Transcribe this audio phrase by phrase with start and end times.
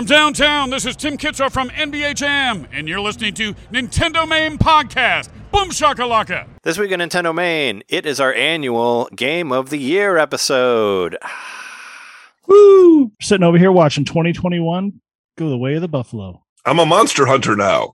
[0.00, 4.56] From downtown, this is Tim Kitzrow from NBA Jam, and you're listening to Nintendo Main
[4.56, 5.28] Podcast.
[5.52, 6.48] Boom shakalaka!
[6.62, 11.18] This week on Nintendo Main, it is our annual Game of the Year episode.
[12.46, 13.12] Woo!
[13.20, 15.02] Sitting over here watching 2021
[15.36, 16.44] go the way of the buffalo.
[16.64, 17.92] I'm a monster hunter now.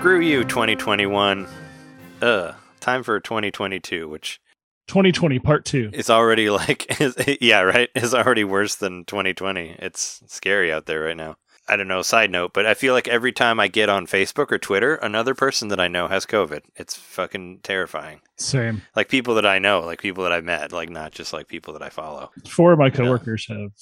[0.00, 1.46] Screw you, 2021.
[2.22, 2.54] Ugh.
[2.80, 4.40] Time for 2022, which
[4.88, 5.90] 2020 part two.
[5.92, 7.90] It's already like, is, yeah, right?
[7.94, 9.76] Is already worse than 2020.
[9.78, 11.36] It's scary out there right now.
[11.68, 14.50] I don't know, side note, but I feel like every time I get on Facebook
[14.50, 16.62] or Twitter, another person that I know has COVID.
[16.76, 18.22] It's fucking terrifying.
[18.38, 18.80] Same.
[18.96, 21.74] Like people that I know, like people that I've met, like not just like people
[21.74, 22.30] that I follow.
[22.48, 23.72] Four of my coworkers have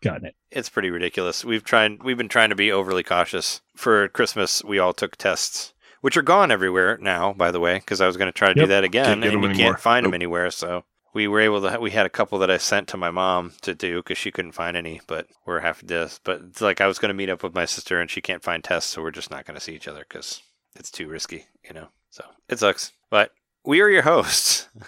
[0.00, 0.34] gotten it.
[0.50, 1.44] It's pretty ridiculous.
[1.44, 3.60] We've tried we've been trying to be overly cautious.
[3.76, 8.00] For Christmas, we all took tests, which are gone everywhere now, by the way, because
[8.00, 9.54] I was going to try to do that again, and you anymore.
[9.54, 10.50] can't find them anywhere.
[10.50, 11.80] So we were able to.
[11.80, 14.52] We had a couple that I sent to my mom to do because she couldn't
[14.52, 16.10] find any, but we're having to.
[16.24, 18.42] But it's like I was going to meet up with my sister, and she can't
[18.42, 20.42] find tests, so we're just not going to see each other because
[20.76, 21.88] it's too risky, you know.
[22.10, 23.32] So it sucks, but
[23.64, 24.68] we are your hosts.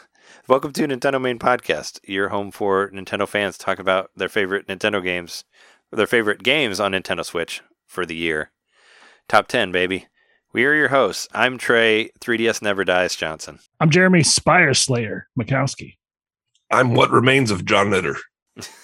[0.50, 5.00] Welcome to Nintendo Main Podcast, your home for Nintendo fans talking about their favorite Nintendo
[5.00, 5.44] games,
[5.92, 8.50] their favorite games on Nintendo Switch for the year.
[9.28, 10.08] Top 10, baby.
[10.52, 11.28] We are your hosts.
[11.32, 13.60] I'm Trey, 3DS Never Dies Johnson.
[13.78, 15.98] I'm Jeremy Spire Slayer Mikowski.
[16.68, 18.16] I'm what remains of John Knitter.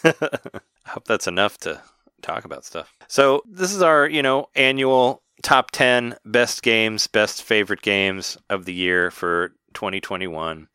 [0.05, 0.15] I
[0.87, 1.83] hope that's enough to
[2.23, 2.95] talk about stuff.
[3.09, 8.67] So, this is our, you know, annual top 10 best games, best favorite games of
[8.67, 10.69] the year for 2021.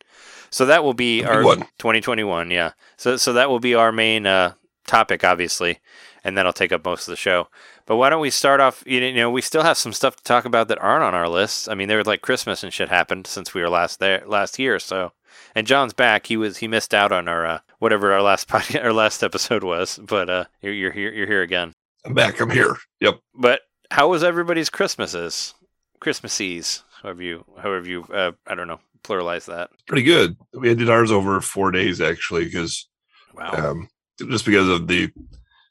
[0.52, 2.74] So that will be our 2021, yeah.
[2.98, 4.54] So so that will be our main uh,
[4.86, 5.80] topic obviously,
[6.24, 7.48] and that'll take up most of the show.
[7.86, 10.46] But why don't we start off, you know, we still have some stuff to talk
[10.46, 11.68] about that aren't on our list.
[11.68, 14.60] I mean, there was like Christmas and shit happened since we were last there last
[14.60, 15.14] year, so
[15.56, 16.28] and John's back.
[16.28, 19.64] He was he missed out on our uh, whatever our last podcast, our last episode
[19.64, 21.74] was, but uh, you're you're here you're here again.
[22.04, 22.42] I'm back.
[22.42, 22.78] I'm here.
[23.00, 23.20] Yep.
[23.36, 23.62] But
[23.92, 25.54] how was everybody's Christmases,
[26.00, 29.70] Christmases, however you however you uh, I don't know pluralize that.
[29.88, 30.38] Pretty good.
[30.54, 32.88] We did ours over four days actually, because
[33.34, 33.52] Wow.
[33.72, 33.90] um,
[34.20, 35.10] just because of the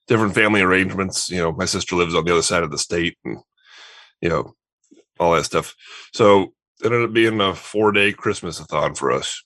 [0.08, 1.30] different family arrangements.
[1.30, 3.38] You know, my sister lives on the other side of the state, and
[4.20, 4.54] you know,
[5.18, 5.74] all that stuff.
[6.12, 6.52] So
[6.82, 9.42] it ended up being a four day Christmas-a-thon for us.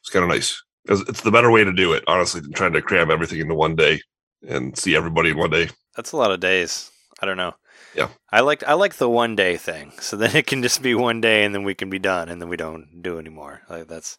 [0.00, 0.60] It's kind of nice.
[0.88, 3.54] 'Cause It's the better way to do it, honestly, than trying to cram everything into
[3.54, 4.02] one day
[4.48, 5.68] and see everybody in one day.
[5.94, 6.90] That's a lot of days.
[7.20, 7.54] I don't know.
[7.94, 8.08] Yeah.
[8.30, 9.92] I like I like the one day thing.
[10.02, 12.40] So then it can just be one day and then we can be done and
[12.40, 13.62] then we don't do anymore.
[13.68, 14.16] Like that's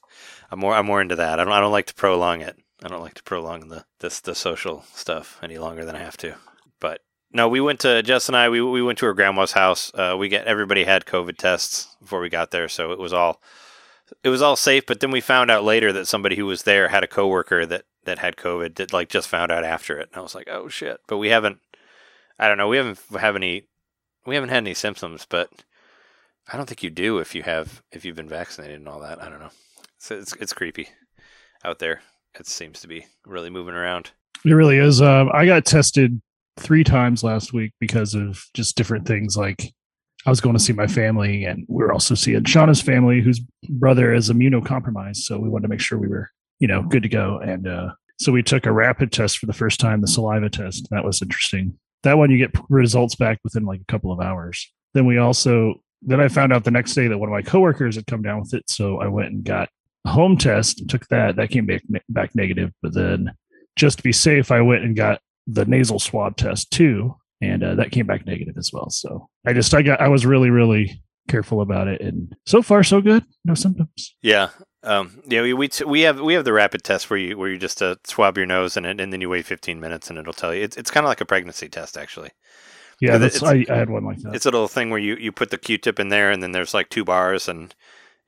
[0.51, 1.39] I'm more I'm more into that.
[1.39, 2.57] I don't I don't like to prolong it.
[2.83, 6.17] I don't like to prolong the this the social stuff any longer than I have
[6.17, 6.35] to.
[6.79, 7.01] But
[7.31, 9.91] no, we went to Jess and I we we went to her grandma's house.
[9.93, 13.41] Uh, we get everybody had COVID tests before we got there, so it was all
[14.23, 16.89] it was all safe, but then we found out later that somebody who was there
[16.89, 20.09] had a coworker that that had COVID that like just found out after it.
[20.11, 21.59] And I was like, "Oh shit." But we haven't
[22.39, 22.67] I don't know.
[22.67, 23.67] We haven't have any.
[24.25, 25.49] We haven't had any symptoms, but
[26.51, 29.21] I don't think you do if you have if you've been vaccinated and all that.
[29.21, 29.51] I don't know.
[29.97, 30.89] So it's it's creepy
[31.63, 32.01] out there.
[32.39, 34.11] It seems to be really moving around.
[34.45, 35.01] It really is.
[35.01, 36.21] Um, I got tested
[36.57, 39.37] three times last week because of just different things.
[39.37, 39.73] Like
[40.25, 43.41] I was going to see my family, and we were also seeing Shauna's family, whose
[43.69, 45.17] brother is immunocompromised.
[45.17, 46.29] So we wanted to make sure we were,
[46.59, 47.39] you know, good to go.
[47.39, 50.87] And uh, so we took a rapid test for the first time, the saliva test.
[50.91, 51.77] That was interesting.
[52.03, 54.71] That one you get results back within like a couple of hours.
[54.93, 57.95] Then we also then I found out the next day that one of my coworkers
[57.95, 58.69] had come down with it.
[58.69, 59.69] So I went and got
[60.05, 61.37] a home test and took that.
[61.37, 62.71] That came back back negative.
[62.81, 63.31] But then
[63.75, 67.75] just to be safe, I went and got the nasal swab test too, and uh,
[67.75, 68.89] that came back negative as well.
[68.89, 72.83] So I just I got I was really really careful about it, and so far
[72.83, 74.15] so good, no symptoms.
[74.21, 74.49] Yeah.
[74.83, 77.49] Um, yeah, we we, t- we have we have the rapid test where you where
[77.49, 80.19] you just uh, swab your nose and it, and then you wait 15 minutes and
[80.19, 80.61] it'll tell you.
[80.61, 82.31] It's it's kind of like a pregnancy test actually.
[82.99, 84.35] Yeah, Yeah, that's I, I had one like that.
[84.35, 86.73] It's a little thing where you, you put the Q-tip in there and then there's
[86.73, 87.73] like two bars and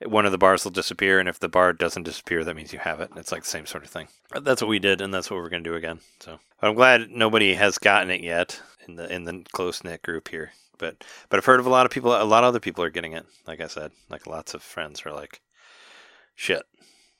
[0.04, 2.80] one of the bars will disappear, and if the bar doesn't disappear, that means you
[2.80, 3.12] have it.
[3.16, 4.08] It's like the same sort of thing.
[4.42, 6.00] That's what we did, and that's what we're gonna do again.
[6.20, 10.28] So I'm glad nobody has gotten it yet in the in the close knit group
[10.28, 10.52] here.
[10.78, 12.12] But but I've heard of a lot of people.
[12.12, 13.26] A lot of other people are getting it.
[13.48, 15.40] Like I said, like lots of friends are like,
[16.36, 16.64] shit.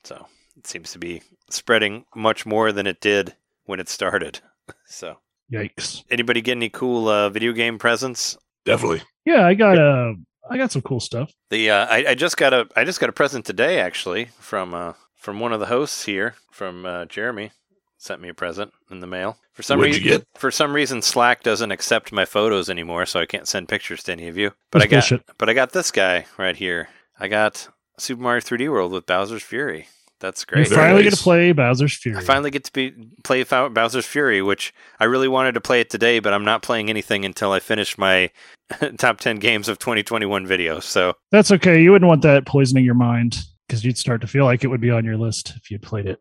[0.04, 0.26] So
[0.56, 3.34] it seems to be spreading much more than it did
[3.64, 4.40] when it started.
[4.88, 5.16] So
[5.52, 6.02] Yikes.
[6.10, 8.36] anybody get any cool uh, video game presents?
[8.64, 9.02] Definitely.
[9.24, 10.14] Yeah, I got uh
[10.50, 11.32] I got some cool stuff.
[11.50, 14.74] The uh, I, I just got a I just got a present today actually from
[14.74, 17.52] uh, from one of the hosts here from uh, Jeremy
[17.98, 19.36] sent me a present in the mail.
[19.52, 20.26] For some What'd you reason, get?
[20.40, 24.12] for some reason, Slack doesn't accept my photos anymore, so I can't send pictures to
[24.12, 24.52] any of you.
[24.72, 25.22] But I got bullshit.
[25.38, 26.88] but I got this guy right here.
[27.20, 27.68] I got
[27.98, 29.88] Super Mario 3D World with Bowser's Fury.
[30.18, 30.68] That's great.
[30.68, 31.12] Very finally nice.
[31.12, 32.16] get to play Bowser's Fury.
[32.16, 35.90] I finally get to be play Bowser's Fury, which I really wanted to play it
[35.90, 38.30] today, but I'm not playing anything until I finish my
[38.98, 40.80] top 10 games of 2021 video.
[40.80, 41.82] So That's okay.
[41.82, 43.38] You wouldn't want that poisoning your mind
[43.68, 46.06] because you'd start to feel like it would be on your list if you played
[46.06, 46.20] it.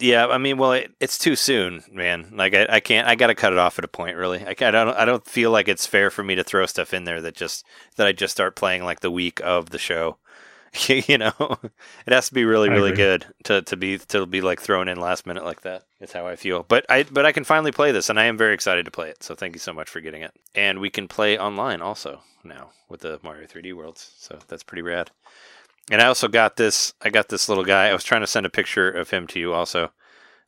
[0.00, 2.32] Yeah, I mean, well, it, it's too soon, man.
[2.32, 3.06] Like, I, I can't.
[3.06, 4.16] I got to cut it off at a point.
[4.16, 4.88] Really, I, I don't.
[4.96, 7.64] I don't feel like it's fair for me to throw stuff in there that just
[7.96, 10.18] that I just start playing like the week of the show.
[10.88, 11.32] you know,
[12.06, 14.98] it has to be really, really good to, to be to be like thrown in
[14.98, 15.84] last minute like that.
[16.00, 16.64] It's how I feel.
[16.66, 19.10] But I but I can finally play this, and I am very excited to play
[19.10, 19.22] it.
[19.22, 20.32] So thank you so much for getting it.
[20.54, 24.12] And we can play online also now with the Mario 3D Worlds.
[24.18, 25.10] So that's pretty rad.
[25.90, 26.92] And I also got this.
[27.02, 27.88] I got this little guy.
[27.88, 29.92] I was trying to send a picture of him to you also.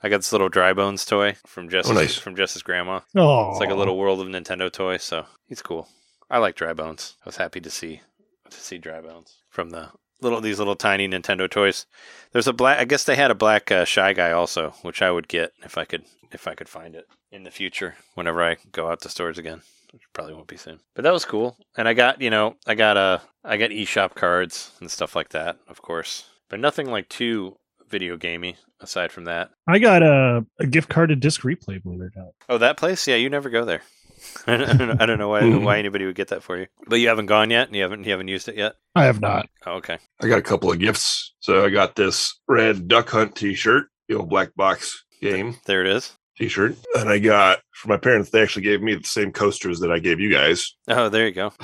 [0.03, 2.17] I got this little dry bones toy from Jess's Oh, nice.
[2.17, 3.01] from Jess's grandma.
[3.15, 5.89] Oh, It's like a little World of Nintendo toy, so he's cool.
[6.31, 7.15] I like dry bones.
[7.25, 8.03] I was happy to see
[8.51, 9.89] to see dry bones from the
[10.21, 11.87] little these little tiny Nintendo toys.
[12.33, 12.79] There's a black.
[12.79, 15.79] I guess they had a black uh, shy guy also, which I would get if
[15.79, 19.09] I could if I could find it in the future whenever I go out to
[19.09, 19.63] stores again.
[19.93, 20.81] Which probably won't be soon.
[20.95, 21.57] But that was cool.
[21.77, 25.31] And I got you know I got uh, I got eShop cards and stuff like
[25.31, 26.25] that, of course.
[26.49, 27.57] But nothing like too
[27.89, 29.51] video gamey aside from that.
[29.67, 32.35] I got a, a gift card to Disc Replay, believe it or not.
[32.49, 33.07] Oh, that place?
[33.07, 33.83] Yeah, you never go there.
[34.47, 36.67] I don't know, I don't know why why anybody would get that for you.
[36.87, 37.69] But you haven't gone yet.
[37.69, 38.77] And you haven't you haven't used it yet.
[38.95, 39.49] I have not.
[39.67, 39.99] Oh, okay.
[40.23, 41.35] I got a couple of gifts.
[41.41, 45.89] So I got this red Duck Hunt T-shirt, the old black box game There it
[45.89, 46.13] is.
[46.39, 48.29] T-shirt, and I got for my parents.
[48.29, 50.75] They actually gave me the same coasters that I gave you guys.
[50.87, 51.53] Oh, there you go.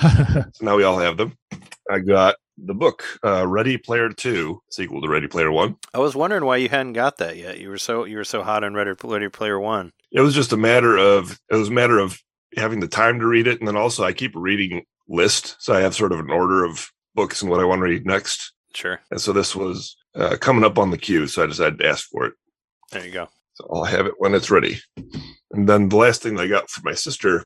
[0.53, 1.37] So now we all have them.
[1.89, 5.75] I got the book uh, Ready Player Two, sequel to Ready Player One.
[5.93, 7.59] I was wondering why you hadn't got that yet.
[7.59, 9.91] You were so you were so hot on Ready, Ready Player One.
[10.11, 12.19] It was just a matter of it was a matter of
[12.57, 15.73] having the time to read it, and then also I keep a reading list, so
[15.73, 18.53] I have sort of an order of books and what I want to read next.
[18.73, 18.99] Sure.
[19.11, 22.09] And so this was uh, coming up on the queue, so I decided to ask
[22.09, 22.33] for it.
[22.91, 23.27] There you go.
[23.53, 24.79] So I'll have it when it's ready.
[25.51, 27.43] And then the last thing I got for my sister,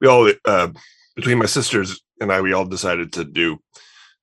[0.00, 0.68] we all uh,
[1.16, 3.58] between my sisters and I, we all decided to do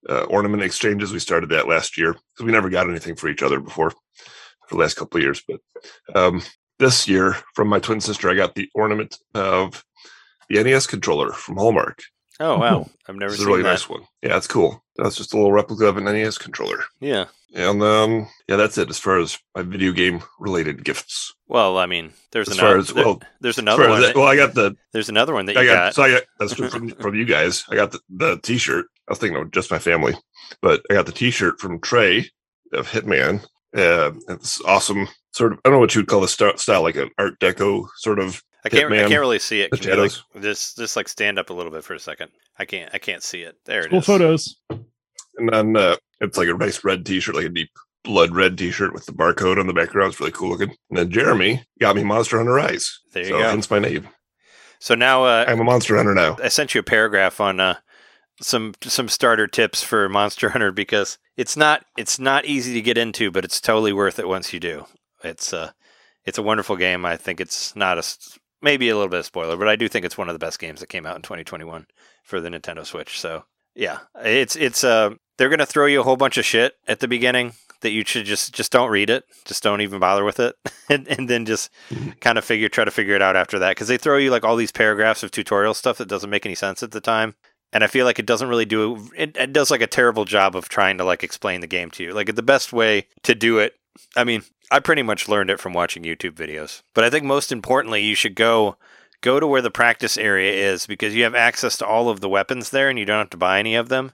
[0.07, 1.11] uh, ornament exchanges.
[1.11, 4.75] We started that last year because we never got anything for each other before for
[4.75, 5.43] the last couple of years.
[5.45, 5.59] But
[6.15, 6.41] um,
[6.79, 9.83] this year, from my twin sister, I got the ornament of
[10.49, 12.01] the NES controller from Hallmark.
[12.39, 12.89] Oh wow.
[13.07, 13.69] I've never It's a seen really that.
[13.71, 14.03] nice one.
[14.23, 14.81] Yeah, it's cool.
[14.95, 16.83] That's just a little replica of an NES controller.
[17.01, 17.25] Yeah.
[17.53, 21.33] And um, yeah, that's it as far as my video game related gifts.
[21.47, 22.79] Well, I mean, there's As far another.
[22.79, 24.01] as- there- well, there's As another far one.
[24.01, 25.95] that- that- well, I got the there's another one that I got, got.
[25.95, 27.65] so I got that's from, from you guys.
[27.69, 28.85] I got the, the t-shirt.
[29.07, 30.13] I was thinking of just my family,
[30.61, 32.29] but I got the t-shirt from Trey
[32.71, 33.45] of Hitman.
[33.75, 35.07] Uh, it's awesome.
[35.31, 37.39] Sort of, I don't know what you would call this style, style like an Art
[37.39, 38.41] Deco sort of.
[38.65, 38.91] I can't.
[38.91, 39.71] I can't really see it.
[39.71, 40.11] the Can you, like,
[40.41, 42.31] just just like stand up a little bit for a second.
[42.57, 42.89] I can't.
[42.93, 43.55] I can't see it.
[43.65, 44.05] There it cool is.
[44.05, 44.55] photos.
[45.37, 47.69] And then uh, it's like a nice red t-shirt, like a deep
[48.03, 50.11] blood red t-shirt with the barcode on the background.
[50.11, 50.75] It's really cool looking.
[50.89, 52.99] And then Jeremy got me Monster Hunter Rise.
[53.13, 53.49] There you so go.
[53.49, 54.09] hence my name.
[54.79, 56.37] So now uh, I'm a Monster Hunter now.
[56.43, 57.77] I sent you a paragraph on uh,
[58.41, 62.97] some some starter tips for Monster Hunter because it's not it's not easy to get
[62.97, 64.85] into, but it's totally worth it once you do.
[65.23, 65.71] It's uh
[66.25, 67.05] it's a wonderful game.
[67.05, 68.03] I think it's not a
[68.61, 70.59] maybe a little bit of spoiler, but I do think it's one of the best
[70.59, 71.87] games that came out in 2021
[72.23, 73.17] for the Nintendo Switch.
[73.17, 76.99] So yeah, it's it's uh they're gonna throw you a whole bunch of shit at
[76.99, 80.41] the beginning that you should just just don't read it, just don't even bother with
[80.41, 80.57] it,
[80.89, 81.71] and, and then just
[82.19, 84.43] kind of figure try to figure it out after that because they throw you like
[84.43, 87.35] all these paragraphs of tutorial stuff that doesn't make any sense at the time.
[87.71, 89.37] And I feel like it doesn't really do it.
[89.37, 92.13] It does like a terrible job of trying to like explain the game to you.
[92.13, 93.75] Like the best way to do it.
[94.15, 96.81] I mean, I pretty much learned it from watching YouTube videos.
[96.93, 98.77] But I think most importantly, you should go
[99.21, 102.29] go to where the practice area is because you have access to all of the
[102.29, 104.13] weapons there, and you don't have to buy any of them.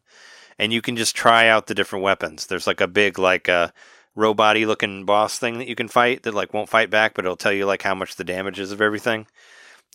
[0.57, 2.47] And you can just try out the different weapons.
[2.47, 3.69] There's like a big like uh,
[4.15, 7.35] robot-y looking boss thing that you can fight that like won't fight back, but it'll
[7.35, 9.27] tell you like how much the damage is of everything.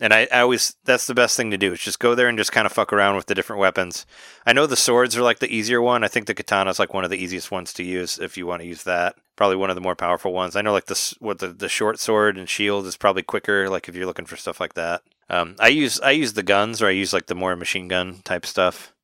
[0.00, 2.38] And I, I always that's the best thing to do is just go there and
[2.38, 4.06] just kind of fuck around with the different weapons.
[4.46, 6.02] I know the swords are like the easier one.
[6.04, 8.46] I think the katana is like one of the easiest ones to use if you
[8.46, 9.16] want to use that.
[9.36, 10.56] Probably one of the more powerful ones.
[10.56, 13.68] I know like this what the, the short sword and shield is probably quicker.
[13.68, 15.02] Like if you're looking for stuff like that.
[15.28, 18.20] Um, I use I use the guns or I use like the more machine gun
[18.24, 18.94] type stuff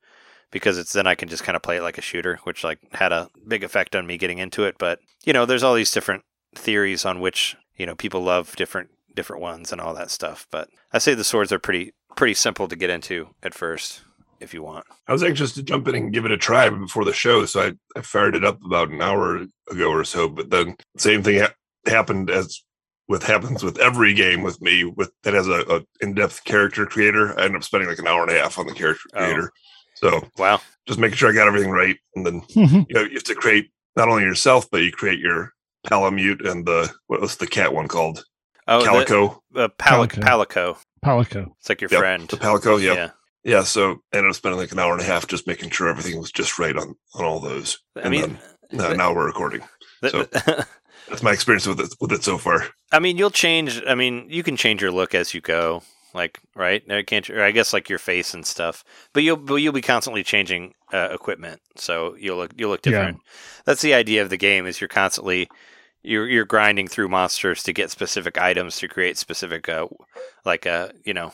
[0.50, 2.78] because it's then I can just kind of play it like a shooter, which like
[2.92, 4.76] had a big effect on me getting into it.
[4.78, 6.22] But you know, there's all these different
[6.54, 10.46] theories on which you know people love different different ones and all that stuff.
[10.52, 14.02] But I say the swords are pretty pretty simple to get into at first
[14.40, 14.86] if you want.
[15.08, 17.60] I was anxious to jump in and give it a try before the show, so
[17.60, 20.28] I, I fired it up about an hour ago or so.
[20.28, 21.54] But then same thing ha-
[21.86, 22.62] happened as
[23.08, 27.38] with happens with every game with me with that has a, a in-depth character creator.
[27.38, 29.18] I end up spending like an hour and a half on the character Oh.
[29.24, 29.50] creator.
[29.94, 30.60] So Wow.
[30.86, 32.86] just making sure I got everything right, and then Mhm.
[32.88, 35.52] you know you have to create not only yourself, but you create your
[35.86, 38.24] Palamute and the what was the cat one called
[38.68, 39.42] Oh, Calico.
[39.52, 40.20] the uh, Palico.
[40.22, 40.74] Calico.
[40.74, 40.76] Palico.
[41.04, 41.52] Palico.
[41.58, 42.28] It's like your Yep, friend.
[42.28, 42.94] the Palico, yeah.
[42.94, 43.10] Yeah.
[43.44, 45.88] Yeah, so I ended up spending like an hour and a half just making sure
[45.88, 47.78] everything was just right on on all those.
[47.94, 48.38] I And mean,
[48.76, 49.62] Uh, now we're recording.
[50.00, 50.26] th- so-
[51.08, 52.66] That's my experience with it with it so far.
[52.90, 53.80] I mean, you'll change.
[53.86, 55.84] I mean, you can change your look as you go.
[56.12, 56.82] Like, right?
[56.90, 57.30] I can't.
[57.30, 58.82] Or I guess like your face and stuff.
[59.12, 62.90] But you'll but you'll be constantly changing uh, equipment, so you'll look you'll look Yeah.
[62.90, 63.18] different.
[63.66, 64.66] That's the idea of the game.
[64.66, 65.48] Is you're constantly
[66.06, 69.86] you're you're grinding through monsters to get specific items to create specific uh
[70.44, 71.32] like uh you know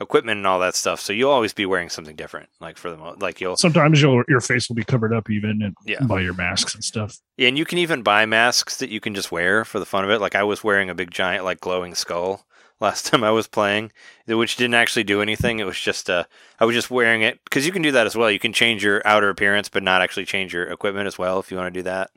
[0.00, 0.98] equipment and all that stuff.
[1.00, 2.48] So you'll always be wearing something different.
[2.60, 5.62] Like for the mo- like you'll Sometimes your your face will be covered up even
[5.62, 6.04] and Yeah.
[6.04, 7.16] by your masks and stuff.
[7.36, 10.04] Yeah, and you can even buy masks that you can just wear for the fun
[10.04, 10.20] of it.
[10.20, 12.44] Like I was wearing a big giant like glowing skull
[12.80, 13.92] last time I was playing,
[14.26, 15.60] which didn't actually do anything.
[15.60, 16.24] It was just uh
[16.58, 18.30] I was just wearing it because you can do that as well.
[18.30, 21.50] You can change your outer appearance but not actually change your equipment as well if
[21.52, 22.10] you want to do that.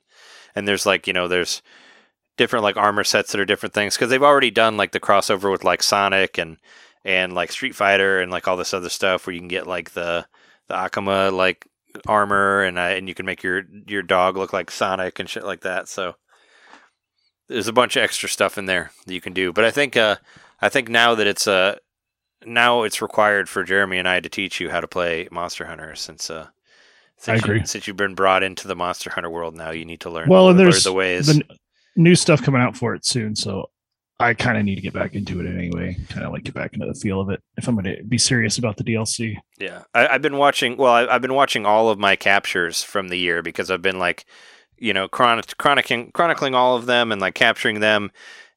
[0.55, 1.61] And there's like, you know, there's
[2.37, 5.51] different like armor sets that are different things because they've already done like the crossover
[5.51, 6.57] with like Sonic and
[7.03, 9.91] and like Street Fighter and like all this other stuff where you can get like
[9.91, 10.25] the
[10.67, 11.67] the Akuma like
[12.07, 15.43] armor and uh, and you can make your your dog look like Sonic and shit
[15.45, 15.87] like that.
[15.87, 16.15] So
[17.47, 19.51] there's a bunch of extra stuff in there that you can do.
[19.51, 20.17] But I think uh
[20.61, 21.77] I think now that it's uh
[22.45, 25.95] now it's required for Jeremy and I to teach you how to play Monster Hunter
[25.95, 26.47] since uh
[27.17, 27.45] since.
[27.47, 30.29] You, since you've been brought into the Monster Hunter world now you need to learn
[30.29, 31.27] Well, and there's the ways.
[31.27, 31.43] the
[31.97, 33.69] new stuff coming out for it soon, so
[34.19, 35.97] I kind of need to get back into it anyway.
[36.09, 38.17] Kind of like get back into the feel of it if I'm going to be
[38.17, 39.35] serious about the DLC.
[39.59, 40.77] Yeah, I, I've been watching.
[40.77, 43.99] Well, I, I've been watching all of my captures from the year because I've been
[43.99, 44.25] like,
[44.77, 48.11] you know, chronic, chronicling chronicling all of them and like capturing them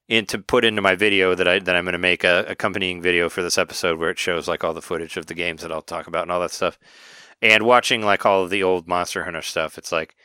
[0.07, 3.29] into put into my video that I that I'm going to make a accompanying video
[3.29, 5.81] for this episode where it shows like all the footage of the games that I'll
[5.81, 6.79] talk about and all that stuff.
[7.41, 10.15] And watching like all of the old Monster Hunter stuff, it's like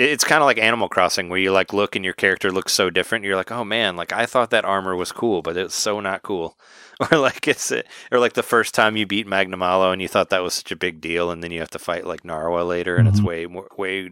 [0.00, 2.90] it's kind of like Animal Crossing where you like look and your character looks so
[2.90, 3.24] different.
[3.24, 6.22] You're like, oh man, like I thought that armor was cool, but it's so not
[6.22, 6.56] cool.
[7.10, 7.72] Or like it's
[8.12, 10.76] or like the first time you beat Magnamalo and you thought that was such a
[10.76, 13.24] big deal, and then you have to fight like Narwa later, and it's Mhm.
[13.24, 14.10] way more way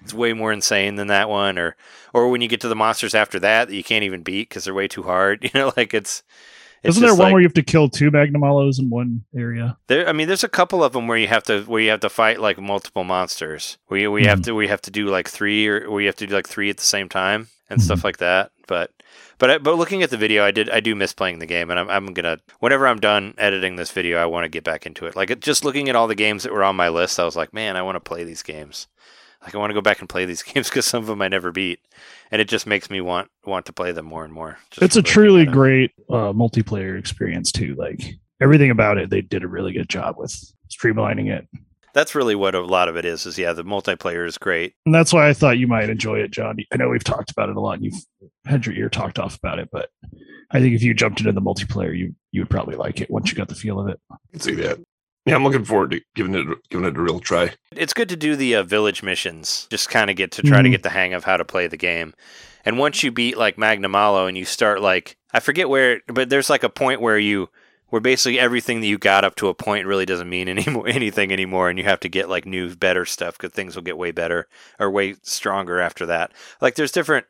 [0.00, 1.58] it's way more insane than that one.
[1.58, 1.76] Or
[2.14, 4.64] or when you get to the monsters after that that you can't even beat because
[4.64, 5.44] they're way too hard.
[5.44, 6.22] You know, like it's.
[6.82, 9.76] It's Isn't there one like- where you have to kill two Magnamalos in one area?
[9.88, 12.00] there, I mean, there's a couple of them where you have to where you have
[12.00, 13.78] to fight like multiple monsters.
[13.86, 14.44] Where you, we have hmm.
[14.44, 16.78] to we have to do like three or we have to do like three at
[16.78, 17.84] the same time and hmm.
[17.84, 18.52] stuff like that.
[18.66, 18.92] But
[19.38, 21.70] but I, but looking at the video, I did I do miss playing the game,
[21.70, 24.86] and I'm I'm gonna whenever I'm done editing this video, I want to get back
[24.86, 25.16] into it.
[25.16, 27.36] Like it- just looking at all the games that were on my list, I was
[27.36, 28.86] like, man, I want to play these games.
[29.42, 31.28] Like I want to go back and play these games because some of them I
[31.28, 31.80] never beat,
[32.30, 34.58] and it just makes me want want to play them more and more.
[34.70, 37.74] just it's a truly great uh, multiplayer experience too.
[37.76, 40.32] Like everything about it, they did a really good job with
[40.70, 41.48] streamlining it,
[41.94, 43.26] That's really what a lot of it is.
[43.26, 44.74] Is yeah, the multiplayer is great.
[44.86, 46.56] and that's why I thought you might enjoy it, John.
[46.72, 49.36] I know we've talked about it a lot, and you've had your ear talked off
[49.36, 49.90] about it, but
[50.52, 53.30] I think if you jumped into the multiplayer, you you would probably like it once
[53.30, 54.00] you got the feel of it.
[54.10, 54.78] I can see that.
[55.30, 57.52] Yeah, I'm looking forward to giving it giving it a real try.
[57.74, 60.68] It's good to do the uh, village missions, just kind of get to try to
[60.68, 60.72] Mhm.
[60.72, 62.14] get the hang of how to play the game.
[62.64, 66.50] And once you beat like Magnamalo and you start like I forget where, but there's
[66.50, 67.48] like a point where you
[67.88, 71.32] where basically everything that you got up to a point really doesn't mean anymore anything
[71.32, 74.10] anymore, and you have to get like new, better stuff because things will get way
[74.12, 74.46] better
[74.78, 76.32] or way stronger after that.
[76.60, 77.26] Like there's different,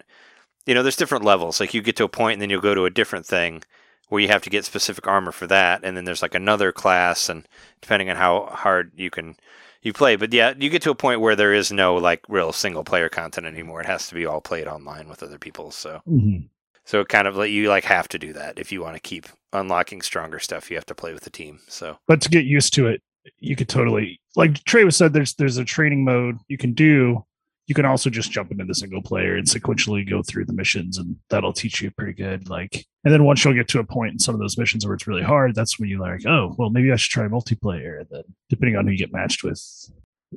[0.67, 1.61] you know, there's different levels.
[1.61, 3.63] Like you get to a point and then you'll go to a different thing
[4.11, 7.29] where you have to get specific armor for that, and then there's like another class,
[7.29, 7.49] and
[7.81, 9.37] depending on how hard you can
[9.83, 10.17] you play.
[10.17, 13.09] But yeah, you get to a point where there is no like real single player
[13.09, 13.81] content anymore.
[13.81, 15.71] It has to be all played online with other people.
[15.71, 16.47] So mm-hmm.
[16.85, 19.01] so it kind of like you like have to do that if you want to
[19.01, 20.71] keep unlocking stronger stuff.
[20.71, 21.61] You have to play with the team.
[21.69, 23.03] So But to get used to it,
[23.39, 25.13] you could totally like Trey was said.
[25.13, 27.25] There's there's a training mode you can do.
[27.71, 30.99] You can also just jump into the single player and sequentially go through the missions,
[30.99, 32.51] and that'll teach you pretty good.
[32.51, 34.97] Like, and then once you'll get to a point in some of those missions where
[34.97, 38.01] it's really hard, that's when you're like, oh, well, maybe I should try multiplayer.
[38.01, 39.63] And then depending on who you get matched with,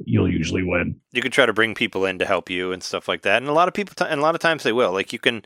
[0.05, 1.01] you'll usually win.
[1.11, 3.49] You could try to bring people in to help you and stuff like that, and
[3.49, 4.91] a lot of people, t- and a lot of times they will.
[4.91, 5.43] Like you can,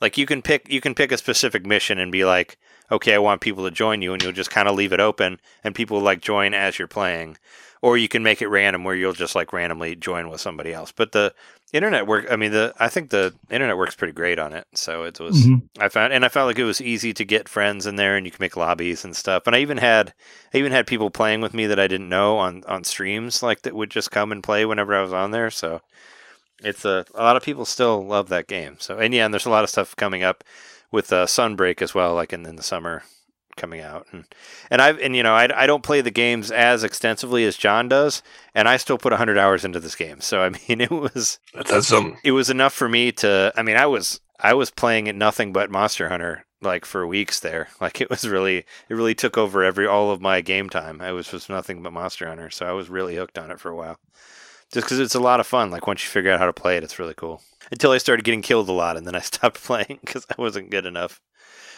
[0.00, 2.58] like you can pick, you can pick a specific mission and be like,
[2.90, 5.40] okay, I want people to join you, and you'll just kind of leave it open,
[5.64, 7.36] and people like join as you're playing.
[7.80, 10.90] Or you can make it random where you'll just like randomly join with somebody else.
[10.90, 11.32] But the
[11.72, 14.66] internet work, I mean, the I think the internet works pretty great on it.
[14.74, 15.62] So it was, Mhm.
[15.78, 18.26] I found, and I felt like it was easy to get friends in there, and
[18.26, 19.44] you can make lobbies and stuff.
[19.46, 20.12] And I even had,
[20.52, 23.62] I even had people playing with me that I didn't know on on streams, like
[23.62, 25.50] that would just come and play whenever I was on there.
[25.50, 25.80] So
[26.64, 28.76] it's a a lot of people still love that game.
[28.80, 30.42] So and yeah, and there's a lot of stuff coming up
[30.90, 33.02] with uh, Sunbreak as well, like in, in the summer
[33.56, 34.06] coming out.
[34.12, 34.24] And
[34.70, 37.88] and I've and you know I, I don't play the games as extensively as John
[37.88, 38.22] does,
[38.54, 40.20] and I still put 100 hours into this game.
[40.20, 42.18] So I mean, it was That's something.
[42.24, 43.52] it was enough for me to.
[43.56, 47.40] I mean, I was I was playing it nothing but Monster Hunter like for weeks
[47.40, 47.68] there.
[47.80, 51.00] Like it was really it really took over every all of my game time.
[51.00, 53.70] I was just nothing but Monster Hunter, so I was really hooked on it for
[53.70, 53.98] a while.
[54.72, 55.70] Just because it's a lot of fun.
[55.70, 57.42] Like once you figure out how to play it, it's really cool.
[57.70, 60.70] Until I started getting killed a lot, and then I stopped playing because I wasn't
[60.70, 61.20] good enough.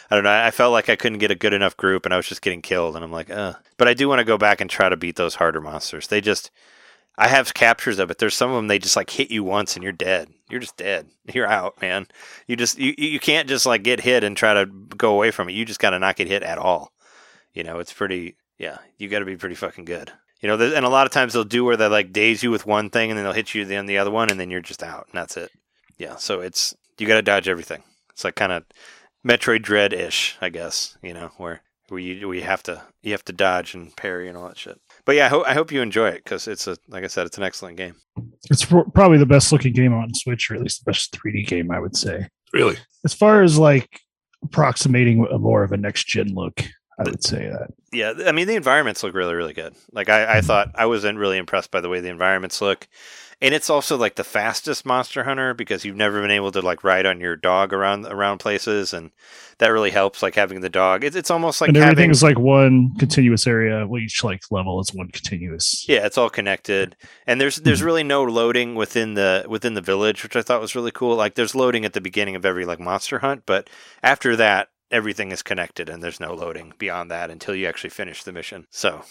[0.09, 0.31] I don't know.
[0.31, 2.61] I felt like I couldn't get a good enough group, and I was just getting
[2.61, 2.95] killed.
[2.95, 3.53] And I'm like, uh.
[3.77, 6.07] But I do want to go back and try to beat those harder monsters.
[6.07, 6.51] They just,
[7.17, 8.17] I have captures of it.
[8.17, 10.29] There's some of them they just like hit you once and you're dead.
[10.49, 11.07] You're just dead.
[11.33, 12.07] You're out, man.
[12.45, 15.47] You just you you can't just like get hit and try to go away from
[15.47, 15.53] it.
[15.53, 16.91] You just got to not get hit at all.
[17.53, 18.35] You know, it's pretty.
[18.57, 20.11] Yeah, you got to be pretty fucking good.
[20.41, 22.65] You know, and a lot of times they'll do where they like daze you with
[22.65, 24.81] one thing and then they'll hit you on the other one and then you're just
[24.81, 25.51] out and that's it.
[25.97, 27.83] Yeah, so it's you got to dodge everything.
[28.09, 28.63] It's like kind of
[29.27, 30.97] Metroid Dread ish, I guess.
[31.03, 34.37] You know, where where you where have to you have to dodge and parry and
[34.37, 34.79] all that shit.
[35.05, 37.27] But yeah, I, ho- I hope you enjoy it because it's a like I said,
[37.27, 37.95] it's an excellent game.
[38.49, 41.45] It's pro- probably the best looking game on Switch, or at least the best 3D
[41.47, 42.27] game, I would say.
[42.53, 42.77] Really?
[43.05, 43.99] As far as like
[44.43, 46.63] approximating a more of a next gen look,
[47.07, 47.73] I would say that.
[47.91, 49.75] Yeah, I mean the environments look really really good.
[49.91, 50.47] Like I, I mm-hmm.
[50.47, 52.87] thought I wasn't really impressed by the way the environments look.
[53.43, 56.83] And it's also like the fastest Monster Hunter because you've never been able to like
[56.83, 59.09] ride on your dog around around places, and
[59.57, 60.21] that really helps.
[60.21, 63.47] Like having the dog, it's it's almost like and everything having is like one continuous
[63.47, 63.87] area.
[63.87, 65.87] Well, each like level is one continuous.
[65.89, 67.85] Yeah, it's all connected, and there's there's mm-hmm.
[67.87, 71.15] really no loading within the within the village, which I thought was really cool.
[71.15, 73.71] Like there's loading at the beginning of every like monster hunt, but
[74.03, 78.23] after that, everything is connected, and there's no loading beyond that until you actually finish
[78.23, 78.67] the mission.
[78.69, 79.03] So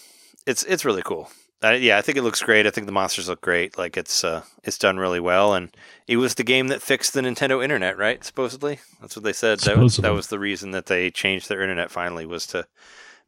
[0.45, 1.29] it's it's really cool.
[1.63, 2.65] Uh, yeah, I think it looks great.
[2.65, 3.77] I think the monsters look great.
[3.77, 5.69] Like it's uh, it's done really well, and
[6.07, 8.23] it was the game that fixed the Nintendo Internet, right?
[8.23, 9.59] Supposedly, that's what they said.
[9.59, 12.65] That was, that was the reason that they changed their internet finally was to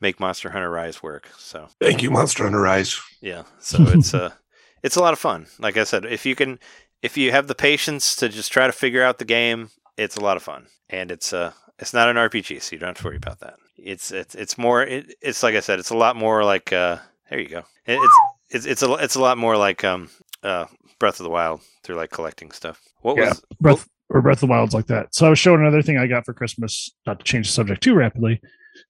[0.01, 1.29] make Monster Hunter Rise work.
[1.37, 2.99] So Thank you, Monster Hunter Rise.
[3.21, 4.31] yeah, so it's uh
[4.83, 5.45] it's a lot of fun.
[5.59, 6.59] Like I said, if you can
[7.03, 10.21] if you have the patience to just try to figure out the game, it's a
[10.21, 10.67] lot of fun.
[10.89, 11.51] And it's uh
[11.83, 13.55] it's not an RPG, so you don't have to worry about that.
[13.77, 16.97] It's it's it's more it, it's like I said, it's a lot more like uh
[17.29, 17.63] there you go.
[17.85, 18.17] It, it's
[18.49, 20.09] it's it's a it's a lot more like um
[20.43, 20.65] uh
[20.99, 22.79] Breath of the Wild through like collecting stuff.
[23.01, 23.29] What Yeah.
[23.29, 25.13] was Breath or Breath of the Wild's like that.
[25.13, 27.83] So I was showing another thing I got for Christmas, not to change the subject
[27.83, 28.39] too rapidly,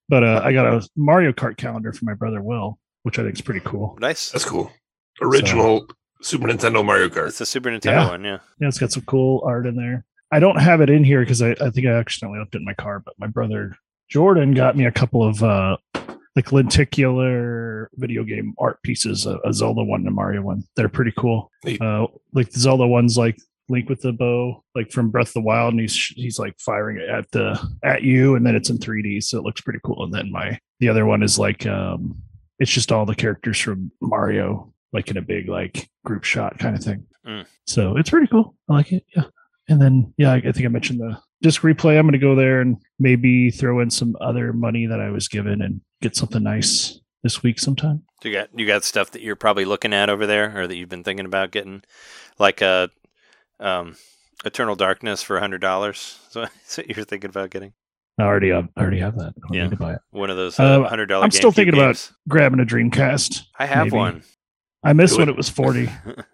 [0.10, 3.34] but uh, I got a Mario Kart calendar for my brother Will, which I think
[3.36, 3.97] is pretty cool.
[3.99, 4.32] nice?
[4.32, 4.71] That's cool.
[5.21, 5.88] Original
[6.21, 7.27] Super Nintendo Mario Kart.
[7.29, 8.10] It's the Super Nintendo Yeah.
[8.10, 8.39] one, yeah.
[8.60, 10.06] Yeah, it's got some cool art in there.
[10.33, 12.65] I don't have it in here because I, I think I accidentally left it in
[12.65, 13.77] my car, but my brother
[14.09, 15.77] Jordan got me a couple of uh
[16.35, 20.63] like lenticular video game art pieces, a, a Zelda one and a Mario one.
[20.75, 21.51] They're pretty cool.
[21.79, 23.37] Uh like the Zelda one's like
[23.69, 26.97] Link with the bow, like from Breath of the Wild, and he's he's like firing
[26.97, 30.03] it at the at you, and then it's in 3D, so it looks pretty cool.
[30.03, 32.17] And then my the other one is like um
[32.57, 36.75] it's just all the characters from Mario, like in a big like group shot kind
[36.75, 37.05] of thing.
[37.23, 37.45] Mm.
[37.67, 38.55] So it's pretty cool.
[38.67, 39.05] I like it.
[39.15, 39.25] Yeah.
[39.69, 41.97] And then yeah, I, think I mentioned the disc replay.
[41.97, 45.62] I'm gonna go there and maybe throw in some other money that I was given
[45.62, 48.04] and get something nice this week sometime.
[48.21, 50.76] So you got you got stuff that you're probably looking at over there, or that
[50.76, 51.84] you've been thinking about getting,
[52.39, 52.89] like a
[53.60, 53.95] um,
[54.45, 56.19] Eternal Darkness for hundred dollars.
[56.34, 57.73] So that's what you're thinking about getting
[58.17, 59.34] I already uh, I already have that.
[59.49, 59.63] I Yeah.
[59.63, 59.99] need to buy it.
[60.10, 61.23] one of those Uh, uh, hundred dollar.
[61.23, 63.41] I'm still thinking about- Grabbing a Dreamcast.
[63.60, 63.97] I have maybe.
[63.97, 64.23] one.
[64.84, 65.34] I missed when it.
[65.34, 65.89] it was 40.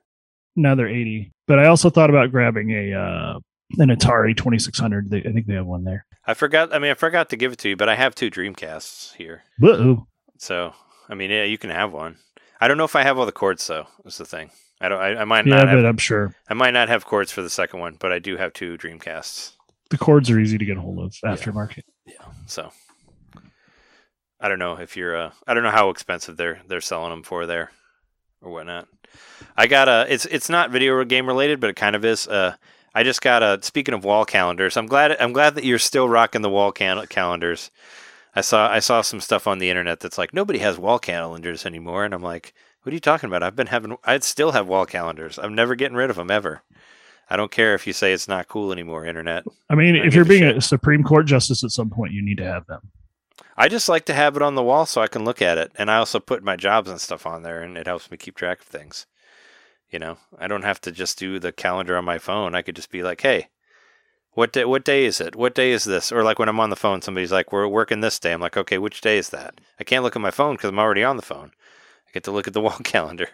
[0.62, 1.32] now they're 80.
[1.48, 3.40] But I also thought about grabbing a uh
[3.78, 5.10] an Atari 2600.
[5.10, 6.06] They, I think they have one there.
[6.26, 6.74] I forgot.
[6.74, 9.44] I mean, I forgot to give it to you, but I have two Dreamcasts here.
[9.60, 10.08] Whoa.
[10.38, 10.74] So
[11.08, 12.18] I mean, yeah, you can have one.
[12.62, 13.88] I don't know if I have all the cords though.
[14.06, 14.52] Is the thing.
[14.82, 15.02] I don't.
[15.02, 15.66] I, I might Yeah, not.
[15.66, 18.20] but Have, I'm sure I might not have cords for the second one, but I
[18.20, 19.54] do have two Dreamcasts.
[19.90, 21.82] the cords are easy to get a hold of aftermarket.
[22.06, 22.14] Yeah.
[22.48, 22.72] So
[24.40, 25.16] I don't know if you're.
[25.16, 27.72] Uh, I don't know how expensive they're they're selling them for there.
[28.42, 28.88] or whatnot.
[29.58, 30.06] I got a.
[30.12, 32.28] It's it's not video game related, but it kind of is.
[32.28, 32.56] Uh,
[32.94, 33.60] I just got a.
[33.62, 35.16] Speaking of wall calendars, I'm glad.
[35.20, 37.72] I'm glad that you're still rocking the wall cal- calendars.
[38.36, 41.66] I saw I saw some stuff on the internet that's like nobody has wall calendars
[41.66, 43.44] anymore, and I'm like, what are you talking about?
[43.44, 43.98] I've been having.
[44.04, 45.38] I'd still have wall calendars.
[45.38, 46.62] I'm never getting rid of them ever.
[47.30, 49.44] I don't care if you say it's not cool anymore, internet.
[49.70, 50.58] I mean, I if you're being shit.
[50.58, 52.82] a Supreme Court justice at some point, you need to have them.
[53.60, 55.74] I just like to have it on the wall so I can look at it,
[55.76, 58.38] and I also put my jobs and stuff on there, and it helps me keep
[58.38, 59.06] track of things.
[59.90, 62.56] You know, I don't have to just do the calendar on my phone.
[62.56, 63.50] I could just be like, "Hey,
[64.32, 64.64] what day?
[64.64, 65.36] What day is it?
[65.36, 68.00] What day is this?" Or like when I'm on the phone, somebody's like, "We're working
[68.00, 70.56] this day." I'm like, "Okay, which day is that?" I can't look at my phone
[70.56, 71.52] because I'm already on the phone.
[72.08, 73.28] I get to look at the wall calendar.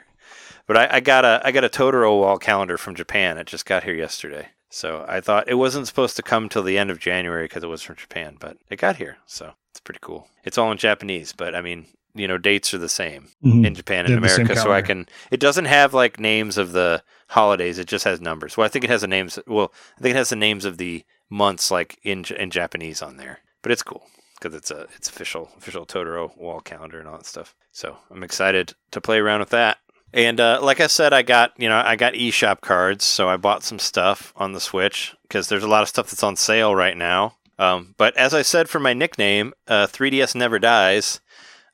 [0.66, 3.38] But I, I got a I got a Totoro wall calendar from Japan.
[3.38, 4.50] It just got here yesterday.
[4.72, 7.68] So I thought it wasn't supposed to come till the end of January because it
[7.68, 9.18] was from Japan, but it got here.
[9.28, 10.28] So it's pretty cool.
[10.46, 13.66] It's all in Japanese, but I mean, you know, dates are the same Mhm.
[13.68, 14.56] in Japan and America.
[14.56, 15.06] So I can.
[15.32, 17.78] It doesn't have like names of the holidays.
[17.78, 18.56] It just has numbers.
[18.56, 19.38] Well, I think it has the names.
[19.48, 23.18] Well, I think it has the names of the months like in in Japanese on
[23.18, 23.40] there.
[23.62, 24.08] But it's cool
[24.40, 27.54] because it's a it's official official Totoro wall calendar and all that stuff.
[27.74, 29.80] So I'm excited to play around with that.
[30.14, 33.36] And uh, like I said, I got you know I got eShop cards, so I
[33.36, 36.74] bought some stuff on the Switch because there's a lot of stuff that's on sale
[36.74, 37.36] right now.
[37.58, 41.22] Um, but as I said for my nickname, uh, 3DS never dies.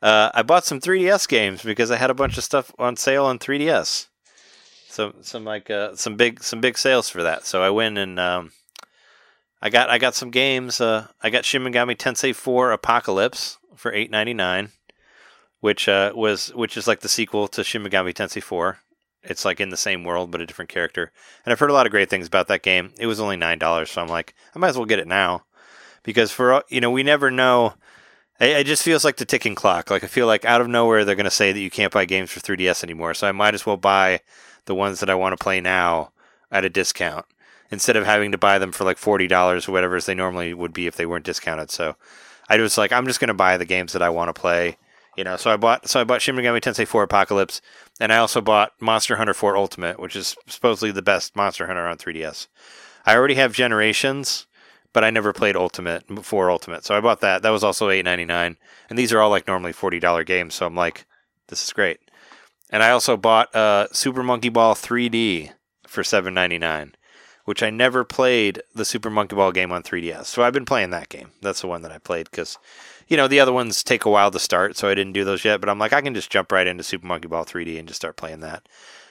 [0.02, 3.26] Uh, I bought some 3DS games because I had a bunch of stuff on sale
[3.26, 4.08] on 3DS.
[4.90, 7.46] So some like uh, some big some big sales for that.
[7.46, 8.52] So I went and um,
[9.62, 10.82] I got I got some games.
[10.82, 14.72] Uh, I got Shin Megami Tensei 4 Apocalypse for 8.99,
[15.62, 18.80] which uh, was which is like the sequel to Shin Megami Tensei 4.
[19.24, 21.12] It's like in the same world but a different character.
[21.46, 22.92] And I've heard a lot of great things about that game.
[23.00, 25.44] It was only nine dollars, so I'm like, I might as well get it now
[26.04, 27.76] because for you know we never know.
[28.40, 29.92] It just feels like the ticking clock.
[29.92, 32.06] Like I feel like out of nowhere they're going to say that you can't buy
[32.06, 33.14] games for 3DS anymore.
[33.14, 34.22] So I might as well buy
[34.66, 36.12] the ones that I want to play now
[36.52, 37.26] at a discount
[37.70, 40.54] instead of having to buy them for like forty dollars or whatever as they normally
[40.54, 41.72] would be if they weren't discounted.
[41.72, 41.96] So
[42.50, 44.78] I was like, I'm just going to buy the games that I want to play.
[45.18, 47.62] You know, so I bought so I bought Shin Megami Tensei 4 Apocalypse,
[48.00, 51.86] and I also bought Monster Hunter 4 Ultimate, which is supposedly the best Monster Hunter
[51.86, 52.48] on 3DS.
[53.06, 54.48] I already have Generations,
[54.94, 57.42] but I never played Ultimate before Ultimate, so I bought that.
[57.42, 58.58] That was also eight ninety nine,
[58.90, 60.56] and these are all like normally forty dollar games.
[60.56, 61.06] So I'm like,
[61.48, 62.00] this is great.
[62.70, 65.52] And I also bought uh, Super Monkey Ball 3D
[65.88, 66.96] for seven ninety nine,
[67.46, 70.26] which I never played the Super Monkey Ball game on 3DS.
[70.26, 71.32] So I've been playing that game.
[71.42, 72.58] That's the one that I played because,
[73.08, 75.44] you know, the other ones take a while to start, so I didn't do those
[75.44, 75.60] yet.
[75.60, 78.00] But I'm like, I can just jump right into Super Monkey Ball 3D and just
[78.00, 78.68] start playing that.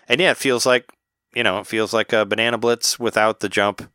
[0.08, 0.86] And yeah, it feels like,
[1.34, 3.90] you know, it feels like a Banana Blitz without the jump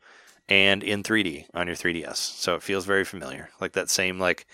[0.50, 2.18] and in 3D on your 3DS.
[2.18, 4.46] So it feels very familiar, like that same like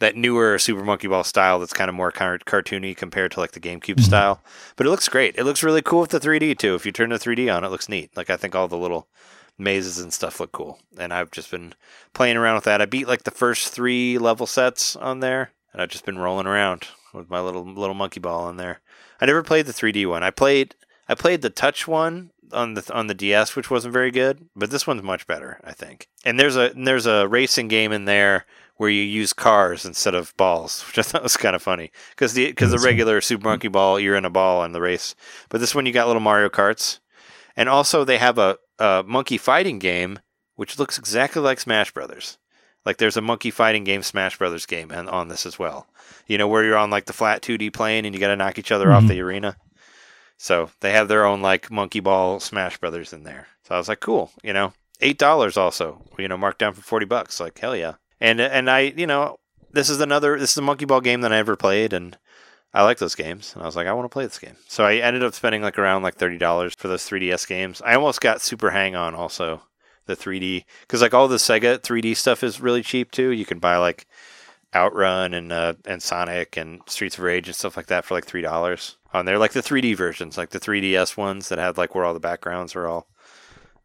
[0.00, 3.52] that newer Super Monkey Ball style that's kind of more car- cartoony compared to like
[3.52, 4.04] the GameCube Mhm.
[4.04, 4.42] style.
[4.76, 5.34] But it looks great.
[5.36, 6.74] It looks really cool with the 3D too.
[6.74, 8.10] If you turn the 3D on, it looks neat.
[8.16, 9.08] Like I think all the little
[9.56, 10.78] mazes and stuff look cool.
[10.96, 11.74] And I've just been
[12.14, 12.80] playing around with that.
[12.80, 16.46] I beat like the first three level sets on there, and I've just been rolling
[16.46, 18.80] around with my little little monkey ball on there.
[19.20, 20.22] I never played the 3D one.
[20.22, 20.76] I played
[21.08, 24.70] I played the touch one on the on the DS, which wasn't very good, but
[24.70, 26.08] this one's much better, I think.
[26.24, 30.14] And there's a and there's a racing game in there where you use cars instead
[30.14, 33.48] of balls, which I thought was kind of funny because the because the regular Super
[33.48, 35.14] Monkey Ball you're in a ball in the race,
[35.48, 36.98] but this one you got little Mario Karts,
[37.56, 40.18] and also they have a, a monkey fighting game
[40.56, 42.36] which looks exactly like Smash Brothers.
[42.84, 45.86] Like there's a monkey fighting game, Smash Brothers game, and on this as well.
[46.26, 48.58] You know where you're on like the flat 2D plane and you got to knock
[48.58, 49.08] each other off Mhm.
[49.08, 49.56] the arena.
[50.38, 53.48] So they have their own like monkey ball Smash Brothers in there.
[53.64, 54.30] So I was like, cool.
[54.42, 56.00] You know, eight dollars also.
[56.18, 57.40] You know, marked down for forty bucks.
[57.40, 57.94] Like hell yeah.
[58.20, 59.38] And and I you know
[59.72, 62.16] this is another this is a monkey ball game that I ever played and.
[62.74, 64.56] I like those games, and I was like, I want to play this game.
[64.68, 67.80] So I ended up spending like around like thirty dollars for those 3DS games.
[67.82, 69.62] I almost got Super Hang On also,
[70.04, 73.30] the 3D, because like all the Sega 3D stuff is really cheap too.
[73.30, 74.06] You can buy like
[74.74, 78.26] Outrun and uh, and Sonic and Streets of Rage and stuff like that for like
[78.26, 79.38] three dollars on there.
[79.38, 82.76] Like the 3D versions, like the 3DS ones that had like where all the backgrounds
[82.76, 83.08] are all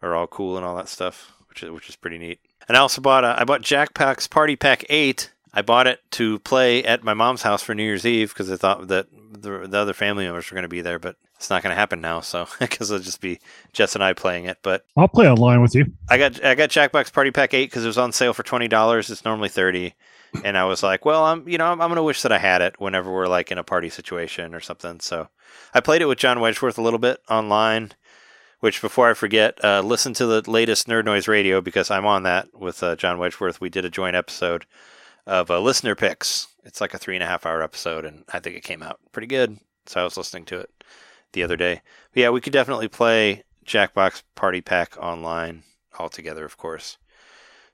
[0.01, 2.39] are all cool and all that stuff, which is which is pretty neat.
[2.67, 5.31] And I also bought uh, I bought Jackbox Party Pack Eight.
[5.53, 8.55] I bought it to play at my mom's house for New Year's Eve because I
[8.55, 11.61] thought that the, the other family members were going to be there, but it's not
[11.61, 12.21] going to happen now.
[12.21, 13.39] So because it'll just be
[13.71, 14.57] Jess and I playing it.
[14.63, 15.85] But I'll play online with you.
[16.09, 18.67] I got I got Jackbox Party Pack Eight because it was on sale for twenty
[18.67, 19.09] dollars.
[19.09, 19.93] It's normally thirty,
[20.43, 22.61] and I was like, well, I'm you know I'm, I'm gonna wish that I had
[22.61, 24.99] it whenever we're like in a party situation or something.
[24.99, 25.29] So
[25.73, 27.91] I played it with John Wedgeworth a little bit online.
[28.59, 32.23] Which before I forget, uh, listen to the latest Nerd Noise Radio because I'm on
[32.23, 33.59] that with uh, John Wedgeworth.
[33.59, 34.65] We did a joint episode
[35.27, 36.47] of uh, listener picks.
[36.63, 39.01] It's like a three and a half hour episode, and I think it came out
[39.11, 39.57] pretty good.
[39.85, 40.69] So I was listening to it
[41.33, 41.81] the other day.
[42.13, 45.63] But yeah, we could definitely play Jackbox Party Pack online
[45.99, 46.97] all together, of course.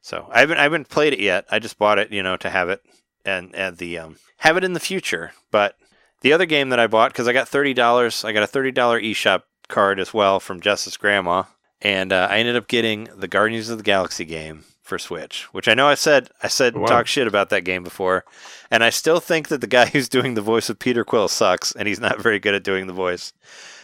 [0.02, 1.46] So I haven't I haven't played it yet.
[1.52, 2.82] I just bought it, you know, to have it
[3.26, 5.34] and and the um have it in the future.
[5.52, 5.78] But
[6.22, 8.72] the other game that I bought because I got thirty dollars, I got a thirty
[8.72, 11.44] dollar eShop card as well from Jess's Grandma,
[11.82, 15.68] and uh, I ended up getting the Guardians of the Galaxy game for Switch, which
[15.68, 16.88] I know I said I said Wow.
[16.88, 18.26] talk shit about that game before,
[18.72, 21.72] and I still think that the guy who's doing the voice of Peter Quill sucks,
[21.74, 23.34] and he's not very good at doing the voice.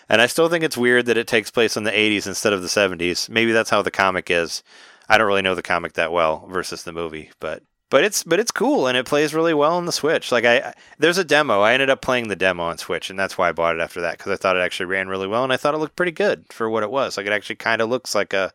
[0.08, 2.62] And I still think it's weird that it takes place in the 80s instead of
[2.62, 3.28] the 70s.
[3.28, 4.62] Maybe that's how the comic is.
[5.10, 8.40] I don't really know the comic that well versus the movie, but but it's but
[8.40, 10.32] it's cool and it plays really well on the Switch.
[10.32, 11.62] Like I, I there's a demo.
[11.62, 14.02] I ended up playing the demo on Switch, and that's why I bought it after
[14.02, 16.12] that because I thought it actually ran really well, and I thought it looked pretty
[16.12, 17.18] good for what it was.
[17.18, 18.52] Like it actually kind of looks like a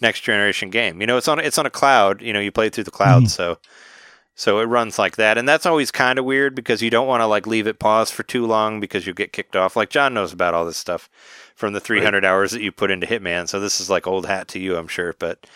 [0.00, 1.00] next generation game.
[1.00, 2.20] You know, it's on it's on a cloud.
[2.20, 3.30] You know, you play through the cloud, Mhm.
[3.30, 3.58] so
[4.34, 7.20] so it runs like that, and that's always kind of weird because you don't want
[7.20, 9.76] to like leave it paused for too long because you get kicked off.
[9.76, 11.08] Like John knows about all this stuff
[11.54, 14.48] from the 300 hours that you put into Hitman, so this is like old hat
[14.48, 15.14] to you, I'm sure.
[15.18, 15.46] But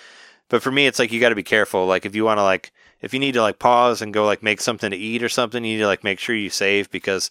[0.48, 1.86] but for me, it's like you got to be careful.
[1.86, 4.42] Like if you want to like if you need to like pause and go like
[4.42, 7.30] make something to eat or something, you need to like make sure you save because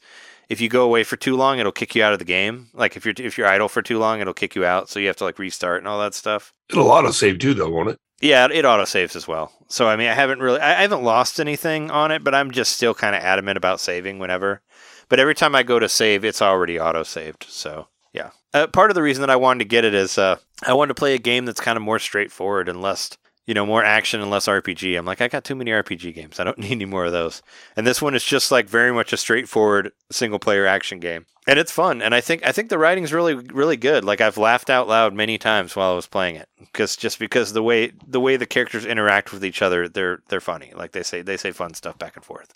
[0.49, 2.69] if you go away for too long, it'll kick you out of the game.
[2.73, 4.89] Like if you're if you're idle for too long, it'll kick you out.
[4.89, 6.53] So you have to like restart and all that stuff.
[6.69, 7.99] It'll auto save too, though, won't it?
[8.21, 9.51] Yeah, it auto saves as well.
[9.67, 12.51] So I mean, I haven't really, I I haven't lost anything on it, but I'm
[12.51, 14.61] just still kind of adamant about saving whenever.
[15.09, 17.45] But every time I go to save, it's already auto saved.
[17.47, 20.37] So yeah, uh, part of the reason that I wanted to get it is uh,
[20.65, 23.09] I wanted to play a game that's kind of more straightforward and less,
[23.45, 24.97] you know, more action and less RPG.
[24.97, 26.39] I'm like, I got too many RPG games.
[26.39, 27.41] I don't need any more of those.
[27.75, 31.25] And this one is just like very much a straightforward single player action game.
[31.47, 34.03] And it's fun, and I think I think the writing's really really good.
[34.03, 37.53] Like I've laughed out loud many times while I was playing it, because just because
[37.53, 40.73] the way the way the characters interact with each other, they're they're funny.
[40.75, 42.55] Like they say they say fun stuff back and forth.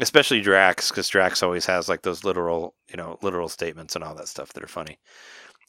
[0.00, 4.14] Especially Drax, because Drax always has like those literal you know literal statements and all
[4.14, 4.98] that stuff that are funny.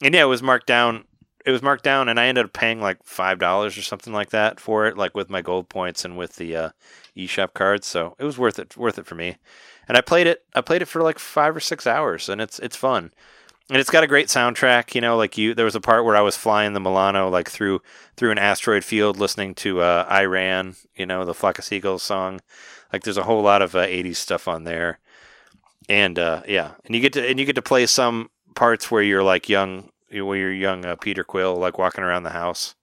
[0.02, 1.06] And yeah, it was marked down.
[1.46, 4.30] It was marked down, and I ended up paying like five dollars or something like
[4.30, 6.70] that for it, like with my gold points and with the uh,
[7.18, 7.86] eShop cards.
[7.86, 9.36] So it was worth it, worth it for me.
[9.88, 10.46] And I played it.
[10.56, 13.12] I played it for like five or six hours, and it's it's fun.
[13.70, 14.96] And it's got a great soundtrack.
[14.96, 17.50] You know, like you, there was a part where I was flying the Milano like
[17.50, 17.82] through
[18.16, 22.04] through an asteroid field, listening to uh, "I Ran." You know, the Flock of Seagulls
[22.04, 22.40] song.
[22.94, 25.00] Like, there's a whole lot of uh, '80s stuff on there.
[25.90, 29.04] And uh, yeah, and you get to and you get to play some parts where
[29.04, 32.76] you're like young, where you're young uh, Peter Quill, like walking around the house,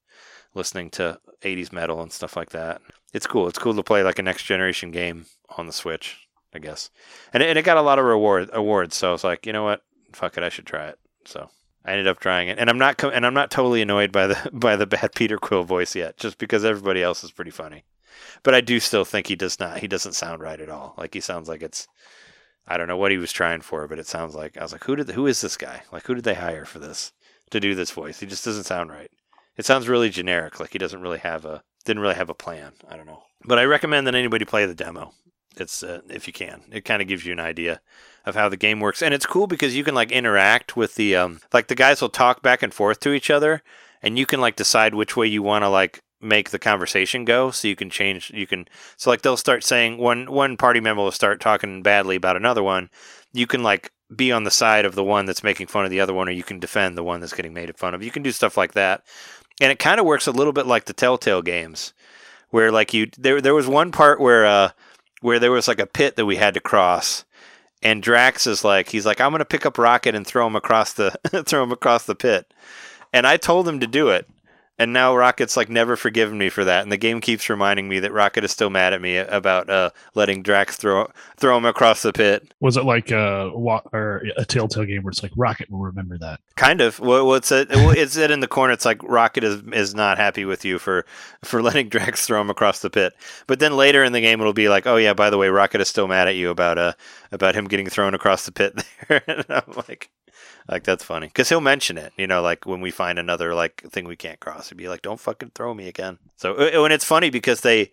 [0.55, 2.83] listening to '80s metal and stuff like that.
[3.12, 3.49] It's cool.
[3.49, 6.90] It's cool to play like a next generation game on the Switch, I guess.
[7.33, 9.53] And it, and it got a lot of reward awards, so I was like, you
[9.53, 10.99] know what, fuck it, I should try it.
[11.25, 11.51] So
[11.85, 14.51] I ended up trying it, and I'm not and I'm not totally annoyed by the
[14.53, 17.85] by the bad Peter Quill voice yet, just because everybody else is pretty funny.
[18.42, 19.79] But I do still think he does not.
[19.79, 20.94] He doesn't sound right at all.
[20.96, 21.88] Like he sounds like it's.
[22.66, 24.85] I don't know what he was trying for, but it sounds like I was like,
[24.85, 25.83] who did who is this guy?
[25.92, 27.12] Like who did they hire for this
[27.51, 28.20] to do this voice?
[28.20, 29.11] He just doesn't sound right.
[29.57, 30.61] It sounds really generic.
[30.61, 32.73] Like he doesn't really have a didn't really have a plan.
[32.88, 33.23] I don't know.
[33.44, 35.12] But I recommend that anybody play the demo.
[35.57, 36.62] It's uh, if you can.
[36.70, 37.81] It kind of gives you an idea
[38.25, 41.16] of how the game works, and it's cool because you can like interact with the
[41.16, 43.62] um like the guys will talk back and forth to each other,
[44.03, 47.50] and you can like decide which way you want to like make the conversation go
[47.50, 51.02] so you can change you can so like they'll start saying one one party member
[51.02, 52.90] will start talking badly about another one.
[53.33, 56.00] You can like be on the side of the one that's making fun of the
[56.00, 58.02] other one or you can defend the one that's getting made fun of.
[58.02, 59.02] You can do stuff like that.
[59.61, 61.92] And it kind of works a little bit like the telltale games
[62.50, 64.70] where like you there there was one part where uh
[65.22, 67.24] where there was like a pit that we had to cross.
[67.83, 70.56] And Drax is like he's like I'm going to pick up Rocket and throw him
[70.56, 71.12] across the
[71.46, 72.52] throw him across the pit.
[73.12, 74.28] And I told him to do it
[74.80, 78.00] and now Rocket's like never forgiven me for that, and the game keeps reminding me
[78.00, 82.00] that Rocket is still mad at me about uh, letting Drax throw throw him across
[82.00, 82.54] the pit.
[82.60, 86.40] Was it like a or a Telltale game where it's like Rocket will remember that?
[86.56, 86.98] Kind of.
[86.98, 87.68] Well, what's it?
[87.70, 88.72] It's it in the corner.
[88.72, 91.04] It's like Rocket is is not happy with you for
[91.44, 93.12] for letting Drax throw him across the pit.
[93.46, 95.82] But then later in the game, it'll be like, oh yeah, by the way, Rocket
[95.82, 96.94] is still mad at you about uh
[97.32, 99.22] about him getting thrown across the pit there.
[99.26, 100.08] and I'm like.
[100.70, 103.83] Like that's funny because he'll mention it, you know, like when we find another like
[103.90, 106.92] thing we can't cross, he'd be like, "Don't fucking throw me again." So, uh, and
[106.92, 107.90] it's funny because they,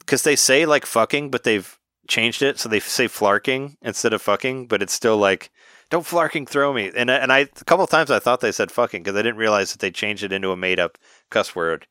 [0.00, 4.22] because they say like fucking, but they've changed it, so they say flarking instead of
[4.22, 5.52] fucking, but it's still like,
[5.88, 8.72] "Don't flarking throw me." And and I a couple of times I thought they said
[8.72, 10.98] fucking because I didn't realize that they changed it into a made up
[11.30, 11.86] cuss word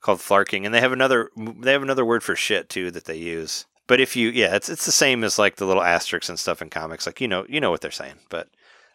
[0.00, 3.16] called flarking, and they have another they have another word for shit too that they
[3.16, 3.66] use.
[3.88, 6.62] But if you, yeah, it's it's the same as like the little asterisks and stuff
[6.62, 8.48] in comics, like you know you know what they're saying, but.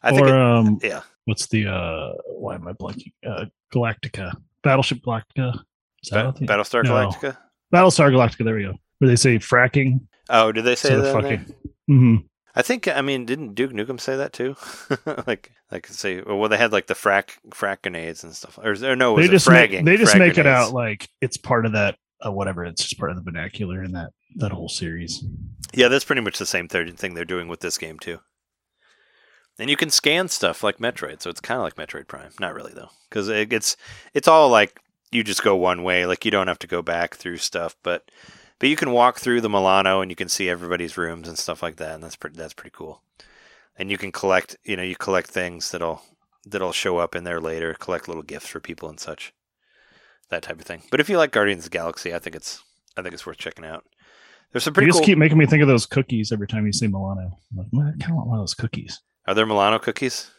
[0.05, 1.01] I think or it, um, yeah.
[1.25, 2.13] what's the uh?
[2.27, 3.11] Why am I blanking?
[3.25, 5.59] Uh, Galactica, Battleship Galactica.
[6.11, 6.91] Ba- Battlestar No.
[6.91, 7.37] Galactica.
[7.73, 8.45] Battlestar Galactica.
[8.45, 8.73] There we go.
[8.99, 11.15] Where they say fracking Oh, did they say that?
[11.15, 11.37] of in there?
[11.39, 11.55] fucking.
[11.87, 12.15] hmm
[12.57, 14.55] I think I mean didn't Duke Nukem say that too?
[15.27, 18.95] like like say well they had like the frack frack grenades and stuff or, or
[18.95, 21.73] no was They just make, they just frag make it out like it's part of
[21.73, 22.63] that uh, whatever.
[22.63, 25.23] It's just part of the vernacular in that that whole series.
[25.73, 28.19] Yeah, that's pretty much the same third thing they're doing with this game too.
[29.57, 32.31] And you can scan stuff like Metroid, so it's kind of like Metroid Prime.
[32.39, 33.77] Not really though, because it, it's
[34.13, 36.05] it's all like you just go one way.
[36.05, 38.11] Like you don't have to go back through stuff, but
[38.59, 41.63] but you can walk through the Milano and you can see everybody's rooms and stuff
[41.63, 43.01] like that, and that's pretty that's pretty cool.
[43.77, 46.01] And you can collect, you know, you collect things that'll
[46.45, 47.73] that'll show up in there later.
[47.73, 49.33] Collect little gifts for people and such,
[50.29, 50.81] that type of thing.
[50.91, 52.61] But if you like Guardians of the Galaxy, I think it's
[52.97, 53.85] I think it's worth checking out.
[54.51, 55.05] There's some You just cool.
[55.05, 57.37] keep making me think of those cookies every time you say Milano.
[57.57, 59.01] I'm like, I kind of want one of those cookies.
[59.27, 60.31] Are there Milano cookies?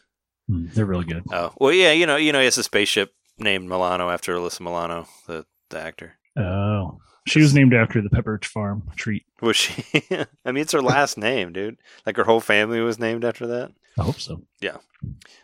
[0.49, 1.23] Mm, they're really good.
[1.31, 4.61] Oh well, yeah, you know, you know, he has a spaceship named Milano after Alyssa
[4.61, 6.13] Milano, the the actor.
[6.37, 9.25] Oh, she was named after the Pepperidge Farm treat.
[9.41, 9.83] Was she?
[10.45, 11.77] I mean, it's her last name, dude.
[12.05, 13.71] Like her whole family was named after that.
[13.99, 14.41] I hope so.
[14.61, 14.77] Yeah.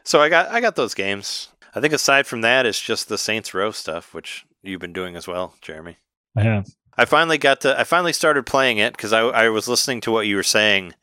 [0.03, 1.49] So I got I got those games.
[1.75, 5.15] I think aside from that, it's just the Saints Row stuff, which you've been doing
[5.15, 5.97] as well, Jeremy.
[6.37, 6.67] I have.
[6.95, 7.77] I finally got to.
[7.77, 10.93] I finally started playing it because I I was listening to what you were saying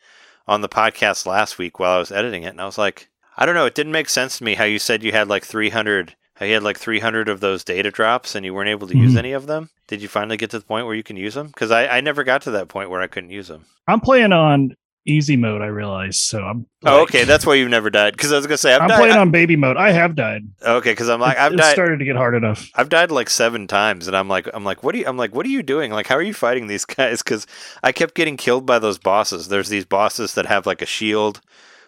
[0.49, 3.47] on the podcast last week while I was editing it, and I was like, I
[3.47, 3.67] don't know.
[3.67, 6.15] It didn't make sense to me how you said you had like 300.
[6.35, 9.13] How you had like 300 of those data drops and you weren't able to use
[9.15, 9.19] Mhm.
[9.19, 9.69] any of them.
[9.89, 11.49] Did you finally get to the point where you can use them?
[11.49, 13.67] Because I, I never got to that point where I couldn't use them.
[13.87, 14.75] I'm playing on
[15.07, 15.63] easy mode.
[15.63, 16.21] I realize.
[16.21, 16.67] So I'm.
[16.85, 17.25] Oh, okay.
[17.25, 18.13] That's why you've never died.
[18.15, 18.99] Because I was gonna say I've I'm died.
[18.99, 19.77] playing on baby mode.
[19.77, 20.43] I have died.
[20.63, 21.73] okay, because I'm like I've it died.
[21.73, 22.69] started to get hard enough.
[22.75, 25.05] I've died like seven times, and I'm like, I'm like, what are you?
[25.07, 25.91] I'm like, what are you doing?
[25.91, 27.23] Like, how are you fighting these guys?
[27.23, 27.47] Because
[27.83, 29.49] I kept getting killed by those bosses.
[29.49, 31.41] There's these bosses that have like a shield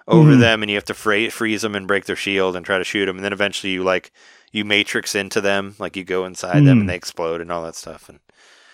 [0.09, 0.41] over Mhm.
[0.41, 2.85] them, and you have to fra- freeze them and break their shield and try to
[2.85, 4.11] shoot them, and then eventually you like
[4.51, 6.81] you matrix into them, like you go inside them Mhm.
[6.81, 8.09] and they explode and all that stuff.
[8.11, 8.19] And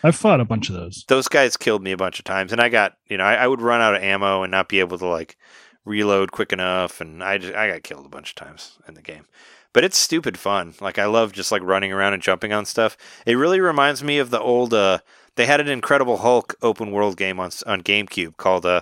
[0.02, 1.04] I've fought a bunch of those.
[1.08, 3.46] those guys killed me a bunch of times, and I got you know I, I
[3.46, 5.36] would run out of ammo and not be able to like
[5.84, 9.02] reload quick enough, and I just I got killed a bunch of times in the
[9.02, 9.26] game.
[9.72, 10.74] But it's stupid fun.
[10.80, 12.96] Like I love just like running around and jumping on stuff.
[13.26, 14.72] It really reminds me of the old.
[14.72, 14.98] uh
[15.36, 18.80] They had an Incredible Hulk open world game on on GameCube called uh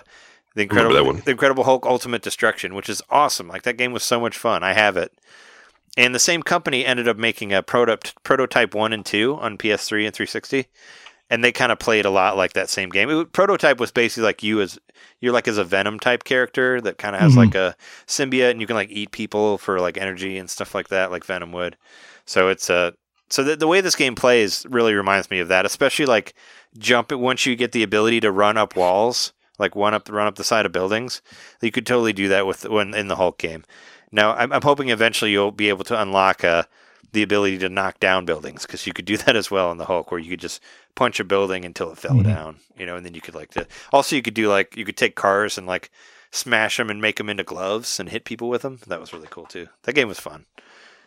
[0.55, 1.21] the Incredible one.
[1.25, 3.47] the Incredible Hulk Ultimate Destruction, which is awesome.
[3.47, 4.63] Like that game was so much fun.
[4.63, 5.11] I have it.
[5.97, 10.05] And the same company ended up making a prototype prototype one and two on PS3
[10.05, 10.67] and 360
[11.29, 13.09] and they kind of played a lot like that same game.
[13.09, 14.79] It, prototype was basically like you as
[15.19, 17.37] you're like as a Venom type character that kind of has Mhm.
[17.37, 17.75] like a
[18.07, 21.25] symbiote, and you can like eat people for like energy and stuff like that, like
[21.25, 21.75] Venom would.
[22.25, 22.93] So it's a
[23.29, 26.33] so the, the way this game plays really reminds me of that, especially like
[26.77, 30.35] jump once you get the ability to run up walls, like one up run up
[30.35, 31.21] the side of buildings.
[31.61, 33.65] You could totally do that with when in the Hulk game.
[34.11, 36.63] Now I'm, I'm hoping eventually you'll be able to unlock uh,
[37.11, 39.85] the ability to knock down buildings because you could do that as well in the
[39.85, 40.61] Hulk, where you could just
[40.97, 42.23] punch a building until it fell Mhm.
[42.25, 44.83] down, you know, and then you could like the, also you could do like you
[44.83, 45.89] could take cars and like
[46.31, 48.79] smash them and make them into gloves and hit people with them.
[48.87, 49.67] That was really cool too.
[49.83, 50.45] That game was fun,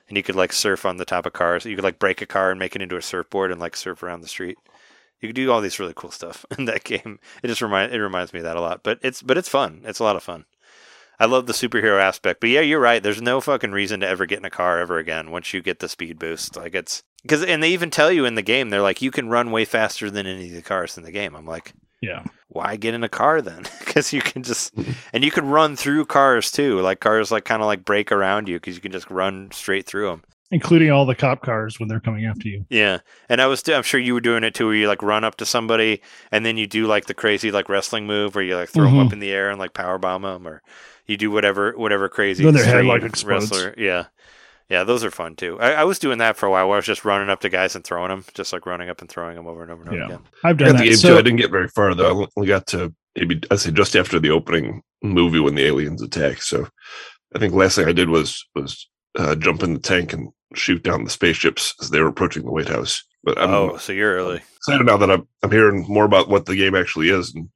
[0.09, 1.67] and you could like surf on the top of cars.
[1.67, 4.03] You could like break a car and make it into a surfboard and like surf
[4.03, 4.57] around the street.
[5.21, 7.19] You could do all these really cool stuff in that game.
[7.43, 8.83] It just remind it reminds me of that a lot.
[8.83, 9.83] But it's but it's fun.
[9.85, 10.47] It's a lot of fun.
[11.21, 12.41] I love the superhero aspect.
[12.41, 13.03] But yeah, you're right.
[13.03, 15.79] There's no fucking reason to ever get in a car ever again once you get
[15.79, 16.57] the speed boost.
[16.57, 19.29] Like it's because and they even tell you in the game they're like you can
[19.29, 21.37] run way faster than any of the cars in the game.
[21.37, 22.25] I'm like, Yeah.
[22.49, 23.65] why get in a car then?
[23.91, 24.73] Because you can just
[25.13, 26.81] and you can run through cars too.
[26.81, 29.85] Like cars like kind of like break around you because you can just run straight
[29.85, 30.23] through them.
[30.53, 32.67] Including all the cop cars when they're coming after you.
[32.71, 35.23] Yeah, and I was I'm sure you were doing it too, where you like run
[35.23, 38.57] up to somebody and then you do like the crazy like wrestling move where you
[38.57, 39.07] like throw them Mhm.
[39.07, 40.61] up in the air and like power bomb them, or
[41.07, 43.51] you do whatever whatever crazy Then their head, like, explodes.
[43.51, 43.75] wrestler.
[43.79, 44.07] Yeah,
[44.69, 45.57] yeah, those are fun too.
[45.61, 47.49] I, I was doing that for a while, where I was just running up to
[47.49, 49.93] guys and throwing them, just like running up and throwing them over and over and
[49.93, 50.21] over again.
[50.43, 50.85] I've I done got the that.
[50.91, 51.19] game So, too.
[51.19, 52.23] I didn't get very far though.
[52.23, 56.03] I only got to maybe I say just after the opening movie when the aliens
[56.03, 56.43] attack.
[56.43, 56.67] So
[57.37, 60.83] I think last thing I did was was uh, jump in the tank and shoot
[60.83, 63.03] down the spaceships as they were approaching the White House.
[63.23, 64.41] But I'm oh, so you're early.
[64.57, 67.49] excited now that I'm I'm hearing more about what the game actually is and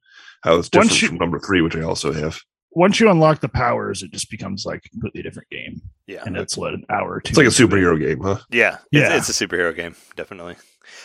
[0.43, 2.39] how it's different you- from number three, which I also have.
[2.71, 5.81] once you unlock the powers, it just becomes like a completely different game.
[6.07, 7.29] Yeah, And it's what an hour or two.
[7.31, 8.37] It's like a superhero game, huh?
[8.51, 9.15] yeah, Yeah.
[9.17, 10.55] It's, it's a superhero game, definitely.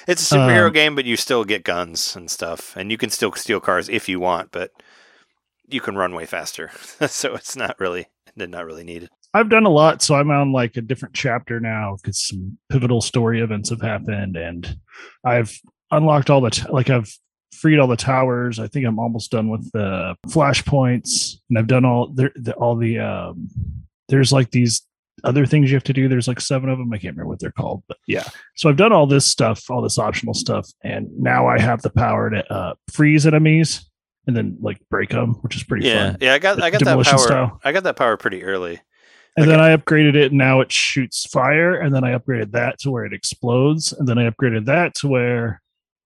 [0.06, 3.08] It's a superhero Um, game, but you still get guns and stuff, and you can
[3.08, 4.72] still steal cars if you want, but
[5.68, 6.70] you can run way faster.
[7.06, 9.08] so it's not really, not really needed.
[9.32, 13.00] I've done a lot, so I'm on like a different chapter now because some pivotal
[13.00, 14.76] story events have happened, and
[15.24, 15.52] I've
[15.90, 17.08] unlocked all the t- like I've
[17.54, 18.58] freed all the towers.
[18.58, 22.76] I think I'm almost done with the flashpoints, and I've done all there the, all
[22.76, 23.48] the um.
[24.08, 24.84] There's like these
[25.22, 26.08] other things you have to do.
[26.08, 26.92] There's like seven of them.
[26.92, 28.24] I can't remember what they're called, but yeah.
[28.56, 31.90] So I've done all this stuff, all this optional stuff, and now I have the
[31.90, 33.88] power to uh, freeze enemies
[34.26, 36.18] and then like break them, which is pretty Yeah, fun.
[36.20, 36.34] yeah.
[36.34, 37.18] I got I got that power.
[37.18, 37.60] style.
[37.62, 38.80] I got that power pretty early.
[39.36, 39.50] And Okay.
[39.52, 41.74] then I upgraded it, and now it shoots fire.
[41.80, 43.92] And then I upgraded that to where it explodes.
[43.92, 45.62] And then I upgraded that to where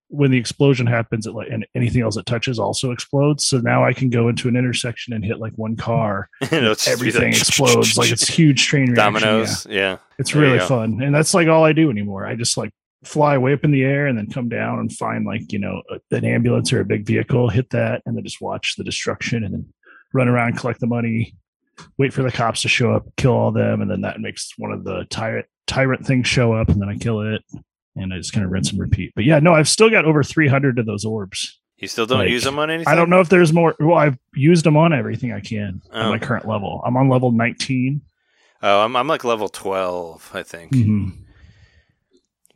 [0.09, 3.45] when the explosion happens, it like and anything else it touches also explodes.
[3.47, 7.37] So now I can go into an intersection and hit like one car, everything like-
[7.41, 8.95] explodes like it's huge train reaction.
[9.15, 9.19] Yeah.
[9.21, 9.67] dominoes.
[9.69, 9.97] Yeah.
[10.19, 12.25] It's There really fun, and that's like all I do anymore.
[12.27, 12.69] I just like
[13.03, 15.81] fly way up in the air and then come down and find like you know
[15.89, 19.43] a- an ambulance or a big vehicle, hit that, and then just watch the destruction,
[19.43, 19.65] and then
[20.13, 21.35] run around, collect the money,
[21.97, 24.71] wait for the cops to show up, kill all them, and then that makes one
[24.71, 27.41] of the tyrant tyrant things show up, and then I kill it,
[27.95, 29.13] and I just kind of rinse and repeat.
[29.15, 31.59] But yeah, no, I've still got over three hundred of those orbs.
[31.77, 32.91] You still don't Like, use them on anything.
[32.91, 33.75] I don't know if there's more.
[33.79, 36.03] Well, I've used them on everything I can Oh.
[36.03, 36.81] on my current level.
[36.85, 38.01] I'm on level 19.
[38.63, 40.71] Oh, I'm I'm like level twelve, I think.
[40.71, 41.17] Mhm.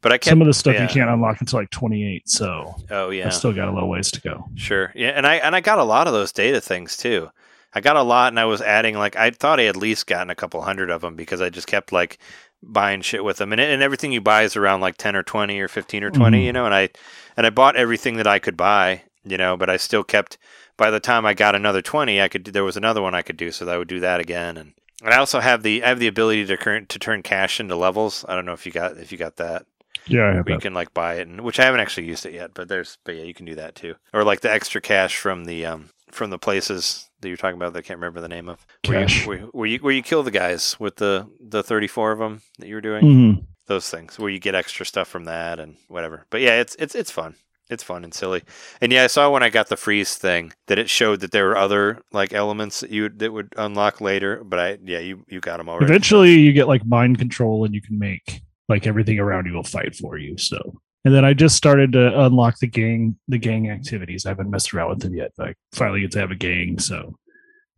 [0.02, 0.84] But I kept Some of the stuff yeah.
[0.84, 2.30] you can't unlock until like 28.
[2.30, 3.26] So Oh yeah.
[3.28, 4.46] I've still got a little ways to go.
[4.56, 4.94] Sure.
[4.96, 7.30] Yeah, and I and I got a lot of those data things too.
[7.74, 10.08] I got a lot, and I was adding like I thought I had at least
[10.08, 12.18] gotten a couple hundred of them because I just kept like
[12.64, 15.60] buying shit with them, and and everything you buy is around like ten or twenty
[15.60, 16.46] or fifteen or 20 Mhm.
[16.46, 16.66] you know.
[16.66, 16.90] And I
[17.38, 20.38] and I bought everything that I could buy, you know, but I still kept.
[20.78, 23.38] By the time I got another twenty, I could there was another one I could
[23.38, 24.58] do, so I would do that again.
[24.58, 27.60] And, and I also have the I have the ability to current to turn cash
[27.60, 28.26] into levels.
[28.28, 29.66] I don't know if you got if you got that
[30.08, 32.26] Yeah, I have where you can like buy it, and which I haven't actually used
[32.26, 34.80] it yet, but there's but yeah, you can do that too, or like the extra
[34.82, 38.22] cash from the um from the places that you're talking about that I can't remember
[38.22, 38.66] the name of.
[38.88, 42.20] Where you, where, where you where you kill the guys with the the 34 of
[42.20, 43.03] them that you were doing.
[43.03, 43.45] Mhm.
[43.68, 46.26] Those things where you get extra stuff from that and whatever.
[46.30, 47.36] But yeah, it's it's it's fun.
[47.70, 48.41] It's fun and silly.
[48.82, 51.45] And yeah, I saw when I got the freeze thing that it showed that there
[51.45, 54.43] were other like elements that you would, that would unlock later.
[54.43, 55.86] But I yeah, you you got them already.
[55.86, 59.64] Eventually, you get like mind control, and you can make like everything around you will
[59.64, 60.36] fight for you.
[60.38, 64.26] So, and then I just started to unlock the gang, the gang activities.
[64.26, 66.80] I haven't messed around with them yet, but I finally get to have a gang.
[66.80, 67.16] So,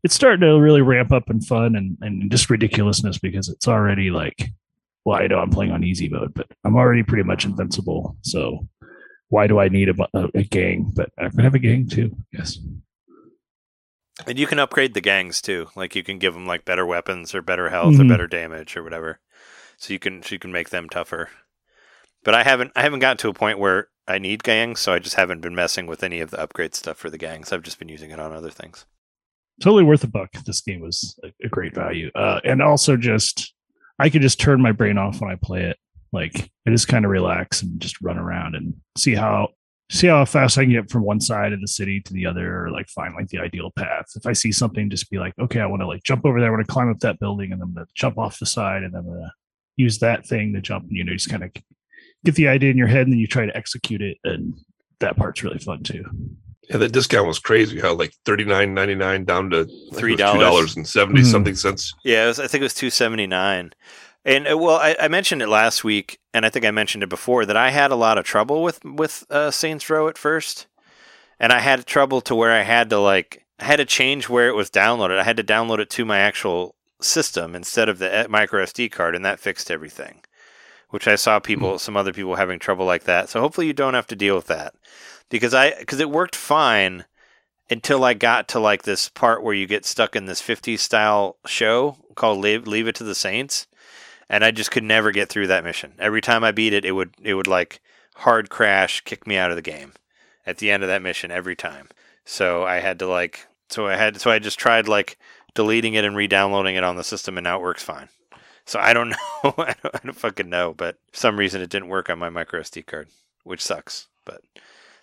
[0.04, 4.10] it's starting to really ramp up in fun and and just ridiculousness because it's already
[4.10, 4.50] like,
[5.06, 8.16] well, I know I'm playing on easy mode, but I'm already pretty much invincible.
[8.22, 8.68] So,
[9.30, 10.92] why do I need a, a, a gang?
[10.96, 12.16] But I can have a gang too.
[12.34, 12.58] Yes.
[14.28, 15.68] And you can upgrade the gangs too.
[15.76, 18.06] Like you can give them like better weapons or better health Mhm.
[18.06, 19.20] or better damage or whatever.
[19.78, 21.30] So you can so you can make them tougher.
[22.24, 25.00] But I haven't I haven't gotten to a point where I need gangs, so I
[25.00, 27.52] just haven't been messing with any of the upgrade stuff for the gangs.
[27.52, 28.86] I've just been using it on other things.
[29.62, 30.32] totally worth a buck.
[30.46, 33.54] This game was a, great value, uh, and also just
[34.00, 35.78] I could just turn my brain off when I play it.
[36.12, 39.50] Like I just kind of relax and just run around and see how
[39.90, 42.66] see how fast I can get from one side of the city to the other,
[42.66, 44.06] or like find like the ideal path.
[44.16, 46.50] If I see something, just be like, okay, I want to like jump over there,
[46.50, 48.84] I want to climb up that building, and then I'm gonna jump off the side,
[48.84, 49.34] and then I'm gonna
[49.78, 50.88] use that thing to jump.
[50.88, 51.52] And you know, just kind of
[52.26, 54.54] get the idea in your head, and then you try to execute it, and
[55.00, 56.04] that part's really fun too.
[56.70, 57.80] Yeah, that discount was crazy.
[57.80, 60.18] How like thirty nine ninety nine down to $3.
[60.18, 61.26] dollars and 70 Mhm.
[61.26, 61.94] something cents.
[62.04, 63.72] Yeah, it was, I think it was two seventy nine.
[64.24, 67.10] And uh, well, I, I mentioned it last week, and I think I mentioned it
[67.10, 70.68] before that I had a lot of trouble with with uh, Saints Row at first,
[71.40, 74.48] and I had trouble to where I had to like I had to change where
[74.48, 75.18] it was downloaded.
[75.20, 78.92] I had to download it to my actual system instead of the uh, micro SD
[78.92, 80.22] card, and that fixed everything.
[80.92, 81.78] Which I saw people, mm-hmm.
[81.78, 83.30] some other people having trouble like that.
[83.30, 84.76] So hopefully you don't have to deal with that,
[85.30, 87.06] because I because it worked fine
[87.70, 91.38] until I got to like this part where you get stuck in this 50s style
[91.46, 93.68] show called Leave, Leave It to the Saints,
[94.30, 95.94] and I just could never get through that mission.
[95.98, 97.82] Every time I beat it, it would it would like
[98.16, 99.94] hard crash, kick me out of the game
[100.46, 101.88] at the end of that mission every time.
[102.26, 105.18] So I had to like so I had so I just tried like
[105.54, 108.10] deleting it and re-downloading it on the system, and now it works fine.
[108.66, 111.70] So I don't know, I don't, I don't fucking know, but for some reason it
[111.70, 113.08] didn't work on my micro SD card,
[113.44, 114.08] which sucks.
[114.26, 114.42] But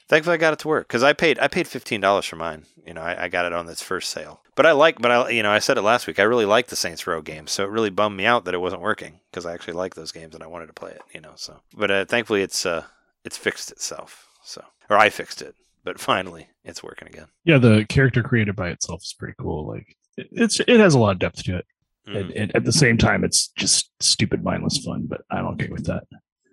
[0.09, 2.65] thankfully I got it to work because I paid I paid fifteen dollars for mine.
[2.87, 4.41] You know, I, I got it on its first sale.
[4.55, 6.19] But I like, but I you know I said it last week.
[6.19, 8.61] I really like the Saints Row games, so it really bummed me out that it
[8.61, 11.03] wasn't working because I actually like those games and I wanted to play it.
[11.13, 12.85] You know, so but uh, thankfully it's uh
[13.25, 14.27] it's fixed itself.
[14.43, 15.55] So or I fixed it,
[15.85, 17.27] but finally it's working again.
[17.45, 19.67] Yeah, the character created by itself is pretty cool.
[19.67, 21.67] Like it's it has a lot of depth to it.
[22.09, 22.21] Mhm.
[22.21, 25.85] and, and at the same time it's just stupid mindless fun but i'm okay with
[25.87, 26.05] that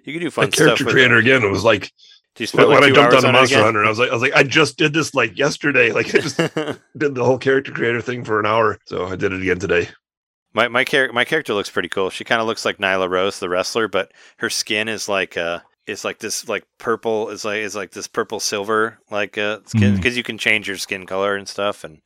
[0.04, 0.92] You can do fun That character stuff.
[0.92, 1.92] creator again it was like
[2.36, 3.64] spend when, like I jumped hours on a Monster?
[3.64, 5.92] Hunter, I was like, I was like, I just did this like yesterday.
[5.98, 6.38] Like I just
[6.98, 8.78] did the whole character creator thing for an hour.
[8.88, 9.88] So I did it again today.
[10.54, 12.10] My my char- my character looks pretty cool.
[12.10, 15.62] She kind of looks like Nyla Rose, the wrestler, but her skin is like uh
[15.88, 19.94] is like this like purple is like is like this purple silver like uh skin
[19.94, 19.96] Mm.
[19.96, 22.02] because you can change your skin color and stuff, and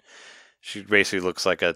[0.62, 1.74] she basically looks like a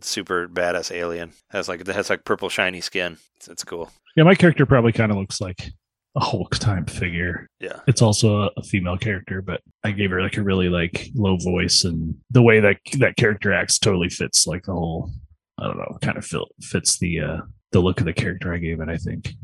[0.00, 1.32] super badass alien.
[1.50, 3.18] Has like has like purple shiny skin.
[3.36, 3.90] It's, it's cool.
[4.16, 5.70] yeah my character probably kind of looks like
[6.16, 7.46] a Hulk type figure.
[7.60, 7.80] Yeah.
[7.86, 11.36] It's also a, a female character, but I gave her like a really like low
[11.36, 15.10] voice, and the way that that character acts totally fits like the whole.
[15.58, 17.38] I don't know, kind of fit, fits the uh
[17.72, 18.88] the look of the character I gave it.
[18.88, 19.34] I think.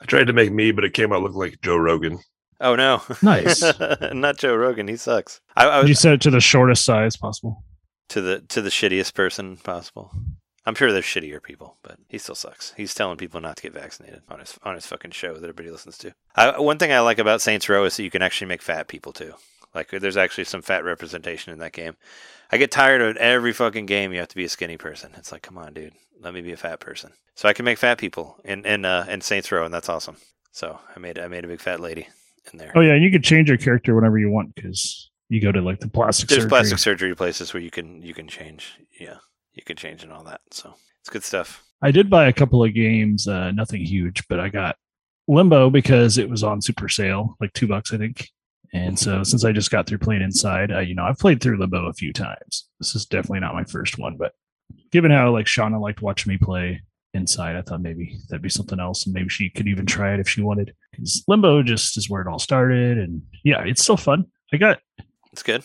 [0.00, 2.18] I tried to make me, but it came out looking like Joe Rogan.
[2.60, 3.02] Oh no.
[3.22, 3.62] Nice.
[4.12, 4.88] Not Joe Rogan.
[4.88, 5.40] He sucks.
[5.56, 7.64] I, I Did you was set it to the shortest size possible?
[8.10, 10.12] To the to the shittiest person possible.
[10.66, 12.74] I'm sure there's shittier people, but he still sucks.
[12.76, 15.70] He's telling people not to get vaccinated on his on his fucking show that everybody
[15.70, 16.12] listens to.
[16.36, 18.86] I, one thing I like about Saints Row is that you can actually make fat
[18.86, 19.34] people too.
[19.74, 21.96] Like there's actually some fat representation in that game.
[22.52, 25.12] I get tired of every fucking game you have to be a skinny person.
[25.16, 27.12] It's like, come on, dude, let me be a fat person.
[27.36, 30.16] So I can make fat people in in uh, in Saints Row, and that's awesome.
[30.52, 32.08] So I made I made a big fat lady
[32.52, 32.72] in there.
[32.74, 35.62] Oh yeah, and you can change your character whenever you want because you go to
[35.62, 36.48] like the plastic There's surgery.
[36.50, 38.74] plastic surgery places where you can you can change.
[39.00, 39.16] Yeah,
[39.54, 40.40] you can change and all that.
[40.50, 41.64] So it's good stuff.
[41.80, 44.76] I did buy a couple of games, uh, nothing huge, but I got
[45.28, 48.28] Limbo because it was on super sale, like two bucks, I think.
[48.72, 51.58] And so since I just got through playing inside, uh, you know, I've played through
[51.58, 52.68] Limbo a few times.
[52.78, 54.32] This is definitely not my first one, but
[54.90, 56.82] given how like Shauna liked watching me play
[57.14, 60.20] inside, I thought maybe that'd be something else, and maybe she could even try it
[60.20, 60.74] if she wanted.
[60.92, 64.26] Because Limbo just is where it all started, and yeah, it's still fun.
[64.52, 64.80] I got
[65.32, 65.62] It's good.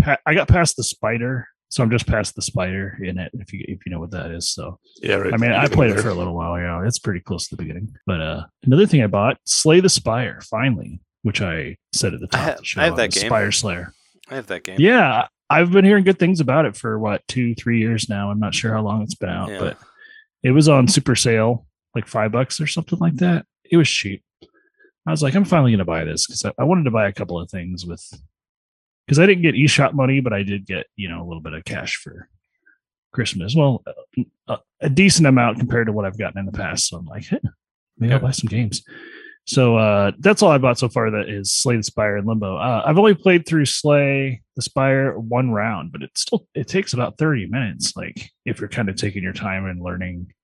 [0.00, 3.30] pa- I got past the spider, so I'm just past the spider in it.
[3.34, 5.34] If you if you know what that is, so Yeah, right.
[5.34, 6.58] I mean, I played it for a little while.
[6.58, 7.94] Yeah, it's pretty close to the beginning.
[8.06, 12.26] But uh another thing I bought, Slay the Spire, finally, which I said at the
[12.28, 12.80] top I of have- the show.
[12.80, 13.26] I have that game.
[13.26, 13.92] Spire Slayer.
[14.30, 14.76] I have that game.
[14.78, 18.30] Yeah, I've been hearing good things about it for what two, three years now.
[18.30, 19.58] I'm not sure how long it's been out, Yeah.
[19.60, 19.78] but
[20.42, 23.46] it was on super sale, like five bucks or something like that.
[23.70, 24.22] It was cheap.
[25.06, 27.08] I was like, I'm finally going to buy this because I, I wanted to buy
[27.08, 28.02] a couple of things with
[29.08, 31.54] because I didn't get eShop money, but I did get you know a little bit
[31.54, 32.28] of cash for
[33.10, 33.56] Christmas.
[33.56, 33.82] Well,
[34.46, 36.88] a, a decent amount compared to what I've gotten in the past.
[36.88, 37.40] So I'm like, hey,
[37.96, 38.82] maybe I'll buy some games.
[39.46, 41.10] So uh, that's all I bought so far.
[41.10, 42.58] That is Slay the Spire and Limbo.
[42.58, 46.92] Uh, I've only played through Slay the Spire one round, but it still it takes
[46.92, 47.96] about thirty minutes.
[47.96, 50.34] Like if you're kind of taking your time and learning,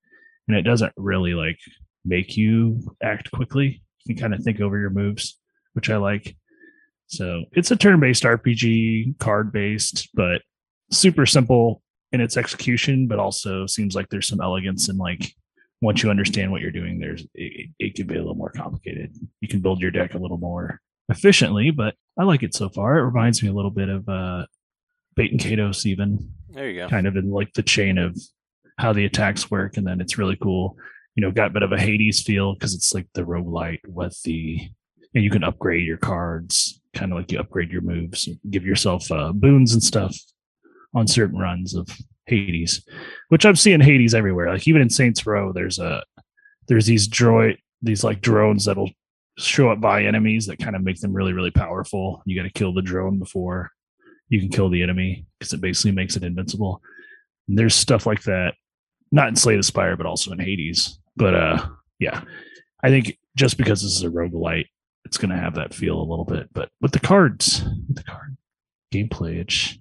[0.48, 1.58] and it doesn't really like
[2.02, 3.82] make you act quickly.
[4.06, 5.38] You can kind of think over your moves,
[5.74, 6.34] which I like.
[7.06, 10.42] So it's a turn-based RPG, card-based, but
[10.90, 11.82] super simple
[12.12, 15.34] in its execution, but also seems like there's some elegance in like
[15.80, 19.12] once you understand what you're doing, there's it, it can be a little more complicated.
[19.40, 22.98] You can build your deck a little more efficiently, but I like it so far.
[22.98, 24.46] It reminds me a little bit of uh
[25.16, 26.88] Baten Kaitos even There you go.
[26.88, 28.16] kind of in like the chain of
[28.78, 30.76] how the attacks work, and then it's really cool.
[31.14, 34.20] You know, got a bit of a Hades feel because it's like the roguelite with
[34.22, 34.60] the
[35.14, 39.10] and you can upgrade your cards, kind of like you upgrade your moves, give yourself
[39.10, 40.16] uh, boons and stuff
[40.94, 41.88] on certain runs of
[42.26, 42.84] Hades,
[43.28, 44.50] which I'm seeing Hades everywhere.
[44.50, 46.02] Like even in Saints Row, there's a
[46.68, 48.90] there's these droid these like drones that'll
[49.36, 52.22] show up by enemies that kind of make them really really powerful.
[52.24, 53.70] You got to kill the drone before
[54.28, 56.82] you can kill the enemy because it basically makes it invincible.
[57.48, 58.54] And there's stuff like that,
[59.12, 60.98] not in Slay the Spire, but also in Hades.
[61.16, 61.66] But uh,
[61.98, 62.22] yeah,
[62.82, 64.66] I think just because this is a roguelite,
[65.04, 66.48] it's going to have that feel a little bit.
[66.52, 68.36] But with the cards, with the card
[68.92, 69.78] gameplay, it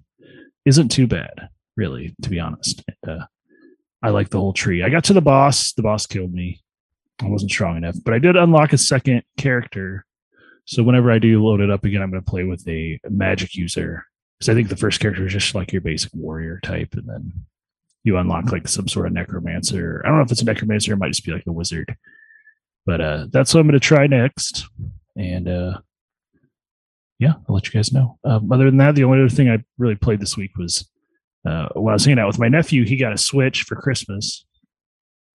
[0.64, 2.82] isn't too bad, really, to be honest.
[3.06, 3.24] Uh,
[4.02, 4.82] I like the whole tree.
[4.82, 5.72] I got to the boss.
[5.72, 6.60] The boss killed me.
[7.22, 10.04] I wasn't strong enough, but I did unlock a second character.
[10.66, 13.54] So whenever I do load it up again, I'm going to play with a magic
[13.54, 14.04] user
[14.38, 17.32] because I think the first character is just like your basic warrior type, and then
[18.02, 20.02] you unlock like some sort of necromancer.
[20.04, 21.96] I don't know if it's a necromancer; it might just be like a wizard.
[22.86, 24.68] But uh, that's what I'm going to try next,
[25.16, 25.78] and uh,
[27.18, 28.18] yeah, I'll let you guys know.
[28.24, 30.88] Um, other than that, the only other thing I really played this week was
[31.46, 32.84] uh, when I was hanging out with my nephew.
[32.84, 34.44] He got a Switch for Christmas,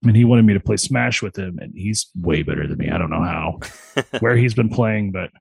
[0.04, 2.90] and he wanted me to play Smash with him, and he's way better than me.
[2.90, 3.60] I don't know how
[4.20, 5.32] where he's been playing, but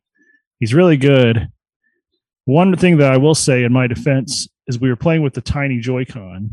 [0.60, 1.48] he's really good.
[2.44, 5.40] One thing that I will say in my defense is we were playing with the
[5.40, 6.50] tiny Joy-Con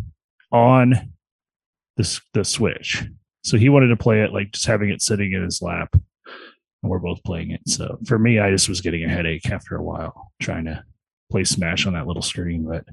[0.52, 1.14] on
[1.98, 3.06] the the Switch,
[3.44, 5.96] so he wanted to play it like just having it sitting in his lap,
[6.86, 7.62] and we're both playing it.
[7.68, 10.84] So for me, I just was getting a headache after a while trying to
[11.32, 12.64] play Smash on that little screen.
[12.64, 12.86] But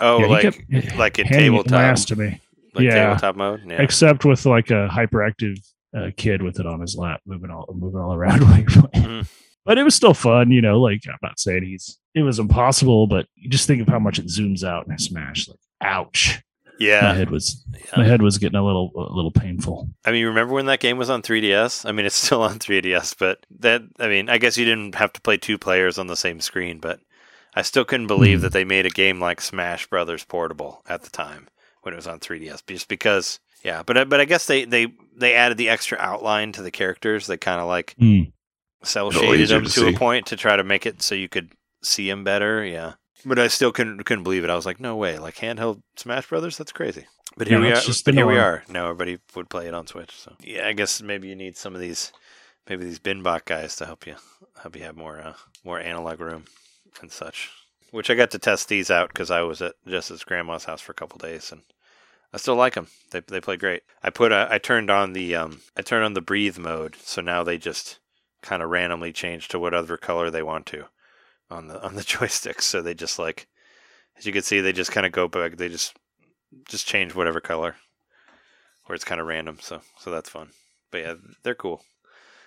[0.00, 2.40] oh, yeah, like kept like in tabletop, to me,
[2.74, 2.94] like yeah.
[2.94, 3.62] tabletop mode.
[3.66, 3.82] Yeah.
[3.82, 5.58] except with like a hyperactive
[5.94, 9.06] uh, kid with it on his lap, moving all moving all around while you're playing.
[9.06, 9.30] Mhm.
[9.66, 10.80] But it was still fun, you know.
[10.80, 14.18] Like I'm not saying he's it was impossible, but you just think of how much
[14.18, 15.48] it zooms out in a Smash.
[15.48, 16.40] Like, ouch!
[16.80, 17.80] My head was yeah.
[17.96, 19.88] my head was getting a little a little painful.
[20.04, 21.86] I mean, remember when that game was on 3DS?
[21.88, 25.12] I mean, it's still on 3DS, but that I mean, I guess you didn't have
[25.14, 27.00] to play two players on the same screen, but
[27.54, 28.42] I still couldn't believe Hmm.
[28.44, 31.48] that they made a game like Smash Brothers Portable at the time
[31.82, 33.40] when it was on 3DS, just because.
[33.64, 36.70] Yeah, but I- but I guess they they they added the extra outline to the
[36.70, 37.26] characters.
[37.26, 38.30] They kind of like Mm.
[38.84, 41.50] cell shaded them to to a point to try to make it so you could
[41.82, 42.64] see them better.
[42.64, 42.92] Yeah,
[43.24, 44.50] but I still couldn't couldn't believe it.
[44.50, 45.18] I was like, no way!
[45.18, 47.06] Like handheld Smash Brothers, that's crazy.
[47.36, 47.92] But here Yeah, we are.
[48.04, 48.64] But here we are.
[48.68, 50.12] Now everybody would play it on Switch.
[50.12, 52.12] So yeah, I guess maybe you need some of these,
[52.68, 54.16] maybe these Binbok guys to help you
[54.62, 56.44] help you have more uh, more analog room
[57.00, 57.50] and such.
[57.90, 60.92] Which I got to test these out because I was at Jess's grandma's house for
[60.92, 61.62] a couple days and.
[62.30, 62.88] I still like them.
[63.10, 63.84] They they play great.
[64.02, 67.22] I put a, I turned on the um I turned on the breathe mode, so
[67.22, 68.00] now they just
[68.42, 70.88] kind of randomly change to whatever color they want to
[71.50, 72.62] on the on the joysticks.
[72.62, 73.46] So they just like
[74.18, 75.56] as you can see, they just kind of go back.
[75.56, 75.96] They just
[76.68, 77.76] just change whatever color,
[78.86, 79.58] where it's kind of random.
[79.60, 80.50] So so that's fun.
[80.90, 81.82] But yeah, they're cool.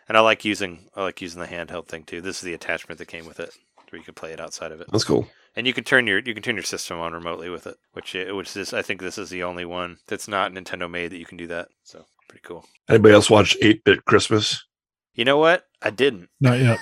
[0.08, 2.22] And I like using I like using the handheld thing too.
[2.22, 3.52] This is the attachment that came with it,
[3.90, 4.88] where you can play it outside of it.
[4.92, 5.28] That's cool.
[5.56, 8.14] And you can turn your you can turn your system on remotely with it, which
[8.14, 11.26] which is I think this is the only one that's not Nintendo made that you
[11.26, 11.70] can do that.
[11.84, 12.66] So pretty cool.
[12.90, 14.66] Anybody else watch 8 Bit Christmas?
[15.14, 15.66] You know what?
[15.82, 16.30] I didn't.
[16.40, 16.80] Not yet.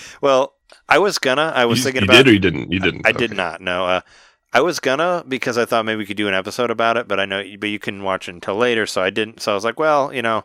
[0.20, 0.55] well,
[0.88, 1.52] I was gonna.
[1.54, 2.24] I was you, thinking you about.
[2.24, 2.72] did or you didn't?
[2.72, 3.06] You didn't.
[3.06, 3.36] I did Okay.
[3.36, 3.60] not.
[3.60, 3.86] No.
[3.86, 4.00] Uh,
[4.52, 7.20] I was gonna because I thought maybe we could do an episode about it, but
[7.20, 9.40] I know, but you can watch it until later, so I didn't.
[9.42, 10.44] So I was like, well, you know,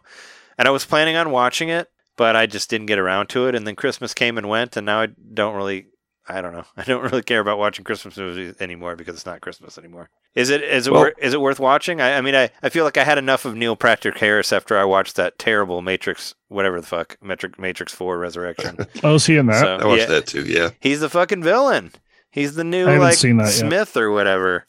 [0.58, 3.56] and I was planning on watching it, but I just didn't get around to it.
[3.56, 5.88] And then Christmas came and went, and now I don't really.
[6.32, 6.64] I don't know.
[6.78, 10.10] I don't really care about watching Christmas movies anymore because it's not Christmas anymore.
[10.36, 10.64] Is it?
[10.64, 10.92] Is it?
[10.94, 12.00] Well- wor- is it worth watching?
[12.02, 14.78] I, I mean, I, I feel like I had enough of Neil Patrick Harris after
[14.78, 18.78] I watched that terrible Matrix, whatever the fuck, Matrix Matrix Four Resurrection.
[19.04, 19.60] Oh, seeing that.
[19.60, 20.08] So- I watched Yeah.
[20.08, 20.46] that too.
[20.46, 20.70] Yeah.
[20.80, 21.92] He's the fucking villain.
[22.32, 23.52] He's the new like seen that yet.
[23.52, 24.66] Smith or whatever.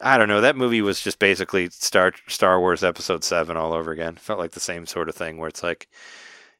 [0.00, 0.40] I don't know.
[0.42, 4.14] That movie was just basically Star Star Wars Episode Seven all over again.
[4.16, 5.88] Felt like the same sort of thing where it's like,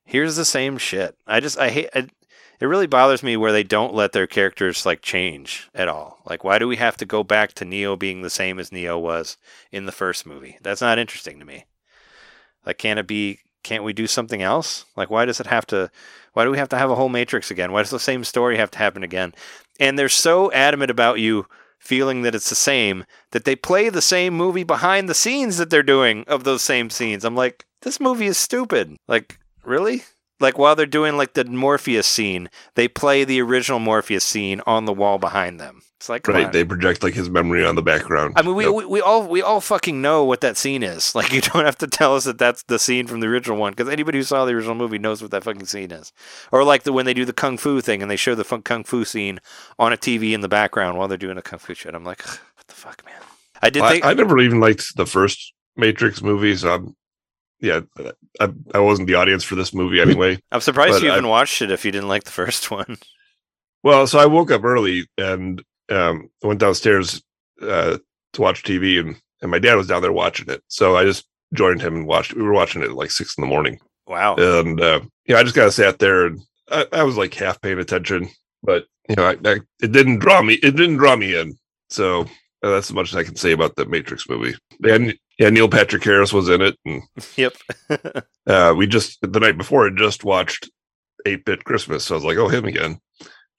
[0.04, 1.16] here's the same shit.
[1.26, 1.88] I just I hate.
[1.94, 2.08] I,
[2.60, 6.20] it really bothers me where they don't let their characters like change at all.
[6.24, 8.98] Like, why do we have to go back to Neo being the same as Neo
[8.98, 9.36] was
[9.70, 10.58] in the first movie?
[10.62, 11.66] That's not interesting to me.
[12.64, 13.40] Like, can it be?
[13.62, 14.84] Can't we do something else?
[14.96, 15.90] Like, why does it have to?
[16.32, 17.72] Why do we have to have a whole Matrix again?
[17.72, 19.34] Why does the same story have to happen again?
[19.80, 21.46] And they're so adamant about you
[21.78, 25.70] feeling that it's the same that they play the same movie behind the scenes that
[25.70, 27.24] they're doing of those same scenes.
[27.24, 28.96] I'm like, this movie is stupid.
[29.06, 30.04] Like, really?
[30.40, 34.84] Like while they're doing like the Morpheus scene, they play the original Morpheus scene on
[34.84, 35.80] the wall behind them.
[35.98, 36.44] It's like, Right.
[36.44, 36.52] on.
[36.52, 38.34] They project like his memory on the background.
[38.36, 38.74] I mean, we, Yep.
[38.74, 41.14] we, we all we all fucking know what that scene is.
[41.14, 43.72] Like, you don't have to tell us that that's the scene from the original one
[43.72, 46.12] because anybody who saw the original movie knows what that fucking scene is.
[46.52, 48.60] Or like the when they do the kung fu thing and they show the fun-
[48.62, 49.40] kung fu scene
[49.78, 51.94] on a TV in the background while they're doing a kung fu shit.
[51.94, 53.14] I'm like, what the fuck, man?
[53.62, 56.62] I did I, think I never even liked the first Matrix movies.
[56.62, 56.94] Um,
[57.60, 57.80] yeah,
[58.40, 60.38] I, I wasn't the audience for this movie anyway.
[60.52, 62.96] I'm surprised you I- even watched it if you didn't like the first one.
[63.82, 67.22] well, so I woke up early and um, went downstairs
[67.62, 67.98] uh,
[68.32, 70.62] to watch TV, and, and my dad was down there watching it.
[70.68, 72.34] So I just joined him and watched.
[72.34, 74.34] We were watching it at like six in the morning, Wow.
[74.36, 76.40] and uh, yeah, I just kind of sat there and
[76.70, 78.28] I, I was like half paying attention,
[78.62, 80.54] but you know, I, I, it didn't draw me.
[80.54, 81.56] It didn't draw me in.
[81.88, 82.26] So
[82.62, 84.54] uh, that's as much as I can say about the Matrix movie.
[84.82, 87.02] And yeah, Neil Patrick Harris was in it, and
[87.36, 87.54] Yep.
[88.46, 90.70] uh, we just the night before had just watched
[91.26, 92.04] Eight Bit Christmas.
[92.04, 92.98] So I was like, oh, him again.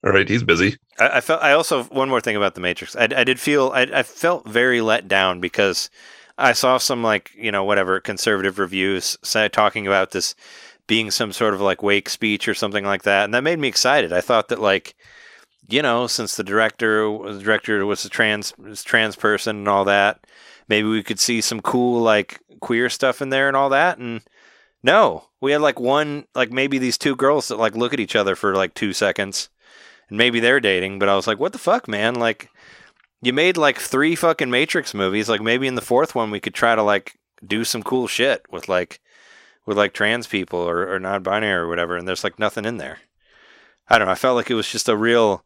[0.05, 0.77] All right, he's busy.
[0.99, 1.41] I, I felt.
[1.41, 2.95] I also one more thing about the Matrix.
[2.95, 3.71] I, I did feel.
[3.73, 5.89] I, I felt very let down because
[6.37, 9.17] I saw some like you know whatever conservative reviews
[9.51, 10.35] talking about this
[10.87, 13.67] being some sort of like wake speech or something like that, and that made me
[13.67, 14.13] excited.
[14.13, 14.95] I thought that like
[15.67, 18.53] you know since the director the director was a trans
[18.83, 20.25] trans person and all that,
[20.67, 24.21] maybe we could see some cool like queer stuff in there and all that and.
[24.83, 28.15] No, we had like one, like maybe these two girls that like look at each
[28.15, 29.49] other for like two seconds,
[30.07, 32.13] and maybe they're dating, but I was like, what the fuck, man?
[32.13, 32.49] Like,
[33.21, 35.27] you made like three fucking Matrix movies.
[35.27, 38.45] Like, maybe in the fourth one we could try to like do some cool shit
[38.51, 39.01] with like
[39.65, 41.97] with like trans people or, or non-binary or whatever.
[41.97, 42.99] And there's like nothing in there.
[43.89, 44.13] I don't know.
[44.13, 45.43] I felt like it was just a real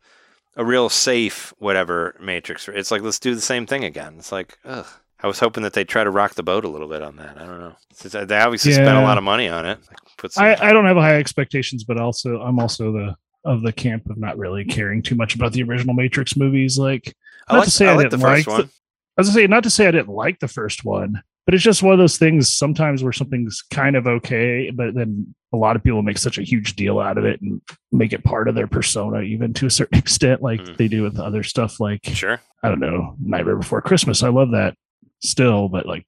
[0.56, 2.68] a real safe whatever Matrix.
[2.68, 4.16] It's like let's do the same thing again.
[4.20, 4.88] It's like ugh.
[5.24, 7.38] I was hoping that they'd try to rock the boat a little bit on that.
[7.38, 7.76] I don't know.
[7.94, 9.78] Since They obviously spent a lot of money on it.
[9.88, 13.72] Like, some, I, I don't have high expectations, but also I'm also the of the
[13.74, 16.78] camp of not really caring too much about the original Matrix movies.
[16.78, 17.16] Like,
[17.48, 18.62] I not like, to say I I like didn't first like one.
[18.68, 18.72] the-
[19.18, 21.84] as I say, not to say I didn't like the first one, but it's just
[21.84, 25.84] one of those things sometimes where something's kind of okay, but then a lot of
[25.84, 28.68] people make such a huge deal out of it and make it part of their
[28.68, 30.78] persona, even to a certain extent, like Mhm.
[30.78, 31.80] they do with other stuff.
[31.80, 32.40] Like, Sure.
[32.64, 34.24] I don't know, Nightmare Before Christmas.
[34.24, 34.76] I love that
[35.20, 36.06] still, but like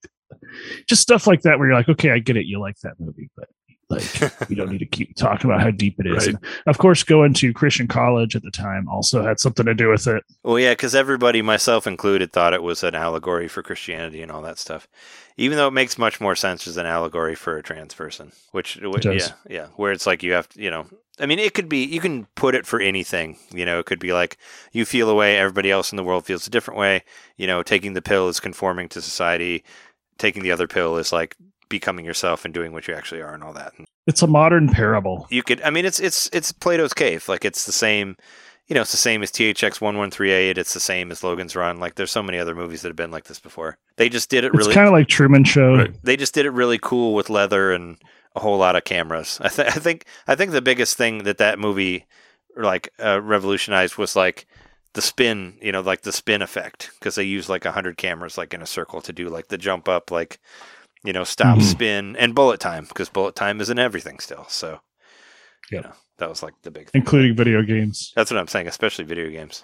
[0.88, 3.30] just stuff like that where you're like, okay, I get it, you like that movie,
[3.36, 3.50] but
[3.96, 6.28] like you don't need to keep talking about how deep it is.
[6.28, 6.36] Right.
[6.66, 10.08] Of course, going to Christian college at the time also had something to do with
[10.08, 10.24] it.
[10.44, 14.41] Well, yeah, because everybody, myself included, thought it was an allegory for Christianity and all
[14.41, 14.88] that stuff.
[15.38, 18.78] Even though it makes much more sense as an allegory for a trans person, which,
[18.78, 20.86] yeah, yeah, where it's like you have, to, you know,
[21.20, 23.38] I mean, it could be, you can put it for anything.
[23.52, 24.38] You know, it could be like
[24.72, 27.04] you feel a way, everybody else in the world feels a different way.
[27.38, 29.64] You know, taking the pill is conforming to society,
[30.18, 31.36] taking the other pill is like
[31.74, 33.74] becoming yourself and doing what you actually are and all that.
[33.78, 35.28] And It's a modern parable.
[35.32, 37.28] you could, I mean, it's, it's, it's Plato's Cave.
[37.28, 38.15] Like it's the same,
[38.67, 40.57] you know, it's the same as THX one one three eight.
[40.57, 41.80] It's the same as Logan's Run.
[41.80, 43.78] Like there's so many other movies that have been like this before.
[43.97, 45.76] They just did it It's really, kind of like Truman Show.
[45.76, 45.93] Right.
[46.03, 47.97] they just did it really cool with leather and
[48.36, 49.39] a whole lot of cameras.
[49.41, 52.05] I, th- I think I think the biggest thing that that movie
[52.55, 54.45] like uh, revolutionized was like
[54.93, 58.38] the spin, you know, like the spin effect because they used like a hundred cameras
[58.38, 60.39] like in a circle to do like the jump up, like
[61.04, 61.62] you know, stop, Mhm.
[61.64, 64.45] spin, and bullet time because bullet time isn't everything still.
[64.49, 64.80] So,
[65.72, 67.01] you know, that was like the big thing.
[67.01, 68.12] including video games.
[68.16, 69.64] That's what I'm saying, especially video games.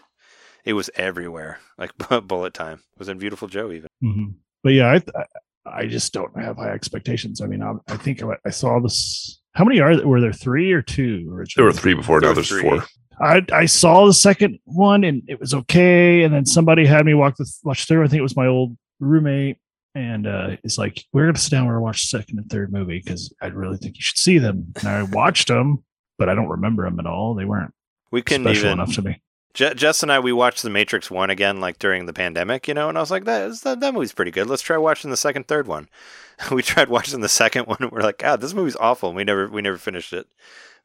[0.65, 1.59] It was everywhere.
[1.77, 1.91] Like
[2.27, 3.87] bullet time it was in Viewtiful Joe even.
[4.03, 4.25] Mm-hmm.
[4.63, 5.25] But yeah, I, I
[5.65, 7.41] I just don't have high expectations.
[7.41, 9.39] I mean, I, I think I, I saw this.
[9.53, 10.07] How many are there?
[10.07, 11.53] Were there three or two Originally?
[11.55, 12.19] There were three before.
[12.19, 12.61] There Now there's three.
[12.61, 12.83] four.
[13.21, 17.13] I I saw the second one and it was okay, and then somebody had me
[17.13, 18.03] walk the watch through.
[18.03, 19.57] I think it was my old roommate,
[19.95, 21.65] and uh, it's like we're gonna sit down.
[21.65, 24.37] We're gonna watch the second and third movie because I really think you should see
[24.37, 24.73] them.
[24.79, 25.83] And I watched them,
[26.17, 27.33] but I don't remember them at all.
[27.35, 27.73] They weren't
[28.11, 29.21] We couldn't special even enough to me.
[29.55, 32.73] Je- Jess and I we watched The Matrix one again like during the pandemic, you
[32.75, 34.47] know, and I was like, that is- that, that movie's pretty good.
[34.47, 35.89] Let's try watching the second, third one.
[36.51, 39.09] we tried watching the second one, and we're like, God, this movie's awful.
[39.09, 40.27] And we never we never finished it.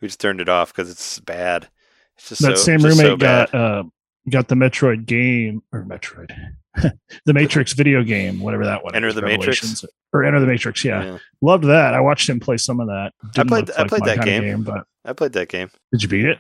[0.01, 1.69] We just turned it off because it's bad.
[2.17, 3.53] It's just that so, same just roommate bad.
[3.53, 3.83] got uh,
[4.31, 6.31] got the Metroid game or Metroid,
[7.27, 8.95] the Matrix video game, whatever that one.
[8.95, 9.85] Enter is, the Matrix?
[10.13, 10.85] Or Enter the Matrix.
[10.85, 11.19] Yeah.
[11.43, 11.95] loved that.
[11.95, 13.13] I watched him play some of that.
[13.33, 14.63] Didn't played- look I played that kinda game.
[14.63, 15.71] but I played that game.
[15.93, 16.39] did you beat it?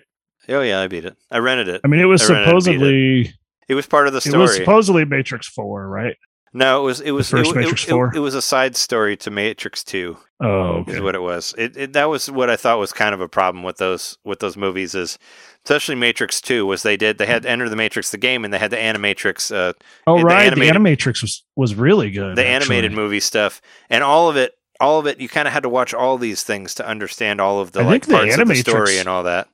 [0.49, 1.16] Oh yeah, I beat it.
[1.30, 1.80] I rented it.
[1.85, 2.49] I mean, it was I rented it it.
[2.49, 3.35] supposedly
[3.68, 4.35] It was part of the story.
[4.35, 6.16] it was supposedly Matrix Four, right?
[6.53, 8.09] no, it was it was first it, Matrix it, 4?
[8.09, 10.18] It, it was a side story to Matrix Two.
[10.41, 11.55] Oh, is what it was.
[11.59, 14.39] It, it that was what I thought was kind of a problem with those with
[14.41, 15.18] those movies is
[15.65, 18.59] especially Matrix Two was they did they had Enter the Matrix the game and they
[18.59, 19.73] had the Animatrix uh,
[20.07, 20.47] oh, the right.
[20.47, 22.37] animated- the Animatrix was was really good.
[22.37, 23.61] the animated movie stuff
[23.91, 26.43] and all of it all of it you kind of had to watch all these
[26.43, 29.09] things to understand all of the I like think the parts of the story and
[29.09, 29.49] all that.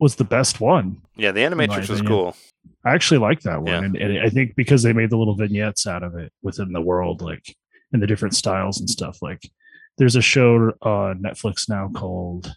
[0.00, 1.00] was the best one.
[1.16, 2.36] Yeah, the Animatrix was cool.
[2.84, 3.78] I actually like that one, Yeah.
[3.82, 6.80] and, and I think because they made the little vignettes out of it within the
[6.80, 7.56] world, like
[7.92, 9.20] in the different styles and stuff.
[9.22, 9.42] Like,
[9.98, 12.54] there's a show on Netflix now called,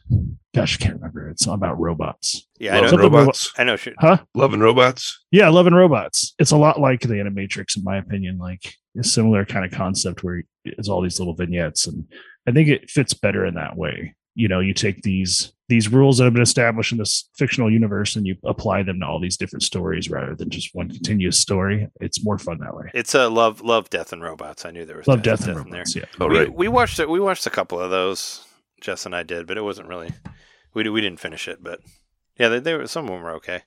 [0.56, 1.30] gosh, I can't remember.
[1.30, 2.48] It's about robots.
[2.60, 2.82] Yeah, I know.
[2.82, 3.54] and Something robots.
[3.58, 3.76] I know.
[3.76, 3.96] shit.
[4.00, 4.20] Huh?
[4.36, 5.20] Love and robots.
[5.32, 6.34] Yeah, Love and Robots.
[6.40, 8.38] It's a lot like the Animatrix, in my opinion.
[8.38, 12.06] Like a similar kind of concept where it's all these little vignettes, and
[12.48, 14.16] I think it fits better in that way.
[14.36, 18.16] You know, you take these these rules that have been established in this fictional universe
[18.16, 21.88] and you apply them to all these different stories rather than just one continuous story.
[22.00, 22.92] It's more fun that way.
[22.94, 24.66] It's a love, love, death, and robots.
[24.66, 25.80] I knew there was Love, death, Death, and death in there.
[25.80, 25.96] Robots.
[25.96, 26.06] Yeah.
[26.20, 26.54] Oh, we, right.
[26.54, 27.10] we watched it.
[27.10, 28.46] We watched a couple of those.
[28.82, 30.12] Jess and I did, but it wasn't really.
[30.74, 31.80] We we didn't finish it, but
[32.38, 33.62] yeah, they, they were some of them were okay.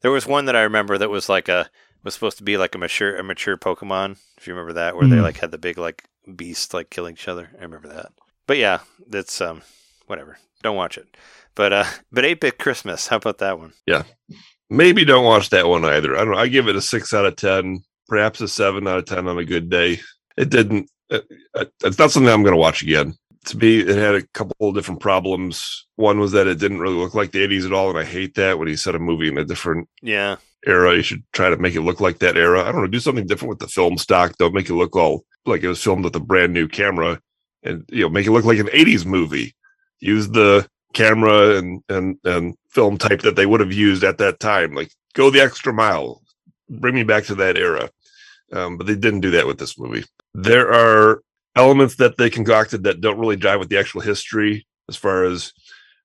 [0.00, 1.68] There was one that I remember that was like a
[2.04, 4.18] was supposed to be like a mature a mature Pokemon.
[4.38, 5.22] If you remember that, where they Mm.
[5.22, 6.04] like had the big like
[6.36, 7.50] beast like killing each other.
[7.58, 8.12] I remember that.
[8.46, 9.62] But yeah, that's um
[10.06, 10.38] whatever.
[10.62, 11.06] Don't watch it.
[11.54, 13.06] But uh but eight bit Christmas.
[13.08, 13.72] How about that one?
[13.86, 14.02] Yeah,
[14.70, 16.14] maybe don't watch that one either.
[16.16, 16.38] I don't know.
[16.38, 19.38] I give it a six out of ten, perhaps a seven out of ten on
[19.38, 20.00] a good day.
[20.36, 20.90] It didn't.
[21.10, 21.24] It,
[21.54, 23.14] it- it's not something I'm going to watch again.
[23.46, 25.86] To me, it had a couple of different problems.
[25.96, 28.34] One was that it didn't really look like the 80s at all, and I hate
[28.36, 30.36] that when you set a movie in a different Yeah.
[30.66, 30.96] era.
[30.96, 32.62] You should try to make it look like that era.
[32.64, 32.86] I don't know.
[32.86, 34.36] Do something different with the film stock.
[34.38, 37.20] Don't make it look all like it was filmed with a brand new camera,
[37.62, 39.54] and you know, make it look like an 80s movie.
[40.04, 44.38] Use the camera and and and film type that they would have used at that
[44.38, 44.74] time.
[44.74, 46.22] Like go the extra mile.
[46.68, 47.90] Bring me back to that era.
[48.52, 50.04] Um, but they didn't do that with this movie.
[50.34, 51.22] There are
[51.56, 55.52] elements that they concocted that don't really jive with the actual history as far as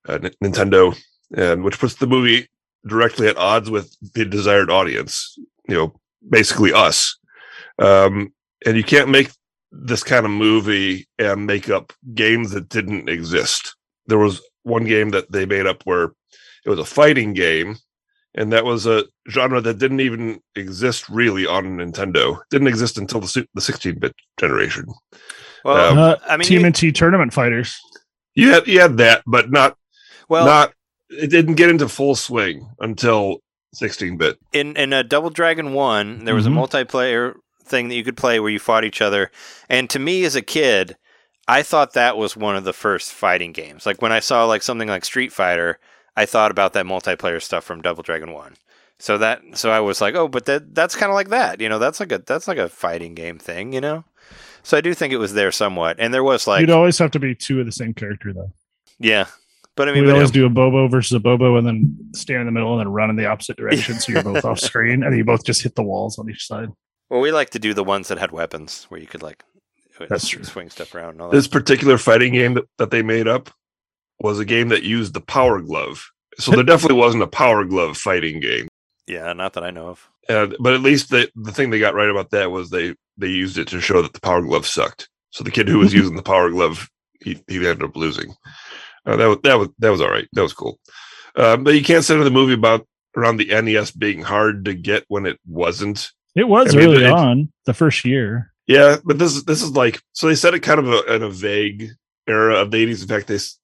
[0.07, 0.97] uh, N- Nintendo,
[1.35, 2.47] and which puts the movie
[2.87, 5.37] directly at odds with the desired audience.
[5.67, 7.17] You know, basically us.
[7.77, 8.33] Um,
[8.65, 9.31] and you can't make
[9.71, 13.75] this kind of movie and make up games that didn't exist.
[14.09, 16.11] There was one game that they made up where
[16.65, 17.77] it was a fighting game,
[18.35, 22.39] and that was a genre that didn't even exist really on Nintendo.
[22.51, 24.85] Didn't exist until the the 16-bit generation.
[25.63, 27.79] Well, Um, Uh, I mean, you- TMNT tournament fighters.
[28.35, 29.77] You had you had that, but not
[30.29, 30.73] well, not.
[31.09, 33.41] It didn't get into full swing until
[33.75, 34.37] 16-bit.
[34.53, 36.53] in in a Double Dragon One, there was Mhm.
[36.53, 37.33] a multiplayer
[37.63, 39.29] thing that you could play where you fought each other.
[39.69, 40.95] And to me, as a kid,
[41.49, 43.87] I thought that was one of the first fighting games.
[43.87, 45.79] Like when I saw like something like Street Fighter,
[46.15, 48.53] I thought about that multiplayer stuff from Double Dragon One.
[48.99, 51.67] So that so I was like, oh, but that that's kind of like that, you
[51.67, 51.79] know.
[51.79, 54.03] That's like a that's like a fighting game thing, you know.
[54.61, 57.09] So I do think it was there somewhat, and there was like You'd always have
[57.11, 58.51] to be two of the same character though.
[58.99, 59.25] yeah,
[59.75, 62.45] But I mean, we always do a Bobo versus a Bobo and then stand in
[62.45, 63.95] the middle and then run in the opposite direction.
[63.99, 66.69] so you're both off screen and you both just hit the walls on each side.
[67.09, 69.43] well, we like to do the ones that had weapons where you could like
[70.07, 70.43] That's s- true.
[70.43, 71.11] swing stuff around.
[71.11, 71.35] And all that.
[71.35, 73.49] This particular fighting game that, that they made up
[74.19, 76.05] was a game that used the power glove.
[76.37, 78.67] So there definitely wasn't a power glove fighting game.
[79.07, 80.07] yeah, not that I know of.
[80.29, 83.27] And but at least the the thing they got right about that was they they
[83.27, 85.09] used it to show that the power glove sucked.
[85.31, 86.87] So the kid who was using the power glove,
[87.21, 88.35] he he ended up losing.
[89.05, 90.27] Uh, that was that was that was all right.
[90.33, 90.79] That was cool.
[91.35, 92.85] Um, but you can't say to the movie about
[93.17, 96.11] around the NES being hard to get when it wasn't.
[96.35, 98.51] It was I mean, early it- on, the first year.
[98.69, 101.23] Yeah, but this is this is like so they said it kind of a, in
[101.23, 101.89] a vague
[102.27, 103.01] era of the eighties.
[103.01, 103.57] In fact, they s-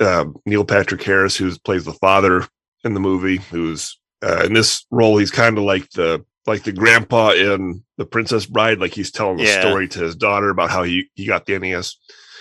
[0.00, 2.46] uh, Neil Patrick Harris, who plays the father
[2.84, 6.72] in the movie, who's uh, in this role, he's kind of like the like the
[6.72, 9.60] grandpa in The Princess Bride, like he's telling a Yeah.
[9.60, 11.96] story to his daughter about how he he got the NES.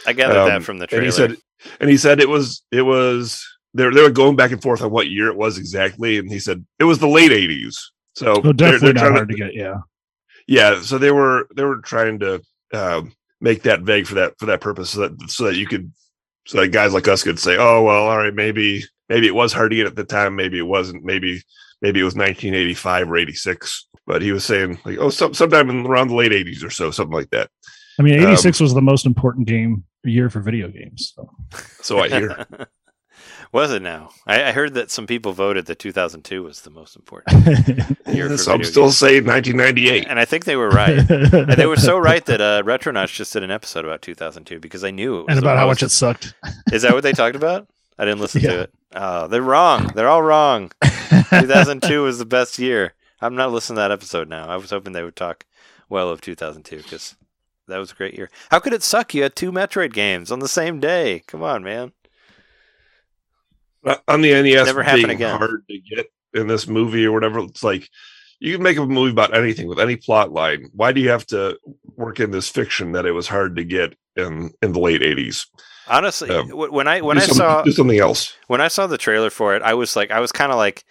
[0.07, 1.03] I gathered Um, that from the trailer.
[1.05, 1.29] And trailer.
[1.29, 4.51] he said, and he said it was it was they were, they were going back
[4.51, 7.31] and forth on what year it was exactly, and he said it was the late
[7.33, 7.91] eighties.
[8.15, 9.53] So Oh, they're- definitely they're not trying hard to get.
[9.53, 9.75] Yeah.
[10.47, 12.41] Yeah so they were they were trying to
[12.73, 15.91] um, make that vague for that for that purpose so that so that you could
[16.45, 19.53] so that guys like us could say oh well all right maybe maybe it was
[19.53, 21.41] hard to get at the time maybe it wasn't maybe
[21.81, 25.85] maybe it was 1985 or 86 but he was saying like oh some, sometime in
[25.85, 27.49] around the late 80s or so something like that
[27.99, 31.13] I mean, Um, 86 was the most important game year for video games.
[31.15, 31.29] So.
[31.81, 32.45] so i hear
[33.53, 34.09] was it now?
[34.27, 37.45] I, I heard that some people voted that 2002 was the most important
[38.07, 38.97] year for some video still games.
[38.97, 40.97] say 1998 and I think they were right.
[41.09, 44.81] And they were so right that uh, Retronauts just did an episode about 2002 because
[44.81, 46.33] they knew it was and about how much it sucked.
[46.73, 47.67] Is that what they talked about?
[47.99, 48.49] I didn't listen Yeah.
[48.49, 48.73] to it.
[48.95, 49.91] Oh, they're wrong.
[49.95, 50.71] They're all wrong.
[51.29, 52.93] 2002 was the best year.
[53.21, 54.47] I'm not listening to that episode now.
[54.47, 55.45] I was hoping they would talk
[55.89, 57.15] well of 2002 because
[57.67, 58.29] that was a great year.
[58.51, 59.13] How could it suck?
[59.13, 61.23] You had two Metroid games on the same day.
[61.27, 61.91] Come on, man.
[63.85, 65.37] Uh, on the nes Never happen being again.
[65.37, 67.89] hard to get in this movie or whatever it's like
[68.39, 71.25] you can make a movie about anything with any plot line why do you have
[71.27, 71.57] to
[71.95, 75.45] work in this fiction that it was hard to get in in the late 80s
[75.87, 79.53] Honestly, Um, when I when I saw something else when I saw the trailer for
[79.53, 80.85] it, I was like, I was kind of like,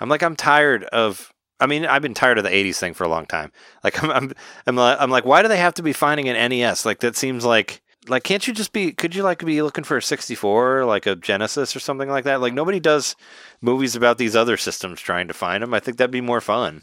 [0.00, 1.30] I'm like, I'm tired of.
[1.60, 3.52] I mean, I've been tired of the '80s thing for a long time.
[3.84, 4.32] Like, I'm, I'm,
[4.66, 6.86] I'm, like, I'm like, why do they have to be finding an NES?
[6.86, 8.92] Like, that seems like, like, can't you just be?
[8.92, 12.40] Could you like be looking for a 64, like a Genesis or something like that?
[12.40, 13.16] Like, nobody does
[13.60, 15.74] movies about these other systems trying to find them.
[15.74, 16.82] I think that'd be more fun.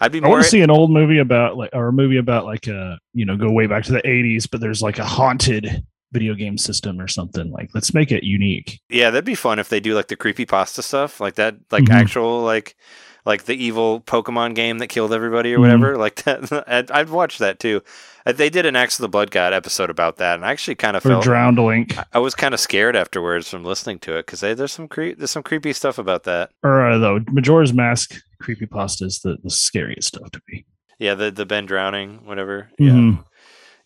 [0.00, 0.30] I'd be I more.
[0.32, 3.24] want to see an old movie about like, or a movie about like a, you
[3.24, 7.00] know, go way back to the 80s, but there's like a haunted video game system
[7.00, 7.50] or something.
[7.50, 8.80] Like, let's make it unique.
[8.88, 11.84] Yeah, that'd be fun if they do like the creepy pasta stuff, like that, like
[11.84, 11.94] Mhm.
[11.94, 12.76] actual like
[13.24, 15.96] like the evil Pokemon game that killed everybody or whatever.
[15.96, 17.82] Like that, I'd, I'd watch that too.
[18.26, 20.74] Uh, They did an Axe of the Blood God episode about that, and I actually
[20.76, 23.98] kind of Or felt Drowned Link, I- I was kind of scared afterwards from listening
[24.00, 26.50] to it because there's some cre- there's some creepy stuff about that.
[26.62, 30.64] or uh, though Majora's Mask creepypasta is the, the scariest stuff to me.
[30.98, 32.68] Yeah, the the Ben drowning, whatever.
[32.78, 33.24] Yeah, Mhm.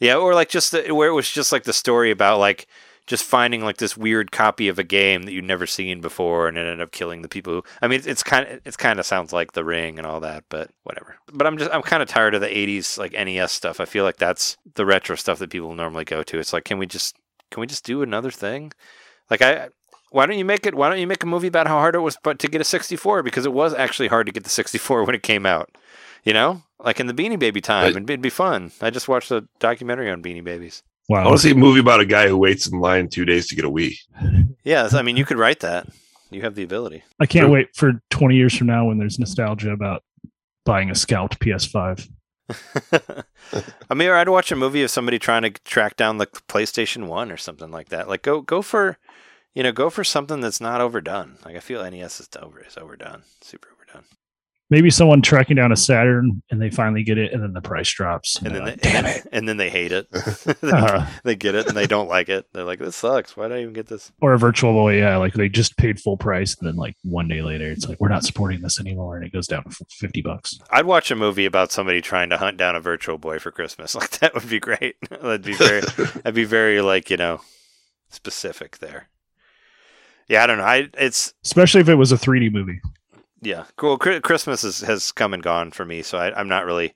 [0.00, 2.66] yeah, or like just the, where it was just like the story about like
[3.08, 6.58] just finding like this weird copy of a game that you'd never seen before, and
[6.58, 7.54] it ended up killing the people.
[7.54, 10.20] Who, I mean, it's kind of it's kind of sounds like The Ring and all
[10.20, 11.16] that, but whatever.
[11.32, 13.80] But I'm just I'm kind of tired of the '80s like NES stuff.
[13.80, 16.38] I feel like that's the retro stuff that people normally go to.
[16.38, 17.16] It's like, can we just
[17.50, 18.72] can we just do another thing?
[19.30, 19.70] Like I.
[20.10, 20.74] Why don't you make it?
[20.74, 22.64] Why don't you make a movie about how hard it was but to get a
[22.64, 23.22] 64?
[23.22, 25.76] Because it was actually hard to get the 64 when it came out.
[26.24, 28.72] You know, like in the Beanie Baby time, and it'd be fun.
[28.80, 30.82] I just watched a documentary on Beanie Babies.
[31.10, 33.46] I want to see a movie about a guy who waits in line two days
[33.48, 33.94] to get a wii
[34.64, 35.88] Yeah, I mean, you could write that.
[36.30, 37.02] You have the ability.
[37.18, 37.54] I can't True.
[37.54, 40.02] wait for 20 years from now when there's nostalgia about
[40.66, 42.06] buying a scalped PS5.
[43.90, 47.06] I mean, or I'd watch a movie of somebody trying to track down the PlayStation
[47.06, 48.08] One or something like that.
[48.08, 48.98] Like, go go for,
[49.54, 51.38] you know, go for something that's not overdone.
[51.44, 54.04] Like, I feel NES is over is overdone, super overdone.
[54.70, 57.90] Maybe someone tracking down a Saturn and they finally get it, and then the price
[57.90, 58.36] drops.
[58.36, 59.26] And then, they're they, damn it.
[59.32, 60.10] and then they hate it.
[60.10, 62.46] they, Uh, they get it and they don't like it.
[62.52, 63.36] They're like, this sucks.
[63.36, 64.12] Why did I even get this?
[64.20, 67.28] or a virtual boy, yeah, like they just paid full price, and then like one
[67.28, 70.20] day later, it's like we're not supporting this anymore, and it goes down to fifty
[70.20, 70.58] bucks.
[70.70, 73.94] I'd watch a movie about somebody trying to hunt down a virtual boy for Christmas.
[73.98, 74.96] Like that would be great.
[75.10, 75.82] That'd be very
[76.24, 77.40] I'd be very like, you know,
[78.10, 79.08] specific there.
[80.28, 80.64] Yeah, I don't know.
[80.64, 82.80] I it's Especially if it was a 3D movie.
[83.42, 83.64] Yeah.
[83.76, 83.98] Cool.
[83.98, 86.94] Christmas is, has come and gone for me, so I, I'm not really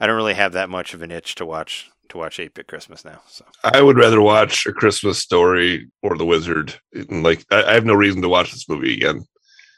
[0.00, 3.04] I don't really have that much of an itch to watch to watch 8-bit Christmas
[3.04, 3.22] now.
[3.28, 7.74] So i would rather watch a christmas story or the wizard And, like I, I
[7.74, 9.22] have no reason to watch this movie again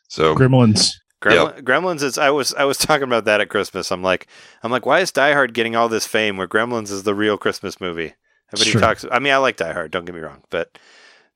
[0.08, 0.92] so Gremlins.
[1.22, 3.90] Gremlin, Gremlins is I was I was talking about that at Christmas.
[3.92, 4.26] I'm like
[4.62, 7.38] I'm like why is Die Hard getting all this fame where Gremlins is the real
[7.38, 8.14] Christmas movie?
[8.52, 8.80] Everybody Sure.
[8.80, 10.78] talks I mean I like Die Hard, don't get me wrong, but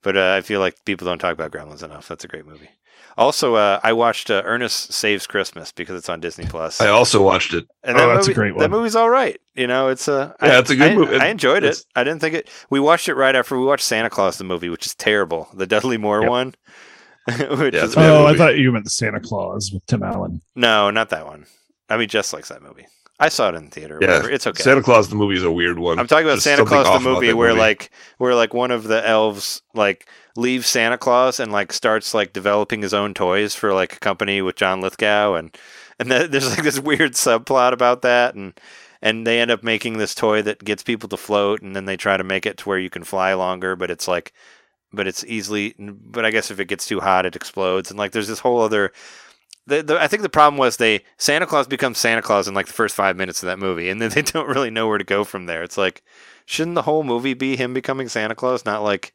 [0.02, 2.08] But uh, I feel like people don't talk about Gremlins enough.
[2.08, 2.70] That's a great movie.
[3.16, 6.80] Also, uh, I watched uh, Ernest Saves Christmas because it's on Disney Plus.
[6.80, 7.66] I also watched it.
[7.82, 9.40] And Oh, that that's a movie, great That movie's all right.
[9.54, 11.16] You know, it's a Yeah, I- it's a good I- movie.
[11.16, 11.78] I enjoyed it.
[11.96, 12.48] I didn't think it.
[12.70, 15.48] We watched it right after we watched Santa Claus the movie, which is terrible.
[15.54, 16.30] The Dudley Moore Yep.
[16.30, 16.54] one.
[17.26, 19.84] which Yeah, is, it's a bad Oh, I thought you meant the Santa Claus with
[19.86, 20.40] Tim Allen.
[20.54, 21.46] no, not that one.
[21.90, 22.86] I mean, Jess likes that movie.
[23.20, 23.98] I saw it in the theater.
[24.00, 24.30] Yeah, Whatever.
[24.30, 24.62] It's okay.
[24.62, 25.98] Santa Claus the movie is a weird one.
[25.98, 27.60] I'm talking about Just Santa Claus the movie where movie.
[27.60, 32.32] like where like one of the elves like leaves Santa Claus and like starts like
[32.32, 35.56] developing his own toys for like a company with John Lithgow and
[35.98, 38.58] and th- there's like this weird subplot about that and
[39.02, 41.96] and they end up making this toy that gets people to float and then they
[41.96, 44.32] try to make it to where you can fly longer but it's like
[44.92, 48.12] but it's easily but I guess if it gets too hot it explodes and like
[48.12, 48.92] there's this whole other
[49.68, 52.66] the, the, I think the problem was they Santa Claus becomes Santa Claus in like
[52.66, 55.04] the first five minutes of that movie, and then they don't really know where to
[55.04, 55.62] go from there.
[55.62, 56.02] It's like,
[56.46, 59.14] shouldn't the whole movie be him becoming Santa Claus, not like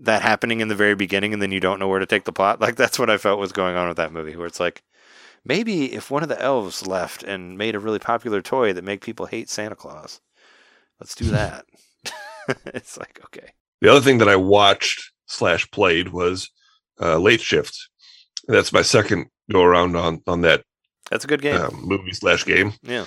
[0.00, 2.32] that happening in the very beginning, and then you don't know where to take the
[2.32, 2.60] plot?
[2.60, 4.82] Like that's what I felt was going on with that movie, where it's like,
[5.44, 9.02] maybe if one of the elves left and made a really popular toy that make
[9.02, 10.20] people hate Santa Claus,
[11.00, 11.66] let's do that.
[12.66, 16.50] it's like okay, The other thing that I watched slash played was
[17.00, 17.88] uh, Late Shift.
[18.46, 20.62] That's my second go around on on that
[21.10, 21.56] that's a good game.
[21.60, 23.06] um, movie slash game, yeah,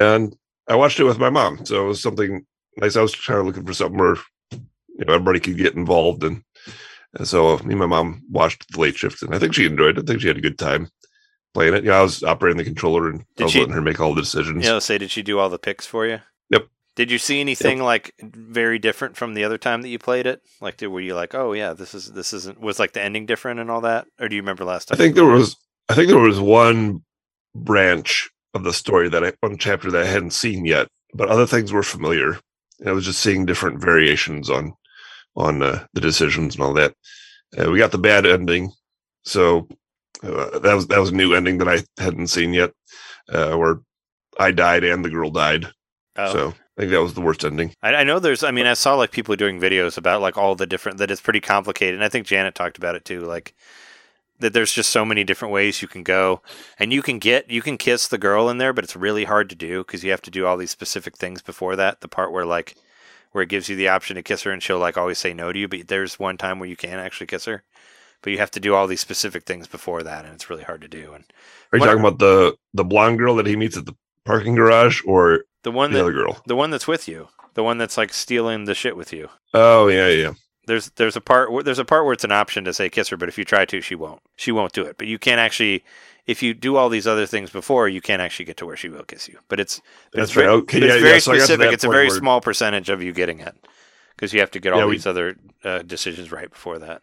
[0.00, 0.34] and
[0.68, 1.64] I watched it with my mom.
[1.66, 2.44] So it was something
[2.76, 2.96] nice.
[2.96, 4.16] I was kind of looking for something where
[4.50, 6.42] you know everybody could get involved, and,
[7.14, 9.98] and so me and my mom watched the Late Shift, and I think she enjoyed
[9.98, 10.04] it.
[10.04, 10.88] I think she had a good time
[11.52, 11.84] playing it.
[11.84, 14.14] Yeah, I was operating the controller and Did I was she- letting her make all
[14.14, 14.64] the decisions.
[14.64, 14.72] yeah.
[14.72, 16.18] Let's say, did she do all the picks for you?
[16.50, 16.66] Yep.
[16.96, 20.42] Did you see anything like very different from the other time that you played it?
[20.60, 23.26] Like, did, were you like, oh yeah, this is this isn't was like the ending
[23.26, 24.96] different and all that, or do you remember last time?
[24.96, 25.56] I think there was
[25.88, 27.02] I think there was one
[27.54, 31.46] branch of the story that I one chapter that I hadn't seen yet, but other
[31.46, 32.38] things were familiar.
[32.80, 34.74] And I was just seeing different variations on
[35.36, 36.94] on uh, the decisions and all that.
[37.56, 38.72] Uh, we got the bad ending,
[39.24, 39.68] so
[40.22, 42.72] uh, that was that was a new ending that I hadn't seen yet,
[43.28, 43.80] uh, where
[44.38, 45.66] I died and the girl died.
[46.16, 46.32] Oh.
[46.32, 47.72] So I think that was the worst ending.
[47.82, 48.42] I, I know there's.
[48.42, 51.20] I mean, I saw like people doing videos about like all the different that it's
[51.20, 53.20] pretty complicated, and I think Janet talked about it too.
[53.20, 53.54] Like
[54.44, 56.40] that, there's just so many different ways you can go,
[56.78, 59.48] and you can get you can kiss the girl in there, but it's really hard
[59.50, 62.00] to do because you have to do all these specific things before that.
[62.00, 62.76] The part where like
[63.32, 65.52] where it gives you the option to kiss her, and she'll like always say no
[65.52, 67.64] to you, but there's one time where you can actually kiss her,
[68.22, 70.80] but you have to do all these specific things before that, and it's really hard
[70.82, 71.12] to do.
[71.14, 71.24] And
[71.72, 74.54] Are you What- talking about the the blonde girl that he meets at the parking
[74.54, 76.40] garage, or the one the that other girl?
[76.46, 79.30] the one that's with you, the one that's like stealing the shit with you.
[79.52, 80.32] Oh yeah, yeah.
[80.66, 83.08] There's there's a part where there's a part where it's an option to say kiss
[83.08, 84.20] her, but if you try to, she won't.
[84.36, 84.96] She won't do it.
[84.98, 85.84] But you can't actually,
[86.26, 88.88] if you do all these other things before, you can't actually get to where she
[88.88, 89.38] will kiss you.
[89.48, 89.80] But it's
[90.12, 90.52] but That's it's very, right.
[90.54, 91.72] Okay, but it's yeah, very yeah, so specific.
[91.72, 93.54] It's a very where- small percentage of you getting it
[94.16, 97.02] because you have to get all Yeah, we- these other uh, decisions right before that.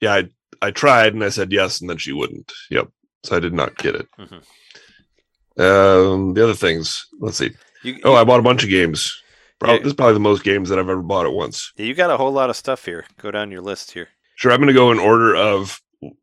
[0.00, 0.28] yeah, I
[0.60, 2.52] I tried and I said yes, and then she wouldn't.
[2.70, 2.88] Yep.
[3.24, 4.06] So I did not get it.
[4.18, 4.42] Mhm.
[5.58, 7.06] Um, the other things.
[7.20, 7.50] Let's see.
[7.82, 9.22] You, Oh, you, I bought a bunch of games.
[9.58, 9.78] Prob- Yeah.
[9.78, 11.72] This is probably the most games that I've ever bought at once.
[11.76, 13.04] you got a whole lot of stuff here.
[13.20, 14.08] Go down your list here.
[14.36, 15.80] Sure, I'm going to go in order of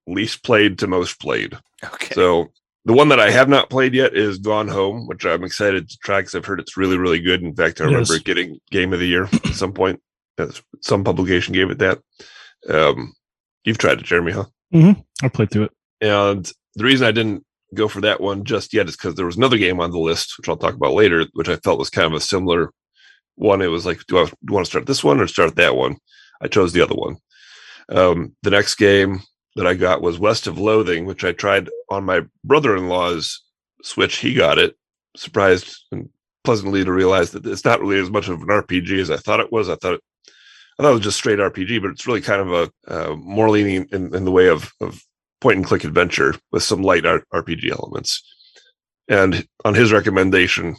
[0.07, 1.57] least played to most played.
[1.83, 2.13] Okay.
[2.15, 2.47] So
[2.85, 5.97] the one that I have not played yet is Gone Home, which I'm excited to
[5.97, 7.41] try because I've heard it's really, really good.
[7.41, 8.19] In fact, I remember Yes.
[8.21, 10.01] it getting Game of the Year at some point.
[10.37, 10.47] Uh,
[10.81, 11.99] Some publication gave it that.
[12.69, 13.13] Um,
[13.65, 14.45] you've tried it, Jeremy, huh?
[15.23, 15.71] I played through it.
[16.01, 19.37] And the reason I didn't go for that one just yet is because there was
[19.37, 22.07] another game on the list, which I'll talk about later, which I felt was kind
[22.07, 22.71] of a similar
[23.35, 23.61] one.
[23.61, 25.97] It was like, do I want to start this one or start that one?
[26.41, 27.17] I chose the other one.
[27.89, 29.21] Um, the next game
[29.55, 33.41] that I got was West of Loathing, which I tried on my brother in law's
[33.83, 34.17] Switch.
[34.17, 34.75] He got it.
[35.15, 36.09] Surprised and
[36.43, 39.39] pleasantly to realize that it's not really as much of an RPG as I thought
[39.39, 39.69] it was.
[39.69, 40.01] I thought it,
[40.77, 43.49] I thought it was just straight RPG, but it's really kind of a uh, more
[43.49, 45.01] leaning in, in the way of, of
[45.41, 48.23] point and click adventure with some light R- RPG elements.
[49.07, 50.75] And on his recommendation,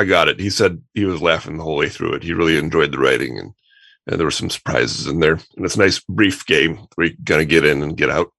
[0.00, 0.40] I got it.
[0.40, 2.22] He said he was laughing the whole way through it.
[2.22, 3.52] He really enjoyed the writing and,
[4.06, 5.34] and there were some surprises in there.
[5.34, 8.32] And it's a nice brief game where you kind of get in and get out.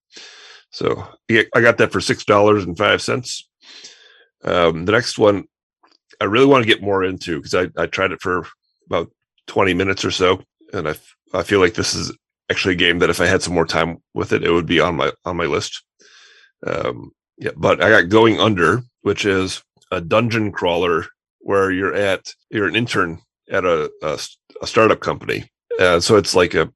[0.71, 3.47] So yeah, I got that for six dollars and five cents.
[4.43, 5.45] Um, the next one
[6.19, 8.47] I really want to get more into because I, I tried it for
[8.87, 9.11] about
[9.47, 10.41] 20 minutes or so.
[10.73, 12.15] And I, f- I feel like this is
[12.49, 14.79] actually a game that if I had some more time with it, it would be
[14.79, 15.83] on my on my list.
[16.65, 21.05] Um, yeah, but I got Going Under, which is a dungeon crawler
[21.41, 23.19] where you're at you're an intern
[23.49, 25.49] at a a startup company.
[25.79, 26.71] Uh, so it's like a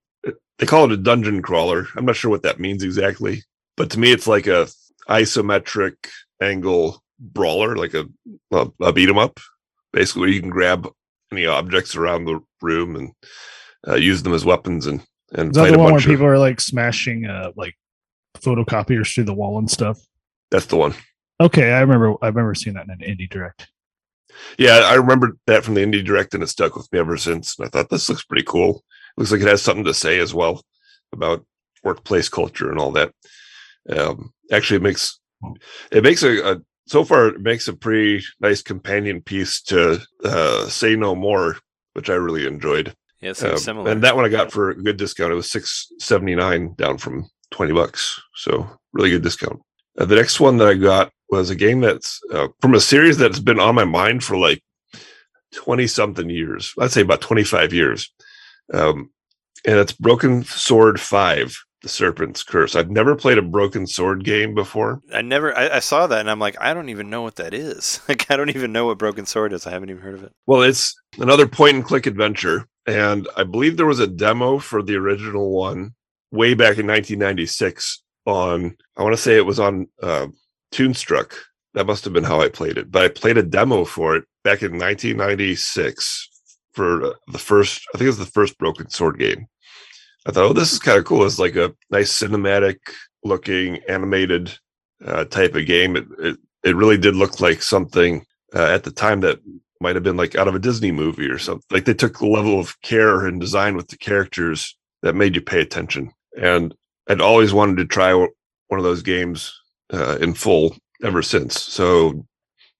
[0.57, 1.88] they call it a dungeon crawler.
[1.95, 3.43] I'm not sure what that means exactly,
[3.78, 4.68] but to me, it's like a
[5.09, 5.95] isometric
[6.41, 8.05] angle brawler, like a
[8.51, 9.39] a, a beat 'em up,
[9.93, 10.88] basically where you can grab
[11.32, 13.11] any objects around the room and
[13.88, 15.01] uh, use them as weapons and
[15.34, 17.76] and Is that the one where of- people are like smashing uh like
[18.38, 19.99] photocopiers through the wall and stuff?
[20.51, 20.93] That's the one.
[21.41, 22.13] Okay, I remember.
[22.22, 23.68] I remember seeing that in an indie direct.
[24.57, 27.57] Yeah, I remember that from the indie direct, and it stuck with me ever since.
[27.57, 28.84] And I thought this looks pretty cool.
[29.17, 30.61] It Looks like it has something to say as well
[31.13, 31.45] about
[31.84, 33.11] workplace culture and all that.
[33.89, 35.19] Um, actually, it makes
[35.91, 36.57] it makes a, a
[36.88, 41.57] so far it makes a pretty nice companion piece to uh, "Say No More,"
[41.93, 42.93] which I really enjoyed.
[43.21, 43.91] Yeah, Um, similar.
[43.91, 45.32] And that one I got for a good discount.
[45.32, 48.19] It was six seventy nine, down from twenty bucks.
[48.36, 49.61] So really good discount.
[49.97, 53.17] Uh, the next one that I got was a game that's uh, from a series
[53.17, 54.63] that's been on my mind for like
[55.53, 56.73] twenty something years.
[56.80, 58.11] I'd say about twenty five years.
[58.73, 59.11] Um,
[59.65, 62.76] and it's Broken Sword Five: The Serpent's Curse.
[62.76, 65.01] I've never played a Broken Sword game before.
[65.13, 65.57] I never.
[65.57, 68.01] I, I saw that and I'm like, I don't even know what that is.
[68.07, 69.65] Like, I don't even know what Broken Sword is.
[69.65, 70.32] I haven't even heard of it.
[70.45, 72.67] Well, it's another point and click adventure.
[72.88, 75.95] And I believe there was a demo for the original one
[76.32, 80.28] way back in 1996 on, I want to say it was on uh,
[80.76, 81.34] Toonstruck.
[81.73, 82.91] That must have been how I played it.
[82.91, 86.30] But I played a demo for it back in 1996
[86.73, 89.47] for uh, the first, I think it was the first Broken Sword game.
[90.26, 91.26] I thought, oh, this is kind of cool.
[91.26, 92.78] It's like a nice cinematic
[93.23, 94.57] looking animated
[95.05, 95.95] uh, type of game.
[95.95, 99.39] It, it, it really did look like something uh, at the time that
[99.80, 101.65] might have been like out of a Disney movie or something.
[101.71, 105.41] Like they took a level of care and design with the characters that made you
[105.41, 106.11] pay attention.
[106.38, 106.73] And
[107.07, 109.53] I'd always wanted to try one of those games
[109.94, 111.62] uh, in full ever since.
[111.62, 112.26] So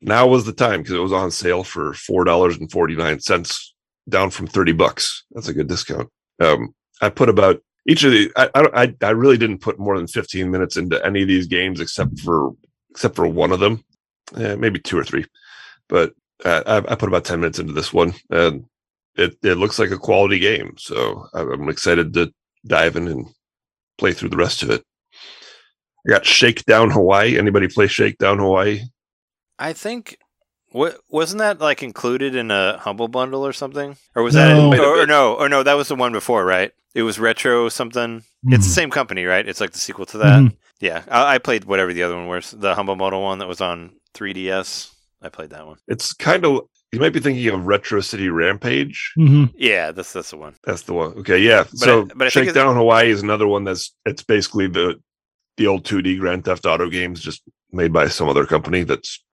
[0.02, 3.20] now was the time because it was on sale for four dollars and forty nine
[3.20, 3.74] cents,
[4.10, 5.24] down from thirty bucks.
[5.32, 6.10] That's a good discount.
[6.40, 8.32] Um, I put about each of the.
[8.36, 11.80] I, I I really didn't put more than fifteen minutes into any of these games
[11.80, 12.54] except for
[12.96, 13.84] except for one of them,
[14.38, 15.26] eh, maybe two or three.
[15.90, 18.66] But uh, I, I put about 10 minutes into this one and
[19.16, 20.76] it, it looks like a quality game.
[20.78, 22.34] So I'm excited to
[22.66, 23.28] dive in and
[23.98, 24.84] play through the rest of it.
[26.06, 27.38] I got Shakedown Hawaii.
[27.38, 28.82] Anybody play Shakedown Hawaii?
[29.60, 30.18] I think.
[30.72, 33.96] What wasn't that like included in a humble bundle or something?
[34.14, 34.72] Or was No.
[34.72, 35.34] that or, or no?
[35.36, 36.72] Or no, that was the one before, right?
[36.94, 38.24] It was retro something.
[38.48, 39.48] It's the same company, right?
[39.48, 40.40] It's like the sequel to that.
[40.42, 40.56] Mhm.
[40.82, 42.52] Yeah, I, I played whatever the other one was.
[42.52, 44.92] The humble bundle one that was on 3DS.
[45.22, 45.78] I played that one.
[45.88, 49.14] It's kind of, you might be thinking of Retro City Rampage.
[49.18, 49.54] Mhm.
[49.56, 50.56] Yeah, that's that's the one.
[50.66, 51.14] That's the one.
[51.20, 51.62] Okay, yeah.
[51.62, 55.00] I- so but I think Shakedown Hawaii is another one that's it's basically the
[55.58, 57.42] the old 2D Grand Theft Auto games, just
[57.72, 58.84] made by some other company.
[58.84, 59.24] That's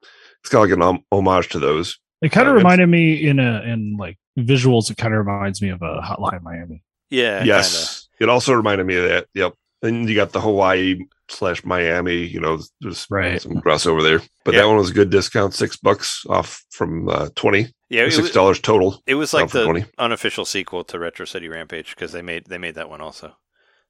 [0.41, 1.99] it's kind of like an hom- homage to those.
[2.21, 4.91] It kind of it's- reminded me in a in like visuals.
[4.91, 6.83] It kind of reminds me of a Hotline Miami.
[7.11, 7.45] Yeah.
[7.45, 9.27] yes, it also reminded me of that.
[9.35, 9.55] Yep.
[9.83, 10.97] And you got the Hawaii
[11.29, 12.25] slash Miami.
[12.25, 13.43] You know, there's Right.
[13.43, 14.21] some crossover there.
[14.45, 14.61] But Yeah.
[14.63, 17.67] that one was a good discount, six bucks off from uh, twenty.
[17.91, 19.03] Yeah, six dollars total.
[19.07, 19.85] it was like the 20.
[19.99, 23.37] unofficial sequel to Retro City Rampage because they made they made that one also.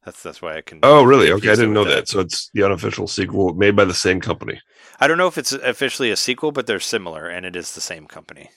[0.04, 0.80] That's that's why I can.
[0.82, 1.30] Oh, really?
[1.30, 2.08] Okay, I didn't know with that.
[2.08, 4.60] So it's the unofficial sequel made by the same company.
[4.98, 7.80] I don't know if it's officially a sequel, but they're similar, and it is the
[7.80, 8.50] same company.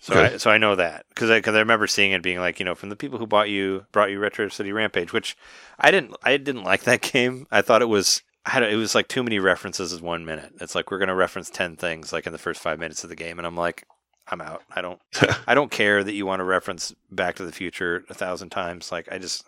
[0.00, 0.34] So, Okay.
[0.34, 2.64] I, so I know that because I, cause I remember seeing it being like you
[2.64, 5.36] know from the people who bought you brought you Retro City Rampage, which
[5.78, 7.46] I didn't I didn't like that game.
[7.50, 10.52] I thought it was I had it was like too many references in one minute.
[10.60, 13.16] It's like we're gonna reference ten things like in the first five minutes of the
[13.16, 13.84] game, and I'm like
[14.28, 14.62] I'm out.
[14.74, 15.00] I don't
[15.48, 18.92] I don't care that you want to reference Back to the Future a thousand times.
[18.92, 19.44] Like I just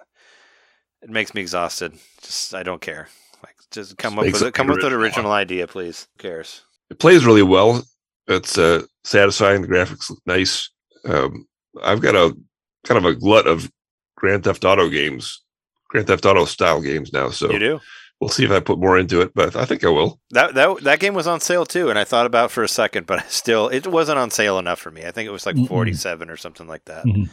[1.03, 1.95] it makes me exhausted.
[2.23, 3.09] Just I don't care.
[3.43, 4.55] Like just come up with it it.
[4.55, 5.03] Come up with an original.
[5.05, 6.09] original idea, please.
[6.17, 6.63] Who cares?
[6.91, 7.83] it plays really well.
[8.27, 9.63] It's uh, satisfying.
[9.63, 10.71] The graphics look nice.
[11.05, 11.47] Um,
[11.83, 12.37] I've got a
[12.85, 13.71] kind of a glut of
[14.17, 15.43] Grand Theft Auto games,
[15.89, 17.31] Grand Theft Auto style games now.
[17.31, 17.81] So You do.
[18.21, 20.21] we'll see if I put more into it, but I think I will.
[20.31, 22.69] That that that game was on sale too, and I thought about it for a
[22.69, 25.05] second, but I still it wasn't on sale enough for me.
[25.05, 25.69] I think it was like Mm-mm.
[25.69, 27.05] forty seven or something like that.
[27.05, 27.31] Mhm.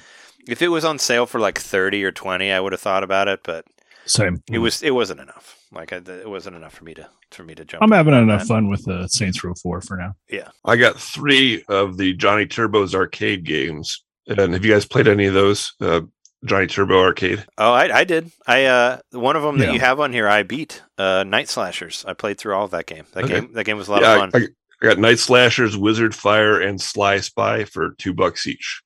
[0.48, 3.28] If it was on sale for like thirty or twenty, I would have thought about
[3.28, 3.66] it, but
[4.06, 4.42] Same.
[4.52, 5.58] it was it wasn't enough.
[5.72, 7.84] Like I, it wasn't enough for me to for me to jump.
[7.84, 8.48] I'm having enough that.
[8.48, 10.16] fun with uh, Saints Row 4 for now.
[10.30, 14.04] Yeah, I got three of the Johnny Turbo's arcade games.
[14.28, 15.74] And have you guys played any of those?
[15.80, 16.02] Uh,
[16.46, 17.46] Johnny Turbo Arcade?
[17.58, 18.30] Oh, I, I did.
[18.46, 20.82] I uh one of them that you have on here, I beat.
[20.98, 22.06] Uh, Night Slashers.
[22.08, 23.06] I played through all of that game.
[23.14, 23.42] That Okay.
[23.42, 24.44] game that game was a lot Yeah, of fun.
[24.44, 24.48] I,
[24.82, 28.82] I got Night Slashers, Wizard Fire, and Sly Spy for two bucks each.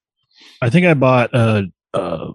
[0.61, 1.63] I think I bought uh,
[1.93, 2.31] uh,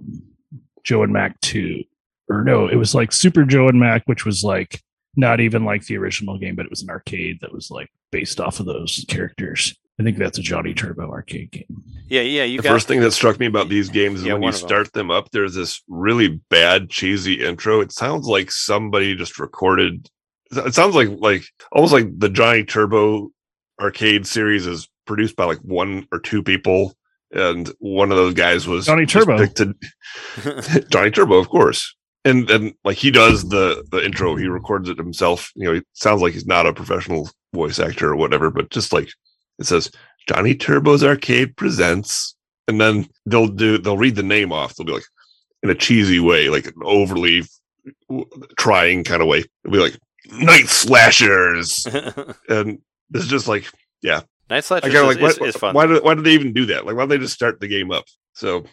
[0.83, 1.83] Joe and Mac 2.
[2.29, 4.83] Or no, it was like Super Joe and Mac, which was like
[5.17, 8.41] not even like the original game, but it was an arcade that was like based
[8.41, 9.75] off of those characters.
[9.99, 11.83] I think that's a Johnny Turbo arcade game.
[12.09, 12.43] yeah, yeah.
[12.43, 14.47] You the got first thing that struck me about these games is Yeah, when you
[14.47, 14.69] one of them.
[14.69, 17.81] start them up, there's this really bad, cheesy intro.
[17.81, 20.11] It sounds like somebody just recorded.
[20.51, 23.31] It sounds like like almost like the Johnny Turbo
[23.81, 26.93] arcade series is produced by like one or two people
[27.33, 29.47] and one of those guys was Johnny Turbo.
[29.47, 29.75] to-
[30.91, 31.95] Johnny Turbo, of course.
[32.25, 35.51] And then like he does the the intro, he records it himself.
[35.55, 38.93] You know, it sounds like he's not a professional voice actor or whatever, but just
[38.93, 39.09] like
[39.59, 39.91] it says,
[40.29, 42.35] Johnny Turbo's Arcade presents,
[42.67, 44.75] and then they'll do they'll read the name off.
[44.75, 45.05] They'll be like
[45.63, 47.43] in a cheesy way, like an overly
[48.59, 49.45] trying kind of way.
[49.65, 49.97] It'll be like
[50.33, 51.87] Night Slashers,
[52.49, 52.81] and
[53.15, 53.71] it's just like
[54.49, 55.75] Night Slashers I kind of is, like is, why, is fun.
[55.75, 56.87] why did why did they even do that?
[56.87, 58.05] Like why don't they just start the game up?
[58.35, 58.65] So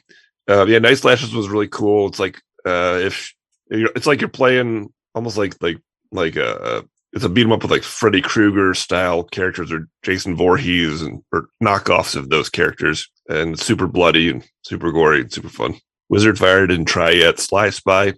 [0.49, 2.07] uh, yeah, Night Slashers was really cool.
[2.07, 3.33] It's like uh, if
[3.69, 5.77] you're, it's like you're playing almost like like
[6.11, 10.35] like a it's a beat 'em up with like Freddy Krueger style characters or Jason
[10.35, 15.49] Voorhees and or knockoffs of those characters, and super bloody and super gory and super
[15.49, 15.75] fun.
[16.09, 17.39] Wizard Fire didn't try yet.
[17.39, 18.13] Sly Spy,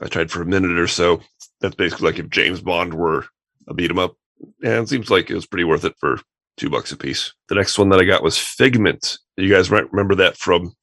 [0.00, 1.20] I tried for a minute or so.
[1.60, 3.26] That's basically like if James Bond were
[3.66, 4.14] a beat 'em up,
[4.62, 6.20] and it seems like it was pretty worth it for
[6.56, 7.32] two bucks a piece.
[7.48, 9.18] The next one that I got was Figment.
[9.36, 10.74] You guys might remember that from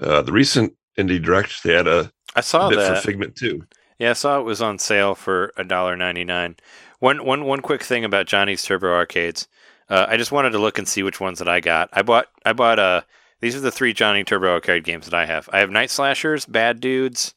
[0.00, 1.62] uh, the recent Indie Direct.
[1.62, 2.96] They had a, I saw bit that.
[2.96, 3.64] for Figment too.
[3.98, 6.56] Yeah, I saw it was on sale for a dollar ninety nine.
[7.00, 9.48] One one one quick thing about Johnny's Turbo Arcades.
[9.88, 11.88] Uh, I just wanted to look and see which ones that I got.
[11.92, 13.02] I bought I bought uh
[13.40, 15.48] these are the three Johnny Turbo Arcade games that I have.
[15.52, 17.34] I have Night Slashers, Bad Dudes,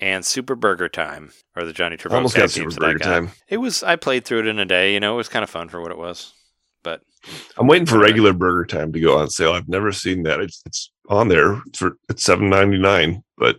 [0.00, 2.86] and Super Burger Time, or the Johnny Turbo Almost Arcade got Super games that I
[2.88, 3.04] Burger got.
[3.04, 3.30] Time.
[3.48, 4.92] It was I played through it in a day.
[4.92, 6.32] You know, it was kind of fun for what it was.
[7.26, 9.52] But I'm waiting for regular Burger Time to go on sale.
[9.52, 10.40] I've never seen that.
[10.40, 13.56] It's it's on there it's for it's seven ninety nine, but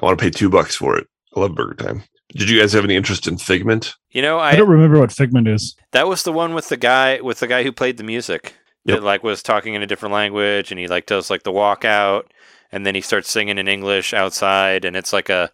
[0.00, 1.06] I want to pay two bucks for it.
[1.36, 2.02] I love Burger Time.
[2.30, 3.94] Did you guys have any interest in Figment?
[4.10, 5.76] you know, I I don't remember what Figment is.
[5.92, 8.54] that was the one with the guy with the guy who played the music.
[8.84, 8.98] Yep.
[8.98, 12.26] That like was talking in a different language and he like does like the walkout
[12.70, 15.50] and then he starts singing in English outside and it's like a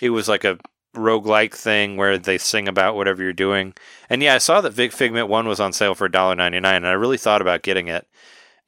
[0.00, 0.56] it was like a
[0.96, 3.74] roguelike thing where they sing about whatever you're doing.
[4.10, 6.92] And yeah, I saw that Vic Figment 1 was on sale for $1.99 and I
[6.92, 8.06] really thought about getting it.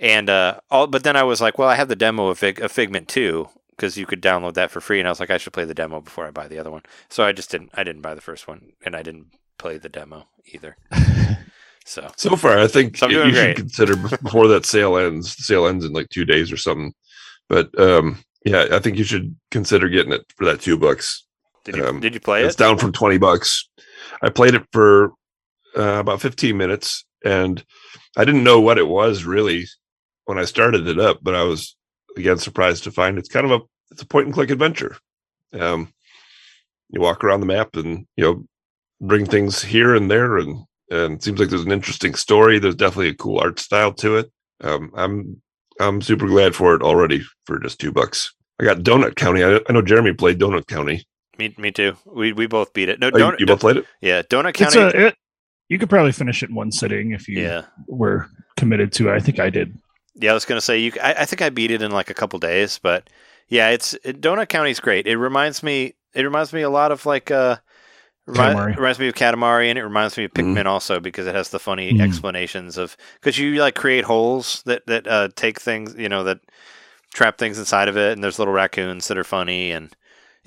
[0.01, 2.61] And uh all but then I was like, well, I have the demo of, Fig,
[2.61, 5.39] of Figment 2 because you could download that for free and I was like I
[5.39, 6.83] should play the demo before I buy the other one.
[7.09, 9.29] So I just didn't I didn't buy the first one and I didn't
[9.59, 10.77] play the demo either.
[11.89, 15.35] So So far, I think So you doing should consider before that sale ends.
[15.35, 16.93] The sale ends in like two days or something.
[17.49, 21.25] But um, yeah, I think you should consider getting it for that two bucks.
[21.65, 22.49] Did you Um, did you play It's it?
[22.49, 23.69] It's down from 20 bucks.
[24.23, 25.13] I played it for
[25.77, 27.65] uh, about 15 minutes and
[28.17, 29.67] I didn't know what it was really
[30.25, 31.77] when I started it up, but I was
[32.17, 34.97] again surprised to find it's kind of a it's a point and click adventure.
[35.59, 35.93] Um,
[36.91, 38.45] you walk around the map and you know
[39.01, 42.59] bring things here and there and and it seems like there's an interesting story.
[42.59, 44.31] There's definitely a cool art style to it.
[44.63, 45.43] Um, I'm
[45.81, 48.35] I'm super glad for it already for just two bucks.
[48.61, 49.45] I got Donut County.
[49.45, 51.07] I, I know Jeremy played Donut County.
[51.39, 51.97] Me, me too.
[52.05, 52.98] We we both beat it.
[53.01, 53.40] No, Oh, you, don't.
[53.40, 53.86] you both played it?
[54.01, 54.98] yeah, Donut It's County.
[54.98, 55.16] a, it,
[55.69, 59.15] you could probably finish it in one sitting if you yeah, were committed to it.
[59.15, 59.78] I think I did.
[60.15, 60.31] yeah.
[60.32, 60.93] I was gonna say you.
[61.02, 63.09] I, I think I beat it in like a couple days, but
[63.48, 65.06] yeah, it's it, Donut County's great.
[65.06, 65.94] It reminds me.
[66.15, 67.59] It reminds me a lot of like uh.
[68.27, 68.77] remi- Katamari.
[68.77, 70.55] reminds me of Katamari, and it reminds me of Mhm.
[70.55, 72.01] Pikmin also because it has the funny Mhm.
[72.02, 76.40] explanations of because you like create holes that that uh, take things, you know, that
[77.15, 79.94] trap things inside of it, and there's little raccoons that are funny, and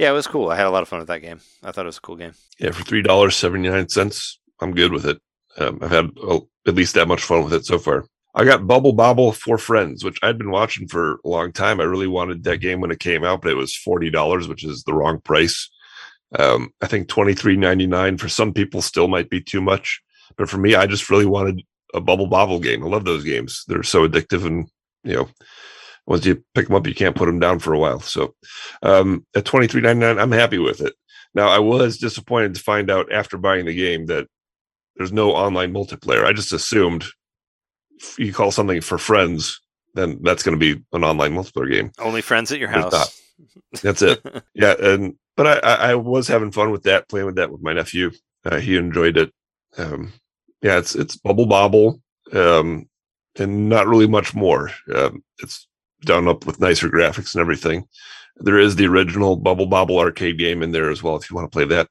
[0.02, 0.50] yeah, it was cool.
[0.50, 1.40] I had a lot of fun with that game.
[1.62, 2.34] I thought it was a cool game.
[2.58, 5.22] Yeah, for three dollars seventy nine cents, I'm good with it.
[5.60, 8.06] Um, I've had well, at least that much fun with it so far.
[8.34, 11.80] I got Bubble Bobble for Friends, which I'd been watching for a long time.
[11.80, 14.64] I really wanted that game when it came out, but it was forty dollars, which
[14.64, 15.70] is the wrong price.
[16.40, 20.02] Um, I think twenty three ninety nine for some people still might be too much,
[20.36, 21.62] but for me, I just really wanted
[21.94, 22.84] a Bubble Bobble game.
[22.84, 24.68] I love those games; they're so addictive, and
[25.04, 25.30] you know,
[26.06, 28.00] once you pick them up, you can't put them down for a while.
[28.00, 28.36] So,
[28.84, 30.94] um, at twenty three ninety nine, I'm happy with it.
[31.34, 34.28] Now, I was disappointed to find out after buying the game that
[34.98, 36.26] there's no online multiplayer.
[36.26, 37.06] I just assumed
[37.98, 39.62] if you call something for friends,
[39.94, 41.92] then that's going to be an online multiplayer game.
[42.00, 43.22] Only friends at your house.
[43.82, 44.22] That's it.
[44.54, 47.62] yeah, and but I, I, I was having fun with that, playing with that with
[47.62, 48.12] my nephew.
[48.44, 49.32] Uh, he enjoyed it.
[49.78, 50.14] Um,
[50.62, 52.02] yeah, it's it's bubble bobble,
[52.34, 52.88] um,
[53.38, 54.72] and not really much more.
[54.94, 55.68] Um, it's
[56.02, 57.86] done up with nicer graphics and everything.
[58.38, 61.52] There is the original Bubble Bobble arcade game in there as well if you want
[61.52, 61.88] to play that.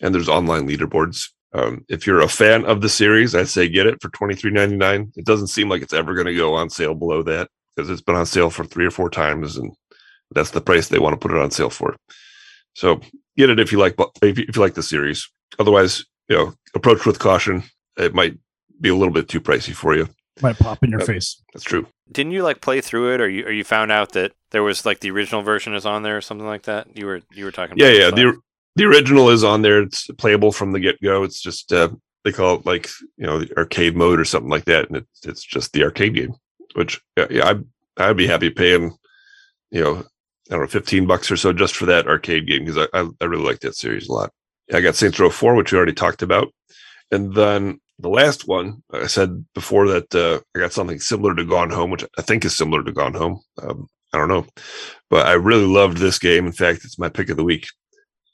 [0.00, 1.28] And there's online leaderboards.
[1.52, 4.50] Um, if you're a fan of the series, I'd say get it for twenty three
[4.50, 5.12] ninety nine.
[5.16, 8.02] It doesn't seem like it's ever going to go on sale below that because it's
[8.02, 9.72] been on sale for three or four times, and
[10.32, 11.96] that's the price they want to put it on sale for.
[12.74, 13.00] So
[13.36, 15.28] get it if you like if you, if you like the series.
[15.58, 17.62] Otherwise, you know, approach with caution.
[17.96, 18.36] It might
[18.80, 20.08] be a little bit too pricey for you.
[20.42, 21.06] Might pop in your Yep.
[21.08, 21.42] face.
[21.52, 21.86] That's true.
[22.10, 24.86] Didn't you like play through it, or you or you found out that there was
[24.86, 26.96] like the original version is on there or something like that?
[26.96, 27.76] You were you were talking.
[27.76, 28.24] Yeah, about yeah.
[28.24, 28.40] The
[28.76, 29.82] the original is on there.
[29.82, 31.22] It's playable from the get go.
[31.22, 31.90] It's just uh,
[32.24, 35.26] they call it like you know the arcade mode or something like that, and it's
[35.26, 36.34] it's just the arcade game.
[36.74, 37.56] Which yeah, I
[37.98, 38.96] I'd be happy paying,
[39.70, 39.96] you know,
[40.50, 43.08] I don't know, 15 bucks or so just for that arcade game because I, I,
[43.20, 44.32] I really like that series a lot.
[44.72, 46.48] I got Saints Row 4, which we already talked about.
[47.10, 51.44] And then the last one, I said before that uh, I got something similar to
[51.44, 53.40] Gone Home, which I think is similar to Gone Home.
[53.60, 54.46] Um, I don't know,
[55.10, 56.46] but I really loved this game.
[56.46, 57.66] In fact, it's my pick of the week.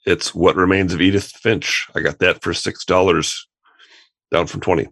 [0.07, 1.89] It's What Remains of Edith Finch.
[1.95, 3.49] I got that for six dollars,
[4.31, 4.89] down from twenty,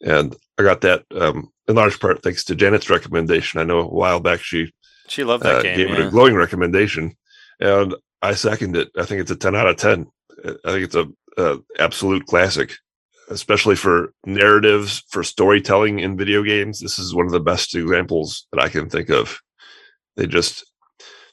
[0.00, 3.60] and I got that um, in large part thanks to Janet's recommendation.
[3.60, 4.72] I know a while back she
[5.08, 5.76] She loved that uh, game.
[5.76, 7.14] gave it a glowing recommendation,
[7.60, 8.88] and I second it.
[8.96, 10.06] I think it's a ten out of ten.
[10.44, 11.06] I think it's a,
[11.36, 12.74] a absolute classic,
[13.30, 16.80] especially for narratives for storytelling in video games.
[16.80, 19.40] This is one of the best examples that I can think of.
[20.16, 20.64] They just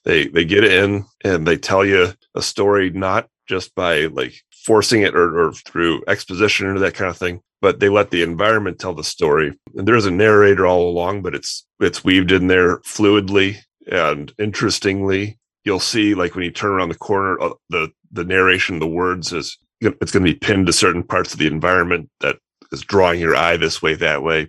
[0.04, 4.34] they they get in and they tell you a story not just by like
[4.66, 8.22] forcing it or, or through exposition or that kind of thing but they let the
[8.22, 12.48] environment tell the story and there's a narrator all along but it's it's weaved in
[12.48, 13.58] there fluidly
[13.92, 18.80] and interestingly you'll see like when you turn around the corner uh, the the narration
[18.80, 22.38] the words is it's going to be pinned to certain parts of the environment that
[22.72, 24.48] is drawing your eye this way that way.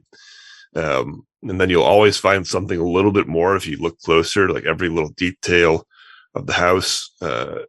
[0.76, 4.48] Um, and then you'll always find something a little bit more if you look closer
[4.48, 5.86] like every little detail
[6.34, 7.60] of the house uh,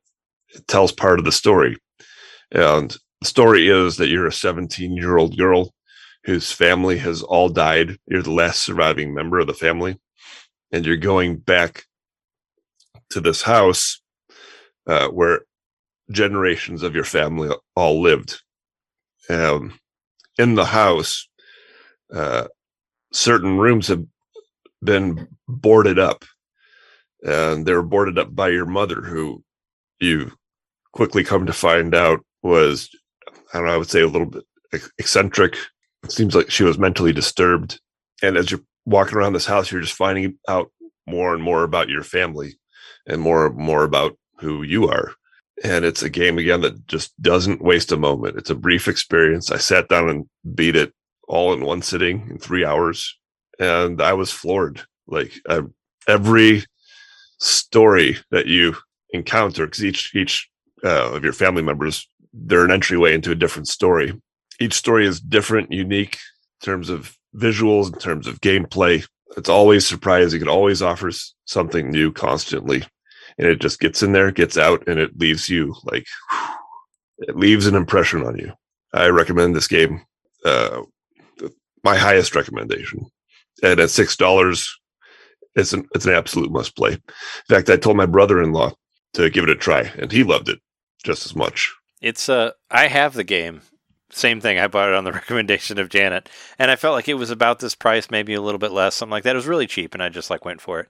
[0.67, 1.77] tells part of the story.
[2.51, 5.73] And the story is that you're a 17 year old girl
[6.25, 7.97] whose family has all died.
[8.07, 9.99] You're the last surviving member of the family.
[10.71, 11.83] And you're going back
[13.09, 14.01] to this house
[14.87, 15.41] uh, where
[16.13, 18.41] generations of your family all lived
[19.29, 19.77] um,
[20.37, 21.27] in the house
[22.13, 22.47] uh,
[23.11, 24.03] certain rooms have
[24.83, 26.25] been boarded up
[27.23, 29.43] and they were boarded up by your mother who
[29.99, 30.31] you
[30.91, 32.89] quickly come to find out was
[33.53, 34.43] i don't know i would say a little bit
[34.97, 35.55] eccentric.
[36.03, 37.79] It seems like she was mentally disturbed.
[38.21, 40.69] And as you're walking around this house you're just finding out
[41.07, 42.53] more and more about your family
[43.07, 45.13] and more and more about who you are
[45.63, 48.37] and it's a game again that just doesn't waste a moment.
[48.37, 49.49] It's a brief experience.
[49.49, 50.93] I sat down and beat it
[51.27, 53.17] all in one sitting in three hours
[53.59, 54.81] and i was floored.
[55.07, 55.61] Like I,
[56.07, 56.65] every
[57.39, 58.75] story that you
[59.11, 60.49] encounter because each each
[60.83, 64.19] uh, of your family members they're an entryway into a different story.
[64.59, 66.17] Each story is different unique
[66.61, 69.05] in terms of visuals in terms of gameplay.
[69.37, 70.41] It's always surprising.
[70.41, 72.83] It always offers something new constantly
[73.37, 76.05] and it just gets in there gets out and it leaves you like
[77.19, 78.51] it leaves an impression on you
[78.93, 80.01] i recommend this game
[80.45, 80.81] uh
[81.83, 83.05] my highest recommendation
[83.61, 84.79] and at six dollars
[85.55, 86.99] it's an it's an absolute must play in
[87.49, 88.71] fact i told my brother-in-law
[89.13, 90.59] to give it a try and he loved it
[91.03, 93.61] just as much It's uh I have the game.
[94.09, 94.59] Same thing.
[94.59, 96.29] I bought it on the recommendation of Janet,
[96.59, 99.11] and I felt like it was about this price, maybe a little bit less, something
[99.11, 99.35] like that.
[99.35, 100.89] It was really cheap, and I just like went for it.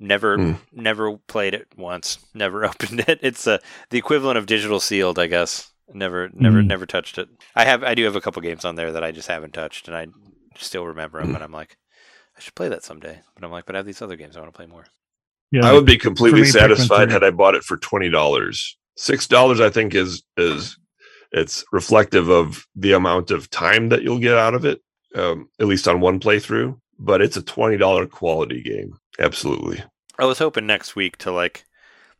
[0.00, 0.52] Never, Hmm.
[0.72, 2.18] never played it once.
[2.34, 3.18] Never opened it.
[3.22, 3.58] It's uh,
[3.90, 5.70] the equivalent of digital sealed, I guess.
[5.92, 6.66] Never, never, Hmm.
[6.68, 7.28] never touched it.
[7.54, 9.88] I have, I do have a couple games on there that I just haven't touched,
[9.88, 10.06] and I
[10.56, 11.28] still remember them.
[11.30, 11.34] Hmm.
[11.36, 11.76] And I'm like,
[12.36, 13.20] I should play that someday.
[13.34, 14.86] But I'm like, but I have these other games I want to play more.
[15.52, 18.12] Yeah, i would be completely me, satisfied had i bought it for $20
[18.96, 20.78] $6 i think is is
[21.32, 24.80] it's reflective of the amount of time that you'll get out of it
[25.16, 29.82] um, at least on one playthrough but it's a $20 quality game absolutely
[30.18, 31.64] I was hoping next week to like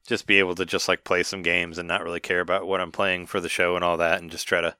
[0.06, 2.80] just be able to just like play some games and not really care about what
[2.80, 4.74] I'm playing for the show and all that and just try to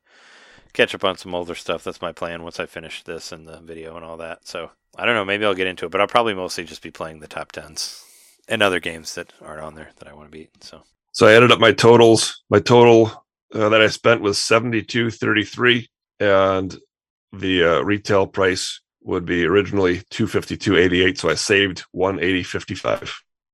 [0.72, 1.84] catch up on some older stuff.
[1.84, 4.46] That's my plan once I finish this and the video and all that.
[4.46, 6.90] So I don't know, maybe I'll get into it, but I'll probably mostly just be
[6.90, 8.04] playing the top tens
[8.48, 10.50] and other games that aren't on there that I want to beat.
[10.64, 10.82] So
[11.12, 12.42] So I added up my totals.
[12.48, 13.12] My total
[13.54, 16.76] uh, that I spent was seventy two thirty three, and
[17.32, 21.18] the uh, retail price would be originally two fifty two eighty eight.
[21.18, 23.12] So I saved one eighty fifty five.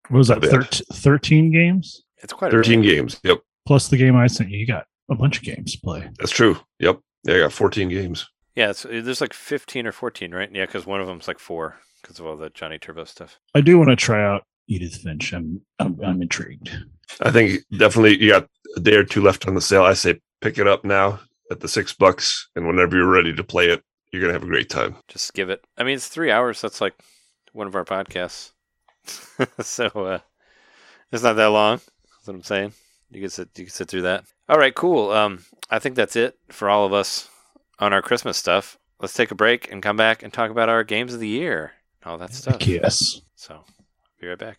[0.09, 0.40] what was that?
[0.40, 0.51] bad.
[0.51, 2.89] Thirt- Thirteen games it's quite Thirteen bit.
[2.97, 3.20] games.
[3.24, 4.59] Yep, plus the game I sent you.
[4.59, 6.09] You got a bunch of games to play.
[6.18, 6.56] that's true.
[6.81, 8.27] Yep, yeah, I got fourteen games.
[8.55, 10.48] Yeah, it's, there's like 15 or 14, right?
[10.51, 13.39] Yeah, because one of them's like four because of all the Johnny Turbo stuff.
[13.55, 15.35] I do want to try out Edith Finch.
[15.35, 16.70] I'm I'm, I'm intrigued.
[17.20, 19.82] I think definitely you got a day or two left on the sale.
[19.85, 21.20] I say pick it up now
[21.51, 23.82] at the six bucks, and whenever you're ready to play it,
[24.16, 24.97] you're gonna have a great time.
[25.09, 25.64] just give it.
[25.76, 26.60] I mean, it's three hours.
[26.60, 26.94] That's like
[27.52, 28.52] one of our podcasts.
[29.60, 30.18] so uh,
[31.12, 31.76] it's not that long.
[31.76, 32.72] That's what I'm saying.
[33.10, 33.51] You can sit.
[33.56, 34.24] You can sit through that.
[34.48, 35.10] All right, cool.
[35.10, 37.28] Um, I think that's it for all of us
[37.78, 38.78] on our Christmas stuff.
[39.01, 41.72] Let's take a break and come back and talk about our games of the year,
[42.05, 42.66] all that stuff.
[42.66, 43.20] Yes.
[43.34, 43.64] So,
[44.20, 44.59] be right back.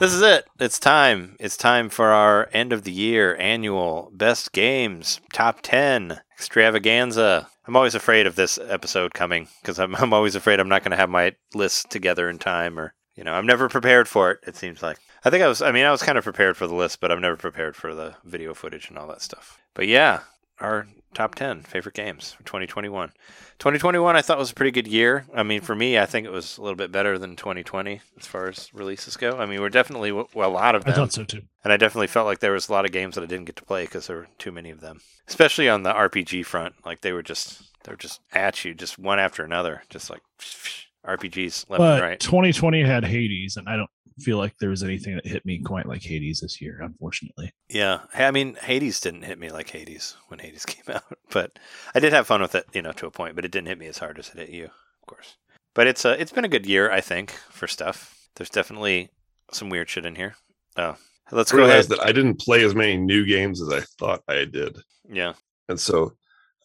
[0.00, 0.48] This is it.
[0.58, 1.36] It's time.
[1.38, 7.48] It's time for our end of the year annual best games top 10 extravaganza.
[7.66, 10.92] I'm always afraid of this episode coming because I'm, I'm always afraid I'm not going
[10.92, 14.38] to have my list together in time or, you know, I'm never prepared for it,
[14.46, 14.96] it seems like.
[15.22, 17.12] I think I was, I mean, I was kind of prepared for the list, but
[17.12, 19.58] I'm never prepared for the video footage and all that stuff.
[19.74, 20.20] But yeah,
[20.60, 23.12] our top 10 favorite games for 2021.
[23.60, 25.26] 2021 I thought was a pretty good year.
[25.34, 28.26] I mean, for me, I think it was a little bit better than 2020 as
[28.26, 29.36] far as releases go.
[29.36, 30.94] I mean, we're definitely well, a lot of them.
[30.94, 31.42] I thought so too.
[31.62, 33.56] And I definitely felt like there was a lot of games that I didn't get
[33.56, 36.74] to play because there were too many of them, especially on the RPG front.
[36.86, 40.22] Like they were just they were just at you, just one after another, just like
[41.06, 42.20] RPGs left But and right.
[42.20, 43.90] 2020 had Hades, and I don't
[44.20, 47.52] feel like there was anything that hit me quite like Hades this year, unfortunately.
[47.68, 51.58] Yeah, I mean Hades didn't hit me like Hades when Hades came out, but
[51.94, 53.36] I did have fun with it, you know, to a point.
[53.36, 55.36] But it didn't hit me as hard as it hit you, of course.
[55.74, 58.28] But it's a it's been a good year, I think, for stuff.
[58.36, 59.10] There's definitely
[59.52, 60.36] some weird shit in here.
[60.76, 60.96] Oh,
[61.32, 61.70] let's I go ahead.
[61.70, 64.76] realized that I didn't play as many new games as I thought I did.
[65.08, 65.34] Yeah,
[65.68, 66.12] and so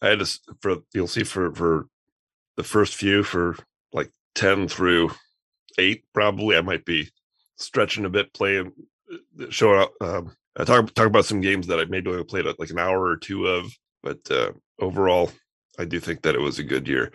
[0.02, 1.86] I had to for you'll see for for
[2.56, 3.56] the first few for
[3.92, 5.10] like ten through
[5.78, 7.10] eight probably I might be
[7.56, 8.72] stretching a bit playing
[9.12, 12.46] uh, showing up um I talk talk about some games that I maybe only played
[12.46, 13.72] uh, like an hour or two of
[14.02, 15.30] but uh overall
[15.78, 17.12] I do think that it was a good year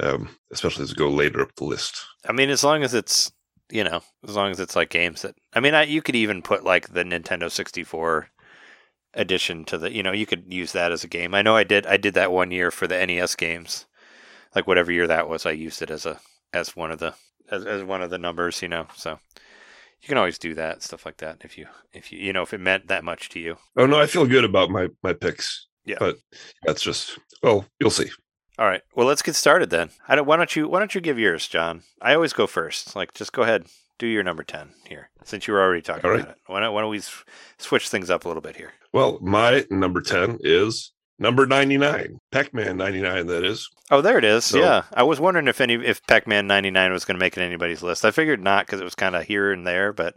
[0.00, 3.32] um especially as we go later up the list I mean, as long as it's
[3.70, 6.42] you know, as long as it's like games that I mean, I, you could even
[6.42, 8.28] put like the Nintendo 64
[9.14, 11.34] addition to the you know you could use that as a game.
[11.34, 13.86] I know I did I did that one year for the NES games,
[14.54, 15.46] like whatever year that was.
[15.46, 16.20] I used it as a
[16.52, 17.14] as one of the
[17.50, 18.86] as, as one of the numbers, you know.
[18.96, 19.18] So
[20.02, 22.52] you can always do that stuff like that if you if you you know if
[22.54, 23.56] it meant that much to you.
[23.76, 25.96] oh no I feel good about my my picks Yeah.
[25.98, 26.16] but
[26.64, 28.10] that's just well you'll see
[28.58, 29.90] All right, well let's get started then.
[30.08, 31.82] I don't, why don't you why don't you give yours, John?
[32.02, 32.96] I always go first.
[32.96, 33.66] Like just go ahead,
[33.98, 36.20] do your number ten here since you were already talking All right.
[36.20, 36.42] about it.
[36.46, 37.02] Why don't why don't we
[37.58, 38.72] switch things up a little bit here?
[38.92, 43.68] Well, my number 10 is number 99, Pac Man 99, that is.
[43.90, 44.44] Oh, there it is.
[44.44, 47.40] So- yeah, I was wondering if any if Pac-Man '99 was going to make it
[47.42, 48.04] anybody's list.
[48.04, 49.92] I figured not because it was kind of here and there.
[49.92, 50.14] But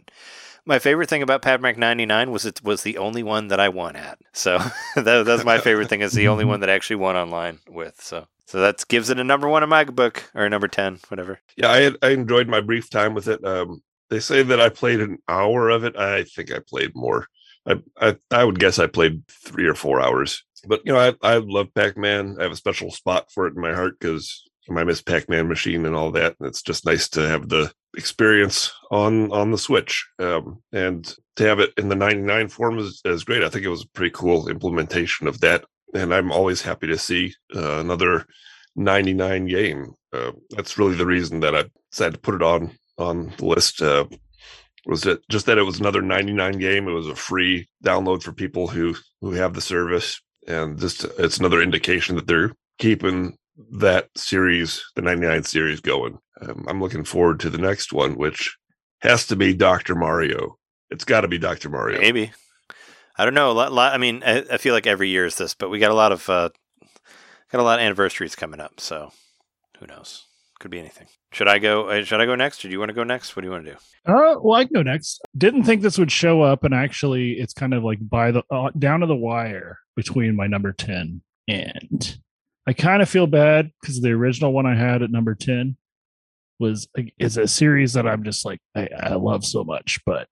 [0.66, 3.96] my favorite thing about Pac-Man '99 was it was the only one that I won
[3.96, 4.18] at.
[4.32, 4.58] So
[4.96, 8.00] that, that's my favorite thing is the only one that I actually won online with.
[8.02, 10.98] So so that gives it a number one in my book or a number ten,
[11.08, 11.40] whatever.
[11.56, 13.42] Yeah, I, had, I enjoyed my brief time with it.
[13.42, 15.96] Um, they say that I played an hour of it.
[15.96, 17.26] I think I played more.
[17.66, 20.44] I, I, I would guess I played three or four hours.
[20.66, 22.36] But, you know, I, I love Pac Man.
[22.38, 25.86] I have a special spot for it in my heart because my Miss Pac-Man machine
[25.86, 26.36] and all that.
[26.38, 31.44] And it's just nice to have the experience on on the Switch, um, and to
[31.44, 33.42] have it in the 99 form is, is great.
[33.42, 35.64] I think it was a pretty cool implementation of that,
[35.94, 38.26] and I'm always happy to see uh, another
[38.76, 39.94] 99 game.
[40.12, 43.82] Uh, that's really the reason that I decided to put it on on the list.
[43.82, 44.06] Uh,
[44.86, 46.88] was it just that it was another 99 game?
[46.88, 51.38] It was a free download for people who who have the service, and just it's
[51.38, 53.36] another indication that they're keeping
[53.70, 56.18] that series, the 99 series, going.
[56.40, 58.56] Um, I'm looking forward to the next one, which
[59.00, 59.94] has to be Dr.
[59.94, 60.56] Mario.
[60.90, 61.68] It's got to be Dr.
[61.68, 62.00] Mario.
[62.00, 62.32] Maybe.
[63.16, 63.50] I don't know.
[63.50, 65.78] A lot, lot, I mean, I, I, feel like every year is this, but we
[65.78, 66.48] got a lot of uh,
[67.50, 69.12] got a lot of anniversaries coming up, so
[69.78, 70.24] who knows?
[70.62, 71.08] Could be anything.
[71.32, 71.88] Should I go?
[71.88, 73.36] Uh, should I go next, or do you want to go next?
[73.36, 73.76] What do you want to do?
[74.06, 75.20] Uh, well, I can go next.
[75.36, 78.70] Didn't think this would show up, and actually, it's kind of like by the uh,
[78.78, 82.18] down to the wire between my number ten and
[82.66, 85.76] I kind of feel bad because the original one I had at number 10
[86.58, 90.28] was is a series that I'm just like I, I, love so much, but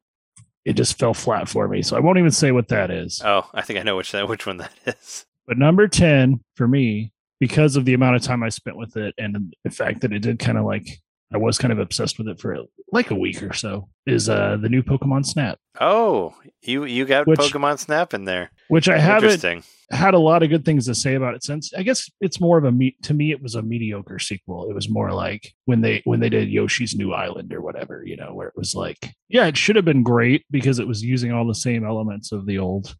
[0.65, 1.82] it just fell flat for me.
[1.82, 3.20] So I won't even say what that is.
[3.24, 5.27] Oh, I think I know which which one that is.
[5.47, 9.14] But number 10 for me, because of the amount of time I spent with it
[9.18, 10.86] and the fact that it did kind of like
[11.32, 12.56] I was kind of obsessed with it for
[12.92, 13.88] like a week or so.
[14.04, 15.58] Is uh the new Pokemon Snap?
[15.80, 20.42] Oh, you you got which, Pokemon Snap in there, which I haven't had a lot
[20.42, 21.72] of good things to say about it since.
[21.74, 23.30] I guess it's more of a me to me.
[23.30, 24.68] It was a mediocre sequel.
[24.68, 28.16] It was more like when they when they did Yoshi's New Island or whatever, you
[28.16, 31.32] know, where it was like, yeah, it should have been great because it was using
[31.32, 32.96] all the same elements of the old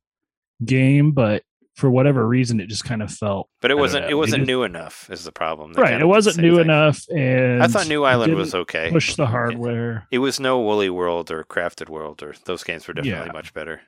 [0.65, 1.43] game, but
[1.77, 3.49] for whatever reason, it just kind of felt.
[3.61, 4.05] But it wasn't.
[4.05, 5.09] Know, it wasn't new enough.
[5.11, 5.73] Is the problem?
[5.73, 6.01] They right.
[6.01, 6.65] It wasn't new thing.
[6.65, 8.91] enough, and I thought New Island was okay.
[8.91, 10.07] Push the hardware.
[10.11, 13.33] It, it, was no Woolly World or Crafted World, or those games were definitely yeah.
[13.33, 13.83] much better.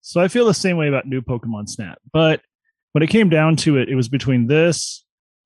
[0.00, 1.98] So I feel the same way about new Pokemon Snap.
[2.12, 2.40] But
[2.92, 5.04] when it came down to it, it was between this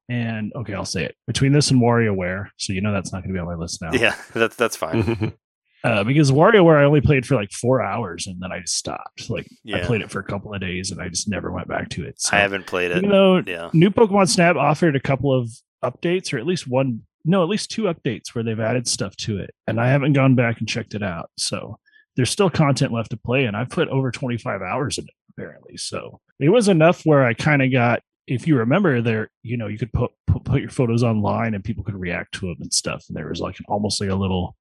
[0.09, 2.49] and okay, I'll say it between this and WarioWare.
[2.57, 3.91] So you know that's not going to be on my list now.
[3.93, 5.35] Yeah, that's that's fine.
[5.85, 9.31] uh, because WarioWare I only played for like four hours and then I just stopped.
[9.31, 9.79] Like yeah.
[9.79, 12.05] I played it for a couple of days and I just never went back to
[12.05, 12.21] it.
[12.21, 13.03] So, I haven't played it.
[13.03, 13.71] You know, yeah.
[13.73, 15.51] new Pokemon Snap offered a couple of
[15.85, 19.39] updates or at least one, no, at least two updates where they've added stuff to
[19.39, 21.31] it, and I haven't gone back and checked it out.
[21.37, 21.79] So
[22.17, 25.77] there's still content left to play, and I've put over 25 hours in it apparently.
[25.77, 29.69] So it was enough where I kind of got if you remember there, you know,
[29.69, 32.73] you could put, put, put your photos online and people could react to them and
[32.73, 33.05] stuff.
[33.09, 34.55] And there was like almost like a little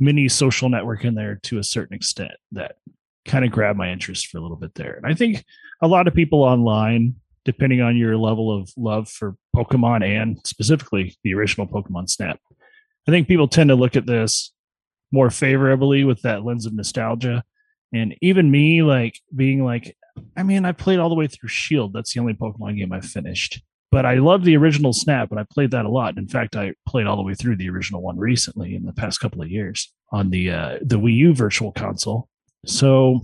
[0.00, 2.76] mini social network in there to a certain extent that
[3.24, 4.94] kind of grabbed my interest for a little bit there.
[4.94, 5.44] And I think
[5.82, 11.16] a lot of people online, depending on your level of love for Pokemon and specifically
[11.24, 12.40] the original Pokemon Snap,
[13.06, 14.52] I think people tend to look at this
[15.12, 17.42] more favorably with that lens of nostalgia.
[17.92, 19.96] And even me, like being like,
[20.36, 21.92] I mean, I played all the way through Shield.
[21.92, 23.62] That's the only Pokemon game I've finished.
[23.90, 26.18] But I love the original Snap, and I played that a lot.
[26.18, 29.20] In fact, I played all the way through the original one recently in the past
[29.20, 32.28] couple of years on the uh, the Wii U Virtual Console.
[32.66, 33.22] So,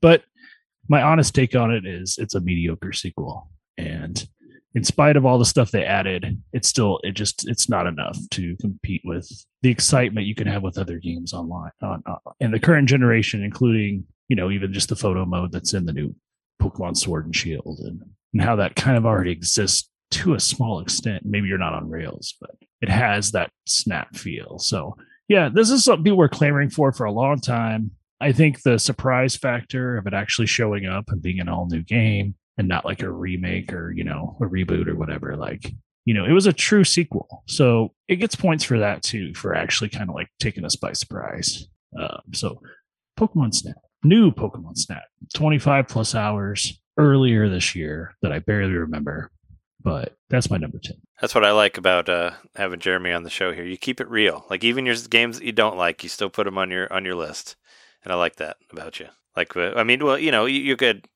[0.00, 0.24] but
[0.88, 4.26] my honest take on it is it's a mediocre sequel, and
[4.74, 8.18] in spite of all the stuff they added, it's still it just it's not enough
[8.32, 9.28] to compete with
[9.62, 14.04] the excitement you can have with other games online on, on the current generation, including
[14.28, 16.14] you know even just the photo mode that's in the new
[16.60, 20.80] Pokemon Sword and Shield, and and how that kind of already exists to a small
[20.80, 21.24] extent.
[21.24, 22.50] Maybe you're not on rails, but
[22.80, 24.58] it has that snap feel.
[24.58, 24.96] So
[25.28, 27.92] yeah, this is something people were clamoring for for a long time.
[28.20, 31.82] I think the surprise factor of it actually showing up and being an all new
[31.82, 35.72] game and not like a remake or, you know, a reboot or whatever, like,
[36.04, 37.44] you know, it was a true sequel.
[37.46, 40.92] So it gets points for that too, for actually kind of like taking us by
[40.92, 41.68] surprise.
[41.98, 42.60] Um, so
[43.18, 45.04] Pokemon Snap, new Pokemon Snap,
[45.34, 49.30] 25 plus hours earlier this year that I barely remember
[49.82, 53.30] but that's my number 10 that's what i like about uh, having jeremy on the
[53.30, 53.64] show here.
[53.64, 54.46] You keep it real.
[54.48, 57.04] Like even your games that you don't like you still put them on your on
[57.04, 57.56] your list.
[58.02, 59.08] And i like that about you.
[59.36, 61.06] Like uh, i mean well you know you, you could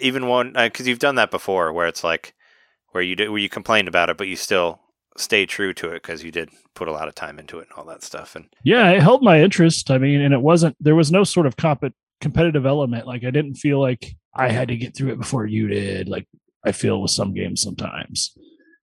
[0.00, 2.34] even one because uh, you've done that before where it's like
[2.92, 4.80] where you did where you complained about it but you still
[5.16, 7.78] stay true to it because you did put a lot of time into it and
[7.78, 8.34] all that stuff.
[8.34, 9.90] And yeah it held my interest.
[9.90, 13.06] I mean and it wasn't there was no sort of comp- competitive element.
[13.06, 16.08] Like i didn't feel like i had to get through it before you did.
[16.08, 16.26] Like
[16.64, 18.36] I feel with some games sometimes.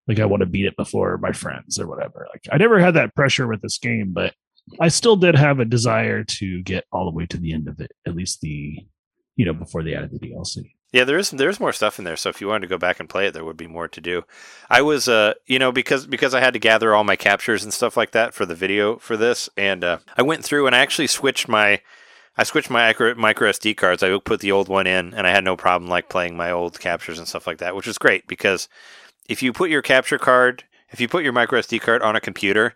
[0.07, 2.27] Like I want to beat it before my friends or whatever.
[2.33, 4.33] Like I never had that pressure with this game, but
[4.79, 7.79] I still did have a desire to get all the way to the end of
[7.79, 8.85] it, at least the,
[9.35, 10.71] you know, before they added the DLC.
[10.93, 12.15] Yeah, there is there's more stuff in there.
[12.15, 13.99] So if you wanted to go back and play it, there would be more to
[13.99, 14.23] do.
[14.69, 17.73] I was, uh, you know, because because I had to gather all my captures and
[17.73, 20.79] stuff like that for the video for this, and uh, I went through and I
[20.79, 21.81] actually switched my
[22.37, 24.03] I switched my micro SD cards.
[24.03, 26.79] I put the old one in, and I had no problem like playing my old
[26.79, 28.69] captures and stuff like that, which is great because
[29.27, 32.21] if you put your capture card if you put your micro SD card on a
[32.21, 32.75] computer,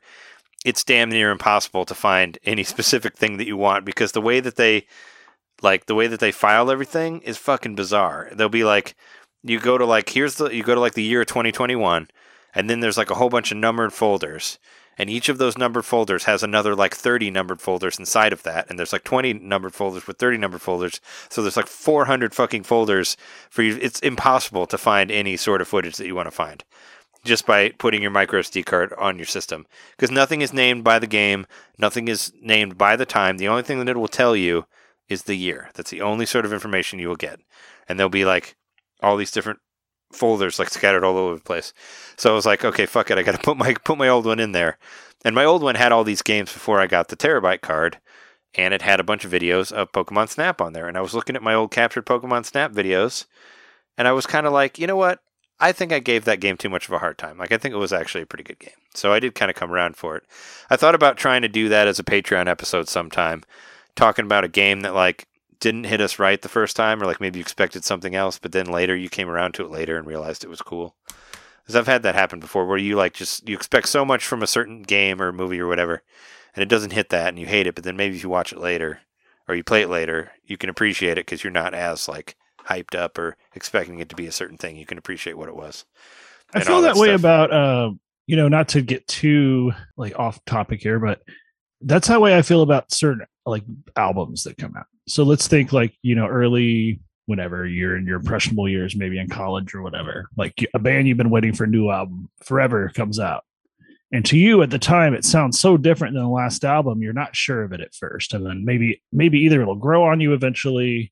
[0.66, 4.40] it's damn near impossible to find any specific thing that you want because the way
[4.40, 4.86] that they
[5.62, 8.30] like the way that they file everything is fucking bizarre.
[8.34, 8.96] They'll be like
[9.44, 12.08] you go to like here's the you go to like the year 2021
[12.54, 14.60] and then there's like a whole bunch of numbered folders
[14.98, 18.70] and each of those numbered folders has another like 30 numbered folders inside of that.
[18.70, 21.00] And there's like 20 numbered folders with 30 numbered folders.
[21.30, 23.18] So there's like 400 fucking folders
[23.50, 23.78] for you.
[23.82, 26.64] It's impossible to find any sort of footage that you want to find
[27.24, 29.66] just by putting your micro SD card on your system.
[29.92, 31.46] Because nothing is named by the game.
[31.78, 33.38] Nothing is named by the time.
[33.38, 34.66] The only thing that it will tell you
[35.08, 35.70] is the year.
[35.76, 37.40] That's the only sort of information you will get.
[37.88, 38.56] And there'll be like
[39.02, 39.60] all these different
[40.14, 41.74] folders like scattered all over the place.
[42.18, 44.26] So I was like, okay, fuck it, I got to put my put my old
[44.26, 44.78] one in there.
[45.24, 48.00] And my old one had all these games before I got the terabyte card,
[48.56, 50.88] and it had a bunch of videos of Pokemon Snap on there.
[50.88, 53.26] And I was looking at my old captured Pokemon Snap videos,
[53.98, 55.20] and I was kind of like, you know what?
[55.60, 57.38] I think I gave that game too much of a hard time.
[57.38, 58.74] Like I think it was actually a pretty good game.
[58.96, 60.24] So I did kind of come around for it.
[60.72, 63.44] I thought about trying to do that as a Patreon episode sometime,
[63.96, 65.28] talking about a game that like
[65.62, 68.52] didn't hit us right the first time, or like maybe you expected something else, but
[68.52, 70.96] then later you came around to it later and realized it was cool.
[71.62, 74.44] Because I've had that happen before, where you like just you expect so much from
[74.44, 76.02] a certain game or movie or whatever,
[76.56, 77.76] and it doesn't hit that, and you hate it.
[77.76, 79.00] But then maybe if you watch it later
[79.48, 82.36] or you play it later, you can appreciate it because you're not as like
[82.68, 84.76] hyped up or expecting it to be a certain thing.
[84.76, 85.86] You can appreciate what it was.
[86.54, 87.22] I feel that, that way stuff.
[87.22, 87.92] about uh,
[88.26, 91.22] you know, not to get too like off topic here, but
[91.82, 93.64] that's how way I feel about certain like
[93.96, 94.86] albums that come out.
[95.08, 99.30] So let's think like, you know, early whenever you're in your impressionable years, maybe in
[99.30, 100.30] college or whatever.
[100.38, 103.44] Like a band you've been waiting for a new album forever comes out.
[104.14, 107.14] And to you at the time it sounds so different than the last album, you're
[107.14, 108.34] not sure of it at first.
[108.34, 111.12] And then maybe maybe either it'll grow on you eventually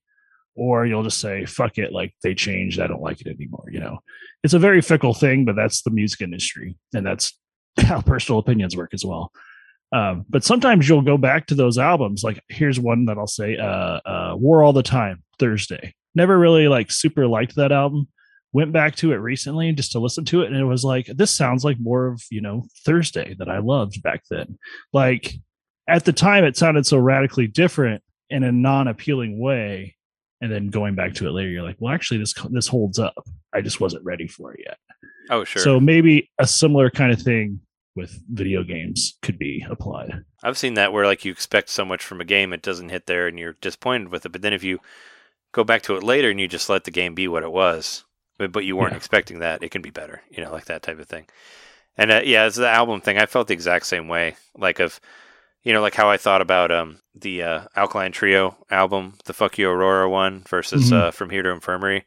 [0.59, 3.79] or you'll just say fuck it like they changed i don't like it anymore you
[3.79, 3.99] know
[4.43, 7.37] it's a very fickle thing but that's the music industry and that's
[7.79, 9.31] how personal opinions work as well
[9.91, 13.57] um, but sometimes you'll go back to those albums like here's one that i'll say
[13.57, 15.93] uh, uh war all the time thursday.
[16.13, 18.07] Never really like super liked that album.
[18.51, 21.35] Went back to it recently just to listen to it and it was like this
[21.35, 24.57] sounds like more of you know thursday that i loved back then.
[24.91, 25.33] Like
[25.87, 29.95] at the time it sounded so radically different in a non-appealing way
[30.41, 33.23] and then going back to it later you're like well actually this this holds up.
[33.53, 34.77] I just wasn't ready for it yet.
[35.29, 35.61] Oh sure.
[35.61, 37.59] so maybe a similar kind of thing
[37.99, 42.03] with video games could be applied I've seen that where like you expect so much
[42.03, 44.31] from a game, it doesn't hit there, and you're disappointed with it.
[44.31, 44.79] But then if you
[45.51, 48.05] go back to it later and you just let the game be what it was,
[48.37, 48.97] but, but you weren't Yeah.
[48.97, 50.21] expecting that, it can be better.
[50.31, 51.25] You know, like that type of thing.
[51.97, 53.17] And uh, yeah, it's the album thing.
[53.17, 54.37] I felt the exact same way.
[54.57, 55.01] Like of,
[55.63, 59.57] you know, like how I thought about um the uh, Alkaline Trio album, the Fuck
[59.57, 60.93] You Aurora one versus Mhm.
[60.93, 62.05] uh, From Here to Infirmary.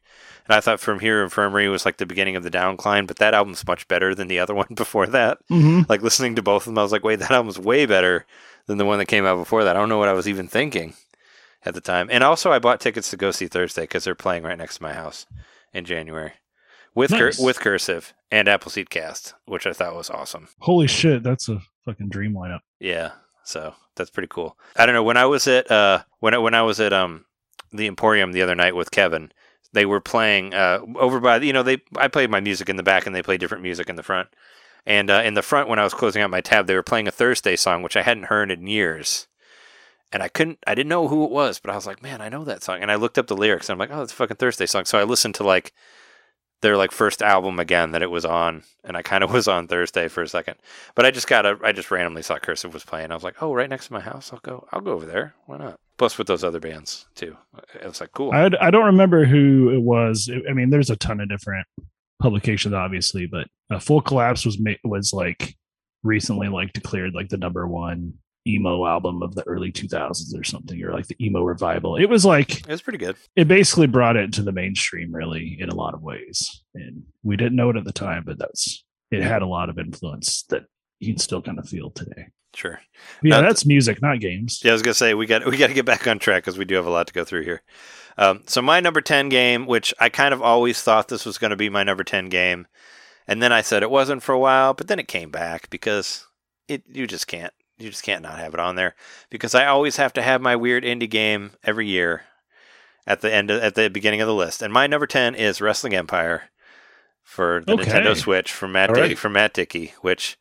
[0.49, 3.35] And I thought From Here Infirmary was like the beginning of the downcline, but that
[3.35, 5.83] album's much better than the other one before that mm-hmm.
[5.89, 8.27] like listening to both of them, I was like, wait, that album's way better
[8.67, 9.77] than the one that came out before that.
[9.77, 10.95] I don't know what I was even thinking
[11.65, 12.09] at the time.
[12.11, 14.83] And also, I bought tickets to go see Thursday because they're playing right next to
[14.83, 15.27] my house
[15.73, 16.33] in January
[16.95, 20.49] with cur- with cursive and Appleseed Cast, which I thought was awesome.
[20.61, 23.13] holy shit that's a fucking dream lineup Yeah,
[23.45, 24.57] so that's pretty cool.
[24.77, 27.25] I don't know when I was at uh when I, when I was at um
[27.73, 29.33] the Emporium the other night with Kevin,
[29.73, 32.83] they were playing uh over by you know they I played my music in the
[32.83, 34.29] back and they played different music in the front.
[34.85, 37.07] And uh, in the front when I was closing out my tab, they were playing
[37.07, 39.29] a Thursday song which I hadn't heard in years.
[40.13, 42.29] And I couldn't I didn't know who it was, but I was like, "Man, I
[42.29, 44.17] know that song." And I looked up the lyrics and I'm like, "Oh, it's a
[44.17, 45.73] fucking Thursday song." So I listened to like
[46.63, 49.69] their like first album again that it was on and I kind of was on
[49.69, 50.57] Thursday for a second.
[50.95, 53.11] But I just got a, I just randomly saw Cursive was playing.
[53.11, 54.33] I was like, oh, right next to my house.
[54.33, 55.35] I'll go, I'll go over there.
[55.47, 55.79] Why not?
[56.03, 57.37] Plus with those other bands too.
[57.81, 58.33] It was like, cool.
[58.33, 61.65] I, I don't remember who it was i mean there's a ton of different
[62.21, 65.55] publications obviously but uh, full collapse was ma- was like
[66.03, 68.15] recently like declared like the number one
[68.49, 72.25] emo album of the early 2000s or something or like the emo revival it was
[72.25, 73.15] like it was pretty good.
[73.37, 77.37] it basically brought it to the mainstream really in a lot of ways and we
[77.37, 80.65] didn't know it at the time but that's it had a lot of influence that
[80.99, 82.81] you can still kind of feel today Sure.
[83.23, 85.69] yeah Now- that's music not games Yeah, I was gonna say we got we got
[85.69, 87.63] to get back on track because we do have a lot to go through here.
[88.19, 91.51] Um, so my number ten game, which I kind of always thought this was going
[91.51, 92.67] to be my number ten game,
[93.27, 96.27] and then I said it wasn't for a while, but then it came back because
[96.69, 98.95] it you just can't you just can't not have it on there
[99.31, 102.25] because I always have to have my weird indie game every year
[103.07, 105.63] at the end of, at the beginning of the list, and my number ten is
[105.63, 106.51] Wrestling Empire
[107.23, 107.85] for the Okay.
[107.85, 109.19] Nintendo Switch from Matt All Dick, right.
[109.19, 110.37] from Mat Dickie, which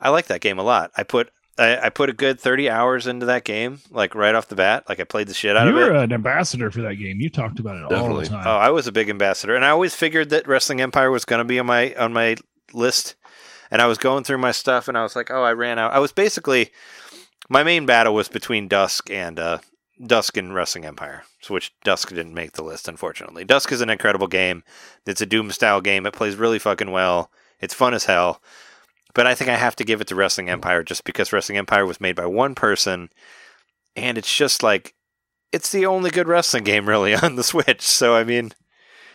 [0.00, 0.90] I like that game a lot.
[0.96, 4.48] I put I, I put a good thirty hours into that game, like right off
[4.48, 4.84] the bat.
[4.88, 5.86] Like I played the shit out you of it.
[5.86, 8.56] You were an ambassador for that game you talked about it all the time Oh,
[8.56, 11.44] I was a big ambassador, and I always figured that Wrestling Empire was going to
[11.44, 12.36] be on my on my
[12.72, 13.14] list.
[13.70, 15.92] and I was going through my stuff, and I was like, oh, I ran out.
[15.92, 16.70] I was basically
[17.48, 19.58] my main battle was between Dusk and uh,
[20.04, 23.44] Dusk and Wrestling Empire, so which Dusk didn't make the list, unfortunately.
[23.44, 24.62] Dusk is an incredible game.
[25.06, 26.04] It's a Doom style game.
[26.06, 27.30] It plays really fucking well.
[27.60, 28.42] It's fun as hell.
[29.16, 31.86] But I think I have to give it to Wrestling Empire just because Wrestling Empire
[31.86, 33.08] was made by one person,
[33.96, 34.94] and it's just like
[35.52, 37.80] it's the only good wrestling game really on the Switch.
[37.80, 38.52] So I mean,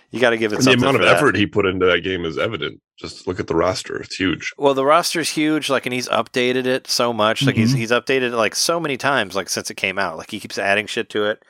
[0.10, 1.18] you got to give it the amount of that.
[1.18, 2.82] effort he put into that game is evident.
[2.98, 4.52] Just look at the roster; it's huge.
[4.58, 7.44] Well, the roster's huge, like, and he's updated it so much.
[7.46, 7.78] Like, he's Mhm.
[7.78, 10.18] he's updated it like so many times, like since it came out.
[10.18, 11.44] Like, he keeps adding shit to it.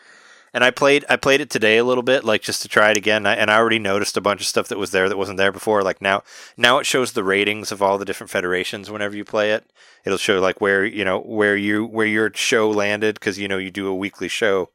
[0.54, 2.98] And I played I played it today a little bit, like just to try it
[2.98, 3.26] again.
[3.26, 5.52] I, and I already noticed a bunch of stuff that was there that wasn't there
[5.52, 5.82] before.
[5.82, 6.24] Like now,
[6.58, 9.72] now it shows the ratings of all the different federations whenever you play it.
[10.06, 13.58] It'll show like where you know where you where your show landed because you know
[13.58, 14.72] you do a weekly show,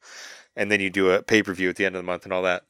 [0.56, 2.32] and then you do a pay per view at the end of the month and
[2.32, 2.62] all that.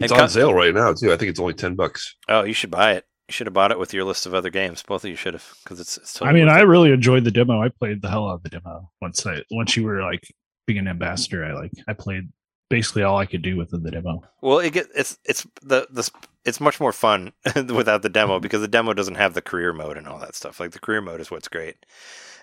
[0.00, 1.12] It's And on co- sale right now too.
[1.12, 2.14] I think it's only ten bucks.
[2.28, 3.04] Oh, you should buy it.
[3.28, 4.82] You should have bought it with your list of other games.
[4.82, 5.98] Both of you should have, because it's.
[5.98, 6.64] it's totally I mean, I it.
[6.64, 7.60] really enjoyed the demo.
[7.60, 10.22] I played the hell out of the demo once I once you were like
[10.68, 11.44] being an ambassador.
[11.44, 12.28] I like I played
[12.68, 14.22] basically all I could do within the demo.
[14.40, 16.08] Well, it gets it's it's the the
[16.44, 18.42] it's much more fun without the demo mm-hmm.
[18.42, 20.60] because the demo doesn't have the career mode and all that stuff.
[20.60, 21.84] Like the career mode is what's great.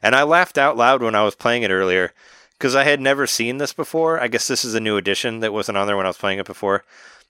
[0.01, 2.13] And I laughed out loud when I was playing it earlier
[2.57, 4.19] because I had never seen this before.
[4.19, 6.39] I guess this is a new addition that wasn't on there when I was playing
[6.39, 6.83] it before.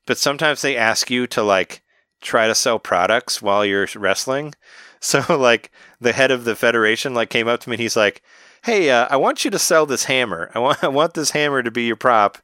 [0.07, 1.83] But sometimes they ask you to like
[2.21, 4.55] try to sell products while you're wrestling.
[5.01, 5.69] So like
[6.01, 8.23] the head of the federation like came up to me and he's like,
[8.65, 10.51] "Hey, uh, I want you to sell this hammer.
[10.53, 12.37] I want I want this hammer to be your prop."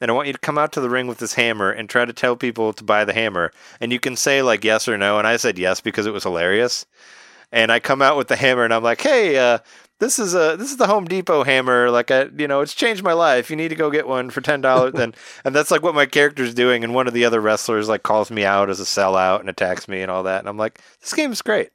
[0.00, 2.04] and I want you to come out to the ring with this hammer and try
[2.04, 3.52] to tell people to buy the hammer.
[3.80, 5.18] And you can say like yes or no.
[5.18, 6.86] And I said yes because it was hilarious.
[7.52, 9.58] And I come out with the hammer and I'm like, hey, uh,
[9.98, 11.90] this is a this is the Home Depot hammer.
[11.90, 13.48] Like I, you know, it's changed my life.
[13.48, 14.94] You need to go get one for ten dollars.
[14.98, 16.84] and and that's like what my character's doing.
[16.84, 19.88] And one of the other wrestlers like calls me out as a sellout and attacks
[19.88, 20.40] me and all that.
[20.40, 21.70] And I'm like, this game is great.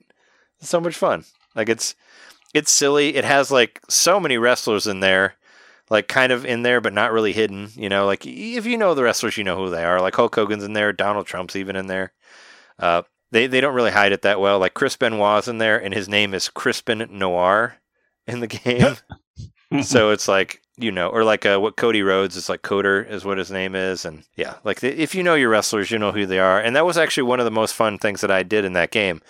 [0.59, 1.25] It's so much fun.
[1.55, 1.95] Like it's
[2.53, 3.15] it's silly.
[3.15, 5.35] It has like so many wrestlers in there
[5.91, 8.05] like kind of in there but not really hidden you know?
[8.05, 10.01] Like if you know the wrestlers you know who they are.
[10.01, 10.93] Like hulk hogan's in there.
[10.93, 12.13] Donald trump's even in there.
[12.79, 14.57] Uh, they, they don't really hide it that well.
[14.57, 17.77] Like chris benoit's in there and his name is crispin noir
[18.25, 18.95] in the game.
[19.83, 23.23] So it's like you know or like uh, what cody rhodes is like coder is
[23.23, 26.11] what his name is and yeah like the, if you know your wrestlers you know
[26.11, 26.59] who they are.
[26.59, 28.91] And that was actually one of the most fun things that i did in that
[28.91, 29.21] game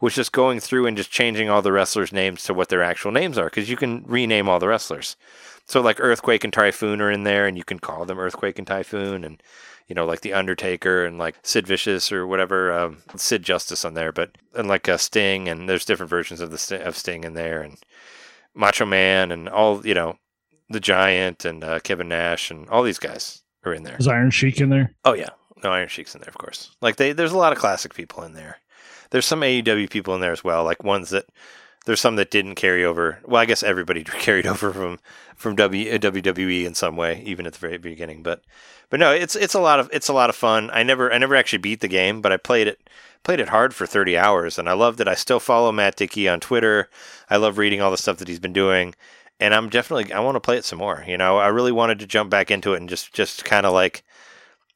[0.00, 3.10] was just going through and just changing all the wrestlers names to what their actual
[3.12, 5.16] names are because you can rename all the wrestlers
[5.70, 8.66] so like Earthquake and Typhoon are in there, and you can call them Earthquake and
[8.66, 9.40] Typhoon, and
[9.86, 13.94] you know like the Undertaker and like Sid Vicious or whatever, um, Sid Justice on
[13.94, 17.22] there, but and like uh, Sting, and there's different versions of the St- of Sting
[17.22, 17.78] in there, and
[18.52, 20.18] Macho Man, and all you know,
[20.68, 23.96] the Giant and uh, Kevin Nash, and all these guys are in there.
[23.96, 24.92] Is Iron Sheik in there?
[25.04, 25.30] Oh yeah,
[25.62, 26.74] no Iron Sheik's in there, of course.
[26.80, 28.58] Like they, there's a lot of classic people in there.
[29.10, 31.26] There's some AEW people in there as well, like ones that
[31.86, 33.18] there's some that didn't carry over.
[33.24, 34.98] Well, I guess everybody carried over from
[35.36, 38.22] from w, uh, WWE in some way, even at the very beginning.
[38.22, 38.42] But
[38.90, 40.70] but no, it's it's a lot of it's a lot of fun.
[40.72, 42.88] I never I never actually beat the game, but I played it
[43.22, 45.08] played it hard for 30 hours, and I loved it.
[45.08, 46.88] I still follow Mat Dickie on Twitter.
[47.28, 48.94] I love reading all the stuff that he's been doing,
[49.38, 51.04] and I'm definitely I want to play it some more.
[51.06, 53.72] You know, I really wanted to jump back into it and just just kind of
[53.72, 54.02] like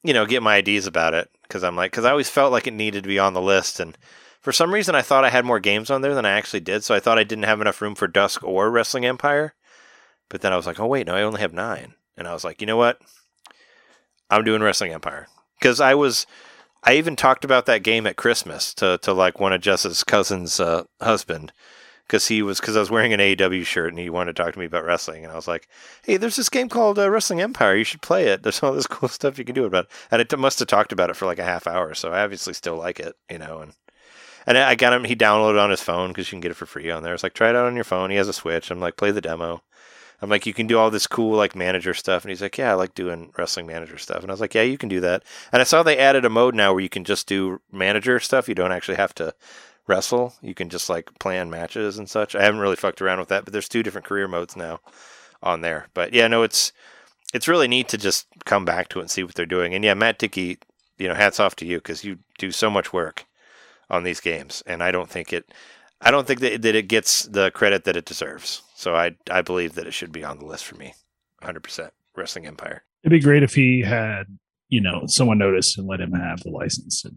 [0.03, 2.67] you know get my ideas about it because I'm like because I always felt like
[2.67, 3.97] it needed to be on the list and.
[4.45, 6.85] For some reason, I thought I had more games on there than I actually did,
[6.85, 9.55] so I thought I didn't have enough room for Dusk or Wrestling Empire.
[10.29, 11.95] But then I was like, oh, wait, no, I only have nine.
[12.15, 13.01] And I was like, you know what?
[14.29, 15.29] I'm doing Wrestling Empire.
[15.59, 16.27] Because I was,
[16.83, 20.61] I even talked about that game at Christmas to, to like one of Jess's cousin's
[20.61, 21.51] uh, husband.
[22.07, 24.53] Because he was, because I was wearing an AEW shirt and he wanted to talk
[24.53, 25.25] to me about wrestling.
[25.25, 25.69] And I was like,
[26.03, 27.77] hey, there's this game called uh, Wrestling Empire.
[27.77, 28.43] You should play it.
[28.43, 29.91] There's all this cool stuff you can do about it.
[30.11, 31.95] And I t- must have talked about it for like a half hour.
[31.95, 33.61] So I obviously still like it, you know.
[33.61, 33.73] And
[34.47, 35.05] and I got him.
[35.05, 37.15] He downloaded on his phone because you can get it for free on there.
[37.15, 38.11] It's like try it out on your phone.
[38.11, 38.71] He has a Switch.
[38.71, 39.63] I'm like play the demo.
[40.23, 42.73] I'm like you can do all this cool like manager stuff, and he's like yeah
[42.73, 44.23] I like doing wrestling manager stuff.
[44.23, 45.23] And I was like yeah you can do that.
[45.53, 48.49] And I saw they added a mode now where you can just do manager stuff.
[48.49, 49.35] You don't actually have to
[49.87, 50.35] wrestle.
[50.41, 52.35] You can just like plan matches and such.
[52.35, 54.81] I haven't really fucked around with that, but there's two different career modes now
[55.43, 55.89] on there.
[55.95, 56.73] But yeah, no, it's
[57.33, 59.75] it's really neat to just come back to it and see what they're doing.
[59.75, 60.59] And yeah, Mat Dickie,
[60.99, 63.27] you know, hats off to you because you do so much work
[63.95, 65.51] on these games, and I don't think it,
[66.01, 68.63] I don't think that, that it gets the credit that it deserves.
[68.75, 70.95] So I I believe that it should be on the list for me,
[71.41, 71.63] 100.
[71.63, 72.85] percent Wrestling Empire.
[73.03, 74.25] It'd be great if he had,
[74.69, 77.17] you know, someone noticed and let him have the license and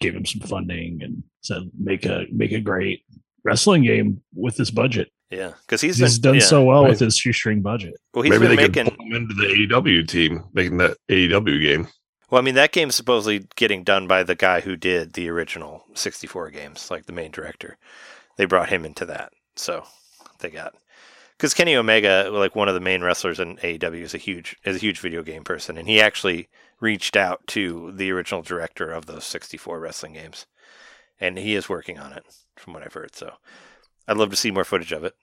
[0.00, 3.02] gave him some funding and said make a make a great
[3.44, 5.08] wrestling game with this budget.
[5.30, 6.46] Yeah, because he's, He's been, done yeah.
[6.46, 7.94] so well with his shoestring budget.
[8.12, 8.84] Well, he's Maybe been they making.
[8.86, 11.86] could pull him into the AEW team, making that AEW game.
[12.30, 15.84] Well, I mean, that game's supposedly getting done by the guy who did the original
[15.94, 17.76] 64 games, like the main director.
[18.36, 19.32] They brought him into that.
[19.56, 19.84] So
[20.38, 20.74] they got
[21.40, 24.76] because Kenny Omega, like one of the main wrestlers in AEW, is a huge is
[24.76, 26.50] a huge video game person, and he actually
[26.80, 30.44] reached out to the original director of those 64 wrestling games,
[31.18, 32.24] and he is working on it,
[32.56, 33.16] from what I've heard.
[33.16, 33.32] So
[34.06, 35.14] I'd love to see more footage of it,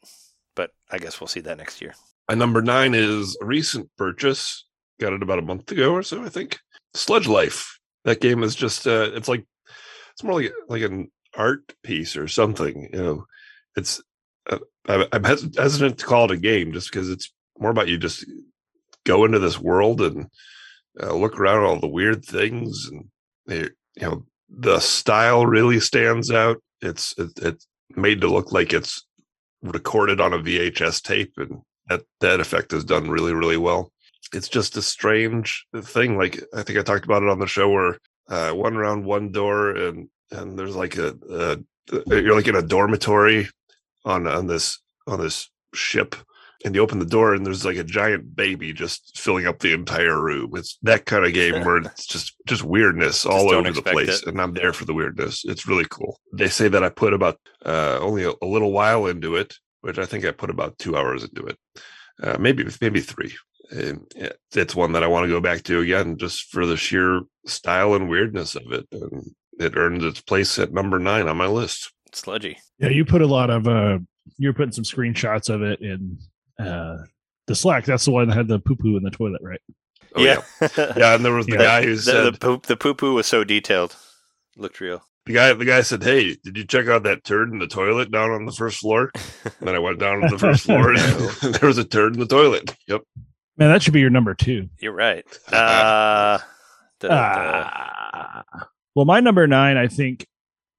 [0.56, 1.94] but I guess we'll see that next year.
[2.28, 4.66] My number nine is a recent purchase.
[5.00, 6.58] Got it about a month ago or so, I think.
[6.98, 7.80] Sludge Life.
[8.06, 9.46] That game is just uh it's like
[10.14, 12.90] it's more like like an art piece or something.
[12.94, 13.26] You know,
[13.76, 14.02] it's
[14.50, 17.98] uh, I'm hes- hesitant to call it a game just because it's more about you
[17.98, 18.26] just
[19.06, 20.28] go into this world and
[21.02, 23.06] uh, look around all the weird things and
[23.46, 26.58] they, you know the style really stands out.
[26.82, 29.06] It's it, it's made to look like it's
[29.62, 33.92] recorded on a VHS tape and that that effect is done really really well
[34.34, 37.70] it's just a strange thing like i think i talked about it on the show
[37.70, 37.98] where
[38.30, 41.58] uh one around one door and and there's like a, a
[42.08, 43.48] you're like in a dormitory
[44.06, 46.16] on on this on this ship
[46.66, 49.74] and you open the door and there's like a giant baby just filling up the
[49.74, 50.52] entire room.
[50.56, 54.28] It's that kind of game where it's just just weirdness all over the place it.
[54.28, 55.46] and i'm there for the weirdness.
[55.46, 56.20] It's really cool.
[56.34, 60.00] They say that i put about uh only a, a little while into it which
[60.00, 61.58] i think i put about two hours into it.
[62.22, 63.34] Uh, maybe maybe three
[63.72, 67.94] it's one that i want to go back to again just for the sheer style
[67.94, 71.92] and weirdness of it and it earned its place at number nine on my list
[72.14, 72.58] Sludgy.
[72.80, 74.00] Yeah, you put a lot of uh
[74.38, 76.18] you're putting some screenshots of it in
[76.58, 76.98] uh
[77.48, 77.86] the Slack.
[77.86, 79.60] That's the one that had the poo poo in the toilet, right?
[80.16, 80.42] oh yeah
[80.98, 81.58] yeah and there was the Yeah.
[81.58, 83.96] guy who the, said the poop the poo poo was so detailed.
[84.56, 85.04] Looked real.
[85.26, 88.10] the guy the guy said hey did you check out that turd in the toilet
[88.10, 89.12] down on the first floor
[89.44, 91.00] and then i went down to the first floor and
[91.56, 93.02] there was a turd in the toilet yep
[93.58, 94.70] Man, that should be your number two.
[94.80, 95.26] You're right.
[95.52, 96.38] Uh,
[97.04, 98.44] Ah.
[98.96, 100.26] well, my number nine, I think,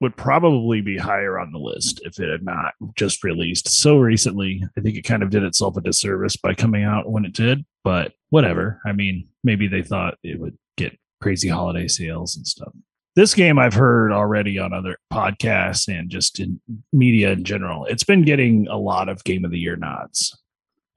[0.01, 4.63] would probably be higher on the list if it had not just released so recently.
[4.77, 7.65] I think it kind of did itself a disservice by coming out when it did,
[7.85, 8.81] but whatever.
[8.85, 12.73] I mean, maybe they thought it would get crazy holiday sales and stuff.
[13.17, 16.61] This game I've heard already on other podcasts and just in
[16.93, 17.85] media in general.
[17.87, 20.37] It's been getting a lot of game of the year nods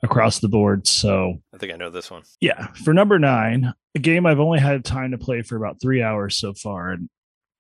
[0.04, 0.88] across the board.
[0.88, 2.24] So I think I know this one.
[2.40, 6.02] yeah, for number nine, a game I've only had time to play for about three
[6.02, 7.10] hours so far, and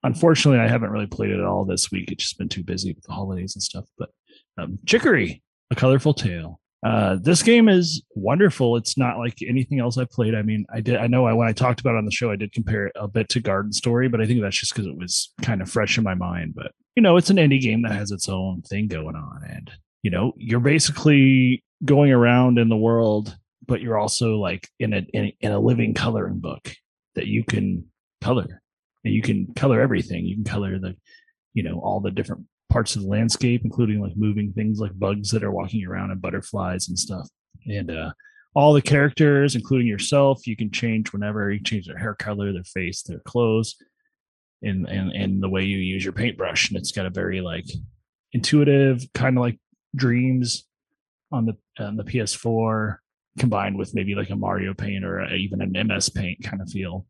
[0.03, 2.11] unfortunately, I haven't really played it at all this week.
[2.11, 3.85] It's just been too busy with the holidays and stuff.
[3.97, 4.09] But
[4.57, 6.59] um, Chicory, a colorful tale.
[6.83, 8.75] Uh, this game is wonderful.
[8.75, 10.33] It's not like anything else I played.
[10.33, 10.95] I mean, I did.
[10.95, 12.93] I know I, when I talked about it on the show, I did compare it
[12.95, 15.69] a bit to Garden Story, but I think that's just because it was kind of
[15.69, 16.53] fresh in my mind.
[16.55, 19.71] But you know, it's an indie game that has its own thing going on, and
[20.01, 23.35] you know, you're basically going around in the world
[23.67, 26.73] but you're also like in a in, in a living coloring book
[27.15, 27.85] that you can
[28.21, 28.61] color.
[29.03, 30.25] And you can color everything.
[30.25, 30.95] You can color the
[31.53, 35.29] you know all the different parts of the landscape including like moving things like bugs
[35.31, 37.27] that are walking around and butterflies and stuff.
[37.65, 38.11] And uh
[38.53, 41.51] all the characters including yourself you can change whenever.
[41.51, 43.75] You change their hair color their face their clothes
[44.61, 46.69] and and and the way you use your paintbrush.
[46.69, 47.65] And it's got a very like
[48.33, 49.59] intuitive kind of like
[49.95, 50.65] dreams
[51.31, 52.97] on the on the PS4
[53.39, 56.69] combined with maybe like a Mario Paint or a, even an MS Paint kind of
[56.69, 57.05] feel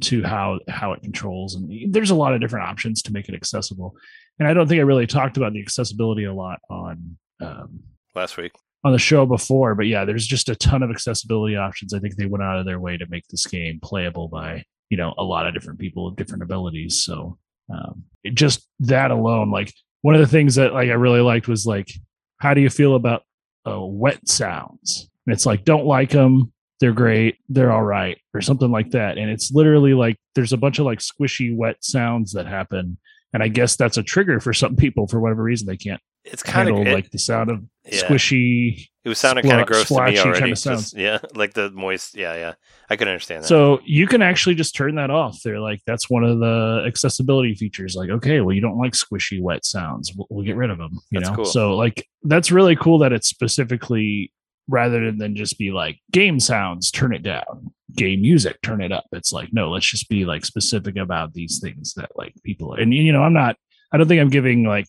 [0.00, 1.54] to how how it controls.
[1.54, 3.96] And there's a lot of different options to make it accessible.
[4.38, 7.80] And I don't think I really talked about the accessibility a lot on um,
[8.14, 8.52] Last week.
[8.84, 11.94] on the show before, but yeah, there's just a ton of accessibility options.
[11.94, 14.96] I think they went out of their way to make this game playable by you
[14.96, 17.02] know a lot of different people with different abilities.
[17.02, 17.38] So
[17.72, 19.72] um, it just that alone, like
[20.02, 21.92] one of the things that like I really liked was like,
[22.38, 23.22] how do you feel about
[23.66, 25.08] uh, wet sounds?
[25.26, 26.52] And it's like, don't like them.
[26.80, 27.38] They're great.
[27.48, 29.16] They're all right, or something like that.
[29.16, 32.98] And it's literally like there's a bunch of like squishy wet sounds that happen.
[33.32, 36.42] And I guess that's a trigger for some people for whatever reason they can't It's
[36.42, 38.02] kind of like the sound of yeah.
[38.02, 40.38] squishy It was sounding kind of gross to me already.
[40.40, 42.14] kinda Just- yeah, like the moist.
[42.16, 42.54] Yeah, yeah.
[42.88, 43.48] I can understand that.
[43.48, 45.40] So you can actually just turn that off.
[45.42, 47.96] They're like, that's one of the accessibility features.
[47.96, 50.12] Like, okay, well, you don't like squishy, wet sounds.
[50.14, 51.00] We'll, we'll get rid of them.
[51.10, 51.44] You That's know, cool.
[51.44, 54.32] so like that's really cool that it's specifically
[54.68, 57.72] rather than just be like game sounds, turn it down.
[57.94, 59.04] Game music, turn it up.
[59.12, 62.74] It's like no, let's just be like specific about these things that like people.
[62.74, 63.56] And you know, I'm not.
[63.92, 64.86] I don't think I'm giving like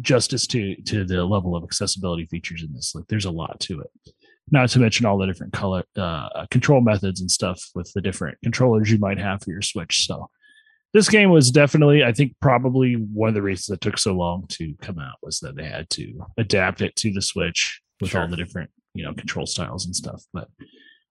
[0.00, 2.94] justice to to the level of accessibility features in this.
[2.94, 4.14] Like, there's a lot to it
[4.50, 8.38] not to mention all the different color uh, control methods and stuff with the different
[8.42, 10.28] controllers you might have for your switch so
[10.92, 14.44] this game was definitely i think probably one of the reasons it took so long
[14.48, 18.28] to come out was that they had to adapt it to the switch with all
[18.28, 20.48] the different you know control styles and stuff but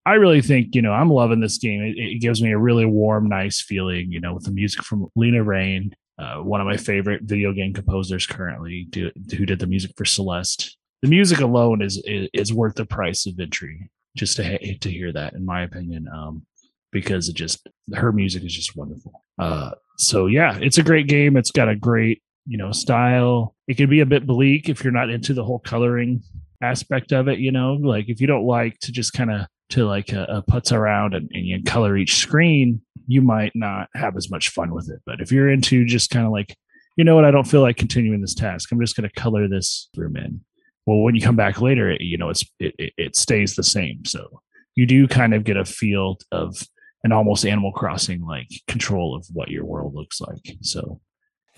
[0.06, 1.84] I really think, you know, I'm loving this game.
[1.84, 5.08] It, it gives me a really warm, nice feeling, you know, with the music from
[5.16, 9.68] Lena Raine, uh, one of my favorite video game composers currently, do, who did the
[9.68, 10.78] music for Celeste.
[11.02, 13.90] The music alone is, is is worth the price of entry.
[14.18, 16.46] Just to ha- to hear that, in my opinion, um,
[16.92, 17.66] because it just
[17.96, 19.24] her music is just wonderful.
[19.38, 21.38] Uh, so yeah, it's a great game.
[21.38, 23.56] It's got a great you know style.
[23.68, 26.22] It can be a bit bleak if you're not into the whole coloring
[26.62, 27.40] aspect of it.
[27.40, 30.42] You know, like if you don't like to just kind of to like uh, uh,
[30.42, 34.72] putz around and, and you color each screen, you might not have as much fun
[34.72, 35.02] with it.
[35.04, 36.56] But if you're into just kind of like,
[36.96, 38.72] you know what, I don't feel like continuing this task.
[38.72, 40.42] I'm just going to color this room in.
[40.86, 43.64] Well, when you come back later, it, you know, it's it, it, it stays the
[43.64, 44.06] same.
[44.06, 44.42] So
[44.76, 46.56] you do kind of get a feel of
[47.04, 50.58] an almost Animal Crossing like control of what your world looks like.
[50.62, 51.02] So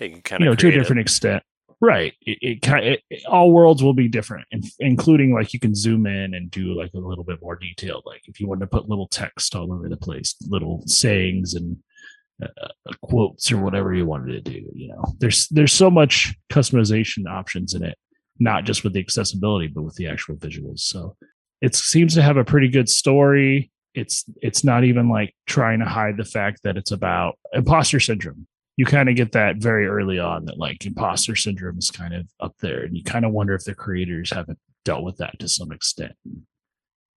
[0.00, 1.42] You can kind you know, to a different extent.
[1.82, 2.14] Right.
[2.22, 6.32] It, it it, all worlds will be different, in, including like you can zoom in
[6.32, 8.04] and do like a little bit more detailed.
[8.06, 11.76] Like if you wanted to put little text all over the place, little sayings and
[12.40, 14.64] uh, uh, quotes or whatever you wanted to do.
[14.72, 17.98] You know, there's there's so much customization options in it,
[18.38, 20.80] not just with the accessibility, but with the actual visuals.
[20.80, 21.16] So
[21.60, 23.72] it seems to have a pretty good story.
[23.92, 28.46] It's it's not even like trying to hide the fact that it's about imposter syndrome
[28.76, 32.26] you kind of get that very early on that like imposter syndrome is kind of
[32.40, 35.48] up there and you kind of wonder if the creators haven't dealt with that to
[35.48, 36.12] some extent.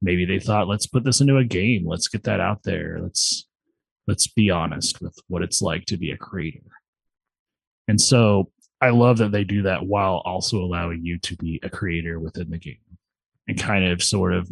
[0.02, 1.88] Maybe they thought let's put this into a game.
[1.88, 2.99] Let's get that out there.
[3.02, 3.48] Let's
[4.07, 6.61] let's be honest with what it's like to be a creator.
[7.88, 8.52] And so
[8.82, 12.49] i love that they do that while also allowing you to be a creator within
[12.49, 12.77] the game.
[13.48, 14.49] And kind of sort of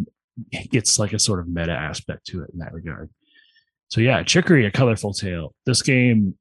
[0.72, 3.10] gets like a sort of meta aspect to it in that regard.
[3.90, 5.54] So yeah chicory a colorful tale.
[5.66, 6.36] This game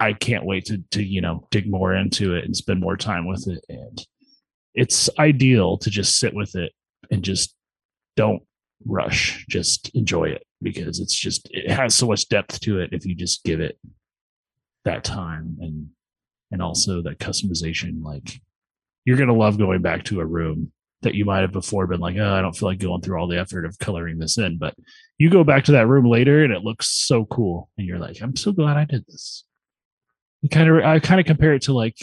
[0.00, 3.26] I can't wait to to you know dig more into it and spend more time
[3.26, 3.64] with it.
[3.68, 4.06] And
[4.74, 6.72] it's ideal to just sit with it
[7.10, 7.54] and just
[8.16, 8.42] don't
[8.86, 9.44] rush.
[9.48, 13.14] Just enjoy it because it's just it has so much depth to it if you
[13.14, 13.78] just give it
[14.84, 15.88] that time and
[16.50, 18.02] and also that customization.
[18.02, 18.40] Like
[19.04, 20.72] you're gonna love going back to a room
[21.02, 23.28] that you might have before been like, oh, I don't feel like going through all
[23.28, 24.58] the effort of coloring this in.
[24.58, 24.74] But
[25.18, 27.70] you go back to that room later and it looks so cool.
[27.78, 29.44] And you're like, I'm so glad I did this
[30.48, 31.96] kind of I kind of compare it to like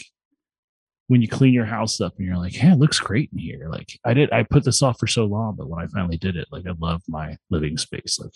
[1.08, 3.70] when you clean your house up and you're like, yeah, it looks great in here.
[3.70, 6.36] Like I did, I put this off for so long, but when I finally did
[6.36, 8.20] it, like I love my living space.
[8.20, 8.34] Like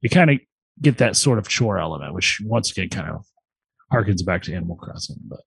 [0.00, 0.38] you kind of
[0.80, 3.26] get that sort of chore element, which once again kind of
[3.92, 5.16] harkens back to Animal Crossing.
[5.26, 5.40] But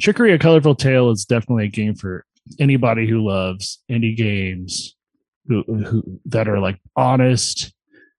[0.00, 2.24] Chicory: A Colorful Tale is definitely a game for
[2.58, 4.96] anybody who loves indie games,
[5.46, 7.72] who, who that are like honest,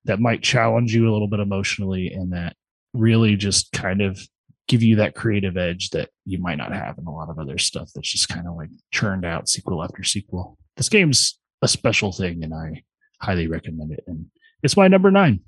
[0.05, 2.55] that might challenge you a little bit emotionally, and that
[2.93, 4.19] really just kind of
[4.67, 7.57] give you that creative edge that you might not have in a lot of other
[7.57, 10.57] stuff that's just kind of like churned out sequel after sequel.
[10.77, 12.83] This game's a special thing and I
[13.21, 14.03] highly recommend it.
[14.07, 14.25] And
[14.63, 15.41] it's my number nine.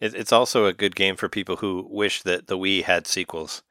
[0.00, 3.62] It's also a good game for people who wish that the Wii had sequels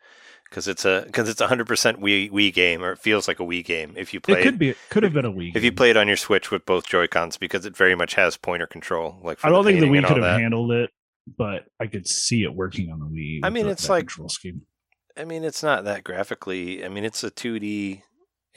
[0.49, 3.39] because it's a because it's a hundred percent Wii Wii game or it feels like
[3.39, 5.49] a Wii game if you play It could be, it could have been a Wii.
[5.55, 5.75] if you game.
[5.75, 8.65] play it on your Switch with both Joy Cons because it very much has pointer
[8.67, 9.17] control.
[9.23, 10.39] Like for I don't think the Wii could have that.
[10.39, 10.89] handled it,
[11.37, 13.39] but I could see it working on the Wii.
[13.43, 14.63] I mean, it's like- control scheme.
[15.17, 16.83] I mean, it's not that graphically.
[16.83, 18.01] I mean, it's a 2D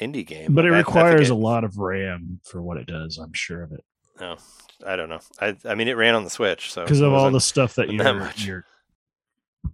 [0.00, 3.18] indie game, but it I- I requires a lot of RAM for what it does.
[3.18, 3.84] I'm sure of it
[4.20, 4.36] No,
[4.86, 5.20] I don't know.
[5.40, 7.88] I I mean, it ran on the Switch, so because of all the stuff that
[7.92, 8.64] you're that you're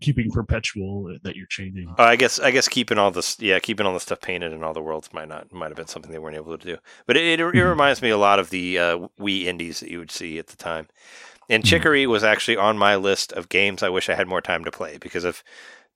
[0.00, 1.94] keeping perpetual that you're changing.
[1.98, 4.62] Oh, I guess I guess keeping all this, yeah, keeping all the stuff painted in
[4.64, 6.78] all the worlds might not might have been something they weren't able to do.
[7.06, 7.68] But it it, it Mhm.
[7.70, 10.56] reminds me a lot of the uh, Wii indies that you would see at the
[10.56, 10.88] time.
[11.48, 11.66] And Mhm.
[11.66, 14.70] Chicory was actually on my list of games I wish I had more time to
[14.70, 15.44] play because I've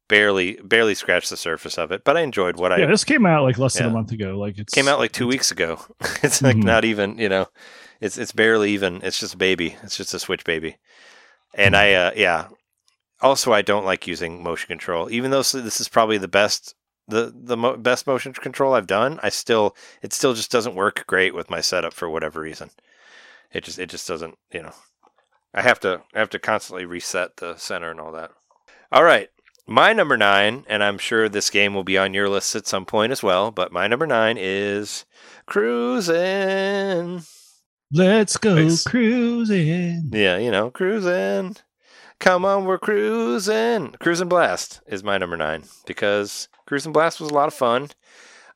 [0.08, 2.02] barely barely scratched the surface of it.
[2.04, 4.38] But I enjoyed what I yeah, this came out like less than a month ago.
[4.38, 5.80] Like it came out like two weeks ago.
[6.22, 6.64] it's like Mhm.
[6.64, 7.46] not even you know,
[8.00, 9.00] it's it's barely even.
[9.02, 9.76] It's just a baby.
[9.82, 10.76] It's just a Switch baby.
[11.54, 12.48] And I uh, yeah.
[13.20, 16.74] Also, I don't like using motion control, even though this is probably the best
[17.08, 19.18] the the mo- best motion control I've done.
[19.22, 22.70] I still it still just doesn't work great with my setup for whatever reason.
[23.52, 24.72] It just it just doesn't you know.
[25.54, 28.30] I have to I have to constantly reset the center and all that.
[28.92, 29.28] All right.
[29.70, 32.86] My number nine, and I'm sure this game will be on your list at some
[32.86, 35.04] point as well, but my number nine is
[35.46, 37.22] Cruising.
[37.92, 40.10] Let's go cruising.
[40.12, 41.56] Yeah, you know, cruising.
[42.18, 43.92] Come on, we're cruising.
[44.00, 47.90] Cruis'n Blast is my number nine because Cruis'n Blast was a lot of fun.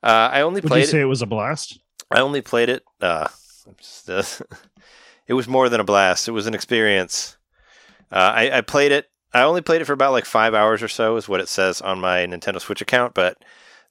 [0.01, 1.03] Uh, I only Would you played say it.
[1.03, 1.79] it was a blast?
[2.11, 2.83] I only played it.
[2.99, 3.27] Uh,
[3.77, 4.23] just, uh,
[5.27, 6.27] it was more than a blast.
[6.27, 7.37] It was an experience.
[8.11, 9.07] Uh, I, I played it.
[9.33, 11.81] I only played it for about like five hours or so, is what it says
[11.81, 13.13] on my Nintendo Switch account.
[13.13, 13.37] But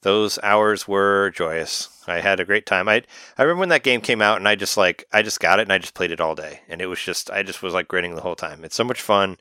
[0.03, 1.89] those hours were joyous.
[2.07, 2.87] I had a great time.
[2.87, 3.03] I
[3.37, 5.63] I remember when that game came out and I just like I just got it
[5.63, 7.87] and I just played it all day and it was just I just was like
[7.87, 8.63] grinning the whole time.
[8.63, 9.37] It's so much fun.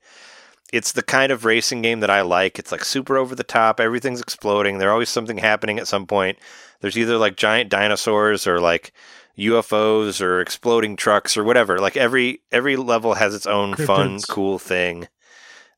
[0.72, 2.58] It's the kind of racing game that I like.
[2.58, 3.78] It's like super over the top.
[3.78, 4.78] Everything's exploding.
[4.78, 6.38] There's always something happening at some point.
[6.80, 8.92] There's either like giant dinosaurs or like
[9.36, 11.78] UFOs or exploding trucks or whatever.
[11.78, 15.08] Like every every level has its own fun, cool thing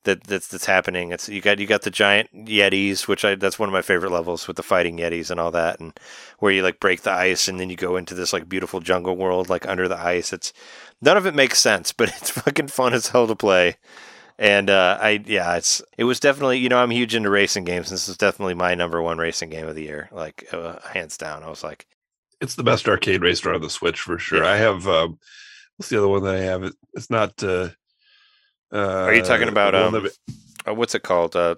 [0.05, 1.13] that that's that's happening.
[1.13, 4.13] It's you got you got the giant yetis, which I that's one of my favorite
[4.13, 5.99] levels with the fighting yetis and all that, and
[6.39, 9.17] where you like break the ice and then you go into this like beautiful jungle
[9.17, 10.33] world like under the ice.
[10.33, 10.53] It's
[11.01, 13.77] none of it makes sense, but it's fucking fun as hell to play.
[14.39, 17.91] And uh, I yeah, it's it was definitely you know I'm huge into racing games.
[17.91, 21.43] This is definitely my number one racing game of the year, like uh, hands down.
[21.43, 21.87] I was like,
[22.41, 24.45] It's the best arcade racer on the Switch for sure.
[24.45, 24.51] Yeah.
[24.51, 25.19] I have um,
[25.77, 26.65] what's the other one that I have?
[26.65, 27.43] It, it's not.
[27.43, 27.71] Uh,
[28.75, 30.09] uh, Are you talking about, um,
[30.67, 31.37] uh, what's it called?
[31.37, 31.55] Uh,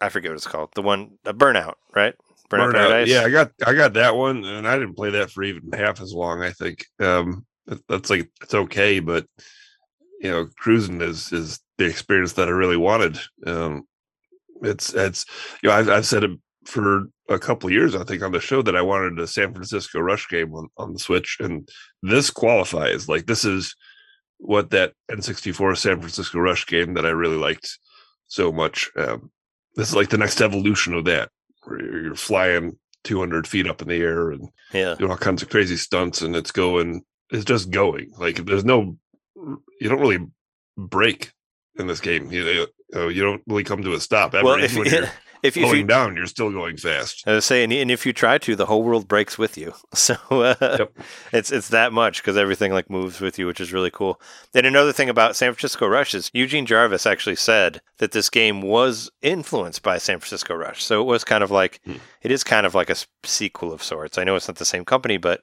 [0.00, 0.70] I forget what it's called.
[0.74, 2.14] The one uh, Burnout, right?
[2.50, 2.72] Burnout.
[2.72, 3.08] Paradise?
[3.08, 6.00] Yeah, I got I got that one, and I didn't play that for even half
[6.00, 6.42] as long.
[6.42, 9.26] I think um, that- that's like it's okay, but
[10.20, 13.18] you know, cruising is is the experience that I really wanted.
[13.46, 13.84] Um,
[14.62, 15.26] it's it's
[15.62, 16.30] you know I've, I've said it
[16.66, 19.52] for a couple of years I think on the show that I wanted a San
[19.52, 21.68] Francisco Rush game on, on the Switch, and
[22.02, 23.08] this qualifies.
[23.08, 23.74] Like this is
[24.44, 27.78] what that N64 San Francisco Rush game that I really liked
[28.26, 28.90] so much.
[28.96, 29.30] Um,
[29.74, 31.30] this is like the next evolution of that,
[31.64, 34.94] where you're flying 200 feet up in the air and Yeah.
[34.98, 38.12] doing all kinds of crazy stunts, and it's going, it's just going.
[38.18, 38.96] Like there's no,
[39.34, 40.26] you don't really
[40.76, 41.32] break
[41.78, 42.30] in this game.
[42.30, 44.34] You, you know, you don't really come to a stop.
[44.34, 44.44] Ever.
[44.44, 44.84] Well, if you're
[45.44, 47.22] if you, if slowing you down, you're still going fast.
[47.26, 49.72] I was saying, and if you try to, the whole world breaks with you.
[49.94, 50.98] So uh, Yep.
[51.32, 54.20] it's it's that much because everything like moves with you, which is really cool.
[54.54, 58.60] And another thing about San Francisco Rush is Eugene Jarvis actually said that this game
[58.62, 60.82] was influenced by San Francisco Rush.
[60.82, 61.96] So it was kind of like Hmm.
[62.22, 64.18] it is kind of like a sequel of sorts.
[64.18, 65.42] I know it's not the same company, but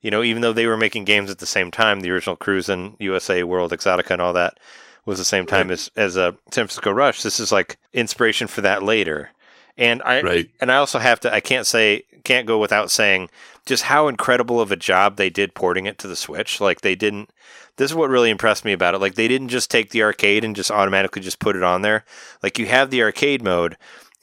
[0.00, 2.94] you know, even though they were making games at the same time, the original Cruis'n
[3.00, 4.58] USA, World Exotica, and all that
[5.06, 7.22] was the same time as as a San Francisco Rush.
[7.22, 9.30] This is like inspiration for that later.
[9.78, 10.50] And I Right.
[10.60, 13.30] and I also have to I can't say can't go without saying
[13.64, 16.60] just how incredible of a job they did porting it to the Switch.
[16.60, 17.30] Like they didn't
[17.76, 18.98] this is what really impressed me about it.
[18.98, 22.04] Like they didn't just take the arcade and just automatically just put it on there.
[22.42, 23.76] Like you have the arcade mode,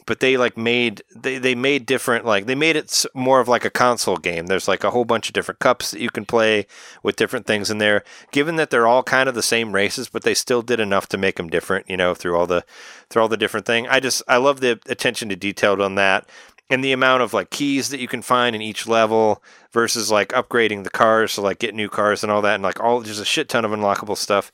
[0.05, 3.65] but they like made they, they made different like they made it more of like
[3.65, 4.47] a console game.
[4.47, 6.67] There's like a whole bunch of different cups that you can play
[7.03, 8.03] with different things in there.
[8.31, 11.17] Given that they're all kind of the same races, but they still did enough to
[11.17, 12.65] make them different, you know, through all the
[13.09, 13.87] through all the different thing.
[13.87, 16.29] I just I love the attention to detail on that
[16.69, 20.29] and the amount of like keys that you can find in each level versus like
[20.29, 23.21] upgrading the cars to like get new cars and all that and like all just
[23.21, 24.51] a shit ton of unlockable stuff.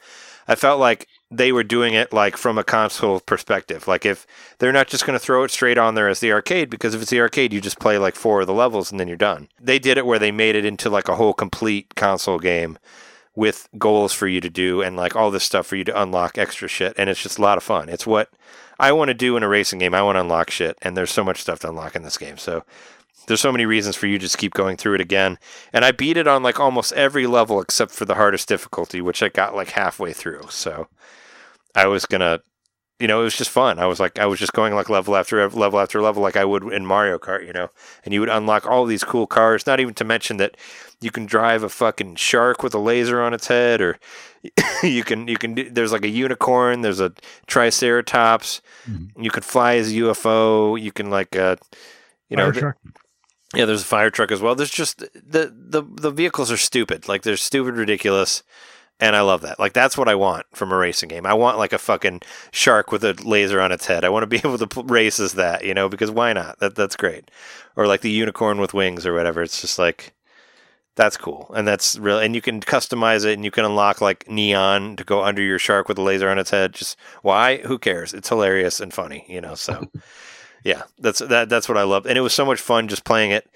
[0.48, 3.87] I felt like they were doing it like from a console perspective.
[3.87, 4.27] Like if
[4.59, 7.01] they're not just going to throw it straight on there as the arcade because if
[7.01, 9.47] it's the arcade you just play like four of the levels and then you're done.
[9.59, 12.77] They did it where they made it into like a whole complete console game
[13.33, 16.37] with goals for you to do and like all this stuff for you to unlock
[16.37, 17.87] extra shit and it's just a lot of fun.
[17.87, 18.29] It's what
[18.77, 19.93] I want to do in a racing game.
[19.93, 22.37] I want to unlock shit and there's so much stuff to unlock in this game.
[22.37, 22.65] So
[23.27, 25.39] there's so many reasons for you to just keep going through it again.
[25.71, 29.23] And I beat it on like almost every level except for the hardest difficulty, which
[29.23, 30.47] I got like halfway through.
[30.49, 30.87] So
[31.76, 32.39] I was gonna
[32.99, 33.80] you know, it was just fun.
[33.80, 36.45] I was like, I was just going like level after level after level, like I
[36.45, 37.69] would in Mario Kart, you know.
[38.06, 39.65] And you would unlock all these cool cars.
[39.65, 40.56] Not even to mention that
[40.99, 43.98] you can drive a fucking shark with a laser on its head, or
[44.84, 47.11] you can you can do, there's like a unicorn, there's a
[47.48, 48.61] triceratops.
[48.88, 49.10] Mhm.
[49.18, 50.80] You can fly as a UFO.
[50.80, 51.56] You can like, uh,
[52.30, 52.77] you know, Fire th- truck.
[53.56, 54.56] yeah, there's a fire truck as well.
[54.56, 57.07] There's just the the the vehicles are stupid.
[57.07, 58.43] Like they're stupid, ridiculous,
[59.02, 59.60] and I love that.
[59.60, 61.26] Like that's what I want from a racing game.
[61.26, 62.22] I want like a fucking
[62.52, 64.06] shark with a laser on its head.
[64.06, 66.60] I want to be able to race as that, you know, because why not?
[66.60, 67.30] That that's great.
[67.76, 69.41] Or like the unicorn with wings or whatever.
[69.41, 70.14] It's just like
[70.95, 72.19] that's cool, and that's real.
[72.19, 75.57] And you can customize it, and you can unlock like neon to go under your
[75.57, 76.73] shark with a laser on its head.
[76.73, 77.57] Just why?
[77.60, 78.14] Who cares?
[78.14, 79.56] It's hilarious and funny, you know.
[79.56, 79.88] So.
[80.64, 81.49] Yeah, that's that.
[81.49, 82.06] That's what I love.
[82.06, 83.49] and it was so much fun just playing it,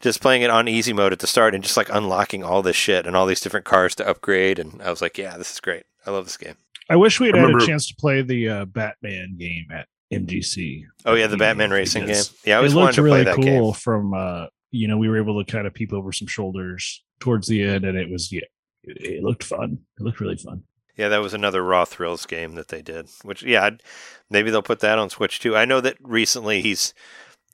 [0.00, 2.76] just playing it on easy mode at the start, and just like unlocking all this
[2.76, 4.58] shit and all these different cars to upgrade.
[4.58, 5.84] And I was like, yeah, this is great.
[6.06, 6.56] I love this game.
[6.90, 9.86] I wish we had I had a chance to play the uh, Batman game at
[10.12, 10.84] MGC.
[11.04, 12.24] Oh yeah, the Yeah, Batman racing game.
[12.44, 13.72] Yeah, I it always wanted looked to really play that cool game.
[13.74, 17.46] from uh you know we were able to kind of peep over some shoulders towards
[17.46, 18.40] the end and it was yeah
[18.84, 20.62] it, it looked fun it looked really fun
[20.96, 23.08] Yeah, that was another Raw Thrills game that they did.
[23.22, 23.82] Which yeah, I'd,
[24.30, 25.56] maybe they'll put that on Switch too.
[25.56, 26.94] I know that recently he's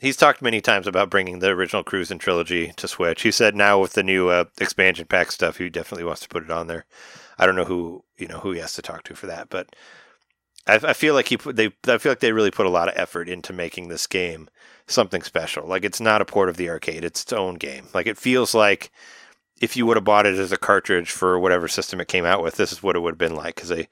[0.05, 3.22] he's talked many times about bringing the original Cruis'n trilogy to Switch.
[3.22, 6.44] He said now with the new uh, expansion pack stuff, he definitely wants to put
[6.44, 6.85] it on there.
[7.39, 9.74] I don't know who you know who he has to talk to for that, but
[10.66, 11.72] I, I feel like he put they.
[11.89, 14.48] I feel like they really put a lot of effort into making this game
[14.86, 15.66] something special.
[15.66, 17.86] Like it's not a port of the arcade; it's its own game.
[17.94, 18.93] Like it feels like
[19.60, 22.43] if you would have bought it as a cartridge for whatever system it came out
[22.43, 23.89] with, this is what it would have been like because they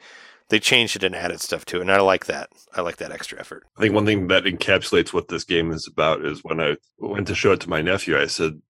[0.53, 2.51] they changed it and added stuff to it, and I like that.
[2.75, 3.65] I like that extra effort.
[3.79, 7.27] I think one thing that encapsulates what this game is about is when I went
[7.29, 8.61] to show it to my nephew, I said,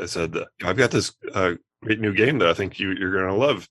[0.00, 3.26] I said, I've got this uh, great new game that I think you, you're going
[3.26, 3.68] to love.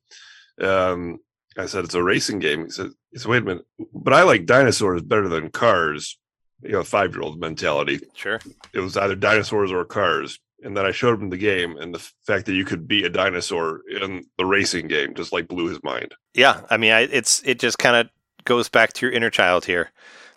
[0.61, 1.19] Um,
[1.57, 2.65] I said, it's a racing game.
[2.65, 6.19] He said, he said, wait a minute, but I like dinosaurs better than cars.
[6.63, 8.01] You know, five year old mentality.
[8.15, 8.41] Sure.
[8.73, 10.39] It was either dinosaurs or cars.
[10.63, 13.09] And then I showed him the game, and the fact that you could be a
[13.09, 16.13] dinosaur in the racing game just like blew his mind.
[16.33, 18.09] Yeah, I mean, I, it's it just kind of
[18.45, 19.91] goes back to your inner child here.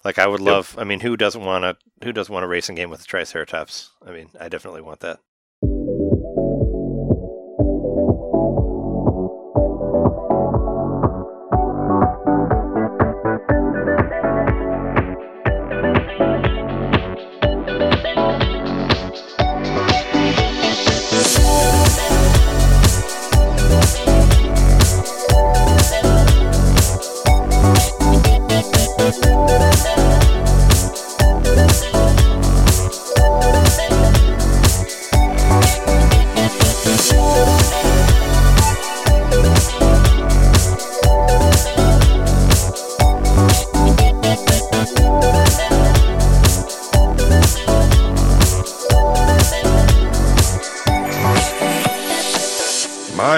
[0.05, 0.46] Like I would Yep.
[0.46, 0.74] love.
[0.78, 1.76] I mean, who doesn't want to?
[2.05, 3.90] Who doesn't want a racing game with a Triceratops?
[4.06, 5.20] I mean, I definitely want that.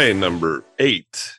[0.06, 1.32] My number eight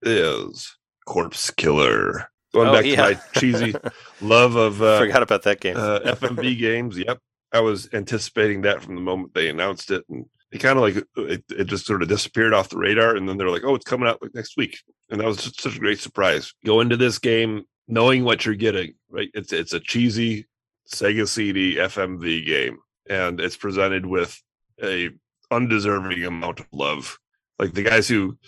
[0.00, 0.74] is
[1.04, 2.30] Corpse Killer.
[2.54, 2.96] Going Oh, back yeah.
[2.96, 3.74] to my cheesy
[4.22, 5.76] love of uh, Forgot about that game.
[5.76, 6.96] uh, FMV games.
[6.96, 7.18] Yep,
[7.52, 10.96] I was anticipating that from the moment they announced it, and it kind of like
[11.30, 13.16] it, it just sort of disappeared off the radar.
[13.16, 14.78] And then they're like, "Oh, it's coming out like next week,"
[15.10, 16.54] and that was just such a great surprise.
[16.64, 18.94] Go into this game knowing what you're getting.
[19.10, 19.28] Right?
[19.34, 20.46] It's it's a cheesy
[20.90, 22.78] Sega CD FMV game,
[23.10, 24.42] and it's presented with
[24.82, 25.10] a
[25.50, 27.18] undeserving amount of love.
[27.58, 28.38] Like the guys who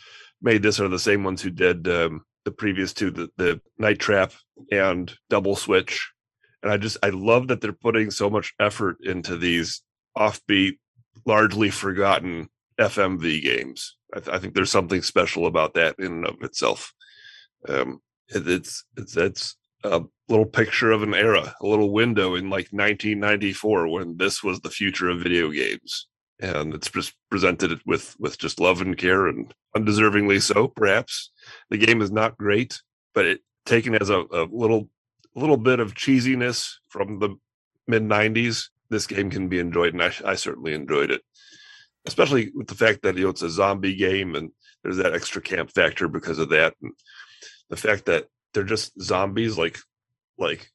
[0.40, 3.98] made this are the same ones who did um, the previous two, the, the Night
[3.98, 4.32] Trap
[4.70, 6.12] and Double Switch
[6.62, 9.82] and I just I love that they're putting so much effort into these
[10.16, 10.78] offbeat,
[11.24, 12.48] largely forgotten
[12.80, 13.96] FMV games.
[14.14, 16.92] I, th- I think there's something special about that in and of itself.
[17.68, 22.50] Um, it, it's it's it's a little picture of an era, a little window in
[22.50, 26.08] like 1994 when this was the future of video games,
[26.40, 31.30] and it's just presented with with just love and care and undeservingly so, perhaps.
[31.70, 32.80] The game is not great,
[33.14, 34.88] but it taken as a, a little
[35.34, 37.36] little bit of cheesiness from the
[37.86, 41.22] mid 90s this game can be enjoyed and I, I certainly enjoyed it
[42.06, 44.50] especially with the fact that you know it's a zombie game and
[44.82, 46.92] there's that extra camp factor because of that and
[47.68, 49.78] the fact that they're just zombies like
[50.38, 50.70] like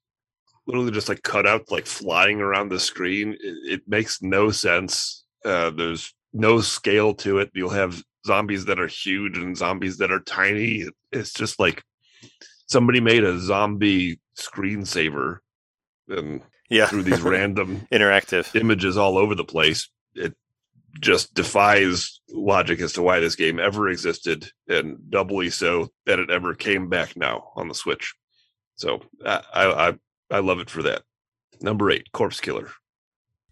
[0.68, 5.23] literally just like cut out like flying around the screen it, it makes no sense
[5.46, 10.12] uh there's no scale to it you'll have zombies that are huge and zombies that
[10.12, 11.84] are tiny it's just like
[12.68, 15.38] somebody made a zombie screensaver
[16.08, 18.56] and yeah, through these random interactive.
[18.60, 19.90] images all over the place.
[20.16, 20.36] It
[21.00, 26.30] just defies logic as to why this game ever existed, and doubly so that it
[26.30, 28.14] ever came back now on the Switch.
[28.76, 29.94] So I I I,
[30.32, 31.04] I love it for that.
[31.62, 32.70] Number eight, Corpse Killer.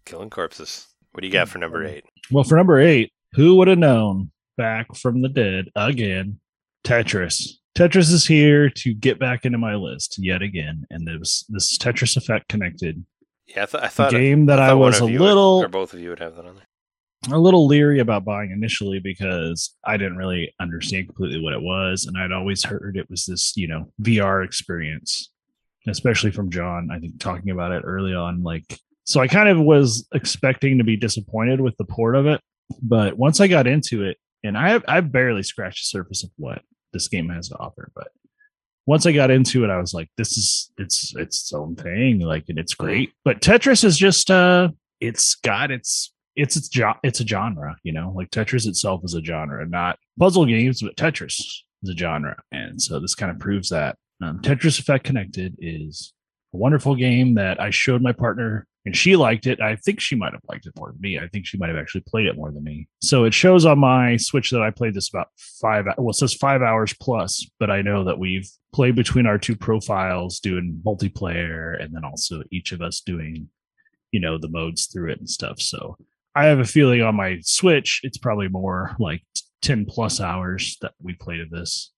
[0.04, 0.88] Killing corpses.
[1.12, 2.04] What do you got for number eight?
[2.30, 6.40] Well, for number eight, who would have known back from the dead again?
[6.84, 7.48] Tetris.
[7.76, 12.16] Tetris is here to get back into my list yet again, and there's this Tetris
[12.16, 13.04] Effect connected
[13.46, 15.64] Yeah, I, th- I a thought game that I, one was a you would- little
[15.64, 17.36] or both of you would have that on there.
[17.36, 22.04] a little leery about buying initially because I didn't really understand completely what it was,
[22.06, 25.30] and I'd always heard it was this, you know, VR experience,
[25.86, 26.90] especially from John.
[26.92, 30.84] I think talking about it early on, like, so I kind of was expecting to
[30.84, 32.40] be disappointed with the port of it,
[32.82, 36.30] but once I got into it, and I have, I barely scratched the surface of
[36.36, 36.62] what
[36.92, 38.08] this game has to offer, but
[38.86, 42.20] once I got into it, I was like, this is it's it's its own thing,
[42.20, 43.12] like, and it's great.
[43.24, 44.68] But Tetris is just uh,
[45.00, 49.14] it's got its it's it's jo- it's a genre, you know, like Tetris itself is
[49.14, 51.40] a genre, not puzzle games, but Tetris
[51.82, 53.96] is a genre, and so this kind of proves that.
[54.22, 56.12] Um, Tetris Effect Connected is
[56.54, 59.60] a wonderful game that I showed my partner, and she liked it.
[59.60, 61.18] I think she might have liked it more than me.
[61.18, 62.88] I think she might have actually played it more than me.
[63.00, 65.28] So it shows on my Switch that I played this about
[65.60, 65.86] five.
[65.98, 69.54] Well, it says five hours plus, but I know that we've played between our two
[69.54, 73.48] profiles, doing multiplayer, and then also each of us doing,
[74.10, 75.60] you know, the modes through it and stuff.
[75.60, 75.96] So
[76.34, 79.22] I have a feeling on my Switch, it's probably more like
[79.62, 81.92] 10 plus hours that we played of this.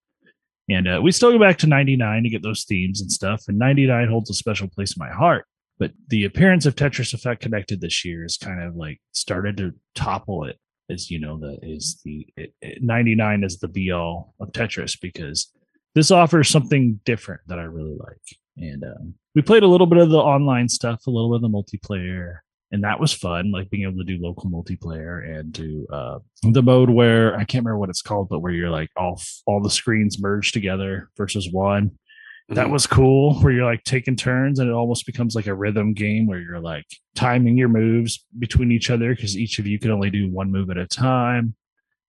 [0.69, 3.44] And uh, we still go back to 99 to get those themes and stuff.
[3.48, 5.47] And 99 holds a special place in my heart.
[5.85, 9.74] But the appearance of Tetris Effect Connected this year is kind of like started to
[9.94, 10.59] topple it.
[10.89, 14.98] As you know, that is the it, it, 99 is the be all of Tetris
[14.98, 15.52] because
[15.94, 18.16] this offers something different that I really like.
[18.56, 21.52] And um, we played a little bit of the online stuff, a little bit of
[21.52, 22.36] the multiplayer,
[22.73, 26.62] and that was fun, like being able to do local multiplayer and do uh, the
[26.62, 29.69] mode where I can't remember what it's called, but where you're like all all the
[29.69, 31.90] screens merged together versus one.
[32.48, 32.72] That Mhm.
[32.72, 33.34] was cool.
[33.40, 36.60] Where you're like taking turns, and it almost becomes like a rhythm game where you're
[36.60, 36.84] like
[37.14, 40.68] timing your moves between each other because each of you can only do one move
[40.70, 41.54] at a time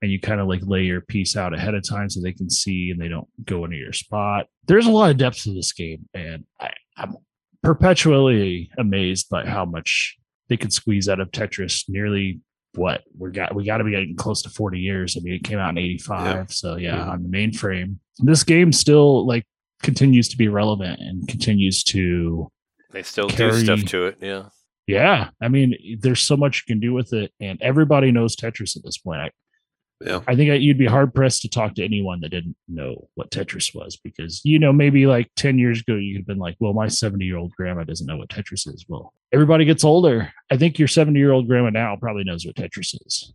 [0.01, 2.49] and you kind of like lay your piece out ahead of time so they can
[2.49, 4.47] see and they don't go into your spot.
[4.67, 7.15] There's a lot of depth to this game, and I, I'm
[7.63, 10.15] perpetually amazed by how much
[10.49, 11.85] they could squeeze out of Tetris.
[11.87, 12.39] Nearly
[12.75, 15.15] what we got, we got to be getting close to 40 years.
[15.17, 16.45] I mean, it came out in '85, Yeah.
[16.49, 17.07] so yeah, Mhm.
[17.09, 17.97] on the mainframe.
[18.19, 19.45] This game still like
[19.83, 22.51] continues to be relevant and continues to
[22.91, 24.17] They still do stuff to it.
[24.21, 24.45] Yeah.
[24.87, 28.75] yeah, I mean, there's so much you can do with it, and everybody knows Tetris
[28.75, 29.19] at this point.
[29.21, 29.31] I,
[30.01, 30.19] Yeah.
[30.27, 33.73] I think you'd be hard pressed to talk to anyone that didn't know what Tetris
[33.73, 36.73] was because, you know, maybe like 10 years ago, you could have been like, well,
[36.73, 38.85] my 70 year old grandma doesn't know what Tetris is.
[38.89, 40.31] Well, everybody gets older.
[40.51, 43.33] I think your 70 year old grandma now probably knows what Tetris is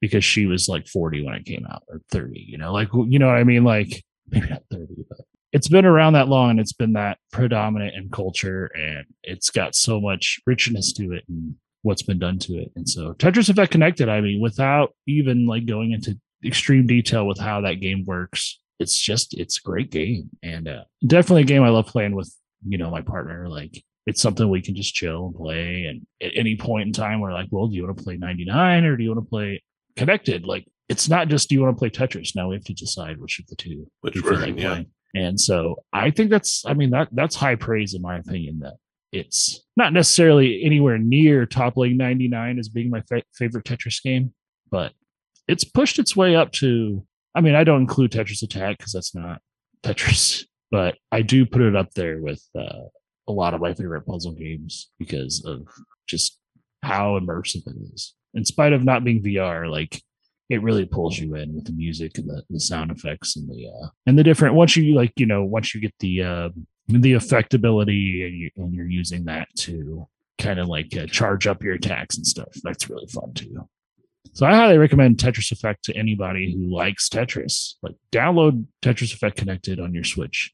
[0.00, 3.18] because she was like 40 when it came out or 30, you know, like, you
[3.18, 3.64] know what I mean?
[3.64, 5.18] Like, maybe not 30, but
[5.52, 9.74] it's been around that long and it's been that predominant in culture and it's got
[9.74, 12.70] so much richness to it and what's been done to it.
[12.76, 17.38] And so Tetris Effect Connected, I mean, without even like going into extreme detail with
[17.38, 21.62] how that game works, it's just it's a great game and uh, definitely a game
[21.62, 22.32] I love playing with,
[22.66, 23.48] you know, my partner.
[23.48, 25.84] Like it's something we can just chill and play.
[25.84, 28.84] And at any point in time, we're like, well, do you want to play 99
[28.84, 29.62] or do you want to play
[29.96, 30.44] Connected?
[30.44, 32.36] Like it's not just do you want to play Tetris?
[32.36, 34.68] Now we have to decide which of the two Which version, like yeah.
[34.70, 34.86] playing.
[35.14, 38.60] And so I think that's, I mean, that that's high praise in my opinion.
[38.60, 38.74] That
[39.12, 44.34] it's not necessarily anywhere near toppling 99 as being my fa- favorite Tetris game,
[44.70, 44.92] but
[45.46, 47.04] it's pushed its way up to.
[47.34, 49.40] I mean, I don't include Tetris Attack because that's not
[49.82, 52.88] Tetris, but I do put it up there with uh,
[53.26, 55.66] a lot of my favorite puzzle games because of
[56.06, 56.38] just
[56.82, 58.14] how immersive it is.
[58.34, 60.02] In spite of not being VR, like
[60.48, 63.68] it really pulls you in with the music and the, the sound effects and the
[63.68, 66.48] uh and the different once you like you know once you get the uh
[66.88, 70.06] the effectability and, you, and you're using that to
[70.38, 73.68] kind of like uh, charge up your attacks and stuff that's really fun too.
[74.32, 77.74] So i highly recommend tetris effect to anybody who likes tetris.
[77.82, 80.52] Like download tetris effect connected on your switch.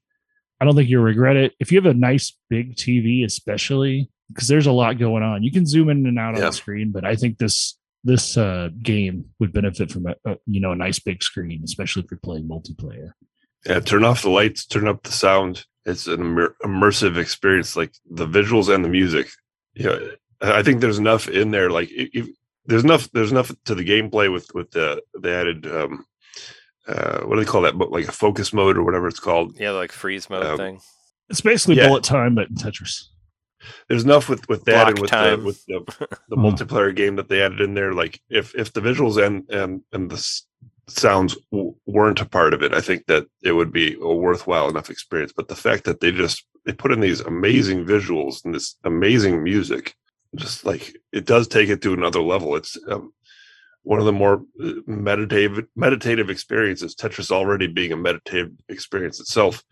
[0.61, 1.53] I don't think you'll regret it.
[1.61, 5.43] If you have a nice big tv especially because there's a lot going on.
[5.43, 8.69] You can zoom in and out on the screen but i think this this uh,
[8.83, 12.21] game would benefit from a, a you know a nice big screen, especially if you're
[12.23, 13.13] playing multiplayer.
[13.67, 15.65] Yeah, turn off the lights, turn up the sound.
[15.87, 19.29] It's an immer- immersive experience, like the visuals and the music.
[19.75, 19.99] Yeah,
[20.41, 21.71] I think there's enough in there.
[21.71, 22.37] Like, if, if-
[22.67, 23.11] there's enough.
[23.13, 25.67] There's enough to the gameplay with with the the added.
[25.67, 26.07] Um,
[26.89, 27.77] uh, what do they call that?
[27.79, 29.59] But like a focus mode or whatever it's called.
[29.59, 30.81] Yeah, like freeze mode Um, thing.
[31.31, 31.89] It's basically Yeah.
[31.89, 33.05] bullet time, but in Tetris.
[33.89, 35.41] There's enough with with that Block and with time.
[35.41, 37.93] the with the, the multiplayer game that they added in there.
[37.93, 40.43] Like, if if the visuals and and and the
[40.89, 44.69] sounds w- weren't a part of it, I think that it would be a worthwhile
[44.69, 45.33] enough experience.
[45.35, 49.43] But the fact that they just they put in these amazing visuals and this amazing
[49.43, 49.95] music,
[50.35, 52.57] just like it does take it to another level.
[52.57, 53.13] It's um,
[53.83, 56.95] one of the more uh, meditative meditative experiences.
[56.95, 59.63] Tetris already being a meditative experience itself,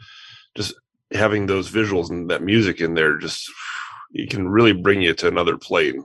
[0.54, 0.74] just
[1.10, 3.50] having those visuals and that music in there, just
[4.12, 6.04] it can really bring you to another plane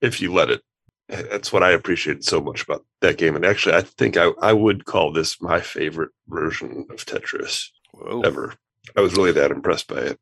[0.00, 0.62] if you let it.
[1.08, 3.36] That's what I appreciated so much about that game.
[3.36, 8.22] And actually, I think I, I would call this my favorite version of Tetris Whoa.
[8.22, 8.54] ever.
[8.96, 10.18] I was really that impressed by it.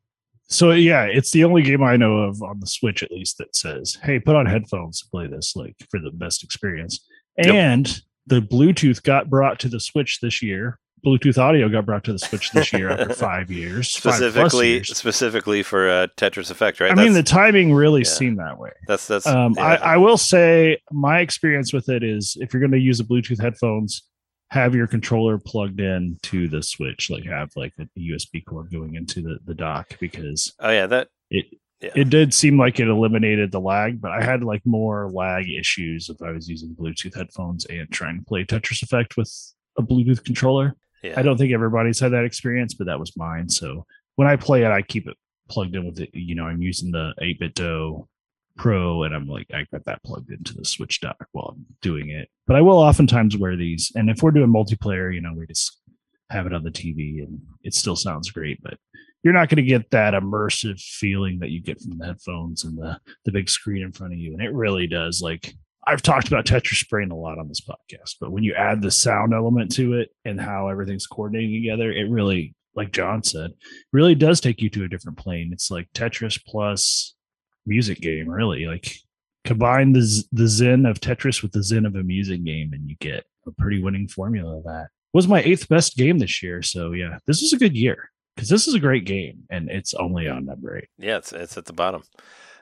[0.49, 3.55] So yeah, it's the only game I know of on the Switch at least that
[3.55, 6.99] says, "Hey, put on headphones to play this like for the best experience."
[7.37, 7.47] Yep.
[7.47, 10.77] And the Bluetooth got brought to the Switch this year.
[11.05, 14.97] Bluetooth audio got brought to the Switch this year after five years, five Specifically, years.
[14.97, 16.91] specifically for uh, Tetris Effect, right?
[16.91, 18.09] I mean, the timing really yeah.
[18.09, 18.71] seemed that way.
[18.87, 19.25] that's that's.
[19.25, 19.63] Um, yeah.
[19.65, 23.03] I, I will say my experience with it is if you're going to use a
[23.03, 24.03] Bluetooth headphones,
[24.51, 28.95] have your controller plugged in to the switch, like have like a USB cord going
[28.95, 31.45] into the, the dock because oh yeah, that it
[31.81, 31.91] Yeah.
[31.95, 36.09] it did seem like it eliminated the lag, but I had like more lag issues
[36.09, 39.31] if I was using Bluetooth headphones and trying to play Tetris Effect with
[39.77, 40.75] a Bluetooth controller.
[41.03, 41.13] Yeah.
[41.17, 43.49] I don't think everybody's had that experience, but that was mine.
[43.49, 45.17] So when I play it, I keep it
[45.49, 46.09] plugged in with it.
[46.13, 48.07] You know, I'm using the 8BitDo
[48.57, 52.09] Pro and I'm like, I got that plugged into the Switch dock while I'm doing
[52.09, 52.29] it.
[52.45, 53.91] But I will oftentimes wear these.
[53.95, 55.79] And if we're doing multiplayer, you know, we just
[56.29, 58.77] have it on the TV and it still sounds great, but
[59.23, 62.77] you're not going to get that immersive feeling that you get from the headphones and
[62.77, 64.33] the the big screen in front of you.
[64.33, 65.21] And it really does.
[65.21, 65.53] Like
[65.85, 68.91] I've talked about Tetris Brain a lot on this podcast, but when you add the
[68.91, 73.51] sound element to it and how everything's coordinating together, it really, like John said,
[73.91, 75.49] really does take you to a different plane.
[75.51, 77.15] It's like Tetris plus
[77.65, 78.65] music game, really.
[78.65, 78.95] Like
[79.43, 82.95] combine the the zen of Tetris with the zen of a music game, and you
[82.99, 84.87] get a pretty winning formula of that.
[85.13, 88.49] Was my eighth best game this year, so yeah, this was a good year because
[88.49, 90.89] this is a great game, and it's only on number eight.
[90.97, 92.03] Yeah, it's it's at the bottom.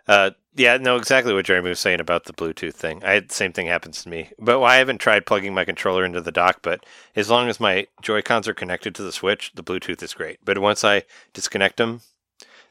[0.10, 3.04] Uh, yeah, no, exactly what Jeremy was saying about the Bluetooth thing.
[3.04, 6.32] I same thing happens to me, but I haven't tried plugging my controller into the
[6.32, 6.62] dock.
[6.64, 6.84] But
[7.16, 10.40] as long as my Joy Cons are connected to the Switch, the Bluetooth is great.
[10.44, 12.02] But once I disconnect them,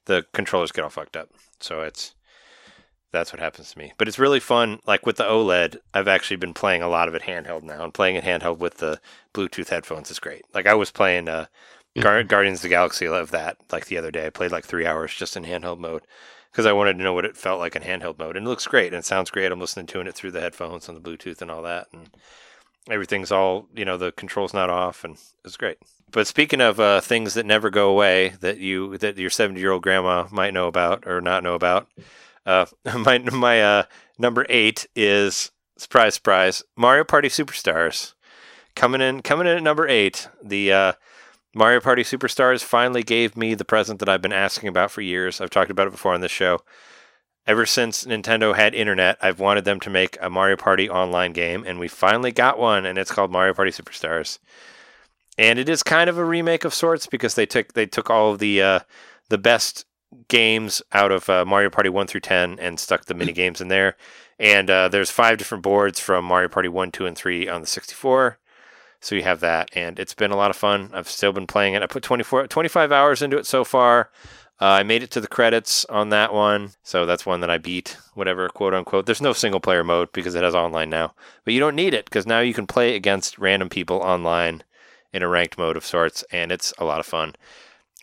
[0.07, 1.31] the controllers get all fucked up.
[1.61, 2.17] So it's
[3.13, 3.93] that's what happens to me.
[3.99, 4.81] But it's really fun.
[4.85, 7.95] Like with the OLED, I've actually been playing a lot of it handheld now, and
[7.95, 9.01] playing it handheld with the
[9.33, 10.45] Bluetooth headphones is great.
[10.53, 11.47] Like I was playing uh,
[12.01, 14.27] Gar- Guardians of the Galaxy of that like the other day.
[14.27, 16.03] I played like three hours just in handheld mode
[16.51, 18.67] because I wanted to know what it felt like in handheld mode, and it looks
[18.67, 19.51] great and it sounds great.
[19.53, 22.11] I'm listening to it through the headphones and the Bluetooth and all that, and
[22.91, 23.97] everything's all you know.
[23.97, 25.79] The controls not off, and it's great.
[26.11, 29.73] But speaking of uh, things that never go away, that you that your 70 year
[29.73, 31.89] old grandma might know about or not know about,
[32.47, 32.67] uh,
[32.99, 33.83] my my uh,
[34.19, 38.15] number eight is surprise surprise Mario Party Superstars
[38.75, 40.29] coming in coming in at number eight.
[40.43, 40.93] The uh,
[41.55, 45.41] Mario Party Superstars finally gave me the present that I've been asking about for years.
[45.41, 46.61] I've talked about it before on this show.
[47.47, 51.65] Ever since Nintendo had internet, I've wanted them to make a Mario Party online game,
[51.67, 54.39] and we finally got one, and it's called Mario Party Superstars.
[55.39, 58.33] And it is kind of a remake of sorts because they took they took all
[58.33, 58.81] of the uh,
[59.31, 59.87] the best
[60.29, 63.69] games out of uh, Mario Party one through ten and stuck the mini games in
[63.69, 63.97] there.
[64.39, 67.67] And uh, there's five different boards from Mario Party one, two, and three on the
[67.67, 68.39] 64.
[69.01, 70.91] So you have that, and it's been a lot of fun.
[70.93, 71.83] I've still been playing it.
[71.83, 74.11] I put 24, 25 hours into it so far.
[74.61, 77.59] Uh, I made it to the credits on that one, so that's one that I
[77.59, 79.07] beat, whatever, quote unquote.
[79.07, 81.15] There's no single player mode because it has online now,
[81.45, 84.65] but you don't need it because now you can play against random people online
[85.13, 87.37] in a ranked mode of sorts, and it's a lot of fun.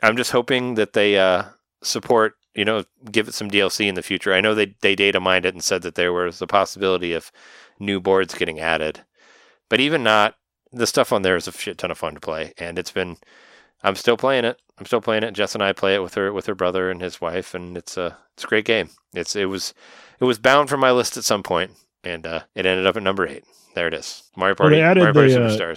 [0.01, 1.43] I'm just hoping that they uh,
[1.83, 4.33] support, you know, give it some DLC in the future.
[4.33, 7.33] I know they they data mined it and said that there was a possibility of
[7.79, 9.01] new boards getting added,
[9.67, 10.35] but even not,
[10.75, 13.17] the stuff on there is a shit ton of fun to play, and it's been.
[13.83, 14.59] I'm still playing it.
[14.79, 15.33] I'm still playing it.
[15.33, 17.97] Jess and I play it with her with her brother and his wife, and it's
[17.97, 18.89] a it's a great game.
[19.13, 19.73] It's it was
[20.19, 21.71] it was bound for my list at some point,
[22.03, 23.43] and uh, it ended up at number eight.
[23.75, 24.23] There it is.
[24.35, 24.75] Mario Party.
[24.77, 25.75] they added Mario Party the, uh,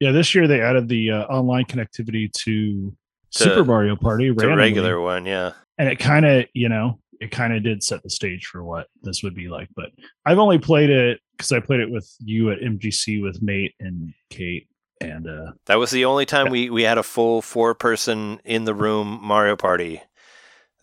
[0.00, 2.94] Yeah, this year they added the uh, online connectivity to, To-
[3.30, 5.52] Super Mario Party, randomly, regular one, yeah.
[5.78, 8.88] and it kind of, you know, it kind of did set the stage for what
[9.02, 9.68] this would be like.
[9.74, 9.90] But
[10.26, 14.12] I've only played it because I played it with you at MGC with Mate and
[14.30, 14.68] Kate,
[15.00, 16.52] and uh, That was the only time Yeah.
[16.52, 20.02] we, we had a full four person in the room Mario Party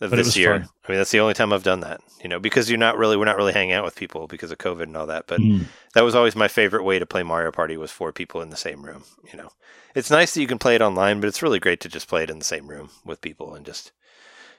[0.00, 0.60] of this year.
[0.60, 0.68] fun.
[0.86, 2.00] I mean, that's the only time I've done that.
[2.22, 4.58] You know, because you're not really we're not really hanging out with people because of
[4.58, 5.26] COVID and all that.
[5.26, 5.64] But mm,
[5.94, 8.56] that was always my favorite way to play Mario Party was four people in the
[8.56, 9.04] same room.
[9.32, 9.50] You know,
[9.94, 12.22] it's nice that you can play it online, but it's really great to just play
[12.24, 13.92] it in the same room with people and just.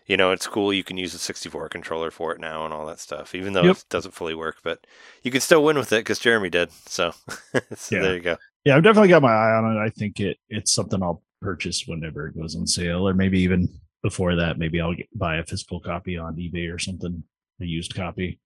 [0.08, 0.74] You know, it's cool.
[0.74, 3.64] You can use a 64 controller for it now and all that stuff, even though
[3.64, 3.76] Yep.
[3.78, 4.58] it doesn't fully work.
[4.64, 4.88] But
[5.22, 6.72] you can still win with it because Jeremy did.
[6.88, 7.12] So,
[7.76, 8.02] so Yeah.
[8.02, 8.38] there you go.
[8.66, 9.80] yeah, I've definitely got my eye on it.
[9.80, 13.68] I think it it's something I'll purchase whenever it goes on sale, or maybe even
[14.02, 14.58] before that.
[14.58, 17.24] Maybe I'll get, buy a physical copy on eBay or something,
[17.62, 18.40] a used copy.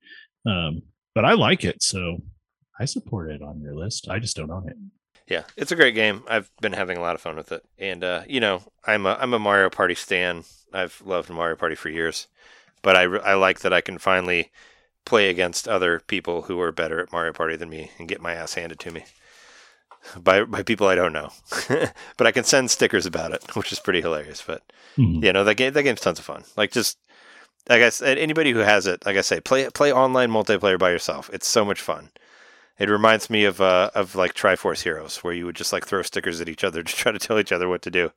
[0.45, 0.81] Um,
[1.13, 2.23] but I like it, so
[2.79, 4.09] I support it on your list.
[4.09, 4.77] I just don't own it.
[5.31, 6.23] Yeah, it's a great game.
[6.27, 9.17] I've been having a lot of fun with it, and uh, you know, I'm a
[9.17, 10.43] I'm a Mario Party stan.
[10.73, 12.27] I've loved Mario Party for years,
[12.81, 14.51] but I I like that I can finally
[15.05, 18.33] play against other people who are better at Mario Party than me and get my
[18.33, 19.05] ass handed to me
[20.21, 21.29] by by people I don't know.
[22.17, 24.43] but I can send stickers about it, which is pretty hilarious.
[24.45, 24.63] But
[24.97, 25.23] Mhm.
[25.23, 26.43] yeah, no, that game that game's tons of fun.
[26.57, 26.97] Like just
[27.69, 30.89] like I said, anybody who has it, like I say, play play online multiplayer by
[30.91, 31.29] yourself.
[31.31, 32.09] It's so much fun.
[32.79, 35.85] It reminds me of uh, of like Tri Force Heroes, where you would just like
[35.85, 38.11] throw stickers at each other to try to tell each other what to do,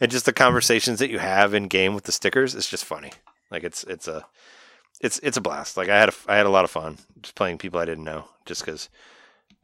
[0.00, 3.12] and just the conversations that you have in game with the stickers is just funny.
[3.50, 4.26] Like it's it's a
[5.00, 5.76] it's it's a blast.
[5.76, 8.04] Like I had a, I had a lot of fun just playing people I didn't
[8.04, 8.90] know, just because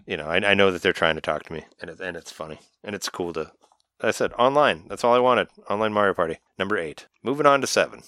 [0.06, 2.16] you know I, I know that they're trying to talk to me, and it, and
[2.16, 3.52] it's funny and it's cool to.
[4.00, 4.84] I said online.
[4.88, 5.48] That's all I wanted.
[5.68, 7.06] Online Mario Party number eight.
[7.22, 8.00] Moving on to seven.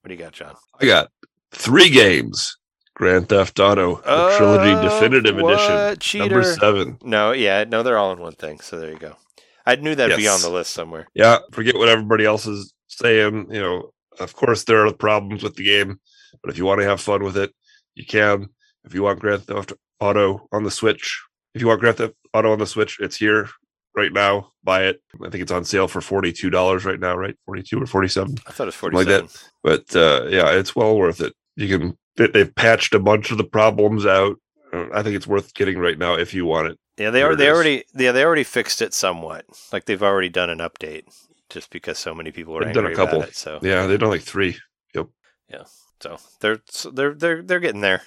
[0.00, 0.56] What do you got, John?
[0.80, 1.10] I got
[1.52, 2.56] three games.
[2.94, 5.54] Grand Theft Auto the Trilogy Oh, Definitive what?
[5.54, 5.98] Edition.
[5.98, 6.24] Cheater.
[6.28, 6.98] Number seven.
[7.02, 8.60] No, yeah, no, they're all in one thing.
[8.60, 9.16] So there you go.
[9.64, 11.06] I knew that'd be on the list somewhere.
[11.14, 13.46] Yeah, forget what everybody else is saying.
[13.50, 13.90] You know,
[14.20, 16.00] of course there are problems with the game,
[16.42, 17.52] but if you want to have fun with it,
[17.94, 18.48] you can.
[18.84, 21.22] If you want Grand Theft Auto on the Switch,
[21.54, 23.48] if you want Grand Theft Auto on the Switch, it's here.
[23.96, 24.50] right now.
[24.64, 25.00] Buy it.
[25.24, 27.16] I think it's on sale for forty two dollars right now.
[27.16, 28.36] Right, forty two or forty seven.
[28.46, 29.30] I thought it was Something like that.
[29.30, 29.50] 47.
[29.62, 31.32] But uh, yeah, it's well worth it.
[31.56, 31.98] You can.
[32.16, 34.36] They- They've patched a bunch of the problems out.
[34.72, 36.78] Uh, I think it's worth getting right now if you want it.
[36.98, 37.34] Yeah, they are.
[37.34, 37.84] They already.
[37.94, 39.44] Yeah, they already fixed it somewhat.
[39.72, 41.04] Like they've already done an update,
[41.48, 43.22] just because so many people were done a couple.
[43.22, 43.34] it.
[43.34, 44.58] So Yeah, they've done like three.
[44.94, 45.06] Yep.
[45.48, 45.64] Yeah.
[46.00, 46.60] so they're
[46.92, 48.02] they're they're they're getting there.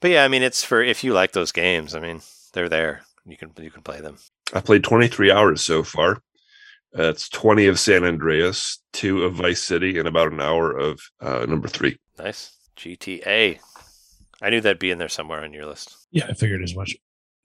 [0.00, 1.94] But yeah, I mean, it's for if you like those games.
[1.94, 2.20] I mean,
[2.52, 3.02] they're there.
[3.26, 4.16] You can you can play them.
[4.52, 6.20] I played 23 hours so far.
[6.92, 11.46] That's 20 of San Andreas, two of Vice City, and about an hour of uh,
[11.48, 11.96] number three.
[12.18, 13.58] Nice GTA.
[14.42, 15.96] I knew that'd be in there somewhere on your list.
[16.10, 16.96] Yeah, I figured as much.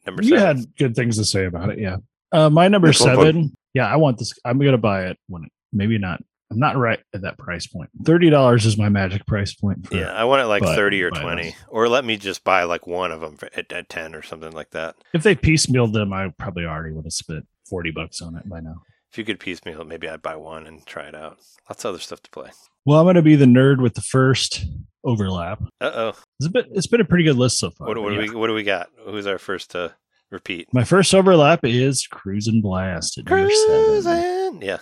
[0.05, 0.57] Number You seven.
[0.57, 1.79] had good things to say about it.
[1.79, 1.97] Yeah.
[2.31, 3.07] Uh, my number fun.
[3.15, 3.53] seven.
[3.73, 4.33] Yeah, I want this.
[4.45, 6.21] I'm gonna buy it when maybe not.
[6.51, 7.89] I'm not right at that price point.
[8.05, 9.87] Thirty dollars is my magic price point.
[9.87, 12.63] For, Yeah, I want it like but- thirty or twenty, or let me just buy
[12.63, 14.95] like one of them for, at, at ten or something like that.
[15.13, 18.59] If they piecemealed them, I probably already would have spent forty bucks on it by
[18.59, 18.83] now.
[19.11, 21.39] If you could piecemeal, it, maybe I'd buy one and try it out.
[21.69, 22.51] Lots of other stuff to play.
[22.85, 24.65] Well, I'm gonna be the nerd with the first
[25.03, 25.61] overlap.
[25.81, 26.13] Uh oh.
[26.39, 26.67] It's a bit.
[26.73, 27.87] It's been a pretty good list so far.
[27.87, 28.89] What, what but do we what do we got?
[29.05, 29.89] Who's our first uh,
[30.31, 30.67] repeat?
[30.73, 33.19] My first overlap is Cruis'n Blast.
[33.25, 34.61] Cruising.
[34.61, 34.77] Yeah,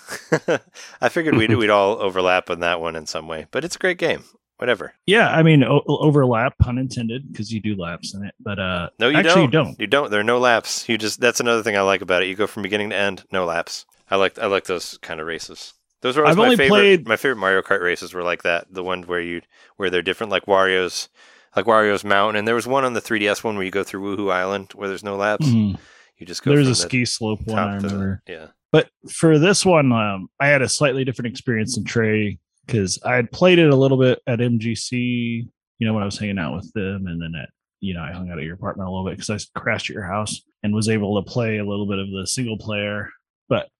[1.01, 3.79] I figured we'd we'd all overlap on that one in some way, but it's a
[3.79, 4.23] great game.
[4.57, 4.93] Whatever.
[5.07, 8.33] Yeah, I mean o- overlap, pun intended, because you do laps in it.
[8.39, 9.41] But uh, No, you actually, don't.
[9.43, 9.79] you don't.
[9.79, 10.11] You don't.
[10.11, 10.87] There are no laps.
[10.87, 12.27] You just that's another thing I like about it.
[12.27, 13.85] You go from beginning to end, no laps.
[14.11, 15.73] I like I like those kind of races.
[16.03, 16.69] Those were I've my only favorite.
[16.69, 18.67] played- My favorite Mario Kart races were like that.
[18.71, 19.41] The one where you
[19.77, 21.09] where they're different, like Wario's,
[21.55, 22.35] like Wario's Mountain.
[22.37, 24.87] And there was one on the 3DS one where you go through Wuhu Island where
[24.87, 25.47] there's no laps.
[25.47, 25.79] Mhm.
[26.19, 26.51] You just go.
[26.53, 27.57] There's a ski slope one.
[27.57, 28.47] I to the- yeah.
[28.71, 33.15] But for this one, um, I had a slightly different experience than Trey because I
[33.15, 35.47] had played it a little bit at MGC,
[35.79, 37.49] you know, when I was hanging out with them, and then at
[37.81, 39.93] you know, I hung out at your apartment a little bit because I crashed at
[39.93, 43.09] your house and was able to play a little bit of the single player.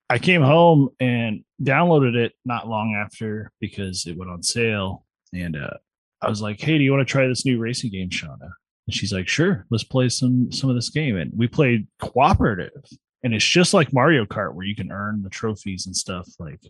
[0.10, 5.56] I came home and downloaded it not long after because it went on sale, and
[5.56, 5.78] uh,
[6.22, 8.52] I was like, "Hey, do you want to try this new racing game, Shauna?"
[8.88, 12.84] And she's like, "Sure, let's play some some of this game." And we played cooperative,
[13.24, 16.62] and it's just like Mario Kart where you can earn the trophies and stuff like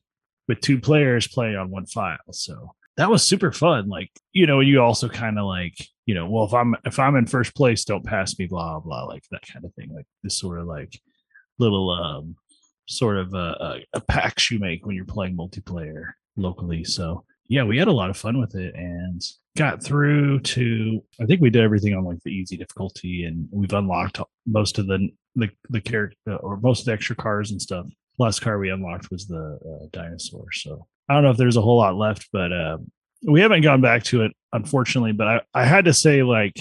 [0.48, 2.18] with two players playing on one file.
[2.32, 3.90] So that was super fun.
[3.90, 7.16] Like, you know, you also kind of like, you know, well, if I'm if I'm
[7.16, 9.92] in first place, don't pass me, blah blah, like that kind of thing.
[9.94, 11.00] Like this sort of like
[11.60, 12.36] little um
[12.88, 16.84] sort of a, a, packs you make when you're playing multiplayer locally.
[16.84, 19.22] So yeah, we had a lot of fun with it and
[19.58, 23.74] got through to I think we did everything on like the easy difficulty and we've
[23.74, 27.86] unlocked most of the the the character or most of the extra cars and stuff.
[28.18, 30.52] Last car we unlocked was the uh, dinosaur.
[30.52, 32.78] So I don't know if there's a whole lot left, but uh,
[33.28, 35.14] we haven't gone back to it unfortunately.
[35.14, 36.60] But I I had to say like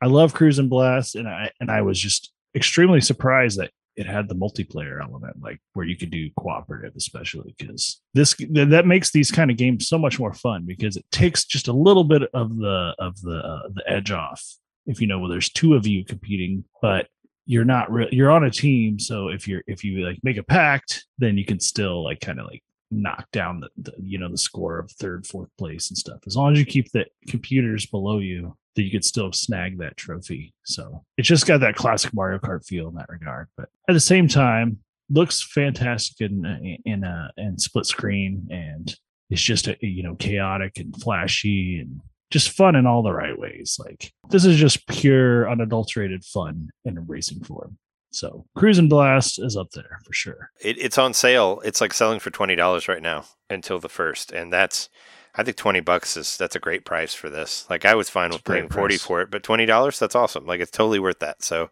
[0.00, 4.28] I love Cruis'n Blast and I and I was just extremely surprised that it had
[4.28, 9.30] the multiplayer element like where you could do cooperative especially because this that makes these
[9.30, 12.56] kind of games so much more fun because it takes just a little bit of
[12.56, 14.42] the of the uh, the edge off
[14.86, 17.06] if you know well there's two of you competing but
[17.44, 20.42] you're not re- you're on a team so if you're if you like make a
[20.42, 22.62] pact then you can still like kind of like
[22.92, 26.20] knock down the, the you know the score of third fourth place and stuff.
[26.26, 29.96] As long as you keep the computers below you that you could still snag that
[29.96, 30.54] trophy.
[30.64, 33.48] So it's just got that classic mario kart feel in that regard.
[33.56, 34.78] But at the same time
[35.10, 38.94] looks fantastic in in uh in split screen and
[39.30, 42.00] it's just a, you know chaotic and flashy and
[42.30, 43.78] just fun in all the right ways.
[43.78, 47.78] Like this is just pure unadulterated fun in a racing form
[48.12, 51.60] so Cruis'n Blast is up there for sure It, it's on sale.
[51.64, 54.88] It's like selling for twenty dollars right now until the first, and that's
[55.34, 57.66] I think twenty bucks is that's a great price for this.
[57.70, 59.02] Like I was fine with paying forty price.
[59.02, 60.46] for it, but twenty dollars that's awesome.
[60.46, 61.42] Like it's totally worth that.
[61.42, 61.70] So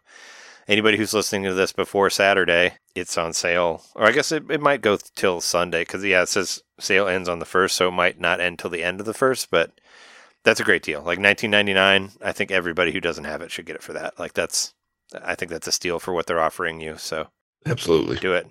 [0.67, 4.61] anybody who's listening to this before Saturday, it's on sale, or I guess it, it
[4.61, 7.91] might go till Sunday because yeah, it says sale ends on the first, so it
[7.91, 9.71] might not end till the end of the first, but.
[10.43, 11.03] That's a great deal.
[11.03, 14.17] Like 19.99, I think everybody who doesn't have it should get it for that.
[14.17, 14.73] Like that's,
[15.23, 16.97] I think that's a steal for what they're offering you.
[16.97, 17.27] So
[17.65, 18.17] Absolutely.
[18.17, 18.47] do it.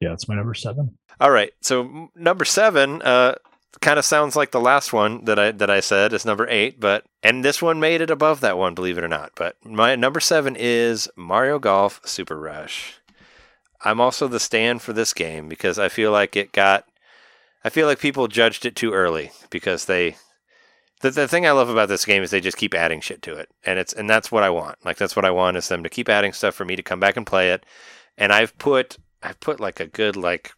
[0.00, 1.52] yeah it's my number seven All right.
[1.60, 3.34] So number seven, uh,
[3.80, 6.78] kind of sounds like the last one that I that I said is number eight,
[6.80, 9.32] but and this one made it above that one, believe it or not.
[9.36, 12.94] But my number seven is Mario Golf Super Rush.
[13.84, 16.84] I'm also the stand for this game because I feel like it got,
[17.64, 20.16] I feel like people judged it too early because they.
[21.02, 23.34] The, the thing I love about this game is they just keep adding shit to
[23.34, 24.78] it, and it's and that's what I want.
[24.84, 27.00] Like that's what I want is them to keep adding stuff for me to come
[27.00, 27.66] back and play it.
[28.16, 30.52] And I've put I've put like a good like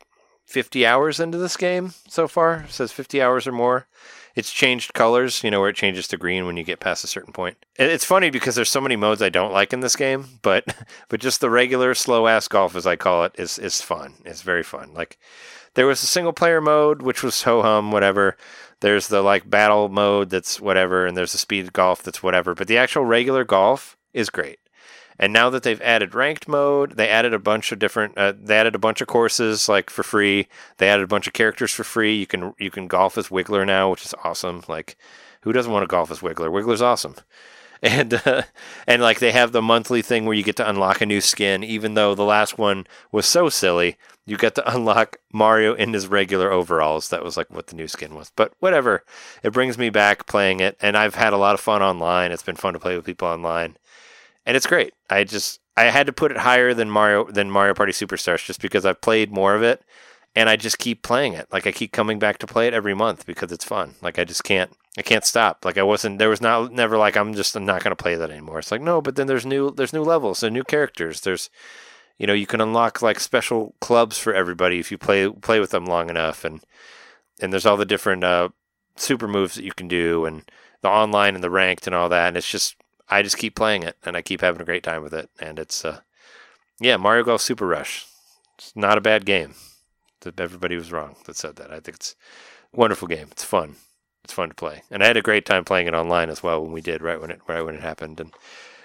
[0.44, 2.64] 50 hours into this game so far.
[2.68, 3.86] It says 50 hours or more.
[4.34, 7.06] It's changed colors, you know, where it changes to green when you get past a
[7.08, 7.56] certain point.
[7.76, 10.74] It's funny because there's so many modes I don't like in this game, but
[11.08, 14.14] but just the regular slow ass golf as I call it is is fun.
[14.24, 14.92] It's very fun.
[14.92, 15.18] Like
[15.74, 18.36] there was a single player mode which was ho hum whatever.
[18.84, 22.68] There's the like battle mode that's whatever and there's the speed golf that's whatever, but
[22.68, 24.58] the actual regular golf is great.
[25.18, 28.18] And now that they've added ranked mode, they added a bunch of different.
[28.18, 30.48] Uh, they added a bunch of courses like for free.
[30.76, 32.14] They added a bunch of characters for free.
[32.14, 34.62] You can you can golf as Wiggler now, which is awesome.
[34.68, 34.98] Like,
[35.40, 36.50] who doesn't want to golf as Wiggler?
[36.50, 37.14] Wiggler's awesome.
[37.86, 38.42] And uh,
[38.86, 41.62] and like they have the monthly thing where you get to unlock a new skin.
[41.62, 46.06] Even though the last one was so silly, you get to unlock Mario in his
[46.06, 47.10] regular overalls.
[47.10, 48.32] That was like what the new skin was.
[48.34, 49.04] But whatever,
[49.42, 52.32] it brings me back playing it, and I've had a lot of fun online.
[52.32, 53.76] It's been fun to play with people online
[54.46, 54.94] and it's great.
[55.10, 58.60] I just I had to put it higher than Mario than Mario Party Superstars just
[58.60, 59.82] because I've played more of it,
[60.34, 61.48] and I just keep playing it.
[61.52, 63.94] Like I keep coming back to play it every month because it's fun.
[64.02, 65.64] Like I just can't I can't stop.
[65.64, 68.60] Like I wasn't there was not never like I'm just not gonna play that anymore.
[68.60, 71.20] It's like no, but then there's new there's new levels, and new characters.
[71.22, 71.50] There's
[72.18, 75.70] you know you can unlock like special clubs for everybody if you play play with
[75.70, 76.60] them long enough, and
[77.40, 78.50] and there's all the different uh,
[78.96, 80.50] super moves that you can do, and
[80.82, 82.28] the online and the ranked and all that.
[82.28, 82.76] And it's just
[83.08, 85.30] I just keep playing it and I keep having a great time with it.
[85.38, 86.00] And it's, uh,
[86.80, 88.06] yeah, Mario Golf Super Rush.
[88.58, 89.54] It's not a bad game.
[90.38, 91.70] Everybody was wrong that said that.
[91.70, 92.16] I think it's
[92.72, 93.28] a wonderful game.
[93.30, 93.76] It's fun.
[94.24, 96.62] It's fun to play, and I had a great time playing it online as well
[96.62, 98.32] when we did right when it right when it happened, and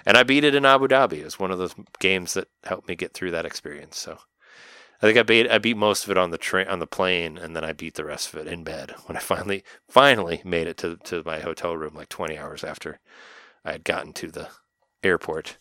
[0.05, 1.19] and I beat it in Abu Dhabi.
[1.19, 3.97] It was one of those games that helped me get through that experience.
[3.97, 4.19] So
[5.01, 7.37] I think I beat I beat most of it on the train on the plane,
[7.37, 10.67] and then I beat the rest of it in bed when I finally finally made
[10.67, 12.99] it to to my hotel room like 20 hours after
[13.63, 14.49] I had gotten to the
[15.03, 15.57] airport.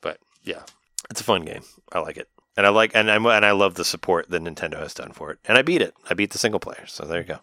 [0.00, 0.62] But yeah,
[1.10, 1.62] it's a fun game.
[1.92, 4.78] I like it, and I like and I and I love the support that Nintendo
[4.78, 5.38] has done for it.
[5.44, 5.92] And I beat it.
[6.08, 6.86] I beat the single player.
[6.86, 7.40] So there you go.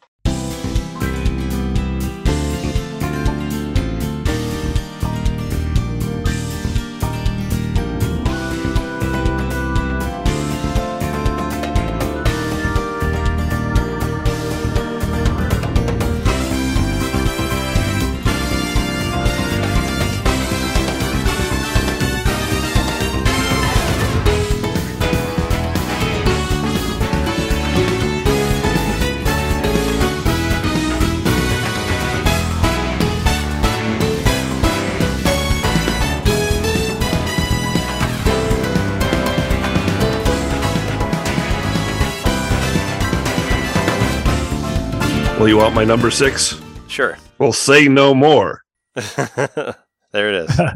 [45.40, 46.60] Well, you want my number six?
[46.90, 47.18] Sure.
[47.38, 48.62] Well, say no more.
[48.96, 49.76] there
[50.14, 50.62] it is.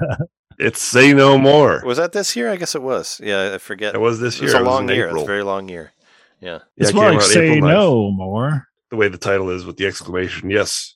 [0.60, 1.82] It's say no more.
[1.84, 2.50] Was that this year?
[2.52, 3.20] I guess it was.
[3.22, 3.96] Yeah, I forget.
[3.96, 4.50] It was this year.
[4.52, 4.62] It year.
[4.64, 5.06] was a It was long in year.
[5.08, 5.24] It's April.
[5.24, 5.92] a very long year.
[6.40, 6.50] Yeah.
[6.52, 7.74] Yeah, it's it more came like say April 9th.
[7.74, 8.68] no more.
[8.92, 10.96] The way the title is with the exclamation, yes.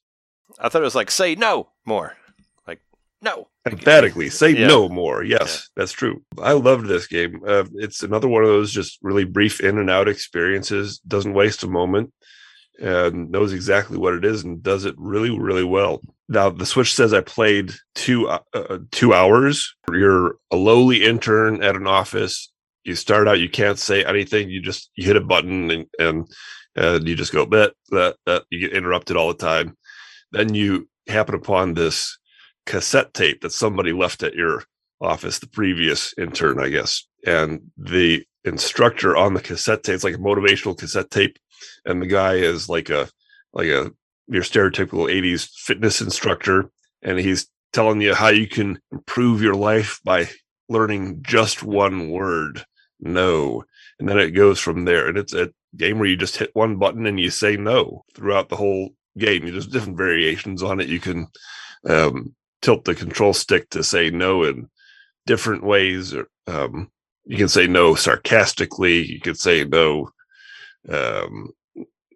[0.59, 2.15] I thought it was like say no more.
[2.67, 2.81] Like
[3.23, 3.47] no.
[3.65, 4.67] Emphatically, say Yeah.
[4.67, 5.23] no more.
[5.23, 6.21] Yes, that's true.
[6.39, 7.41] I loved this game.
[7.45, 10.99] Uh, it's another one of those just really brief in and out experiences.
[10.99, 12.13] Doesn't waste a moment,
[12.79, 16.01] and knows exactly what it is and does it really, really well.
[16.29, 19.73] Now the Switch says I played two uh, uh, two hours.
[19.91, 22.51] You're a lowly intern at an office.
[22.83, 24.49] You start out, you can't say anything.
[24.49, 26.27] You just you hit a button and and,
[26.75, 29.77] and you just go bet that that you get interrupted all the time.
[30.31, 32.17] Then you happen upon this
[32.65, 34.63] cassette tape that somebody left at your
[35.01, 37.07] office, the previous intern, I guess.
[37.25, 41.37] And the instructor on the cassette tape, it's like a motivational cassette tape.
[41.85, 43.09] And the guy is like a
[43.53, 43.91] like a
[44.27, 46.69] your stereotypical 80s fitness instructor.
[47.01, 50.27] And he's telling you how you can improve your life by
[50.69, 52.65] learning just one word.
[52.99, 53.63] No.
[53.99, 55.07] And then it goes from there.
[55.07, 58.49] And it's a game where you just hit one button and you say no throughout
[58.49, 59.45] the whole game.
[59.45, 60.89] There's different variations on it.
[60.89, 61.27] You can
[61.87, 64.69] um, tilt the control stick to say no in
[65.25, 66.13] different ways.
[66.13, 66.91] Or um,
[67.25, 69.05] you can say no sarcastically.
[69.05, 70.09] You could say no,
[70.89, 71.51] um,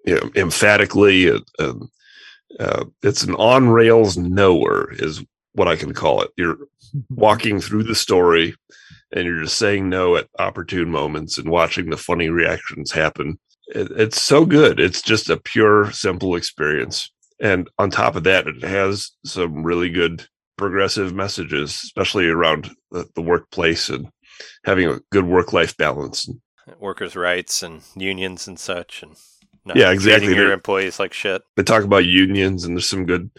[0.05, 1.29] you know, emphatically.
[1.29, 1.89] Uh, um,
[2.59, 5.23] uh, it's an on rails knower, is
[5.53, 6.31] what I can call it.
[6.37, 6.57] You're
[7.09, 8.55] walking through the story,
[9.13, 13.39] and you're just saying no at opportune moments and watching the funny reactions happen.
[13.67, 14.79] It, it's so good.
[14.79, 17.11] It's just a pure, simple experience.
[17.39, 23.09] And on top of that, it has some really good progressive messages, especially around the,
[23.15, 24.09] the workplace and
[24.63, 26.29] having a good work life balance.
[26.79, 29.15] Workers' rights and unions and such and
[29.65, 30.33] not Yeah, exactly.
[30.35, 31.41] your employees like shit.
[31.55, 33.29] They talk about unions, and there's some good,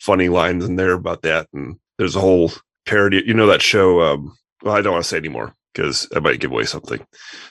[0.00, 1.48] funny lines in there about that.
[1.52, 2.52] And there's a whole
[2.86, 3.22] parody.
[3.26, 4.00] You know that show?
[4.02, 5.54] Um, well, I don't want to say anymore.
[5.72, 7.04] because I might give away something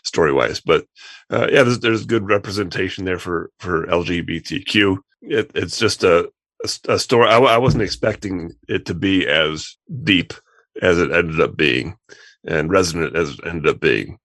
[0.04, 0.60] story wise.
[0.60, 0.86] But
[1.30, 4.98] uh, yeah, there's, there's good representation there for for LGBTQ.
[5.22, 6.30] It, it's just a
[6.64, 7.30] a, a story.
[7.30, 10.34] I wasn't expecting it to be as deep
[10.82, 11.98] as it ended up being,
[12.46, 14.20] and resonant as it ended up being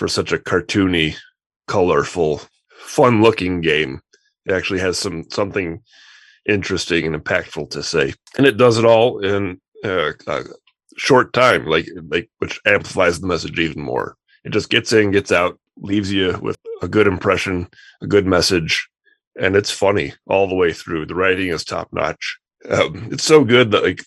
[0.00, 1.14] for such a cartoony,
[1.68, 2.40] colorful,
[2.78, 4.00] fun looking game.
[4.46, 5.82] It actually has some something
[6.48, 10.44] interesting and impactful to say, and it does it all in uh, a
[10.96, 14.16] short time, like like which amplifies the message even more.
[14.42, 17.68] It just gets in, gets out, leaves you with a good impression,
[18.00, 18.88] a good message,
[19.38, 21.04] and it's funny all the way through.
[21.04, 22.38] The writing is top notch.
[22.70, 24.02] Um, it's so good that like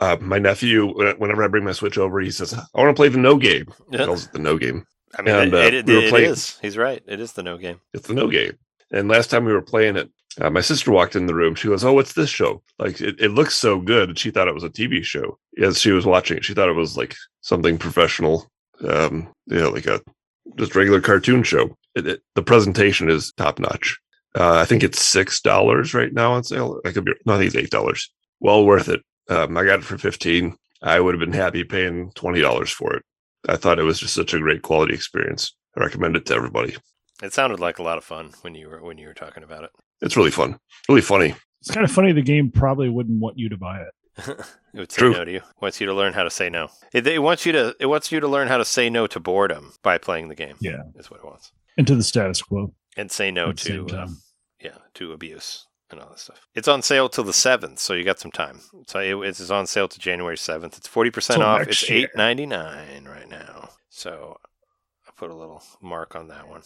[0.00, 3.08] uh, my nephew, whenever I bring my Switch over, he says, "I want to play
[3.08, 4.84] the No Game." He calls it the No Game.
[5.18, 6.58] I mean, And, it, uh, it, it, we it playing- is.
[6.62, 7.02] He's right.
[7.06, 7.80] It is the no game.
[7.92, 8.52] It's the No Game.
[8.90, 11.54] And last time we were playing it, uh, my sister walked in the room.
[11.54, 12.62] She goes, "Oh, what's this show?
[12.78, 15.36] Like, it, it looks so good." And she thought it was a TV show.
[15.60, 18.48] As she was watching it, she thought it was like something professional,
[18.88, 20.00] um, you know, like a
[20.56, 21.76] just regular cartoon show.
[21.96, 23.98] It, it, the presentation is top notch.
[24.38, 26.80] Uh, I think it's six dollars right now on sale.
[26.86, 28.08] I could be no, I think it's eight dollars.
[28.40, 29.02] Well worth it.
[29.28, 30.56] Um, I got it for fifteen.
[30.80, 33.02] I would have been happy paying twenty dollars for it.
[33.48, 35.54] I thought it was just such a great quality experience.
[35.76, 36.76] I recommend it to everybody.
[37.22, 39.64] It sounded like a lot of fun when you were when you were talking about
[39.64, 39.70] it.
[40.00, 40.58] It's really fun,
[40.88, 41.34] really funny.
[41.60, 42.12] It's kind of funny.
[42.12, 43.94] The game probably wouldn't want you to buy it.
[44.74, 45.12] it would say True.
[45.12, 45.36] no to you.
[45.38, 46.68] It wants you to learn how to say no.
[46.92, 49.20] It, it wants you to it wants you to learn how to say no to
[49.20, 50.56] boredom by playing the game.
[50.60, 50.82] Yeah.
[50.96, 52.72] is what it wants, Into the status quo.
[52.96, 53.98] and say no at to time.
[54.08, 54.18] um,
[54.60, 56.40] yeah to abuse and all that stuff.
[56.54, 58.60] It's on sale till the seventh, so you got some time.
[58.86, 60.76] So it, it's on sale to January seventh.
[60.76, 61.62] It's forty percent off.
[61.62, 63.70] It's eight ninety nine right now.
[63.90, 64.36] So
[65.06, 66.62] I put a little mark on that one.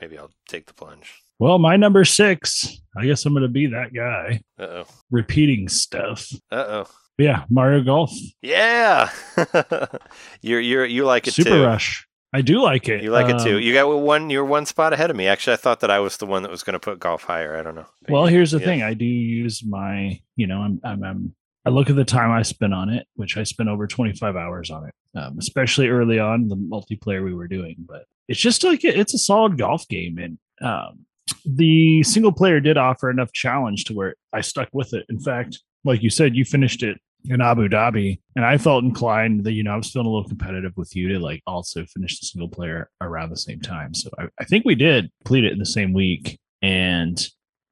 [0.00, 1.12] Maybe I'll take the plunge.
[1.40, 2.80] Well, my number six.
[2.96, 4.86] I guess I'm going to be that guy Uh oh.
[5.10, 6.28] repeating stuff.
[6.50, 6.86] Uh oh.
[7.16, 9.10] Yeah, Mario Golf, Yeah.
[10.40, 11.64] you're you're you like it Super too.
[11.64, 12.06] Rush.
[12.32, 13.02] I do like it.
[13.02, 13.56] You like it too.
[13.56, 14.28] Um, You got one.
[14.28, 15.26] You're one spot ahead of me.
[15.26, 17.56] Actually, I thought that I was the one that was going to put golf higher.
[17.56, 17.86] I don't know.
[18.02, 18.66] But Well, here's the yeah.
[18.66, 18.82] thing.
[18.82, 21.34] I do use my, you know, I'm, I'm, I'm,
[21.64, 24.70] I look at the time I spent on it, which I spent over 25 hours
[24.70, 27.76] on it, um, especially early on the multiplayer we were doing.
[27.78, 31.06] But it's just like it's a solid golf game, and um,
[31.46, 35.06] the single player did offer enough challenge to where I stuck with it.
[35.08, 39.44] In fact, like you said, you finished it in Abu Dhabi, and I felt inclined
[39.44, 42.18] that you know I was feeling a little competitive with you to like also finish
[42.18, 43.94] the single player around the same time.
[43.94, 47.18] So I, I think we did complete it in the same week, and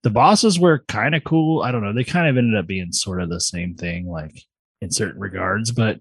[0.02, 1.62] the bosses were kind of cool.
[1.62, 1.92] I don't know.
[1.92, 4.42] They kind of ended up being sort of the same thing, like
[4.80, 6.00] in certain regards, but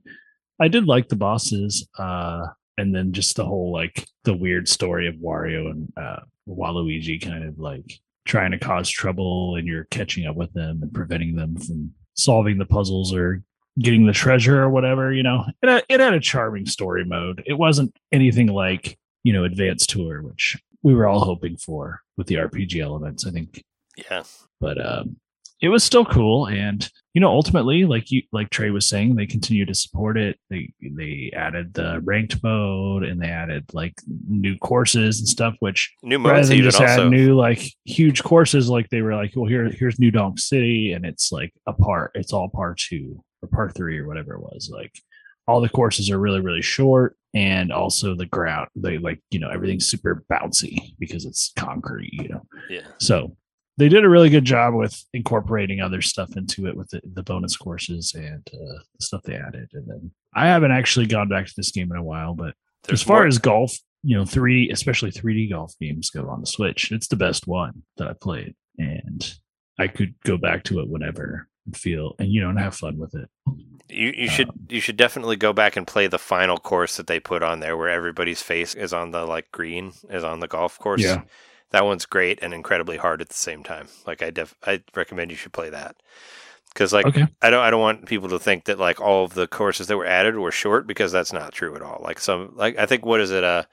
[0.59, 1.87] I did like the bosses.
[1.97, 7.21] Uh, and then just the whole like the weird story of Wario and uh, Waluigi
[7.21, 11.35] kind of like trying to cause trouble and you're catching up with them and preventing
[11.35, 13.41] them from solving the puzzles or
[13.79, 15.13] getting the treasure or whatever.
[15.13, 17.43] You know, it had, it had a charming story mode.
[17.45, 22.27] It wasn't anything like you know Advanced Tour, which we were all hoping for with
[22.27, 23.25] the RPG elements.
[23.25, 23.63] I think
[23.97, 24.23] Yeah.
[24.59, 25.17] but um
[25.61, 29.25] it was still cool and you know ultimately like you like trey was saying they
[29.25, 33.93] continue to support it they they added the ranked mode and they added like
[34.27, 37.05] new courses and stuff which New rather modes than even just also.
[37.05, 40.91] add new like huge courses like they were like well here here's new donk city
[40.91, 44.41] and it's like a part it's all part two or part three or whatever it
[44.41, 44.91] was like
[45.47, 49.49] all the courses are really really short and also the ground they like you know
[49.49, 52.81] everything's super bouncy because it's concrete you know yeah.
[52.99, 53.35] so
[53.77, 57.23] they did a really good job with incorporating other stuff into it with the, the
[57.23, 59.69] bonus courses and uh, the stuff they added.
[59.73, 63.01] And then I haven't actually gone back to this game in a while, but There's
[63.01, 66.47] as far more- as golf, you know, three, especially 3D golf games go on the
[66.47, 68.55] Switch, it's the best one that I played.
[68.77, 69.33] And
[69.79, 72.97] I could go back to it whenever and feel, and you know, and have fun
[72.97, 73.29] with it.
[73.89, 77.07] you you should um, you should definitely go back and play the final course that
[77.07, 80.47] they put on there, where everybody's face is on the like green is on the
[80.47, 81.01] golf course.
[81.01, 81.21] Yeah.
[81.75, 83.89] That one's great and incredibly hard at the same time.
[84.07, 85.97] Like I def I recommend you should play that.
[86.73, 87.27] Because like Okay.
[87.41, 89.97] I don't I don't want people to think that like all of the courses that
[89.97, 91.99] were added were short because that's not true at all.
[92.01, 93.63] Like some like I think what is it uh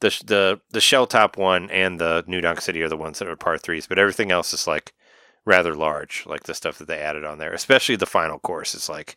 [0.00, 3.28] the the the shell top one and the New Donk City are the ones that
[3.28, 4.94] are par threes, but everything else is like
[5.44, 6.24] rather large.
[6.26, 9.16] Like the stuff that they added on there, especially the final course is like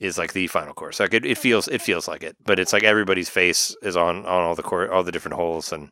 [0.00, 1.00] is like the final course.
[1.00, 4.18] Like it, it feels it feels like it, but it's like everybody's face is on
[4.26, 5.90] on all the cour all the different holes, and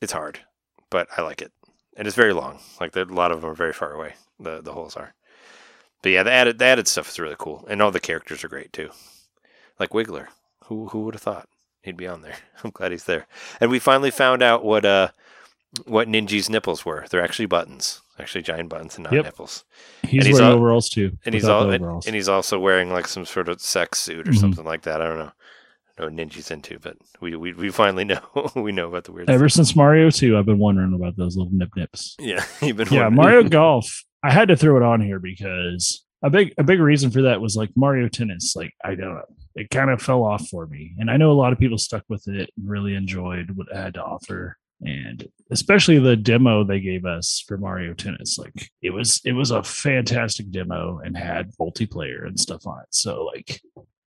[0.00, 0.40] it's hard,
[0.90, 1.52] but I like it,
[1.96, 2.58] and it's very long.
[2.80, 4.14] Like a lot of them are very far away.
[4.38, 5.14] The the holes are,
[6.02, 8.48] but yeah, the added the added stuff is really cool, and all the characters are
[8.48, 8.90] great too.
[9.78, 10.28] Like Wiggler,
[10.64, 11.48] who who would have thought
[11.82, 12.36] he'd be on there?
[12.64, 13.26] I'm glad he's there,
[13.60, 15.08] and we finally found out what uh
[15.86, 17.04] what Ninji's nipples were.
[17.10, 19.24] They're actually buttons, actually giant buttons and not Yep.
[19.26, 19.64] nipples.
[20.04, 21.18] He's, he's wearing al- overalls too.
[21.26, 24.32] And he's all and, and he's also wearing like some sort of sex suit or
[24.32, 24.38] Mhm.
[24.40, 25.02] something like that.
[25.02, 25.32] I don't know.
[25.98, 28.20] Oh, know Ninja's into, but we we, we finally know
[28.56, 29.30] we know about the weird.
[29.30, 32.16] Ever since Mario 2, I've been wondering about those little nip nips.
[32.18, 34.04] yeah, you've been Yeah, wondering- Mario Golf.
[34.22, 37.40] I had to throw it on here because a big a big reason for that
[37.40, 38.54] was like Mario Tennis.
[38.56, 39.22] Like I don't know,
[39.54, 42.04] it kind of fell off for me, and I know a lot of people stuck
[42.08, 46.80] with it and really enjoyed what it had to offer, and especially the demo they
[46.80, 48.36] gave us for Mario Tennis.
[48.38, 52.88] Like it was it was a fantastic demo and had multiplayer and stuff on it.
[52.90, 53.60] So like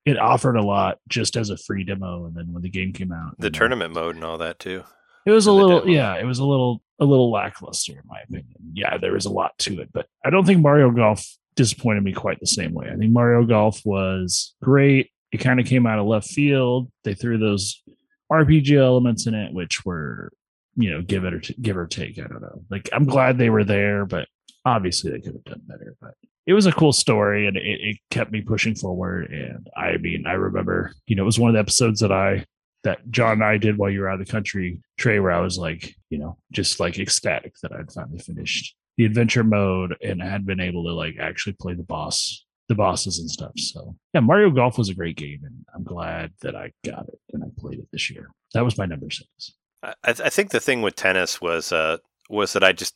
[0.05, 3.11] it offered a lot just as a free demo, and then when the game came
[3.11, 4.83] out, the you know, tournament mode and all that too.
[5.25, 8.55] it was a little, yeah, it was a little, a little lackluster in my opinion.
[8.73, 12.13] Yeah, there was a lot to it, but I don't think Mario Golf disappointed me
[12.13, 12.89] quite the same way.
[12.91, 15.11] I think Mario Golf was great.
[15.31, 16.91] It kind of came out of left field.
[17.03, 17.83] They threw those
[18.31, 20.31] RPG elements in it, which were,
[20.75, 22.17] you know, give it or t- give or take.
[22.17, 22.63] I don't know.
[22.69, 24.27] Like I'm glad they were there, but
[24.69, 25.95] obviously they could have done better.
[26.01, 26.13] But
[26.45, 29.31] it was a cool story, and it, it kept me pushing forward.
[29.31, 32.45] And I mean, I remember, you know, it was one of the episodes that I
[32.83, 35.41] that John and I did while you were out of the country, Trey, where I
[35.41, 40.21] was like, you know, just like ecstatic that I'd finally finished the adventure mode and
[40.21, 43.51] I had been able to like actually play the boss, the bosses and stuff.
[43.57, 47.19] So yeah, Mario Golf was a great game and I'm glad that I got it
[47.33, 48.29] and I played it this year.
[48.53, 49.53] That was my number six.
[49.83, 51.97] I, I th- I think the thing with tennis was uh
[52.29, 52.95] was that I just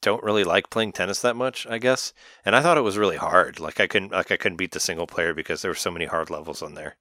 [0.00, 2.12] don't really like playing tennis that much, I guess.
[2.44, 3.60] And I thought it was really hard.
[3.60, 6.06] Like I couldn't like I couldn't beat the single player because there were so many
[6.06, 6.96] hard levels on there.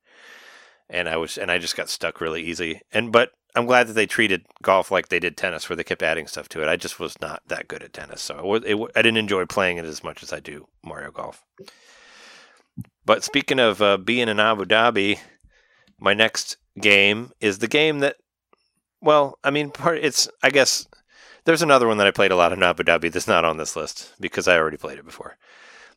[0.90, 2.82] And I was and I just got stuck really easy.
[2.92, 6.04] And but I'm glad that they treated golf like they did tennis where they kept
[6.04, 6.68] adding stuff to it.
[6.68, 8.22] I just was not that good at tennis.
[8.22, 11.44] So it, it, I didn't enjoy playing it as much as I do Mario Golf.
[13.06, 15.20] But speaking of uh, being in Abu Dhabi,
[16.00, 18.18] my next game is the game that
[19.02, 20.88] well, I mean, part it's I guess
[21.48, 23.78] there's another one that I played a lot in Abu Dhabi that's not on this
[23.78, 25.38] list because I already played it before.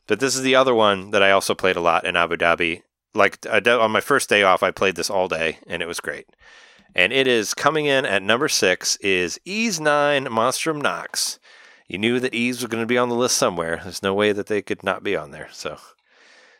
[0.07, 2.83] But this is the other one that I also played a lot in Abu Dhabi.
[3.13, 6.29] Like on my first day off, I played this all day and it was great.
[6.95, 11.37] And it is coming in at number six is Ys Nine Monstrum Nox.
[11.85, 13.81] You knew that Ys was going to be on the list somewhere.
[13.83, 15.49] There's no way that they could not be on there.
[15.51, 15.77] So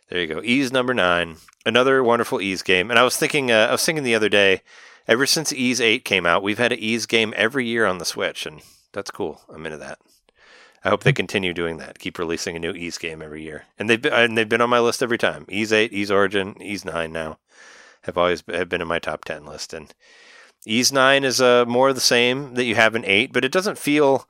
[0.10, 0.42] there you go.
[0.44, 2.90] Ys number nine, another wonderful Ys game.
[2.90, 4.64] And I was thinking, uh, I was thinking the other day,
[5.08, 8.04] ever since Ys 8 came out, we've had an Ys game every year on the
[8.04, 8.62] Switch, and
[8.94, 9.42] that's cool.
[9.50, 10.00] I'm into that.
[10.84, 12.00] I hope they continue doing that.
[12.00, 14.70] Keep releasing a new Ys game every year, and they've been, and they've been on
[14.70, 15.46] my list every time.
[15.48, 17.38] Ys 8, Ys Origin, Ys 9 now
[18.04, 19.94] have always have been in my top 10 list, and
[20.66, 23.52] Ys 9 is uh, more of the same that you have in 8, but it
[23.52, 24.28] doesn't feel.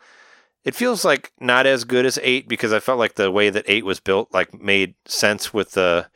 [0.64, 3.66] It feels like not as good as eight because I felt like the way that
[3.68, 6.08] eight was built like made sense with the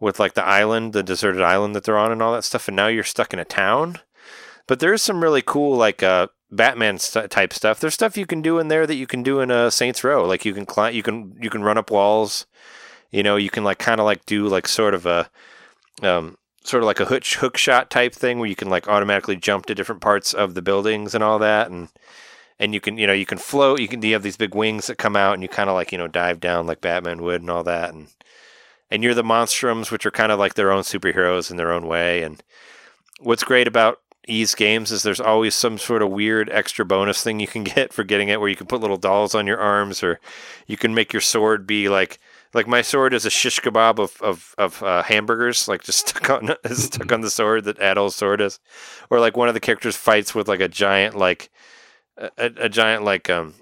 [0.00, 2.66] with like the island, the deserted island that they're on and all that stuff.
[2.66, 4.00] And now you're stuck in a town.
[4.66, 7.80] But there's some really cool like uh, Batman st- type stuff.
[7.80, 10.04] There's stuff you can do in there that you can do in a uh, Saints
[10.04, 10.24] Row.
[10.24, 12.46] Like you can climb, you can you can run up walls.
[13.10, 15.30] You know, you can like kind of like do like sort of a
[16.02, 19.36] um, sort of like a hook hook shot type thing where you can like automatically
[19.36, 21.88] jump to different parts of the buildings and all that and
[22.58, 24.86] and you can you know you can float you can you have these big wings
[24.86, 27.40] that come out and you kind of like you know dive down like batman would
[27.40, 28.08] and all that and
[28.90, 31.86] and you're the monstrums which are kind of like their own superheroes in their own
[31.86, 32.42] way and
[33.20, 37.40] what's great about Ys games is there's always some sort of weird extra bonus thing
[37.40, 40.02] you can get for getting it where you can put little dolls on your arms
[40.02, 40.20] or
[40.66, 42.18] you can make your sword be like
[42.54, 46.30] like my sword is a shish kebab of of, of uh, hamburgers like just stuck
[46.30, 48.58] on stuck on the sword that Adol's sword is.
[49.10, 51.50] Or like one of the characters fights with like a giant like
[52.16, 53.54] a, a giant like um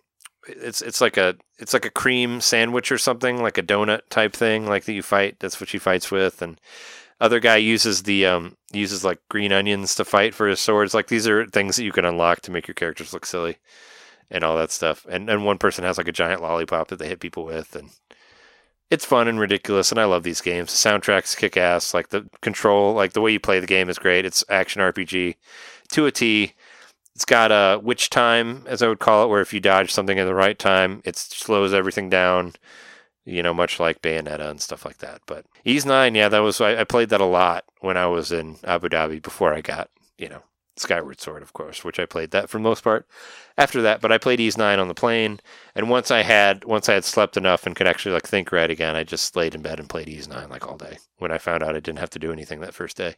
[0.47, 4.33] it's it's like a it's like a cream sandwich or something like a donut type
[4.33, 6.41] thing like that you fight that's what she fights with.
[6.41, 6.61] And
[7.25, 10.93] other guy uses the um uses like green onions to fight for his swords.
[10.93, 13.57] Like these are things that you can unlock to make your characters look silly
[14.31, 15.07] and all that stuff.
[15.09, 17.91] And and one person has like a giant lollipop that they hit people with and
[18.91, 20.71] it's fun and ridiculous and i love these games.
[20.71, 23.99] The soundtracks kick ass like the control like the way you play the game is
[23.99, 24.27] great.
[24.27, 25.37] It's action rpg
[25.93, 26.53] to a t.
[27.15, 30.19] It's got a witch time, as I would call it, where if you dodge something
[30.19, 32.55] at the right time, it slows everything down.
[33.25, 35.23] You know, much like Bayonetta and stuff like that.
[35.27, 38.33] But Ys Nine, yeah, that was I, I played that a lot when I was
[38.33, 40.43] in Abu Dhabi before I got you know
[40.77, 43.07] Skyward Sword, of course, which I played that for the most part.
[43.57, 45.41] After that, but I played Ys Nine on the plane,
[45.75, 48.71] and once I had once I had slept enough and could actually like think right
[48.71, 50.99] again, I just laid in bed and played Ys Nine like all day.
[51.19, 53.15] When I found out I didn't have to do anything that first day.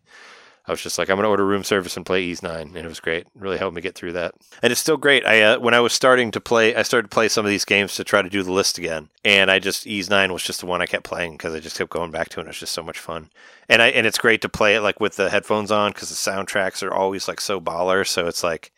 [0.69, 2.89] I was just like, I'm gonna order room service and play Ys Nine, and it
[2.89, 3.27] was great.
[3.27, 5.25] It really helped me get through that, and it's still great.
[5.25, 7.65] I uh, when I was starting to play, I started to play some of these
[7.65, 10.61] games to try to do the list again, and I just Ys Nine was just
[10.61, 12.43] the one I kept playing because I just kept going back to it.
[12.43, 13.31] and It was just so much fun,
[13.69, 16.31] and I and it's great to play it like with the headphones on because the
[16.31, 18.07] soundtracks are always like so baller.
[18.07, 18.73] So it's like,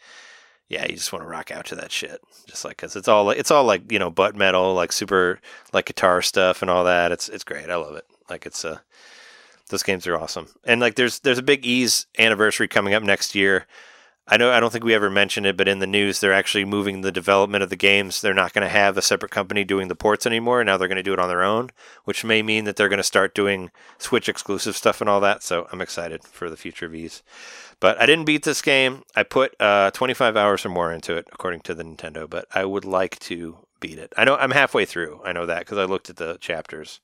[0.68, 3.25] yeah, you just want to rock out to that shit, just like because it's all
[3.25, 5.41] like it's all like you know butt metal, like super
[5.73, 7.12] like guitar stuff and all that.
[7.12, 7.70] It's it's great.
[7.70, 8.05] I love it.
[8.28, 8.83] Like it's a
[9.69, 10.49] those games are awesome.
[10.65, 13.67] And like, there's there's a big Ys anniversary coming up next year.
[14.31, 16.67] I know I don't think we ever mentioned it, but in the news, they're actually
[16.67, 18.21] moving the development of the games.
[18.21, 20.63] They're not going to have a separate company doing the ports anymore.
[20.63, 21.71] Now they're going to do it on their own,
[22.05, 25.43] which may mean that they're going to start doing Switch exclusive stuff and all that.
[25.43, 27.23] So I'm excited for the future of Ys.
[27.81, 29.03] But I didn't beat this game.
[29.17, 32.29] I put uh, 25 hours or more into it, according to the Nintendo.
[32.29, 34.13] But I would like to beat it.
[34.15, 35.23] I know I'm halfway through.
[35.25, 37.01] I know that because I looked at the chapters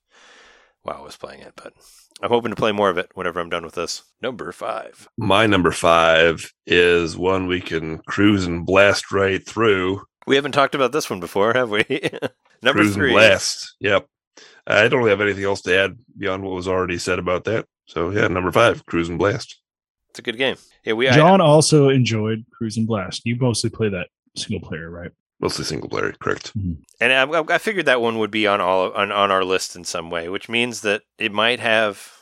[0.82, 1.54] while I was playing it.
[1.56, 1.72] But
[2.22, 4.02] I'm hoping to play more of it whenever I'm done with this.
[4.22, 5.08] Number five.
[5.18, 10.02] My number five is one we can cruise and blast right through.
[10.26, 11.84] We haven't talked about this one before, have we?
[12.62, 13.10] number cruise three.
[13.10, 13.74] and blast.
[13.80, 14.06] Yep.
[14.66, 17.66] I don't really have anything else to add beyond what was already said about that.
[17.86, 19.60] So yeah, number five, Cruis'n Blast.
[20.10, 20.56] It's a good game.
[20.84, 21.08] Yeah, we.
[21.08, 23.22] I- John also enjoyed Cruis'n Blast.
[23.26, 25.10] You mostly play that single player, right?
[25.44, 26.56] Mostly single player, correct?
[26.58, 26.72] Mm-hmm.
[27.00, 29.84] And I, I figured that one would be on all on, on our list in
[29.84, 32.12] some way, which means that it might have,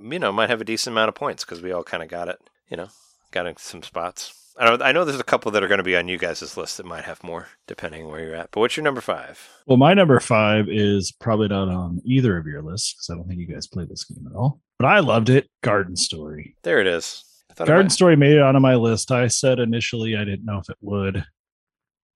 [0.00, 2.28] you know, might have a decent amount of points because we all kind of got
[2.28, 2.38] it,
[2.70, 2.88] you know,
[3.32, 4.32] got in some spots.
[4.56, 6.56] I know, I know there's a couple that are going to be on you guys'
[6.56, 8.50] list that might have more, depending where you're at.
[8.52, 9.48] But what's your number five?
[9.66, 13.28] Well, my number five is probably not on either of your lists because I don't
[13.28, 14.60] think you guys played this game at all.
[14.78, 15.48] But I loved it.
[15.62, 16.56] Garden Story.
[16.62, 17.24] There it is.
[17.50, 19.10] I thought it Garden Story made it onto my list.
[19.10, 21.24] I said initially I didn't know if it would,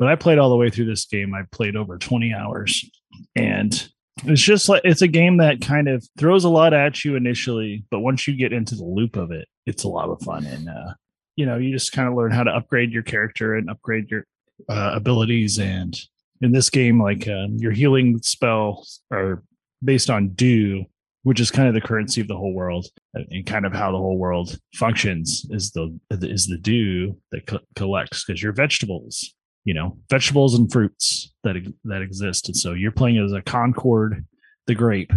[0.03, 1.33] but I played all the way through this game.
[1.33, 2.85] I played over 20 hours,
[3.37, 3.73] and
[4.25, 7.85] it's just like it's a game that kind of throws a lot at you initially,
[7.89, 10.45] but once you get into the loop of it, it's a lot of fun.
[10.45, 10.95] And uh,
[11.37, 14.27] you know, you just kind of learn how to upgrade your character and upgrade your
[14.69, 15.61] uh, abilities.
[15.61, 15.97] And
[16.41, 19.45] in this game, like um, your healing spells are
[19.85, 20.85] based on dew,
[21.23, 23.93] which is kind of the currency of the whole world and- and kind of how
[23.93, 29.33] the whole world functions is the is the dew that co- collects because you're vegetables
[29.65, 32.49] you know vegetables and fruits that that exist.
[32.49, 34.25] And so you're playing as a concord
[34.67, 35.13] the grape.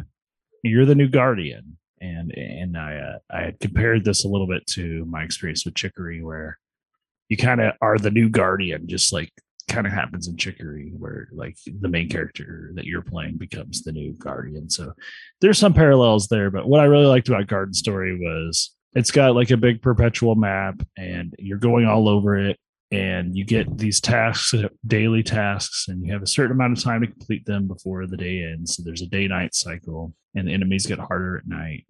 [0.63, 1.77] You're the new guardian.
[2.01, 5.75] And and i uh, i had compared this a little bit to my experience with
[5.75, 6.59] chicory where
[7.29, 9.31] you kind of are the new guardian just like
[9.69, 13.91] kind of happens in chicory where like the main character that you're playing becomes the
[13.91, 14.69] new guardian.
[14.69, 14.93] So
[15.41, 19.35] there's some parallels there but what i really liked about garden story was it's got
[19.35, 22.57] like a big perpetual map and you're going all over it
[22.91, 24.53] and you get these tasks
[24.85, 28.17] daily tasks and you have a certain amount of time to complete them before the
[28.17, 28.75] day ends.
[28.75, 31.85] So there's a day night cycle and the enemies get harder at night.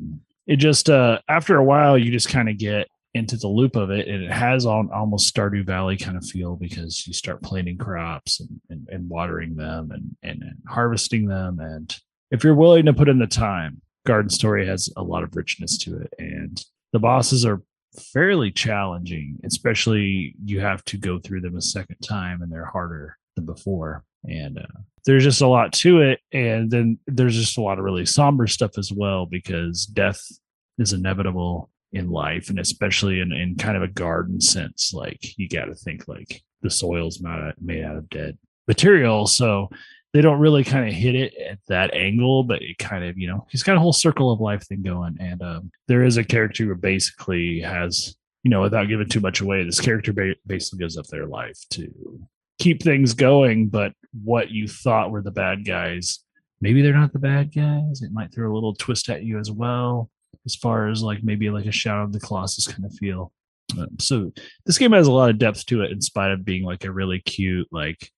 [0.48, 3.92] It just uh after a while you just kind of get into the loop of
[3.92, 7.78] it and it has on almost stardew valley kind of feel because you start planting
[7.78, 11.60] crops and, and, and watering them and, and and harvesting them.
[11.60, 11.96] And
[12.32, 15.78] if you're willing to put in the time garden story has a lot of richness
[15.80, 17.62] to it and the bosses are
[17.96, 23.18] fairly challenging especially you have to go through them a second time and they're harder
[23.36, 24.04] than before.
[24.24, 26.20] And uh, there's just a lot to it.
[26.32, 30.22] And then there's just a lot of really somber stuff as well because death
[30.78, 34.94] is inevitable in life and especially in, in kind of a garden sense.
[34.94, 39.28] Like you got to think like the soil's out, made out of dead material.
[39.28, 39.70] So
[40.16, 43.28] they don't really kind of hit it at that angle but it kind of you
[43.28, 46.24] know he's got a whole circle of life thing going and um, there is a
[46.24, 50.80] character who basically has you know without giving too much away this character ba- basically
[50.80, 51.92] gives up their life to
[52.60, 53.92] keep things going but
[54.24, 56.26] what you thought were the bad guys
[56.62, 58.02] maybe they're not the bad guys.
[58.02, 60.10] It might throw a little twist at you as well
[60.46, 63.32] as far as like maybe like a shadow of the colossus kind of feel.
[63.78, 64.32] Um, so
[64.66, 66.92] this game has a lot of depth to it in spite of being like a
[66.92, 68.10] really cute like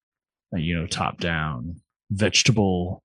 [0.53, 3.03] you know top down vegetable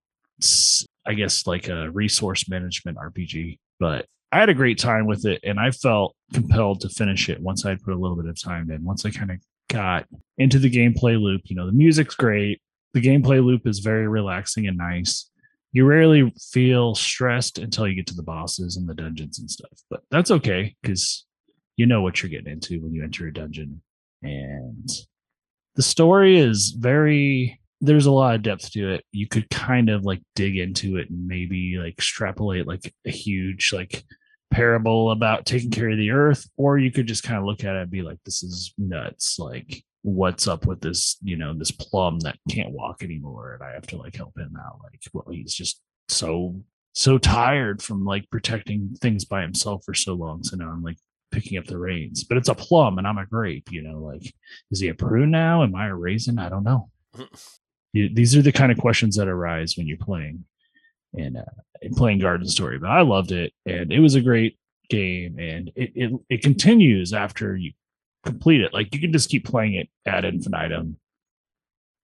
[1.05, 5.39] I guess like a resource management rpg but i had a great time with it
[5.43, 8.71] and i felt compelled to finish it once i'd put a little bit of time
[8.71, 8.83] in.
[8.83, 9.37] Once i kind of
[9.69, 10.05] got
[10.37, 12.61] into the gameplay loop you know the music's great
[12.93, 15.29] the gameplay loop is very relaxing and nice.
[15.71, 19.79] You rarely feel stressed until you get to the bosses and the dungeons and stuff
[19.89, 21.25] but that's okay because
[21.75, 23.81] you know what you're getting into when you enter a dungeon.
[24.21, 24.89] And
[25.75, 29.05] the story is very there's a lot of depth to it.
[29.11, 33.71] You could kind of like dig into it and maybe like extrapolate like a huge
[33.73, 34.05] like
[34.51, 37.75] parable about taking care of the earth or you could just kind of look at
[37.75, 39.37] it and be like this is nuts.
[39.37, 43.71] Like what's up with this you know this plum that can't walk anymore and i
[43.73, 44.79] have to like help him out.
[44.81, 46.63] Like well he's just so
[46.93, 50.97] so tired from like protecting things by himself for so long so now i'm like
[51.31, 52.23] picking up the reins.
[52.23, 53.99] But it's a plum and i'm a grape you know?
[53.99, 54.33] Like
[54.71, 55.63] is he a prune now?
[55.63, 56.39] Am i a raisin?
[56.39, 56.89] I don't know
[57.93, 60.45] You- these are the kind of questions that arise when you're playing
[61.17, 61.43] and uh,
[61.95, 64.57] playing garden story but i loved it and it was a great
[64.89, 67.71] game and it, it it continues after you
[68.25, 70.97] complete it like you can just keep playing it ad infinitum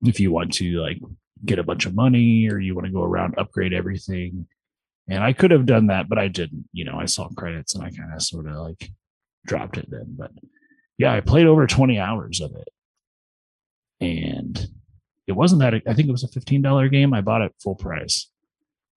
[0.06, 1.00] if you want to like
[1.46, 4.46] get a bunch of money or you want to go around upgrade everything
[5.10, 6.70] And I could have done that, but I didn't.
[6.72, 8.92] You know, I saw credits and I kind of sort of like
[9.46, 10.16] dropped it then.
[10.18, 10.32] But
[11.00, 12.68] yeah, I played over 20 hours of it.
[14.00, 14.70] And
[15.30, 17.14] it wasn't that, I think it was a $15 game.
[17.14, 18.30] I bought it full price.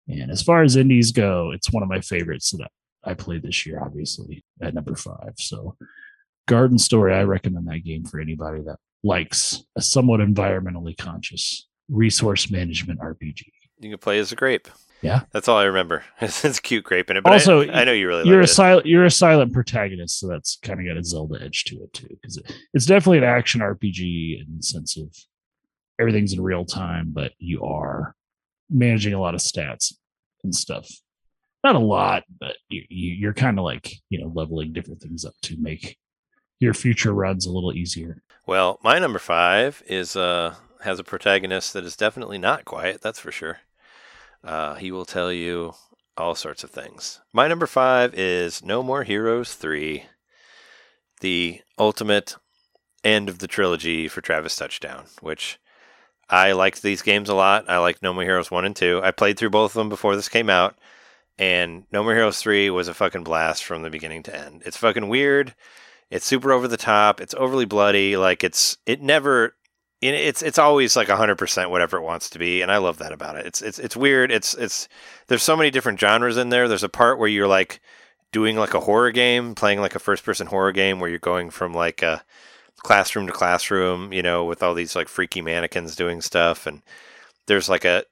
[0.08, 2.72] And as far as indies go, it's one of my favorites that
[3.03, 5.34] I played this year, obviously, at number five.
[5.38, 5.76] So,
[6.48, 12.50] Garden Story, I recommend that game for anybody that likes a somewhat environmentally conscious resource
[12.50, 13.43] management RPG.
[13.80, 14.68] You can play as a grape.
[15.01, 15.22] Yeah.
[15.32, 16.03] That's all I remember.
[16.22, 17.24] it's cute grape in it.
[17.24, 18.48] But Also, I, I know you really you're a it.
[18.48, 21.92] silent you're a silent protagonist, so that's kind of got a Zelda edge to it
[21.93, 22.08] too.
[22.10, 25.16] Because it, it's definitely an action RPG in the sense of
[26.02, 28.16] everything's in real time, but you are
[28.70, 29.94] managing a lot of stats
[30.44, 30.90] and stuff.
[31.64, 35.24] Not a lot, but you, you, you're kind of like you know leveling different things
[35.24, 35.98] up to make
[36.60, 38.24] your future runs a little easier.
[38.48, 43.02] Well, my number five is uh has a protagonist that is definitely not quiet.
[43.02, 43.60] That's for sure.
[44.44, 45.76] Uh, he will tell you
[46.18, 47.22] all sorts of things.
[47.32, 50.06] My number five is No More Heroes three,
[51.20, 52.36] the ultimate
[53.04, 55.60] end of the trilogy for Travis Touchdown, which
[56.32, 57.69] I liked these games a lot.
[57.69, 59.01] I liked No More Heroes one and two.
[59.03, 60.77] I played through both of them before this came out,
[61.38, 64.64] and No More Heroes three was a fucking blast from the beginning to end.
[64.66, 65.53] It's fucking weird.
[66.10, 67.19] It's super over the top.
[67.19, 68.16] It's overly bloody.
[68.16, 69.56] Like it's it never.
[70.01, 73.11] It's it's always like hundred percent whatever it wants to be, and I love that
[73.11, 73.45] about it.
[73.45, 74.32] It's it's it's weird.
[74.32, 74.88] It's it's
[75.27, 76.68] there's so many different genres in there.
[76.68, 77.82] There's a part where you're like
[78.32, 81.50] doing like a horror game, playing like a first person horror game where you're going
[81.50, 82.24] from like a
[82.84, 86.82] classroom to classroom, you know, with all these like freaky mannequins doing stuff and
[87.48, 88.03] there's like a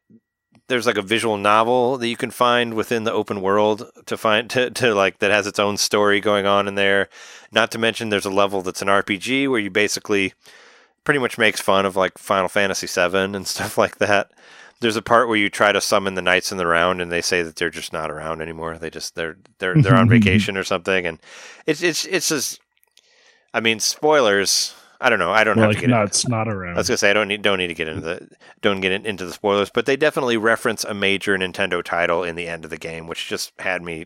[0.68, 4.50] there's like a visual novel that you can find within the open world to find
[4.52, 7.10] to, to like that has its own story going on in there.
[7.52, 10.34] Not to mention there's a level that's an RPG where you basically
[11.04, 14.32] pretty much makes fun of like Final Fantasy VII and stuff like that.
[14.80, 17.22] There's a part where you try to summon the knights in the round and they
[17.22, 18.78] say that they're just not around anymore.
[18.78, 21.20] They just they're they're they're on vacation or something and
[21.66, 22.62] it's it's it's just
[23.54, 24.76] I mean spoilers.
[25.02, 25.32] I don't know.
[25.32, 26.76] I don't Well, have to like get into nuts, not around.
[26.76, 28.28] I was gonna say I don't need don't need to get into the
[28.62, 32.36] don't get in- into the spoilers, but they definitely reference a major Nintendo title in
[32.36, 34.06] the end of the game, which just had me.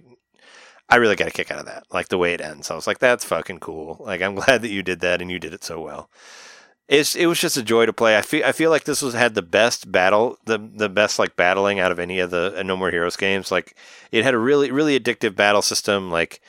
[0.90, 2.70] I really got a kick out of that, like the way it ends.
[2.70, 5.40] I was like, "That's fucking cool!" Like I'm glad that you did that and you
[5.40, 6.10] did it so well.
[6.90, 8.18] It's it was just a joy to play.
[8.18, 11.36] I feel I feel like this was had the best battle, the the best like
[11.36, 13.52] battling out of any of the uh, No More Heroes games.
[13.52, 13.76] Like
[14.12, 16.12] it had a really really addictive battle system.
[16.12, 16.42] Like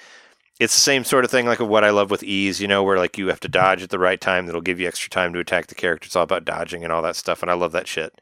[0.60, 2.98] it's the same sort of thing like what I love with Ys, you know, where
[2.98, 5.40] like you have to dodge at the right time that'll give you extra time to
[5.40, 6.06] attack the character.
[6.06, 8.20] It's all about dodging and all that stuff, and I love that shit.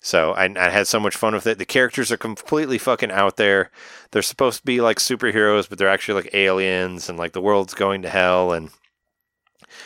[0.00, 1.58] So I, I had so much fun with it.
[1.58, 3.70] The characters are completely fucking out there.
[4.10, 7.74] They're supposed to be like superheroes, but they're actually like aliens, and like the world's
[7.74, 8.70] going to hell, and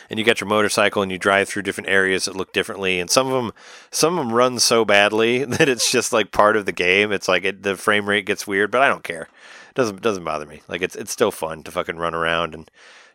[0.09, 3.09] and you got your motorcycle and you drive through different areas that look differently, and
[3.09, 3.53] some of them
[3.91, 7.13] some of them run so badly that it's just like part of the game.
[7.13, 9.29] It's like it, the frame rate gets weird, but I don't care
[9.77, 10.61] doesn't doesn't bother me.
[10.67, 12.69] Like it's it's still fun to fucking run around and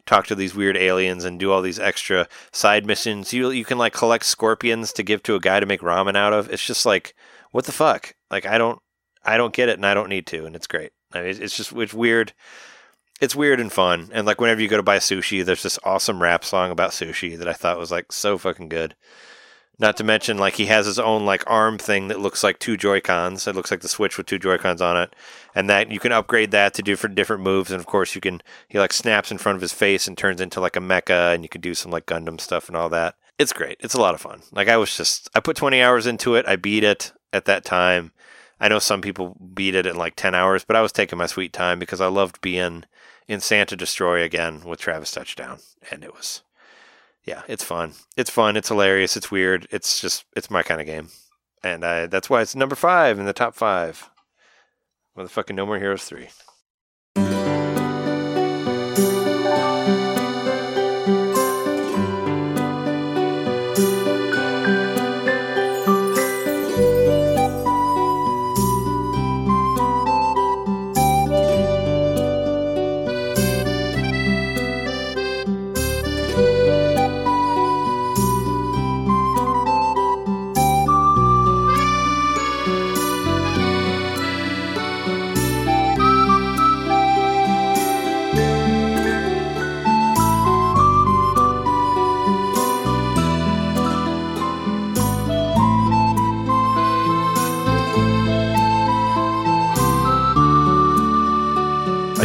[0.06, 3.32] talk to these weird aliens and do all these extra side missions.
[3.32, 6.32] You you can like collect scorpions to give to a guy to make ramen out
[6.32, 6.48] of.
[6.50, 7.16] It's just like
[7.50, 8.14] what the fuck?
[8.30, 8.80] Like I don't
[9.24, 10.92] I don't get it and I don't need to and it's great.
[11.12, 12.32] I mean, it's, just it's weird.
[13.20, 14.10] It's weird and fun.
[14.12, 17.36] And like whenever you go to buy sushi, there's this awesome rap song about sushi
[17.36, 18.94] that I thought was like so fucking good.
[19.82, 22.76] Not to mention, like he has his own like arm thing that looks like two
[22.76, 23.48] Joy Cons.
[23.48, 25.12] It looks like the Switch with two Joy Cons on it,
[25.56, 27.72] and that you can upgrade that to do for different moves.
[27.72, 30.40] And of course, you can he like snaps in front of his face and turns
[30.40, 33.16] into like a mecha, and you can do some like Gundam stuff and all that.
[33.40, 33.76] It's great.
[33.80, 34.42] It's a lot of fun.
[34.52, 36.46] Like I was just I put 20 hours into it.
[36.46, 38.12] I beat it at that time.
[38.60, 41.26] I know some people beat it in like 10 hours, but I was taking my
[41.26, 42.84] sweet time because I loved being
[43.26, 45.58] in Santa Destroy again with Travis Touchdown,
[45.90, 46.42] and it was
[47.24, 47.92] yeah, it's fun.
[48.16, 48.56] It's fun.
[48.56, 49.16] It's hilarious.
[49.16, 49.66] It's weird.
[49.70, 51.08] It's just it's my kind of game,
[51.62, 54.10] and I, that's why it's number five in the top five.
[55.16, 56.28] Motherfucking No More Heroes three.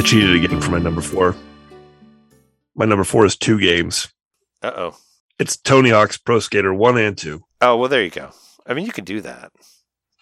[0.08, 1.36] Cheated again for my number four.
[2.76, 4.08] My number four is two games.
[4.62, 4.98] Uh oh.
[5.38, 7.44] It's Tony Hawk's Pro Skater 1 and 2.
[7.62, 8.32] Oh well, there you go.
[8.66, 9.52] I mean, you can do that.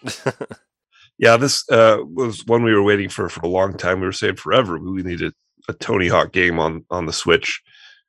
[1.18, 4.00] Yeah, this uh, was one we were waiting for for a long time.
[4.00, 5.34] We were saying forever we needed
[5.70, 7.62] a Tony Hawk game on on the Switch,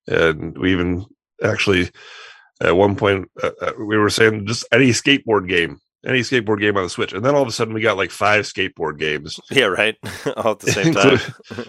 [0.08, 1.06] and we even
[1.42, 1.90] actually
[2.60, 6.76] at one point uh, uh, we were saying just any skateboard game, any skateboard game
[6.76, 9.38] on the Switch, and then all of a sudden we got like five skateboard games.
[9.50, 9.96] Yeah, right.
[10.36, 10.94] All at the same
[11.56, 11.66] time.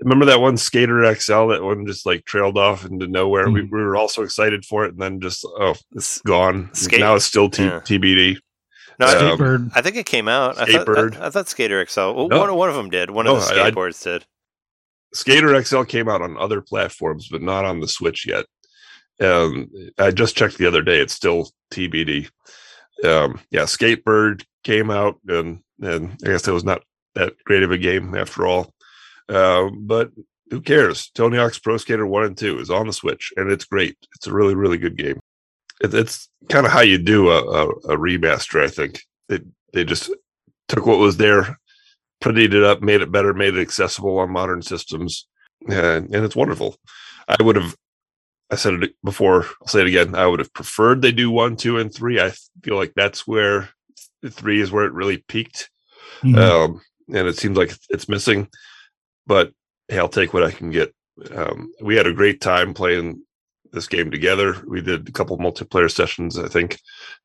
[0.00, 1.48] Remember that one Skater XL?
[1.48, 3.48] That one just like trailed off into nowhere.
[3.50, 3.70] We, Mhm.
[3.72, 6.70] we were all so excited for it, and then just oh, it's gone.
[6.74, 7.80] Skate- now it's still T- yeah.
[7.80, 8.38] TBD.
[8.98, 10.58] No, I, Um, I think it came out.
[10.58, 12.12] I thought, I, I thought Skater XL.
[12.12, 12.40] Well, No.
[12.40, 13.10] one, one of them did.
[13.10, 14.26] One of No, the I- I- skateboards did.
[15.14, 18.44] Skater XL came out on other platforms, but not on the Switch yet.
[19.20, 22.28] Um, I just checked the other day; it's still TBD.
[23.04, 26.82] Um, yeah, Skatebird came out, and and I guess it was not
[27.14, 28.72] that great of a game after all.
[29.28, 30.10] Um, but
[30.50, 31.10] who cares?
[31.14, 33.96] Tony Hawk's Pro Skater One and Two is on the Switch, and it's great.
[34.16, 35.18] It's a really, really good game.
[35.80, 38.62] It, it's kind of how you do a, a, a remaster.
[38.62, 39.40] I think they
[39.72, 40.10] they just
[40.68, 41.58] took what was there,
[42.22, 45.26] prettied it up, made it better, made it accessible on modern systems,
[45.68, 46.76] and, and it's wonderful.
[47.28, 47.76] I would have,
[48.52, 50.14] I said it before, I'll say it again.
[50.14, 52.20] I would have preferred they do one, two, and three.
[52.20, 52.32] I
[52.62, 53.70] feel like that's where
[54.30, 55.70] three is where it really peaked,
[56.22, 56.36] Mhm.
[56.38, 56.80] um,
[57.12, 58.48] and it seems like it's missing.
[59.26, 59.52] But
[59.88, 60.94] hey, I'll take what I can get.
[61.34, 63.22] Um, we had a great time playing
[63.72, 64.62] this game together.
[64.66, 66.38] We did a couple multiplayer sessions.
[66.38, 66.78] I think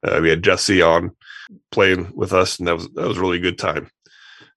[0.03, 1.11] uh, we had Jesse on
[1.71, 3.89] playing with us, and that was that was a really good time.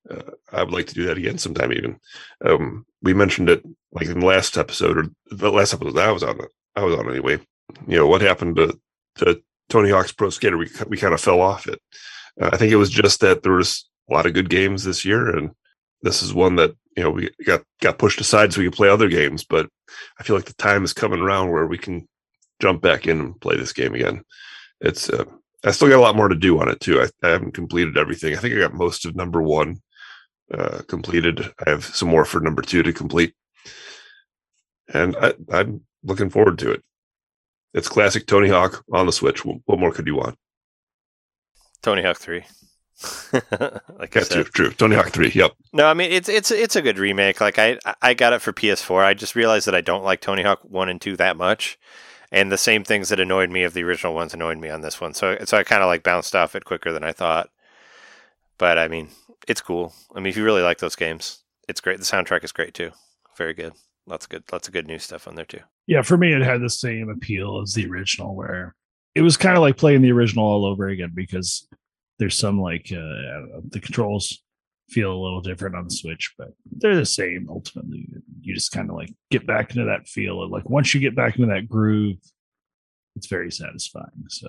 [0.08, 1.72] Uh, I would like to do that again sometime.
[1.72, 1.98] Even
[2.44, 6.12] um, we mentioned it like in the last episode or the last episode that I
[6.12, 6.38] was on.
[6.76, 7.40] I was on anyway.
[7.86, 8.78] You know what happened to
[9.16, 10.58] to Tony Hawk's Pro Skater?
[10.58, 11.80] We we kind of fell off it.
[12.40, 15.04] Uh, I think it was just that there was a lot of good games this
[15.04, 15.50] year, and
[16.02, 18.88] this is one that you know we got got pushed aside so we could play
[18.88, 19.44] other games.
[19.44, 19.68] But
[20.18, 22.08] I feel like the time is coming around where we can
[22.60, 24.22] jump back in and play this game again.
[24.80, 25.24] It's uh,
[25.64, 27.00] I still got a lot more to do on it too.
[27.00, 28.34] I, I haven't completed everything.
[28.34, 29.80] I think I got most of number one
[30.52, 31.52] uh, completed.
[31.64, 33.34] I have some more for number two to complete,
[34.92, 36.82] and I, I'm looking forward to it.
[37.72, 39.44] It's classic Tony Hawk on the Switch.
[39.44, 40.36] What, more could you want?
[41.82, 42.44] Tony Hawk 3.
[43.32, 44.44] like That's true.
[44.44, 44.70] True.
[44.72, 45.30] Tony Hawk Three.
[45.34, 45.52] Yep.
[45.72, 47.40] No, I mean it's it's it's a good remake.
[47.40, 49.02] Like I I got it for PS4.
[49.02, 51.78] I just realized that I don't like Tony Hawk 1 and 2 that much.
[52.30, 55.00] And the same things that annoyed me of the original ones annoyed me on this
[55.00, 55.14] one.
[55.14, 57.48] So so I kind of like bounced off it quicker than I thought.
[58.58, 59.08] But I mean,
[59.48, 59.94] it's cool.
[60.14, 61.98] I mean, if you really like those games, it's great.
[61.98, 62.90] The soundtrack is great too.
[63.36, 63.72] Very good.
[64.06, 65.60] Lots of good lots of good new stuff on there too.
[65.86, 68.74] yeah, for me, it had the same appeal as the original, where
[69.14, 71.68] it was kind of like playing the original all over again because
[72.18, 74.42] there's some like uh, the controls
[74.88, 76.48] feel a little different on the Switch, but
[76.78, 78.08] they're the same ultimately.
[78.40, 81.16] You just kind of like get back into that feel, and like once you get
[81.16, 82.16] back into that groove,
[83.16, 84.24] it's very satisfying.
[84.28, 84.48] So,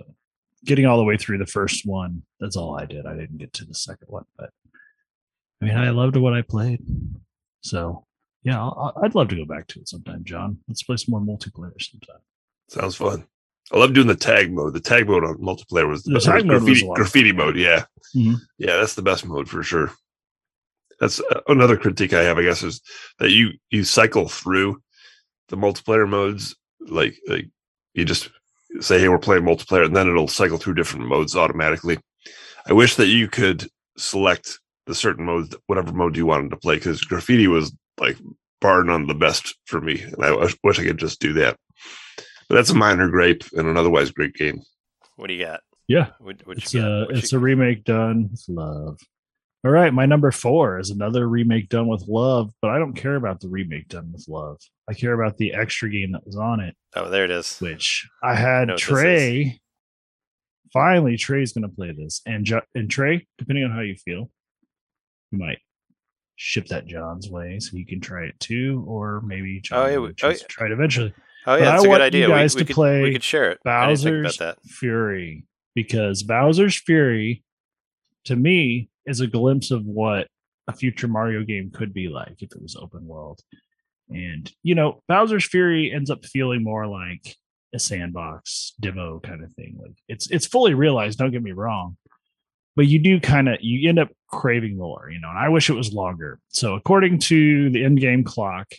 [0.66, 3.06] getting all the way through the first one, that's all I did.
[3.06, 4.50] I didn't get to the second one, but
[5.62, 6.82] I mean, I loved what I played.
[7.62, 8.06] So,
[8.44, 10.58] yeah, I'll, I'd love to go back to it sometime, John.
[10.68, 12.22] Let's play some more multiplayer sometime.
[12.70, 13.26] Sounds fun.
[13.72, 14.74] I love doing the tag mode.
[14.74, 16.26] The tag mode on multiplayer was The best.
[16.26, 17.56] tag mode graffiti, of graffiti mode.
[17.58, 18.36] Yeah, Mhm.
[18.58, 19.92] yeah, that's the best mode for sure.
[21.00, 22.82] That's uh, another critique I have, I guess, is
[23.20, 24.82] that you you cycle through
[25.50, 26.56] the multiplayer modes.
[26.80, 27.48] Like like
[27.94, 28.30] you just
[28.82, 31.98] say, "Hey, we're playing multiplayer," and then it'll cycle through different modes automatically.
[32.68, 36.76] I wish that you could select the certain mode, whatever mode you wanted to play,
[36.76, 38.18] because graffiti was like
[38.60, 41.58] bar none the best for me, and I wish- wish I could just do that.
[42.48, 44.62] But that's a minor gripe and an otherwise great game.
[45.16, 45.62] What do you got?
[45.88, 46.88] Yeah, What, what it's you got?
[46.92, 49.00] a What it's you- a remake done with love.
[49.64, 53.16] All right, my number four is another remake done with love, but I don't care
[53.16, 54.58] about the remake done with love.
[54.90, 57.60] I care about the extra game that was on it, Oh, there it is.
[57.60, 59.60] which I I had know what this Trey.
[60.74, 64.32] Finally, Trey's going to play this, and jo- and Trey, depending on how you feel,
[65.32, 65.60] you might
[66.44, 69.98] ship that John's way so he can try it too, or maybe John Oh, yeah,
[70.00, 71.14] we- oh, to try it eventually.
[71.46, 72.28] Oh yeah, I that's a want good idea.
[72.28, 73.60] We, guys we to could, play we could share it.
[73.66, 74.58] I about Bowser's that.
[74.66, 75.46] Fury
[75.76, 77.44] because Bowser's Fury
[78.26, 80.28] to me is a glimpse of what
[80.68, 83.40] a future Mario game could be like if it was open world.
[84.10, 87.36] And you know, Bowser's Fury ends up feeling more like
[87.74, 89.78] a sandbox demo kind of thing.
[89.82, 91.98] Like it's it's fully realized, don't get me wrong.
[92.76, 95.70] But you do kind of you end up craving more, you know, and I wish
[95.70, 96.40] it was longer.
[96.50, 98.72] So according to the in-game clock,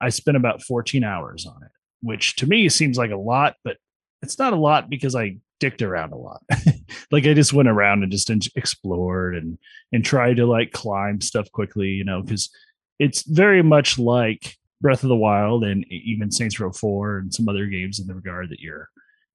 [0.00, 1.70] I spent about 14 hours on it,
[2.02, 3.76] which to me seems like a lot, but
[4.22, 6.42] it's not a lot because I dicked around a lot.
[7.10, 9.58] like I just went around and just explored and
[9.92, 12.50] and tried to like climb stuff quickly, you know, because
[12.98, 17.48] it's very much like Breath of the Wild and even Saints Row 4 and some
[17.48, 18.88] other games in the regard that you're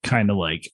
[0.03, 0.69] kind of like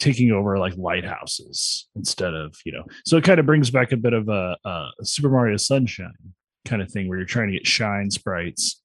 [0.00, 2.84] taking over like lighthouses instead of you know.
[3.04, 6.82] So it kind of brings back a bit of a, a Super Mario Sunshine kind
[6.82, 8.82] of thing where you're trying to get shine sprites,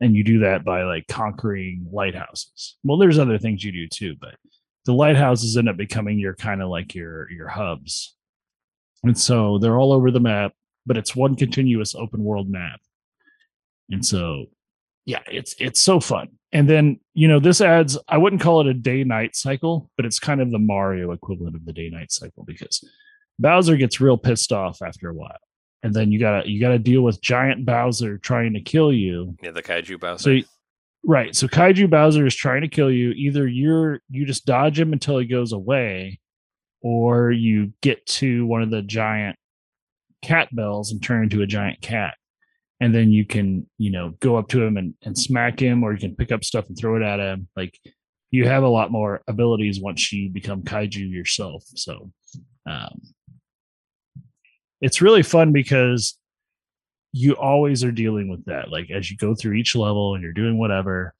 [0.00, 2.76] and you do that by like conquering lighthouses.
[2.82, 4.34] Well, there's other things you do too, but
[4.84, 8.16] the lighthouses end up becoming your kind of like your your hubs,
[9.04, 10.52] and so they're all over the map.
[10.86, 12.80] But it's one continuous open world map,
[13.90, 14.46] and so
[15.08, 16.28] yeah, it's it's so fun.
[16.52, 20.04] And then, you know, this adds I wouldn't call it a day night cycle, but
[20.04, 22.86] it's kind of the Mario equivalent of the day night cycle because
[23.38, 25.38] Bowser gets real pissed off after a while.
[25.82, 29.34] And then you gotta you gotta deal with giant Bowser trying to kill you.
[29.42, 30.40] Yeah, the kaiju Bowser.
[30.42, 30.46] So
[31.04, 31.34] right.
[31.34, 33.12] So Kaiju Bowser is trying to kill you.
[33.12, 36.20] Either you're you just dodge him until he goes away,
[36.82, 39.38] or you get to one of the giant
[40.20, 42.17] cat bells and turn into a giant cat
[42.80, 45.92] and then you can you know go up to him and, and smack him or
[45.92, 47.48] you can pick up stuff and throw it at him.
[47.56, 47.78] Like
[48.30, 51.64] you have a lot more abilities once you become kaiju yourself.
[51.74, 52.10] So
[52.68, 53.00] um,
[54.80, 56.18] it's really fun because
[57.12, 58.70] you always are dealing with that.
[58.70, 61.14] Like as you go through each level and you're doing whatever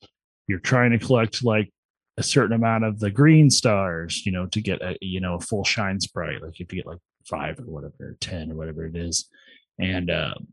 [0.47, 1.70] you're trying to collect like
[2.17, 5.41] a certain amount of the green stars you know to get a you know a
[5.41, 8.87] full shine sprite like if you get like five or whatever or ten or whatever
[8.87, 9.28] it is.
[9.78, 10.49] And um,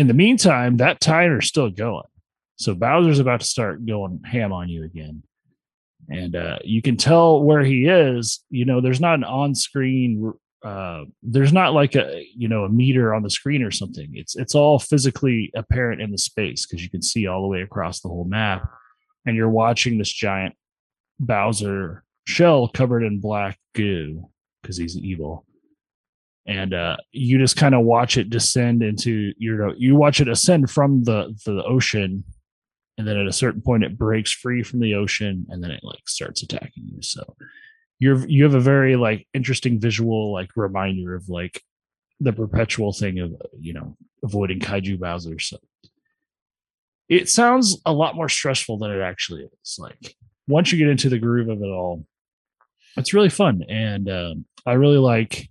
[0.00, 2.06] in the meantime, that timer's still going.
[2.56, 5.22] So Bowser's about to start going ham on you again.
[6.08, 8.42] And uh, you can tell where he is.
[8.48, 10.32] You know, there's not an on screen,
[10.64, 14.08] uh, there's not like a, you know, a meter on the screen or something.
[14.14, 17.60] It's, it's all physically apparent in the space because you can see all the way
[17.60, 18.66] across the whole map.
[19.26, 20.54] And you're watching this giant
[21.18, 24.30] Bowser shell covered in black goo
[24.62, 25.44] because he's evil
[26.50, 30.28] and uh, you just kind of watch it descend into you know you watch it
[30.28, 32.24] ascend from the the ocean
[32.98, 35.80] and then at a certain point it breaks free from the ocean and then it
[35.84, 37.00] like starts attacking you.
[37.02, 37.36] So
[38.00, 41.62] you're you have a very like interesting visual like reminder of like
[42.18, 45.38] the perpetual thing of you know avoiding kaiju bowser.
[45.38, 45.58] So
[47.08, 49.76] it sounds a lot more stressful than it actually is.
[49.78, 50.16] Like
[50.48, 52.04] once you get into the groove of it all
[52.96, 55.48] it's really fun and um, i really like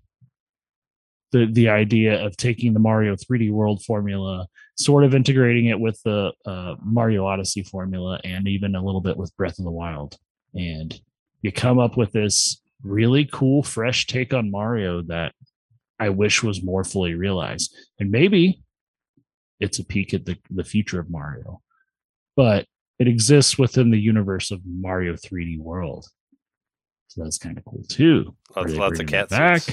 [1.32, 6.02] the the idea of taking the Mario 3D World formula, sort of integrating it with
[6.04, 10.18] the uh, Mario Odyssey formula, and even a little bit with Breath of the Wild,
[10.54, 11.00] and
[11.42, 15.34] you come up with this really cool, fresh take on Mario that
[16.00, 17.76] I wish was more fully realized.
[18.00, 18.62] And maybe
[19.60, 21.62] it's a peek at the the future of Mario,
[22.36, 22.66] but
[22.98, 26.06] it exists within the universe of Mario 3D World.
[27.08, 28.36] So that's kind of cool too.
[28.56, 29.32] Lots, lots of cats.
[29.32, 29.64] Back.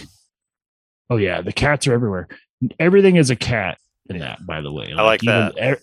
[1.11, 2.29] Oh yeah, the cats are everywhere.
[2.79, 3.79] Everything is a cat
[4.09, 4.93] in that, by the way.
[4.97, 5.55] I like that.
[5.57, 5.83] e-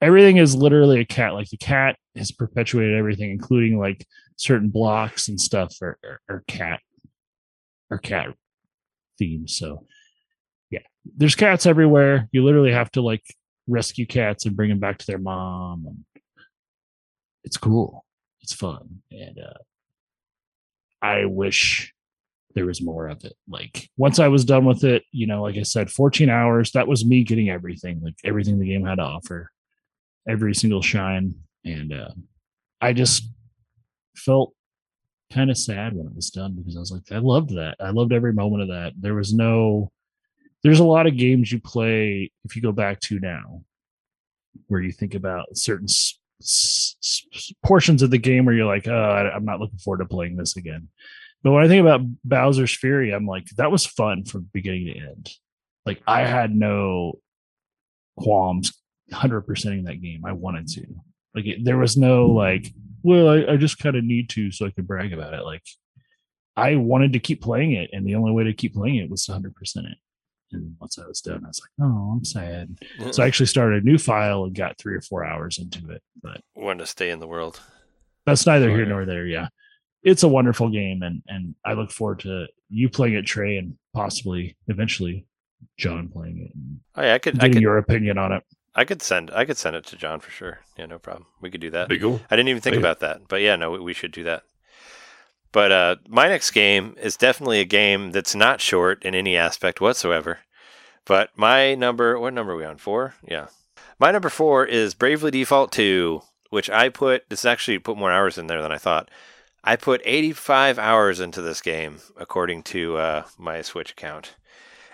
[0.00, 1.34] everything is literally a cat.
[1.34, 6.44] Like the cat has perpetuated everything, including like certain blocks and stuff are, are, are
[6.46, 6.80] cat
[7.90, 8.28] are cat
[9.18, 9.56] themes.
[9.56, 9.86] So
[10.70, 10.80] yeah,
[11.16, 12.28] there's cats everywhere.
[12.32, 13.24] You literally have to like
[13.66, 16.04] rescue cats and bring them back to their mom, and
[17.44, 18.04] it's cool.
[18.42, 19.58] It's fun, and uh,
[21.02, 21.92] I wish
[22.54, 23.34] there was more of it.
[23.48, 26.88] Like once I was done with it, you know, like I said, 14 hours, that
[26.88, 29.50] was me getting everything, like everything the game had to offer,
[30.28, 31.34] every single shine.
[31.64, 32.10] And uh,
[32.80, 33.28] I just
[34.16, 34.52] felt
[35.32, 37.76] kind of sad when it was done because I was like, I loved that.
[37.80, 38.94] I loved every moment of that.
[38.98, 39.92] There was no,
[40.62, 43.62] there's a lot of games you play if you go back to now
[44.66, 47.24] where you think about certain s- s-
[47.64, 50.36] portions of the game where you're like, oh, I, I'm not looking forward to playing
[50.36, 50.88] this again.
[51.42, 54.98] But when I think about Bowser's Fury, I'm like, that was fun from beginning to
[54.98, 55.30] end.
[55.86, 57.18] Like I had no
[58.18, 58.72] qualms
[59.12, 60.24] 100%ing that game.
[60.26, 60.86] I wanted to.
[61.34, 64.66] Like it, there was no like, well, I, I just kind of need to so
[64.66, 65.44] I could brag about it.
[65.44, 65.62] Like
[66.56, 69.24] I wanted to keep playing it, and the only way to keep playing it was
[69.24, 69.98] to 100% it.
[70.52, 72.76] And once I was done, I was like, oh, I'm sad.
[73.12, 76.02] So I actually started a new file and got three or four hours into it.
[76.20, 77.60] But Want to stay in the world.
[78.26, 79.26] that's neither here nor there.
[79.26, 79.48] Yeah,
[80.02, 83.76] it's a wonderful game, and and I look forward to you playing it, Trey, and
[83.94, 85.26] possibly eventually
[85.76, 86.52] John playing it
[86.96, 88.42] Oh yeah, I could, I could, your opinion on it.
[88.74, 90.60] I could send, I could send it to John for sure.
[90.78, 91.26] Yeah, no problem.
[91.40, 91.88] We could do that.
[91.88, 92.20] Be cool.
[92.30, 92.80] I didn't even think Yeah.
[92.80, 94.44] about that, but yeah, no, we, we should do that.
[95.52, 99.80] But uh, my next game is definitely a game that's not short in any aspect
[99.80, 100.38] whatsoever.
[101.04, 102.76] But my number, what number are we on?
[102.76, 103.14] Four?
[103.26, 103.48] Yeah.
[103.98, 108.38] My number four is Bravely Default 2, which I put, this actually put more hours
[108.38, 109.10] in there than I thought.
[109.62, 114.34] I put 85 hours into this game, according to uh, my Switch account.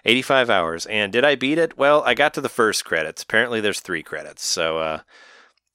[0.05, 0.87] 85 hours.
[0.87, 1.77] And did I beat it?
[1.77, 3.23] Well, I got to the first credits.
[3.23, 4.45] Apparently, there's three credits.
[4.45, 5.01] So uh,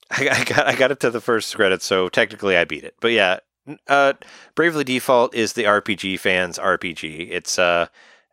[0.10, 2.95] I, I got I got it to the first credits, so technically I beat it.
[3.02, 3.40] But yeah,
[3.88, 4.14] Uh,
[4.56, 7.28] Bravely Default is the RPG fans RPG.
[7.30, 7.88] It's uh,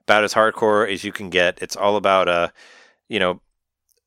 [0.04, 1.58] about as hardcore as you can get.
[1.62, 2.48] It's all about uh,
[3.08, 3.40] you know,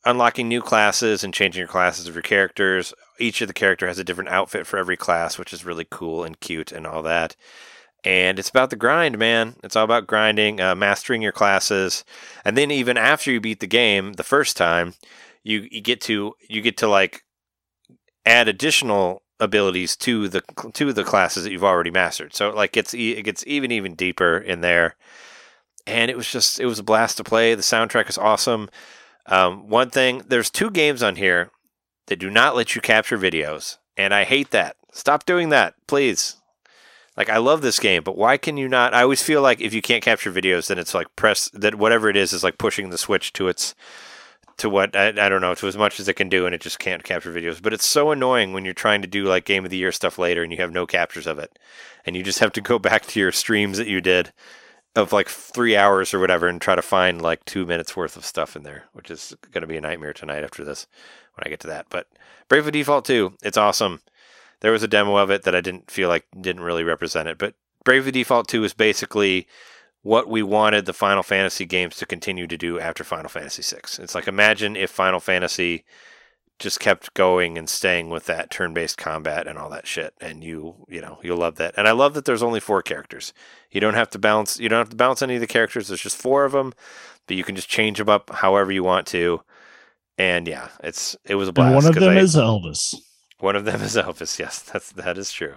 [0.05, 2.93] unlocking new classes and changing your classes of your characters.
[3.19, 6.23] Each of the character has a different outfit for every class, which is really cool
[6.23, 7.35] and cute and all that.
[8.03, 9.55] And it's about the grind, man.
[9.63, 12.03] It's all about grinding, uh, mastering your classes,
[12.43, 14.95] and then even after you beat the game the first time,
[15.43, 17.23] you, you get to you get to like
[18.25, 20.41] add additional abilities to the
[20.73, 22.33] to the classes that you've already mastered.
[22.33, 24.95] So like it's it gets even even deeper in there.
[25.87, 27.55] And it was just it was a blast to play.
[27.55, 28.69] The soundtrack is awesome.
[29.25, 31.51] Um, one thing, there's two games on here
[32.07, 34.75] that do not let you capture videos, and I hate that.
[34.91, 36.37] Stop doing that, please.
[37.17, 38.93] Like I love this game, but why can you not?
[38.93, 42.09] I always feel like if you can't capture videos, then it's like press that whatever
[42.09, 43.75] it is is like pushing the switch to its
[44.57, 46.61] to what I, I don't know to as much as it can do, and it
[46.61, 47.61] just can't capture videos.
[47.61, 50.17] But it's so annoying when you're trying to do like game of the year stuff
[50.17, 51.59] later and you have no captures of it,
[52.05, 54.31] and you just have to go back to your streams that you did
[54.95, 58.25] of like three hours or whatever and try to find like two minutes worth of
[58.25, 60.87] stuff in there, which is going to be a nightmare tonight after this
[61.35, 61.87] when I get to that.
[61.89, 62.07] But
[62.49, 64.01] Brave Bravely Default 2, it's awesome.
[64.59, 67.37] There was a demo of it that I didn't feel like didn't really represent it,
[67.37, 69.47] but Brave Bravely Default 2 is basically
[70.03, 73.99] what we wanted the Final Fantasy games to continue to do after Final Fantasy 6.
[73.99, 75.85] It's like imagine if Final Fantasy
[76.61, 80.75] just kept going and staying with that turn-based combat and all that shit and you
[80.87, 83.33] you know you'll love that and i love that there's only four characters
[83.71, 85.99] you don't have to bounce you don't have to bounce any of the characters there's
[86.01, 86.71] just four of them
[87.27, 89.41] but you can just change them up however you want to
[90.17, 92.95] and yeah it's it was a blast And one of them I- is Elvis.
[93.39, 94.39] one of them is Elvis.
[94.39, 95.55] Yes, that's that is true.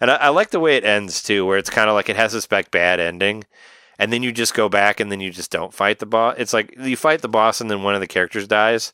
[0.00, 2.16] And I, I like the way it ends too, where it's kind of like it
[2.16, 3.44] has this back bad ending,
[3.98, 6.34] and then you just go back and then you just don't fight the boss.
[6.38, 8.92] It's like you fight the boss and then one of the characters dies,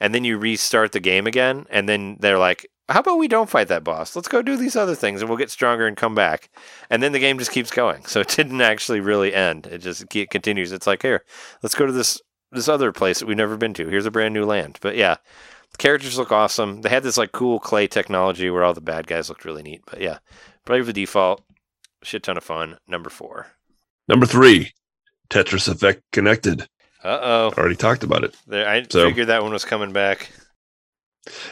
[0.00, 3.50] and then you restart the game again, and then they're like, "How about we don't
[3.50, 4.14] fight that boss?
[4.16, 6.50] Let's go do these other things, and we'll get stronger and come back."
[6.90, 8.04] And then the game just keeps going.
[8.06, 9.66] So it didn't actually really end.
[9.66, 10.72] It just ke- continues.
[10.72, 11.24] It's like here,
[11.62, 12.20] let's go to this
[12.52, 13.88] this other place that we've never been to.
[13.88, 14.78] Here's a brand new land.
[14.80, 15.16] But yeah,
[15.72, 16.82] the characters look awesome.
[16.82, 19.82] They had this like cool clay technology where all the bad guys looked really neat.
[19.86, 20.18] But yeah,
[20.64, 21.42] Bravely Default,
[22.02, 22.78] shit ton of fun.
[22.86, 23.48] Number four.
[24.08, 24.72] Number three,
[25.30, 26.68] Tetris Effect Connected.
[27.06, 27.52] Uh oh.
[27.56, 28.34] Already talked about it.
[28.46, 30.30] There, I So- figured that one was coming back.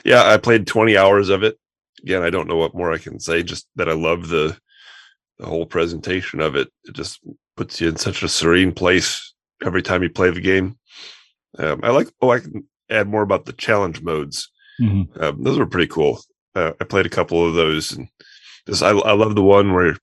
[0.05, 1.59] Yeah, I played 20 hours of it.
[2.03, 4.57] Again, I don't know what more I can say, just that I love the
[5.39, 6.69] the whole presentation of it.
[6.85, 7.19] It just
[7.57, 9.35] puts you in such a serene place
[9.65, 10.77] every time you play the game.
[11.59, 14.49] Um, I like, oh, I can add more about the challenge modes.
[14.81, 15.21] Mhm.
[15.21, 16.21] Um, those were pretty cool.
[16.55, 18.07] Uh, I played a couple of those, and
[18.69, 19.97] just I, I love the one where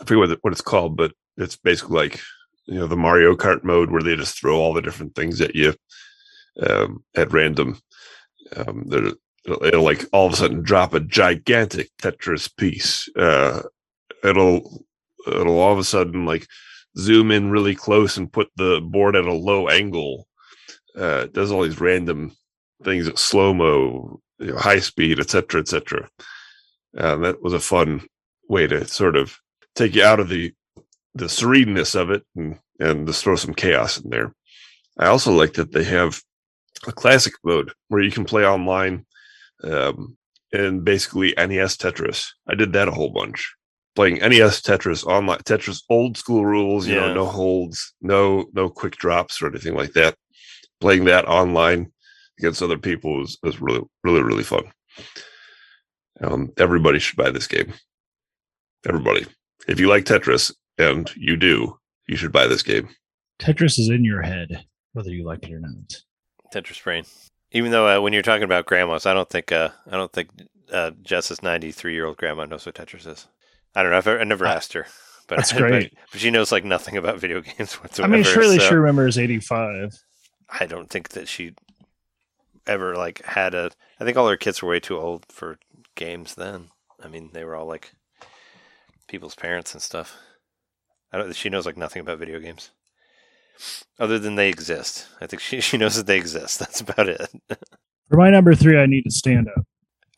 [0.00, 2.20] I forget what, it- what it's called, but it's basically like
[2.66, 5.54] you know the Mario Kart mode where they just throw all the different things at
[5.54, 5.74] you
[6.68, 7.78] um, at random.
[8.56, 9.12] Um, there-
[9.44, 13.08] it'll, it'll like all of a sudden drop a gigantic Tetris piece.
[13.16, 13.62] Uh,
[14.24, 14.84] it'll
[15.26, 16.46] it'll all of a sudden like
[16.98, 20.26] zoom in really close and put the board at a low angle.
[20.96, 22.34] Uh, does all these random
[22.82, 26.08] things at slow mo, you know, high speed, etc., cetera, et cetera.
[26.96, 28.02] Uh, that was a fun
[28.48, 29.38] way to sort of
[29.74, 30.52] take you out of the
[31.16, 34.32] the sereneness of it and and just throw some chaos in there.
[34.98, 36.20] I also like that they have
[36.86, 39.06] a classic mode where you can play online
[39.64, 40.16] um,
[40.52, 42.26] and basically NES Tetris.
[42.48, 43.54] I did that a whole bunch.
[43.94, 47.08] Playing NES Tetris online, Tetris old school rules, you Yeah.
[47.08, 50.14] know, no holds, no no quick drops or anything like that.
[50.80, 51.90] Playing that online
[52.38, 54.64] against other people was, was really really really fun.
[56.20, 57.72] Um, everybody should buy this game.
[58.86, 59.26] Everybody,
[59.68, 62.88] if you like Tetris, and you do, you should buy this game.
[63.38, 66.02] Tetris is in your head, whether you like it or not.
[66.54, 67.04] Tetris Brain.
[67.52, 70.30] Even though uh, when you're talking about grandmas, I don't think uh, I don't think
[70.72, 73.26] uh, Jess's 93 year old grandma knows what Tetris is.
[73.74, 73.98] I don't know.
[73.98, 74.86] I've, I never Uh, asked her,
[75.28, 75.94] but that's but- great.
[76.10, 78.12] But, she knows like nothing about video games whatsoever.
[78.12, 79.94] I mean, surely so she remembers 85.
[80.48, 81.54] I don't think that she
[82.66, 83.70] ever like had a.
[84.00, 85.58] I think all her kids were way too old for
[85.94, 86.68] games then.
[87.02, 87.92] I mean, they were all like
[89.08, 90.16] people's parents and stuff.
[91.16, 91.34] I don't.
[91.34, 92.72] She knows like nothing about video games,
[93.98, 95.06] other than they exist.
[95.18, 96.58] I think she she knows that they exist.
[96.58, 97.26] That's about it.
[98.08, 99.64] For my number three, I need to stand up.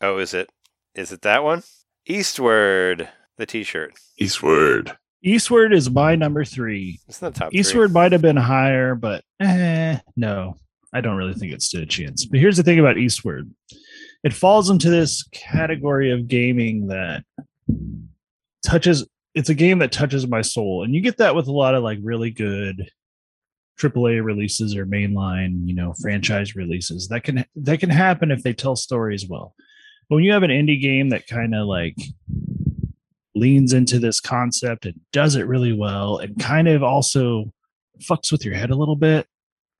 [0.01, 0.49] Oh, is it?
[0.95, 1.63] Is it that one?
[2.05, 3.93] Eastward, the T-shirt.
[4.17, 4.97] Eastward.
[5.23, 6.99] Eastward is my number three.
[7.07, 7.59] It's not top three.
[7.59, 10.57] Eastward might have been higher, but eh, no,
[10.93, 12.25] I don't really think it stood a chance.
[12.25, 13.49] But here's the thing about Eastward
[14.23, 17.23] it falls into this category of gaming that
[18.63, 20.83] touches it's a game that touches my soul.
[20.83, 22.89] And you get that with a lot of like really good
[23.79, 26.01] AAA releases or mainline, you know, mm-hmm.
[26.01, 27.07] franchise releases.
[27.07, 29.55] That can that can happen if they tell stories well.
[30.09, 31.95] But when you have an indie game that kind of like
[33.35, 37.51] leans into this concept and does it really well and kind of also
[38.01, 39.27] fucks with your head a little bit.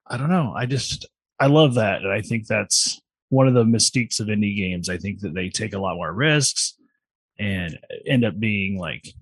[0.07, 0.53] I don't know.
[0.55, 1.07] I just
[1.39, 2.01] I love that.
[2.01, 4.89] And I think that's one of the mystiques of indie games.
[4.89, 6.75] I think that they take a lot more risks
[7.37, 9.13] and end up being like,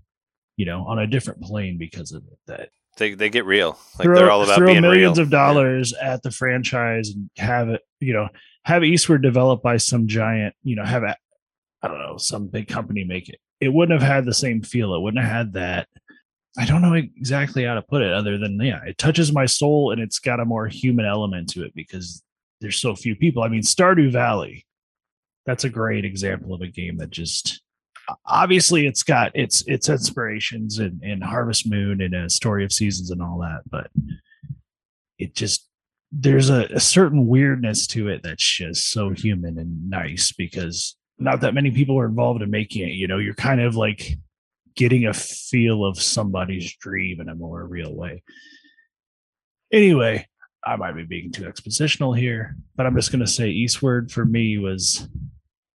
[0.57, 2.39] you know, on a different plane because of it.
[2.47, 3.79] That They they get real.
[3.97, 5.23] Like they're all about throw being millions real.
[5.23, 8.27] of dollars at the franchise and have it, you know,
[8.63, 11.15] have Eastward developed by some giant, you know, have a,
[11.81, 13.39] I don't know, some big company make it.
[13.61, 14.93] It wouldn't have had the same feel.
[14.93, 15.87] It wouldn't have had that.
[16.57, 19.91] I don't know exactly how to put it other than yeah, it touches my soul
[19.91, 22.23] and it's got a more human element to it because
[22.61, 23.43] there's so few people.
[23.43, 24.65] I mean, Stardew Valley,
[25.45, 27.61] that's a great example of a game that just
[28.25, 33.11] obviously it's got its its inspirations in, in Harvest Moon and a Story of Seasons
[33.11, 33.89] and all that, but
[35.17, 35.67] it just
[36.11, 41.41] there's a, a certain weirdness to it that's just so human and nice because not
[41.41, 42.93] that many people are involved in making it.
[42.93, 44.17] You know, you're kind of like
[44.75, 48.23] getting a feel of somebody's dream in a more real way.
[49.73, 50.27] Anyway,
[50.63, 54.23] I might be being too expositional here, but I'm just going to say Eastward for
[54.23, 55.09] me was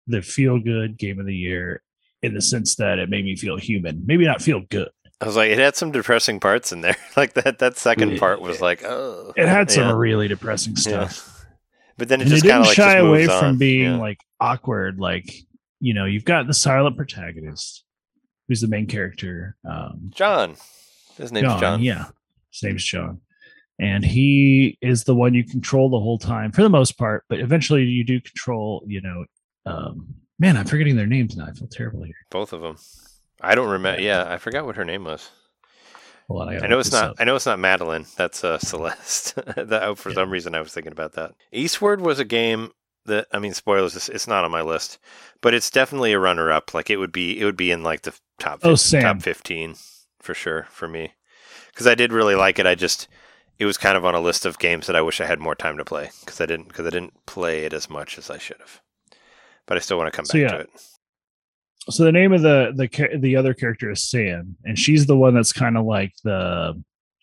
[0.07, 1.83] the feel good game of the year
[2.23, 4.03] in the sense that it made me feel human.
[4.07, 4.89] Maybe not feel good.
[5.21, 6.97] I was like, it had some depressing parts in there.
[7.17, 9.97] like that that second part was like, oh, It had some Yeah.
[9.97, 11.07] really depressing Yeah.
[11.09, 11.29] stuff.
[11.99, 13.97] But then it And just kind didn't of like shy away moves from being Yeah.
[13.99, 14.99] like awkward.
[14.99, 15.31] Like,
[15.79, 17.85] you know, you've got the silent protagonist
[18.49, 19.57] who's the main character.
[19.69, 20.57] Um, John.
[21.19, 21.83] His name's John, John.
[21.83, 22.07] Yeah,
[22.51, 23.21] his name's John,
[23.79, 27.25] and he is the one you control the whole time for the most part.
[27.29, 28.83] But eventually, you do control.
[28.89, 29.25] You know,
[29.67, 31.47] um, man, I'm forgetting their names now.
[31.47, 32.15] I feel terrible here.
[32.31, 32.77] Both of them.
[33.41, 34.01] I don't remember.
[34.01, 35.31] Yeah, I forgot what her name was.
[36.29, 37.11] On, I gotta know it's not.
[37.11, 37.17] up.
[37.19, 38.07] I know it's not Madeline.
[38.17, 39.35] That's uh, Celeste.
[39.57, 40.15] that oh, for Yeah.
[40.15, 41.33] some reason I was thinking about that.
[41.53, 42.71] Eastward was a game
[43.07, 43.97] that I mean, spoilers.
[43.97, 44.99] It's, it's not on my list,
[45.41, 46.73] but it's definitely a runner-up.
[46.75, 47.39] Like it would be.
[47.41, 48.61] It would be in like the top.
[48.63, 49.03] Oh, 15, Sam.
[49.03, 49.75] top fifteen
[50.21, 51.13] for sure for me
[51.73, 52.67] because I did really like it.
[52.67, 53.09] I just
[53.59, 55.57] it was kind of on a list of games that I wish I had more
[55.57, 58.39] time to play because I didn't because I didn't play it as much as I
[58.39, 58.81] should have.
[59.73, 60.49] But I still want to come So, back yeah.
[60.59, 60.71] to it.
[61.89, 65.33] so the name of the the the other character is Sam, and she's the one
[65.33, 66.79] that's kind of like the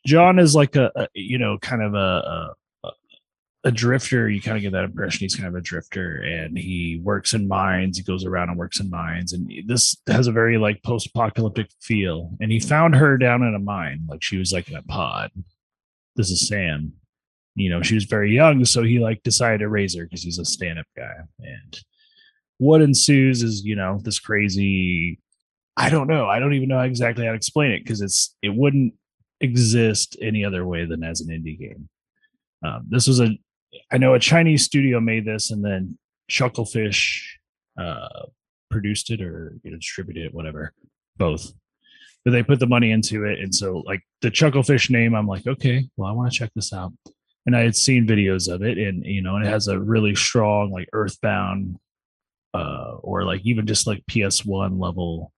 [0.07, 2.89] John is like a, a you know kind of a, a
[3.65, 4.27] a drifter.
[4.31, 7.47] You kind of get that impression he's kind of a drifter, and he works in
[7.47, 7.99] mines.
[7.99, 11.69] He goes around and works in mines, and this has a very like post apocalyptic
[11.79, 12.31] feel.
[12.41, 15.29] And he found her down in a mine, like she was like in a pod.
[16.15, 16.93] This is Sam.
[17.53, 20.39] You know, she was very young, so he like decided to raise her because he's
[20.39, 21.79] a stand up guy, and
[22.59, 25.19] what ensues is you know this crazy
[25.75, 28.53] i don't know i don't even know exactly how to explain it because it's it
[28.55, 28.93] wouldn't
[29.41, 31.89] exist any other way than as an indie game.
[32.63, 33.29] Um, this was a
[33.91, 35.97] i know a chinese studio made this and then
[36.29, 37.21] chucklefish
[37.79, 38.25] uh
[38.71, 40.73] produced it or you know distributed it whatever
[41.17, 41.53] both.
[42.25, 45.47] But they put the money into it and so like the chucklefish name i'm like
[45.47, 46.91] okay well i want to check this out.
[47.45, 50.15] And i had seen videos of it and you know and it has a really
[50.15, 51.79] strong like earthbound
[52.53, 55.31] uh, or like even just like PS1 level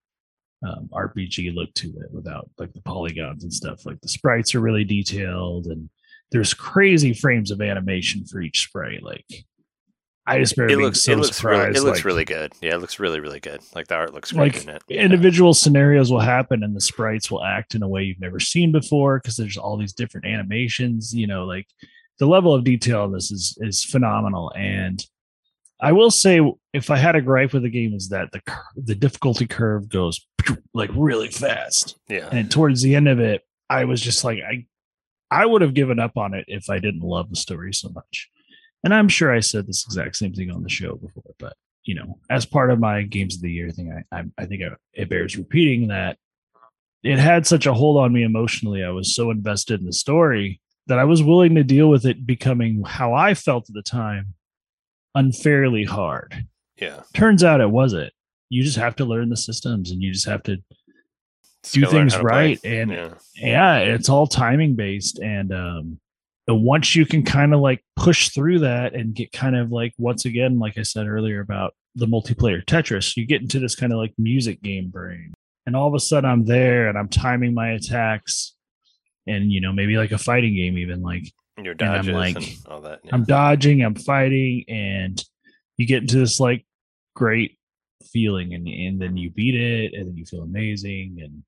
[0.66, 3.84] um, RPG look to it without like the polygons and stuff.
[3.84, 5.90] Like the sprites are really detailed and
[6.30, 9.02] there's crazy frames of animation for each sprite.
[9.02, 9.26] Like
[10.24, 11.02] I just remember It being looks.
[11.02, 11.66] so it looks surprised.
[11.74, 11.78] really.
[11.78, 12.52] It looks like, really good.
[12.62, 13.60] Yeah, it looks really really good.
[13.74, 14.82] Like the art looks great like in it.
[14.88, 15.02] Yeah.
[15.02, 18.70] individual scenarios will happen and the sprites will act in a way you've never seen
[18.72, 21.12] before because there's all these different animations.
[21.12, 21.66] You know, like
[22.20, 25.04] the level of detail in this is is phenomenal and
[25.82, 26.40] I will say,
[26.72, 28.40] if I had a gripe with the game, is that the
[28.76, 30.24] the difficulty curve goes
[30.74, 32.28] like really fast, Yeah.
[32.32, 34.66] and towards the end of it, I was just like, I
[35.30, 38.28] I would have given up on it if I didn't love the story so much.
[38.84, 41.54] And I'm sure I said this exact same thing on the show before, but
[41.84, 44.62] you know, as part of my games of the year thing, I I, I think
[44.62, 46.16] I, it bears repeating that
[47.02, 48.84] it had such a hold on me emotionally.
[48.84, 52.24] I was so invested in the story that I was willing to deal with it
[52.26, 54.34] becoming how I felt at the time
[55.14, 56.46] unfairly hard.
[56.80, 57.02] Yeah.
[57.14, 58.12] Turns out it wasn't.
[58.50, 60.56] You just have to learn the systems and you just have to
[61.62, 62.22] Just do things play.
[62.22, 62.60] right.
[62.64, 63.08] And yeah.
[63.34, 65.18] yeah, it's all timing based.
[65.20, 65.98] And um
[66.48, 69.94] and once you can kind of like push through that and get kind of like
[69.96, 73.92] once again, like I said earlier about the multiplayer Tetris, you get into this kind
[73.92, 75.32] of like music game brain.
[75.66, 78.54] And all of a sudden I'm there and I'm timing my attacks
[79.26, 82.16] and you know, maybe like a fighting game even like your and I'm dodges and,
[82.16, 83.00] like- all that.
[83.04, 83.10] Yeah.
[83.14, 85.22] I'm dodging, I'm fighting, and
[85.76, 86.66] you get into this like
[87.14, 87.58] great
[88.12, 91.18] feeling, and and then you beat it, and then you feel amazing.
[91.22, 91.42] And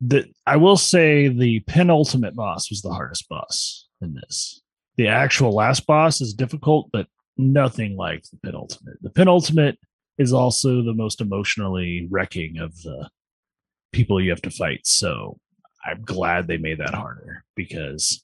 [0.00, 4.60] the I will say the penultimate boss was the hardest boss in this.
[4.96, 9.02] The actual last boss is difficult, but nothing like the penultimate.
[9.02, 9.78] The penultimate
[10.18, 13.08] is also the most emotionally wrecking of the
[13.92, 14.86] people you have to fight.
[14.86, 15.38] So
[15.84, 18.23] I'm glad they made that harder because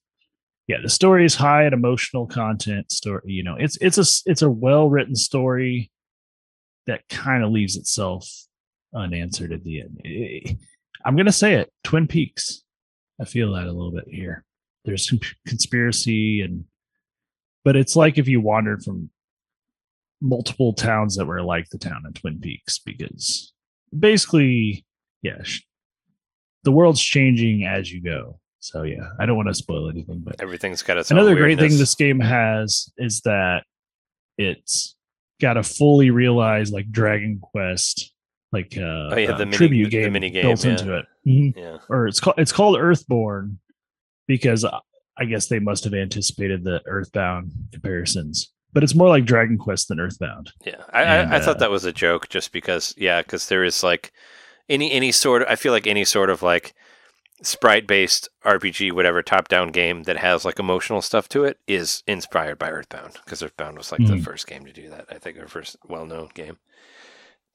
[0.70, 2.92] yeah, the story is high in emotional content.
[2.92, 5.90] Story, you know, it's it's a it's a well written story
[6.86, 8.30] that kind of leaves itself
[8.94, 10.58] unanswered at the end.
[11.04, 12.62] I'm gonna say it, Twin Peaks.
[13.20, 14.44] I feel that a little bit here.
[14.84, 16.66] There's some conspiracy and,
[17.64, 19.10] but it's like if you wandered from
[20.20, 23.52] multiple towns that were like the town in Twin Peaks because
[23.98, 24.86] basically,
[25.20, 25.42] yeah,
[26.62, 28.39] the world's changing as you go.
[28.60, 31.70] So yeah, I don't want to spoil anything, but Everything's got its another great thing
[31.78, 33.64] this game has is that
[34.38, 34.96] it's
[35.40, 38.12] got a fully realized like Dragon Quest
[38.52, 38.80] like uh,
[39.12, 40.70] Oh, yeah, uh, the mini- tribute the game mini game, built yeah.
[40.72, 41.06] into it.
[41.26, 41.56] Mhm.
[41.56, 41.78] Yeah.
[41.88, 43.58] Or it's called it's called Earthborn
[44.26, 44.80] because I-
[45.16, 48.52] I guess they must have anticipated the Earthbound comparisons.
[48.72, 50.52] But it's more like Dragon Quest than Earthbound.
[50.64, 52.94] Yeah, I, And, I, I thought uh, that was a joke, just because.
[52.96, 54.12] Yeah, because there is like
[54.68, 55.48] any any sort of.
[55.48, 56.72] I feel like any sort of like
[57.42, 62.02] sprite based RPG, whatever top down game that has like emotional stuff to it is
[62.06, 64.22] inspired by Earthbound because Earthbound was like the Mhm.
[64.24, 65.06] first game to do that.
[65.10, 66.58] I think our first well known game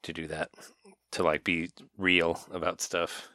[0.03, 0.49] to do that
[1.11, 3.29] to like be real about stuff.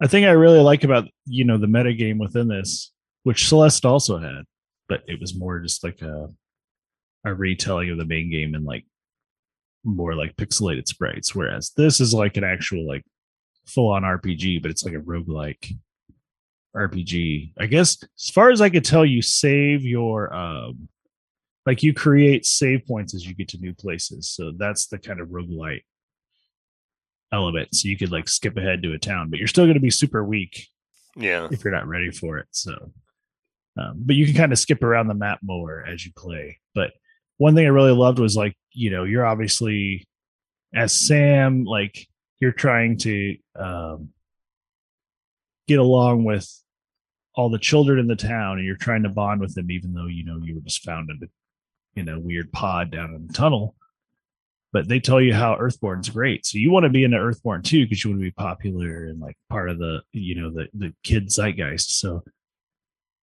[0.00, 2.92] I think I really like about you know the meta game within this,
[3.24, 4.44] which Celeste also had,
[4.88, 6.28] but it was more just like a
[7.24, 8.84] a retelling of the main game and like
[9.84, 11.34] more like pixelated sprites.
[11.34, 13.04] Whereas this is like an actual like
[13.70, 15.76] full on RPG, but it's like a roguelike
[16.76, 17.52] RPG.
[17.58, 20.88] I guess as far as I could tell, you save your um
[21.66, 24.30] like you create save points as you get to new places.
[24.30, 25.82] So that's the kind of roguelite
[27.32, 27.74] element.
[27.74, 29.90] So you could like skip ahead to a town, but you're still going to be
[29.90, 30.66] super weak
[31.16, 32.46] Yeah, if you're not ready for it.
[32.50, 32.92] So,
[33.78, 36.58] um, but you can kind of skip around the map more as you play.
[36.74, 36.92] But
[37.36, 40.06] one thing I really loved was like, you know, you're obviously
[40.74, 42.06] as Sam, like
[42.40, 44.08] you're trying to um,
[45.68, 46.50] get along with
[47.34, 50.06] all the children in the town, and you're trying to bond with them, even though
[50.06, 53.32] you know you were just found in a in a weird pod down in the
[53.32, 53.76] tunnel.
[54.72, 57.84] But they tell you how Earthborn's great, so you want to be into Earthborn too
[57.84, 60.94] because you want to be popular and like part of the you know the the
[61.02, 62.00] kid zeitgeist.
[62.00, 62.22] So,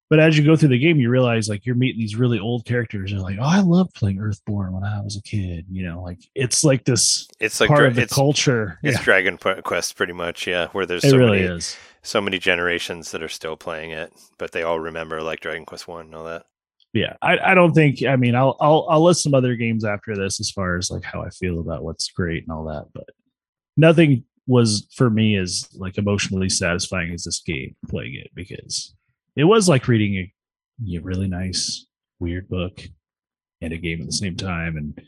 [0.10, 2.66] but as you go through the game, you realize like you're meeting these really old
[2.66, 3.12] characters.
[3.12, 5.66] And like, oh, I loved playing Earthborn when I was a kid.
[5.70, 8.80] You know, like it's like this it's like part dra- of the it's culture.
[8.84, 10.48] it's Yeah, Dragon Quest pretty much.
[10.48, 11.78] Yeah, where there's it so really many is.
[12.04, 15.88] so many generations that are still playing it, but they all remember like Dragon Quest
[15.88, 16.46] One and all that.
[16.94, 20.16] yeah I, I don't think i mean I'll, I'll i'll list some other games after
[20.16, 23.10] this as far as like how i feel about what's great and all that but
[23.76, 28.96] nothing was for me as like emotionally satisfying as this game playing it because
[29.38, 31.86] it was like reading a, a really nice
[32.20, 32.82] weird book
[33.62, 35.00] and a game at the same time and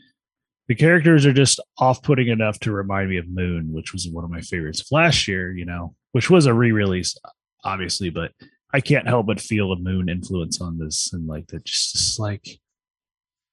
[0.68, 4.30] the characters are just off-putting enough to remind me of moon which was one of
[4.30, 7.16] my favorites of last year you know which was a re-release
[7.64, 8.32] obviously but
[8.72, 12.20] I can't help but feel a moon influence on this and like that just, just
[12.20, 12.60] like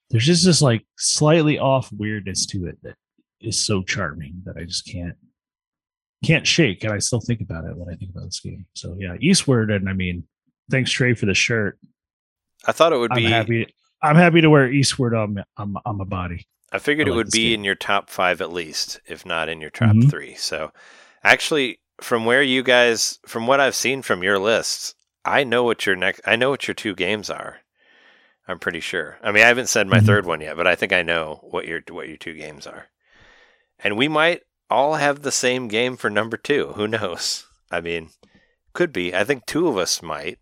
[0.10, 2.96] there's just this like slightly off weirdness to it that
[3.42, 5.16] is so charming that I just can't
[6.24, 8.66] can't shake and I still think about it when I think about this game.
[8.76, 10.24] So yeah, Eastward and I mean
[10.70, 11.78] thanks Trey for the shirt.
[12.66, 13.26] I thought it would I'm be.
[13.26, 13.68] happy
[14.02, 16.48] I'm happy to wear Eastward on my, on, on my body.
[16.72, 17.60] I figured I it like would be game.
[17.62, 20.10] in your top five at least, if not in your top Mhm.
[20.10, 20.36] three.
[20.36, 20.72] So,
[21.24, 24.94] actually, from where you guys, from what I've seen from your lists,
[25.26, 26.22] I know what your next.
[26.26, 27.60] I know what your two games are.
[28.48, 29.18] I'm pretty sure.
[29.24, 30.06] I mean, I haven't said my Mhm.
[30.06, 32.88] third one yet, but I think I know what your what your two games are.
[33.80, 36.74] And we might all have the same game for number two.
[36.76, 37.48] Who knows?
[37.72, 38.10] I mean,
[38.74, 39.14] could be.
[39.16, 40.38] I think two of us might,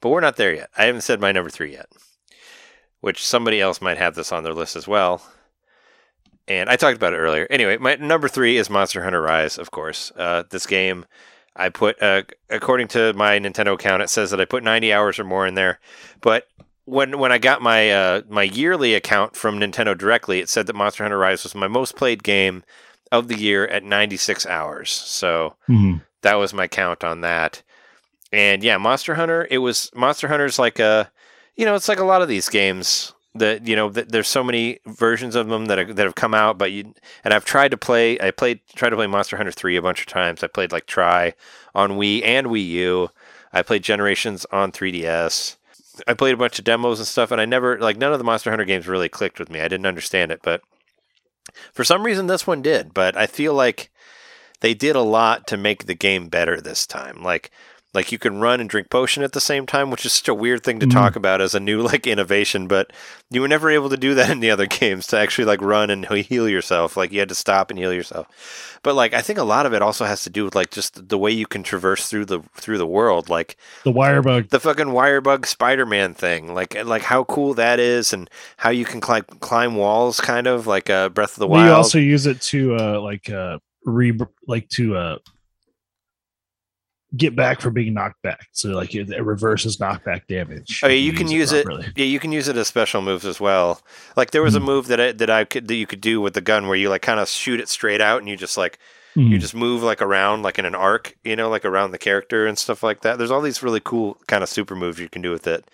[0.00, 0.70] but we're not there yet.
[0.76, 1.88] I haven't said my number three yet,
[3.00, 5.22] which somebody else might have this on their list as well.
[6.48, 7.46] And I talked about it earlier.
[7.48, 10.10] Anyway, my number three is Monster Hunter Rise, of course.
[10.16, 11.06] Uh, this game,
[11.54, 15.18] I put, uh, according to my Nintendo account, it says that I put 90 hours
[15.18, 15.78] or more in there.
[16.20, 16.48] But
[16.86, 20.74] when when I got my uh, my yearly account from Nintendo directly, it said that
[20.74, 22.64] Monster Hunter Rise was my most played game
[23.12, 24.90] of the year at 96 hours.
[24.90, 25.54] So
[26.22, 27.62] that was my count on that.
[28.32, 31.10] And yeah, Monster Hunter, it was Monster Hunter's like a,
[31.56, 34.42] you know, it's like a lot of these games that you know, th- there's so
[34.42, 36.94] many versions of them that are, that have come out, but you
[37.24, 38.18] and I've tried to play.
[38.20, 40.42] I played tried to play Monster Hunter three a bunch of times.
[40.42, 41.34] I played like Tri
[41.74, 43.08] on Wii and Wii U.
[43.52, 45.56] I played Generations on 3DS.
[46.06, 48.24] I played a bunch of demos and stuff, and I never like none of the
[48.24, 49.60] Monster Hunter games really clicked with me.
[49.60, 50.62] I didn't understand it, but
[51.72, 52.94] for some reason this one did.
[52.94, 53.90] But I feel like
[54.60, 57.22] they did a lot to make the game better this time.
[57.22, 57.50] Like
[57.92, 60.34] Like you can run and drink potion at the same time, which is such a
[60.34, 60.92] weird thing to Mhm.
[60.92, 62.92] talk about as a new like innovation, but
[63.30, 65.90] you were never able to do that in the other games to actually like run
[65.90, 66.96] and heal yourself.
[66.96, 68.78] Like you had to stop and heal yourself.
[68.84, 71.08] But like I think a lot of it also has to do with like just
[71.08, 73.28] the way you can traverse through the through the world.
[73.28, 74.50] Like The wire bug.
[74.50, 79.00] the fucking wirebug Spider-Man thing, like like how cool that is, and how you can
[79.00, 81.66] climb climb walls, kind of like uh, Breath of the Wild.
[81.66, 85.18] you also use it to uh like uh re like to uh
[87.16, 88.46] get back from being knocked back.
[88.52, 90.80] So like it, it reverses knockback damage.
[90.84, 91.64] Oh, yeah, you can use it.
[91.64, 91.88] properly.
[91.96, 93.80] Yeah, you can use it as special moves as well.
[94.16, 94.64] Like there was a Mhm.
[94.64, 96.88] move that I, that I could that you could do with the gun where you
[96.88, 98.78] like kind of shoot it straight out and you just like
[99.16, 99.40] you Mhm.
[99.40, 102.56] just move like around like in an arc, you know, like around the character and
[102.56, 103.18] stuff like that.
[103.18, 105.64] There's all these really cool kind of super moves you can do with it.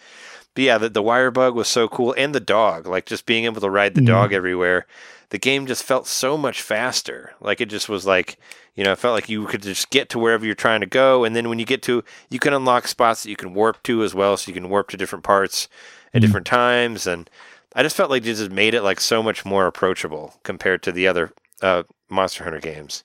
[0.54, 3.44] But yeah, the, the wire bug was so cool, and the dog, like just being
[3.44, 4.06] able to ride the Mhm.
[4.06, 4.86] dog everywhere.
[5.30, 7.34] The game just felt so much faster.
[7.40, 8.38] Like it just was like,
[8.74, 11.24] you know, it felt like you could just get to wherever you're trying to go,
[11.24, 14.02] and then when you get to, you can unlock spots that you can warp to
[14.04, 15.68] as well, so you can warp to different parts
[16.14, 16.26] at Mhm.
[16.26, 17.28] different times, and
[17.74, 21.08] I just felt like just made it like so much more approachable compared to the
[21.08, 21.32] other
[21.62, 23.02] uh, Monster Hunter games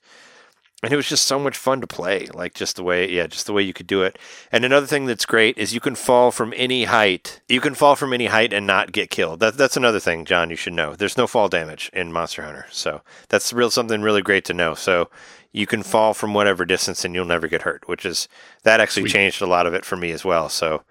[0.83, 3.45] and it was just so much fun to play like just the way yeah just
[3.45, 4.17] the way you could do it.
[4.51, 7.41] And another thing that's great is you can fall from any height.
[7.47, 9.39] You can fall from any height and not get killed.
[9.39, 10.95] That, that's another thing john you should know.
[10.95, 14.73] There's no fall damage in monster hunter so that's real something really great to know.
[14.73, 15.09] So
[15.51, 18.27] you can fall from whatever distance and you'll never get hurt which is
[18.63, 19.13] that actually Sweet.
[19.13, 20.49] changed a lot of it for me as well.
[20.49, 20.83] So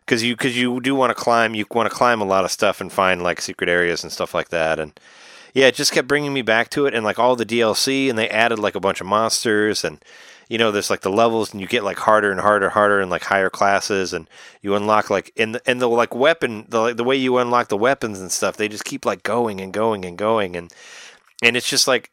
[0.00, 2.50] because you because you do want to climb you want to climb a lot of
[2.50, 4.78] stuff and find like secret areas and stuff like that.
[4.78, 4.98] And
[5.56, 8.18] yeah, it just kept bringing me back to it, and like all the DLC, and
[8.18, 10.04] they added like a bunch of monsters, and
[10.50, 13.10] you know, there's like the levels, and you get like harder and harder, harder, and
[13.10, 14.28] like higher classes, and
[14.60, 17.68] you unlock like in the and the like weapon, the like, the way you unlock
[17.68, 20.70] the weapons and stuff, they just keep like going and going and going, and
[21.42, 22.10] and it's just like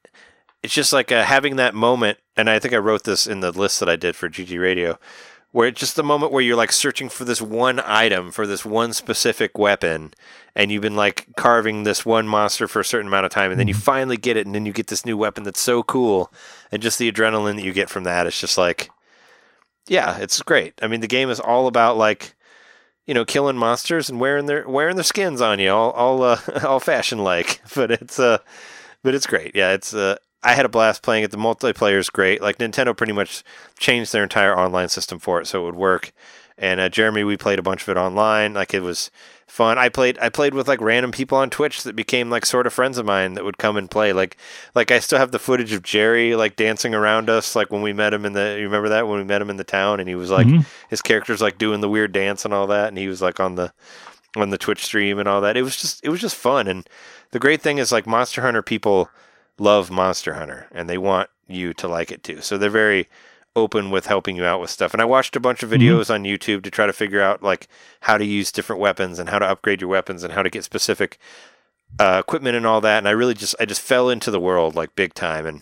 [0.64, 3.52] it's just like uh, having that moment, and I think I wrote this in the
[3.52, 4.98] list that I did for GG Radio,
[5.54, 8.66] where it's just the moment where you're like searching for this one item for this
[8.66, 10.12] one specific weapon
[10.56, 13.60] and you've been like carving this one monster for a certain amount of time and
[13.60, 16.34] then you finally get it and then you get this new weapon that's so cool
[16.72, 18.90] and just the adrenaline that you get from that it's just like
[19.88, 20.74] yeah it's great.
[20.82, 22.34] I mean the game is all about like
[23.06, 26.40] you know killing monsters and wearing their wearing their skins on you all all uh,
[26.66, 28.40] all fashion like but it's uh
[29.04, 29.56] but it's great.
[29.56, 31.32] Yeah it's uh I had a blast playing it.
[31.32, 32.42] The multiplayer is great.
[32.42, 33.44] Like Nintendo pretty much
[33.80, 36.12] changed their entire online system for it so it would work.
[36.58, 38.54] And uh, Jeremy, we played a bunch of it online.
[38.54, 39.10] Like it was
[39.48, 39.78] fun.
[39.80, 42.74] I played I played with like random people on Twitch that became like sort of
[42.74, 44.14] friends of mine that would come and play.
[44.14, 44.38] Like
[44.76, 47.92] like I still have the footage of Jerry like dancing around us like when we
[47.94, 50.08] met him in the you remember that when we met him in the town and
[50.08, 50.66] he was like Mhm.
[50.90, 53.56] his character's like doing the weird dance and all that and he was like on
[53.56, 53.74] the
[54.36, 55.58] on the Twitch stream and all that.
[55.58, 56.88] It was just it was just fun and
[57.32, 59.10] the great thing is like Monster Hunter people
[59.58, 62.42] love Monster Hunter and they want you to like it too.
[62.42, 63.08] So they're very
[63.56, 64.94] open with helping you out with stuff.
[64.94, 67.68] And I watched a bunch of videos on YouTube to try to figure out like
[68.02, 70.64] how to use different weapons and how to upgrade your weapons and how to get
[70.64, 71.20] specific
[72.00, 72.98] uh, equipment and all that.
[72.98, 75.46] And I really just I just fell into the world like big time.
[75.46, 75.62] And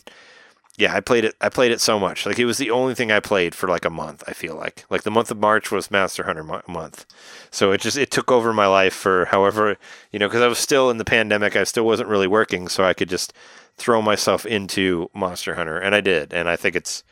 [0.78, 1.36] yeah, I played it.
[1.42, 2.26] I played it so much.
[2.26, 4.24] Like it was the only thing I played for like a month.
[4.26, 7.06] I feel like like the month of March was Monster Hunter mo- month.
[7.52, 9.78] So it just it took over my life for however
[10.12, 11.58] you know because I was still in the pandemic.
[11.58, 13.34] I still wasn't really working, so I could just
[13.78, 16.34] throw myself into Monster Hunter, and I did.
[16.34, 17.04] And I think it's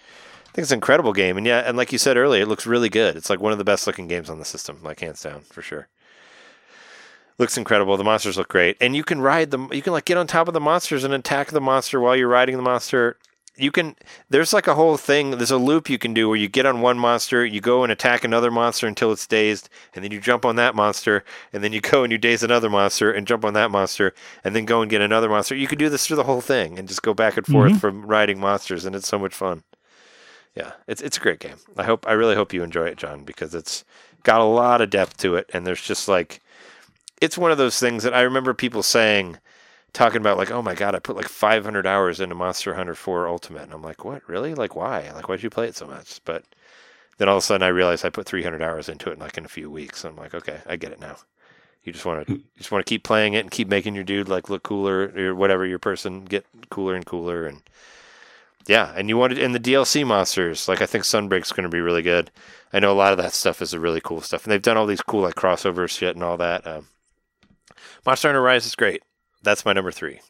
[0.49, 1.37] I think it's an incredible game.
[1.37, 3.15] And yeah, and like you said earlier, it looks really good.
[3.15, 5.61] It's like one of the best looking games on the system, like hands down for
[5.61, 5.87] sure.
[7.37, 7.95] Looks incredible.
[7.95, 9.69] The monsters look great, and you can ride them.
[9.71, 12.27] You can like get on top of the monsters and attack the monster while you're
[12.27, 13.17] riding the monster.
[13.59, 13.95] You can.
[14.29, 15.31] There's like a whole thing.
[15.31, 17.91] There's a loop you can do where you get on one monster, you go and
[17.91, 21.73] attack another monster until it's dazed, and then you jump on that monster, and then
[21.73, 24.13] you go and you daze another monster and jump on that monster,
[24.43, 25.55] and then go and get another monster.
[25.55, 27.81] You can do this through the whole thing and just go back and forth Mhm.
[27.81, 29.63] from riding monsters, and it's so much fun.
[30.55, 31.57] Yeah, it's it's a great game.
[31.77, 33.83] I hope I really hope you enjoy it, John, because it's
[34.23, 36.41] got a lot of depth to it, and there's just like
[37.21, 39.37] it's one of those things that I remember people saying,
[39.93, 43.27] talking about like, oh my god, I put like 500 hours into Monster Hunter 4
[43.27, 44.53] Ultimate, and I'm like, what, really?
[44.53, 45.11] Like, why?
[45.11, 46.21] Like, why'd you play it so much?
[46.25, 46.43] But
[47.17, 49.37] then all of a sudden, I realized I put 300 hours into it in like
[49.37, 50.05] in a few weeks.
[50.05, 51.17] I'm like, okay, I get it now.
[51.83, 54.03] You just want to you just want to keep playing it and keep making your
[54.03, 57.61] dude like look cooler or whatever your person get cooler and cooler and
[58.67, 61.81] yeah, and you wanted and the DLC monsters like I think Sunbreak's going to be
[61.81, 62.31] really good.
[62.71, 64.77] I know a lot of that stuff is a really cool stuff, and they've done
[64.77, 66.67] all these cool like crossover shit and all that.
[66.67, 66.87] Um,
[68.05, 69.01] Monster Hunter Rise is great.
[69.41, 70.21] That's my number three.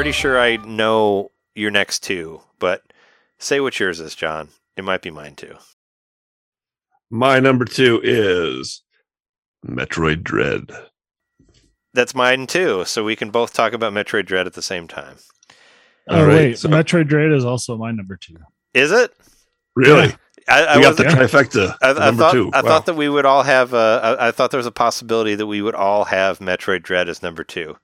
[0.00, 2.82] Pretty sure I know your next two, but
[3.38, 4.48] say what yours is, John.
[4.74, 5.56] It might be mine too.
[7.10, 8.82] My number two is
[9.66, 10.70] Metroid Dread.
[11.92, 12.86] That's mine too.
[12.86, 15.16] So we can both talk about Metroid Dread at the same time.
[16.08, 18.36] Oh All right, wait, so- Metroid Dread is also my number two.
[18.72, 19.12] Is it?
[19.76, 20.06] Really?
[20.08, 20.16] Yeah.
[20.48, 21.76] I, I we got the wasn't- trifecta.
[21.82, 22.50] I, I number thought two.
[22.54, 23.74] I thought that we would all have.
[23.74, 27.10] Uh, I, I thought there was a possibility that we would all have Metroid Dread
[27.10, 27.76] as number two,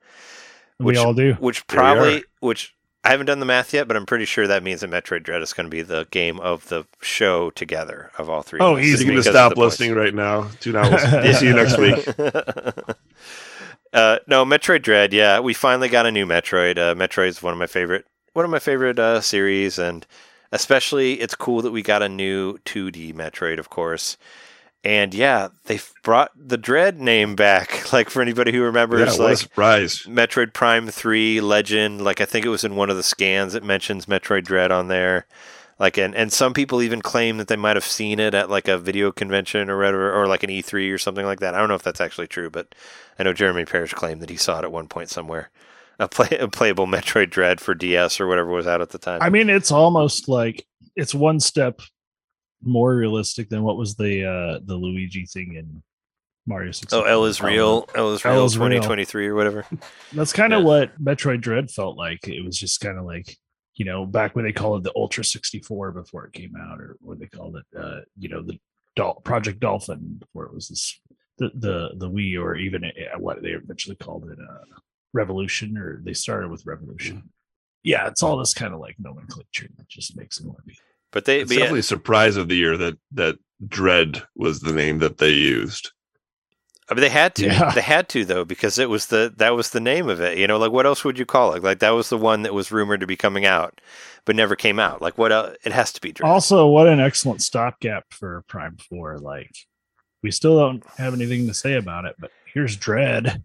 [0.79, 1.35] We Which- all do.
[1.35, 2.75] which probably which
[3.05, 5.41] I haven't done the math yet, but I'm pretty sure that means that Metroid Dread
[5.41, 8.59] is going to be the game of the show together of all three.
[8.61, 8.91] Oh, of us, So easy.
[8.91, 9.79] you can because just of stop the points.
[9.81, 10.49] listening right now.
[10.61, 10.91] Tune out.
[10.91, 12.05] We'll, we'll see you next week.
[13.93, 15.13] uh, no, Metroid Dread.
[15.13, 16.79] Yeah, we finally got a new Metroid.
[16.79, 20.07] Uh, Metroid's one of my favorite, one of my favorite uh, series, and
[20.53, 24.17] especially it's cool that we got a new 2D Metroid, of course.
[24.87, 27.83] And yeah, they brought the Dread name back.
[27.93, 30.07] Like for anybody who Yeah, remembers, what a like surprise.
[30.07, 33.65] Metroid Prime 3 Legend, like I think it was in one of the scans it
[33.65, 35.27] mentions Metroid Dread on there.
[35.79, 38.69] Like and, and some people even claim that they might have seen it at like
[38.69, 41.55] a video convention or whatever or like an E3 or something like that.
[41.55, 42.75] I don't know if that's actually true, but
[43.19, 45.51] I know Jeremy Parish claimed that he saw it at one point somewhere.
[45.99, 49.21] A, play, a playable Metroid Dread for DS or whatever was out at the time.
[49.21, 51.81] I mean, it's almost like it's one step
[52.67, 55.83] more realistic than what was the uh the Luigi thing in
[56.47, 57.01] Mario 64.
[57.07, 57.89] oh, L is real.
[57.95, 58.69] L is L real is real.
[58.69, 59.67] 2023 or whatever.
[60.13, 60.67] That's kind of Yeah.
[60.67, 62.29] what Metroid Dread felt like.
[62.29, 63.37] It was just kind of like,
[63.75, 66.97] you know, back when they called it the Ultra 64 before it came out, or
[67.01, 68.59] what they called it, uh, you know, the
[68.95, 71.01] Dol- Project Dolphin before it was this
[71.39, 74.79] the the the Wii, or even uh, what they eventually called it, uh,
[75.13, 77.31] Revolution, or they started with Revolution.
[77.83, 80.57] Yeah, it's all this kind of like nomenclature that just makes it more.
[81.13, 84.61] But they It's but yeah, definitely a surprise of the year that that Dread was
[84.61, 85.93] the name that they used.
[86.89, 87.47] I mean, they had to.
[87.47, 87.73] Yeah.
[87.73, 90.39] They had to though because it was the that was the name of it.
[90.39, 91.63] You know, like what else would you call it?
[91.63, 93.81] Like that was the one that was rumored to be coming out,
[94.25, 95.03] but never came out.
[95.03, 95.33] Like what?
[95.33, 95.57] else?
[95.65, 96.13] It has to be.
[96.13, 96.31] Dread.
[96.31, 99.19] Also, what an excellent stopgap for Prime Four.
[99.19, 99.51] Like,
[100.23, 103.43] we still don't have anything to say about it, but here's Dread.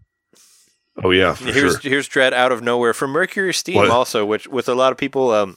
[1.02, 1.90] Oh yeah, for here's sure.
[1.90, 3.90] here's Dread out of nowhere from MercurySteam What?
[3.90, 5.56] also, which with a lot of people um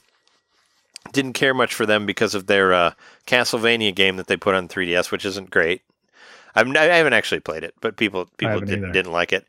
[1.15, 2.91] didn't care much for them because of their uh,
[3.25, 5.81] Castlevania game that they put on 3DS, which isn't great.
[6.53, 8.93] I've, I haven't actually played it, but people people didn't, either.
[8.93, 9.45] didn't like it.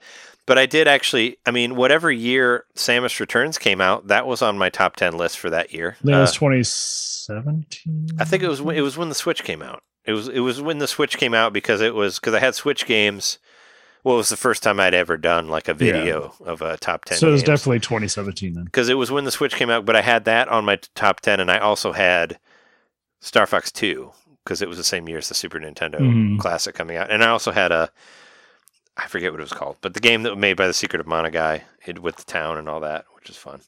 [0.47, 1.37] But I did actually.
[1.45, 5.39] I mean, whatever year Samus Returns came out, that was on my top ten list
[5.39, 5.97] for that year.
[6.03, 8.09] That Uh, was 2017.
[8.19, 9.83] I think it was when, it was when the Switch came out.
[10.05, 12.55] It was it was when the Switch came out because it was because I had
[12.55, 13.39] Switch games.
[14.07, 17.07] Well, it was the first time I'd ever done like a video of a top
[17.07, 17.19] ten.
[17.19, 18.65] So it was games definitely 2017 then.
[18.67, 19.85] because it was when the Switch came out.
[19.85, 22.39] But I had that on my top ten, and I also had
[23.21, 24.13] Star Fox Two
[24.45, 26.39] because it was the same year as the Super Nintendo Mhm.
[26.39, 27.91] Classic coming out, and I also had a
[28.97, 31.01] I forget what it was called, but the game that was made by the Secret
[31.01, 33.61] of Mana guy it, with the town and all that, which is fun.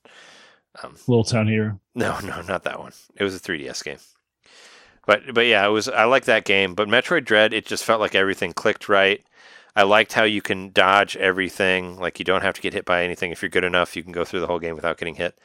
[0.84, 1.80] Um, Little Town Hero.
[1.96, 2.92] no, no, not that one.
[3.16, 3.98] It was a 3DS game.
[5.04, 8.00] But but yeah, it was I like that game, but Metroid Dread it just felt
[8.00, 9.20] like everything clicked right.
[9.78, 13.04] I liked how you can dodge everything, like you don't have to get hit by
[13.04, 15.38] anything if you're good enough, you can go through the whole game without getting hit.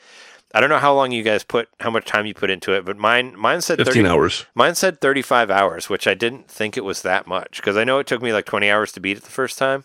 [0.55, 2.83] I don't know how long you guys put how much time you put into it,
[2.83, 4.45] but mine mine said 15 30, hours.
[4.55, 7.99] Mine said 35 hours, which I didn't think it was that much because I know
[7.99, 9.83] it took me like 20 hours to beat it the first time.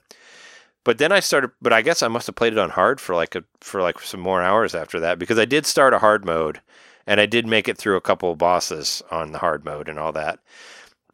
[0.83, 3.15] But then I started, but I guess I must have played it on hard for
[3.15, 6.25] like a for like some more hours after that because I did start a hard
[6.25, 6.63] mode
[7.07, 9.99] and I did make it through a couple of bosses on the hard mode and
[9.99, 10.39] all that.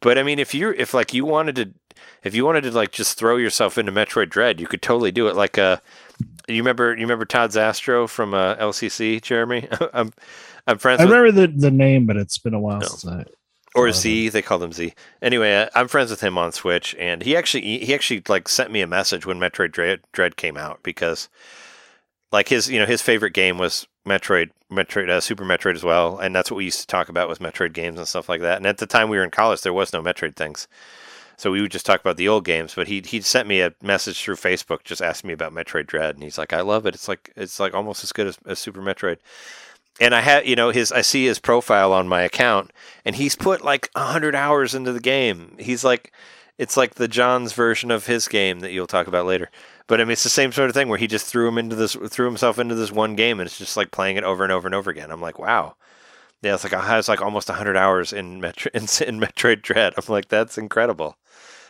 [0.05, 1.73] But I mean, if you're if like you wanted to,
[2.23, 5.27] if you wanted to like just throw yourself into Metroid Dread, you could totally do
[5.29, 5.35] it.
[5.35, 5.77] Like uh,
[6.47, 9.67] you remember you remember Todd Zastro from uh, LCC, Jeremy?
[9.93, 10.13] I'm
[10.67, 12.87] I'm friends I with remember the, the name, but it's been a while No.
[12.87, 13.25] since I.
[13.73, 14.29] or Z.
[14.29, 14.93] They called him Z.
[15.23, 18.71] Anyway, uh, I'm friends with him on Switch, and he actually he actually like sent
[18.71, 21.29] me a message when Metroid Dread, Dread came out because
[22.31, 26.17] like his you know his favorite game was Metroid Metroid uh, Super Metroid as well,
[26.17, 28.57] and that's what we used to talk about with Metroid games and stuff like that.
[28.57, 30.67] And at the time we were in college, there was no Metroid things.
[31.37, 33.73] So we would just talk about the old games, but he he sent me a
[33.81, 36.95] message through Facebook just asking me about Metroid Dread, and he's like, "I love it.
[36.95, 39.17] It's like it's like almost as good as, as Super Metroid."
[39.99, 42.71] And I had, you know, his I see his profile on my account,
[43.03, 45.55] and he's put like hundred hours into the game.
[45.59, 46.13] He's like,
[46.57, 49.49] it's like the John's version of his game that you'll talk about later.
[49.87, 51.75] But I mean, it's the same sort of thing where he just threw him into
[51.75, 54.51] this, threw himself into this one game, and it's just like playing it over and
[54.51, 55.11] over and over again.
[55.11, 55.75] I'm like, wow,
[56.41, 59.93] yeah, it's like I has like almost hundred hours in Metro in, in Metroid Dread.
[59.97, 61.17] I'm like, that's incredible.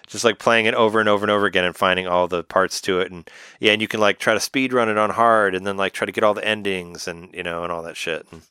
[0.07, 2.79] Just like playing it over and over and over again and finding all the parts
[2.81, 3.29] to it, and
[3.59, 5.93] yeah, and you can like try to speed run it on hard, and then like
[5.93, 8.25] try to get all the endings, and you know, and all that shit.
[8.31, 8.43] And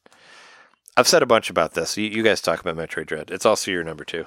[0.96, 1.96] I've said a bunch about this.
[1.96, 3.30] You, you guys talk about Metroid Dread.
[3.30, 4.26] It's also your number two.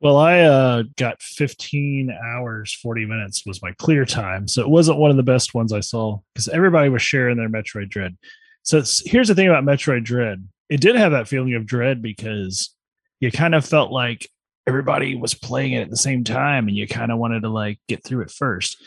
[0.00, 4.46] Well, I uh, got 15 hours, 40 minutes was my clear time.
[4.48, 7.48] So it wasn't one of the best ones I saw because everybody was sharing their
[7.48, 8.16] Metroid Dread.
[8.62, 12.74] So here's the thing about Metroid Dread it did have that feeling of dread because
[13.20, 14.28] you kind of felt like
[14.66, 17.78] everybody was playing it at the same time and you kind of wanted to like
[17.88, 18.82] get through it first.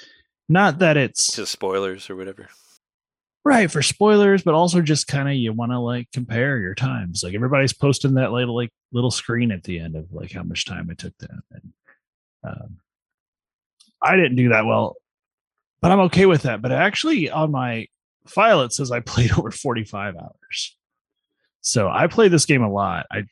[0.50, 2.50] Not that it's Just spoilers or whatever.
[3.44, 7.24] Right for spoilers, but also just kind of you want to like compare your times.
[7.24, 10.66] Like everybody's posting that little like little screen at the end of like how much
[10.66, 11.42] time it took them.
[11.52, 11.74] And
[12.44, 12.78] um,
[14.02, 14.96] I didn't do that well,
[15.82, 16.62] but I'm okay with that.
[16.62, 17.88] But actually, on my
[18.26, 20.78] file it says I played over 45 hours.
[21.62, 23.08] So I played this game a lot.
[23.12, 23.24] I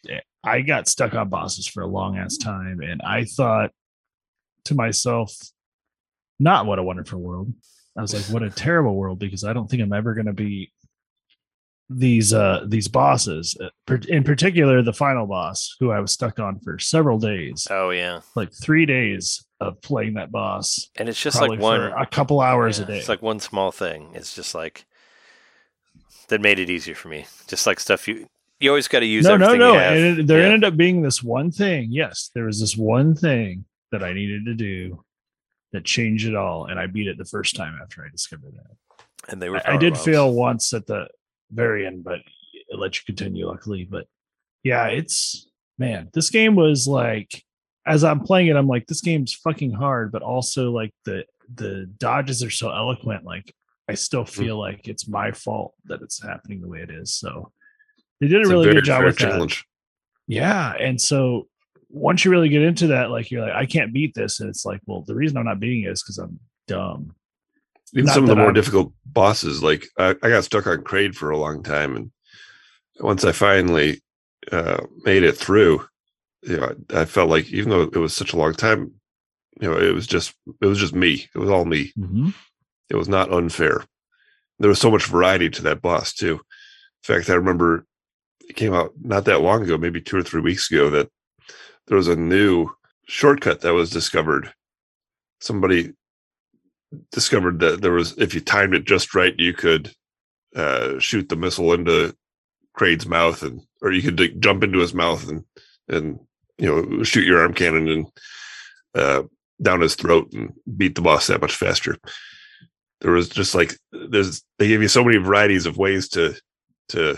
[0.43, 3.71] I got stuck on bosses for a long ass time, and I thought
[4.65, 5.33] to myself,
[6.39, 7.53] not what a wonderful world.
[7.97, 10.33] I was like, what a terrible world because I don't think I'm ever going to
[10.33, 10.71] be
[11.87, 16.59] these uh these bosses Uh, in particular the final boss who i was stuck on
[16.61, 21.39] for several days Oh yeah, like three days of playing that boss and it's just
[21.39, 24.09] like one a couple hours yeah, a day It's like one small thing.
[24.15, 24.85] It's just like
[26.29, 27.27] that made it easier for me.
[27.47, 28.27] Just like stuff you
[28.59, 29.23] you always got to use.
[29.23, 30.45] no no no and it, there Yeah.
[30.47, 34.45] ended up being this one thing yes there was this one thing that i needed
[34.45, 35.03] to do
[35.75, 38.75] that changed it all and i beat it the first time after i discovered that
[39.29, 39.57] and they were.
[39.67, 41.07] I, I did fail once at the
[41.51, 42.19] very end, but
[42.53, 43.83] it let you continue, luckily.
[43.89, 44.05] But
[44.63, 45.47] yeah, it's
[45.79, 47.43] man, this game was like
[47.87, 51.85] as I'm playing it, I'm like, this game's fucking hard, but also like the the
[51.97, 53.23] dodges are so eloquent.
[53.25, 53.51] Like
[53.89, 54.41] I still Hmm.
[54.43, 57.15] feel like it's my fault that it's happening the way it is.
[57.15, 57.51] So
[58.21, 59.31] they did a It's really very good job with that.
[59.31, 59.65] challenge.
[60.27, 60.73] Yeah.
[60.79, 61.47] And so
[61.95, 64.39] once you really get into that, like you're like, I can't beat this.
[64.39, 67.15] And it's like, well, the reason I'm not beating it is because I'm dumb.
[67.93, 70.83] Even Not some of the more I'm- difficult bosses, like I, I got stuck on
[70.83, 72.11] Kraid for a long time, and
[72.99, 74.01] once I finally
[74.51, 75.85] uh, made it through,
[76.41, 78.91] you know, I, I felt like even though it was such a long time,
[79.61, 81.29] you know, it was just it was just me.
[81.33, 81.93] It was all me.
[81.97, 82.29] Mm-hmm.
[82.89, 83.85] It was not unfair.
[84.59, 86.33] There was so much variety to that boss too.
[86.33, 87.85] In fact, I remember
[88.49, 91.09] it came out not that long ago, maybe two or three weeks ago, that
[91.87, 92.69] there was a new
[93.07, 94.53] shortcut that was discovered.
[95.39, 95.93] Somebody
[97.11, 99.93] discovered that there was, if you timed it just right, you could
[100.55, 102.15] uh, shoot the missile into
[102.73, 105.43] Kraid's mouth, and or you could like, jump into his mouth and
[105.87, 106.19] and
[106.57, 108.07] you know shoot your arm cannon and
[108.95, 109.23] uh,
[109.61, 111.97] down his throat and beat the boss that much faster.
[113.01, 116.35] There was just like there's they gave you so many varieties of ways to
[116.89, 117.17] to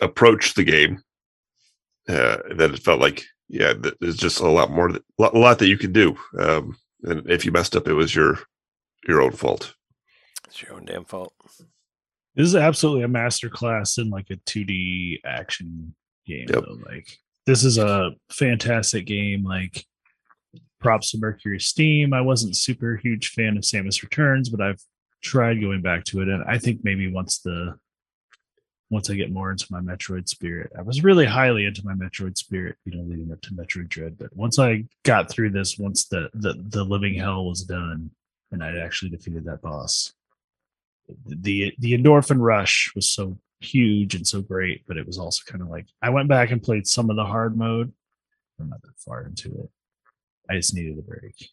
[0.00, 1.02] approach the game
[2.08, 5.58] uh, that it felt like yeah, th- there's just a lot more, that, a lot
[5.58, 6.16] that you can do.
[6.38, 8.38] Um, and if you messed up, it was your
[9.06, 9.74] your own fault.
[10.46, 11.32] It's your own damn fault.
[12.34, 15.94] This is absolutely a master class in like a 2D action
[16.26, 16.46] game.
[16.48, 16.64] Yep.
[16.64, 16.78] Though.
[16.86, 19.44] Like this is a fantastic game.
[19.44, 19.84] Like
[20.80, 22.12] props to MercurySteam.
[22.12, 24.80] I wasn't super huge fan of Samus Returns, but I've
[25.22, 27.76] tried going back to it, and I think maybe once the
[28.90, 32.38] once I get more into my Metroid spirit, I was really highly into my Metroid
[32.38, 34.16] spirit, you know, leading up to Metroid Dread.
[34.18, 38.10] But once I got through this, once the the the living hell was done,
[38.50, 40.14] and I actually defeated that boss,
[41.26, 45.62] the the endorphin rush was so huge and so great, but it was also kind
[45.62, 47.92] of like I went back and played some of the hard mode.
[48.58, 49.70] I'm not that far into it.
[50.50, 51.50] I just needed a break.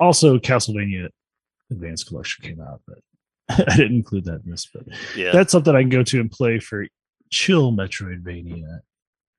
[0.00, 1.08] Also, Castlevania
[1.70, 2.98] Advanced Collection came out, but
[3.68, 4.68] I didn't include that in this.
[4.72, 4.84] But
[5.16, 6.86] Yeah, that's something I can go to and play for
[7.30, 8.80] chill Metroidvania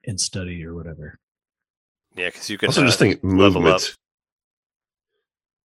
[0.06, 1.18] and study or whatever.
[2.16, 3.94] yeah, because you can also, uh, just think movement.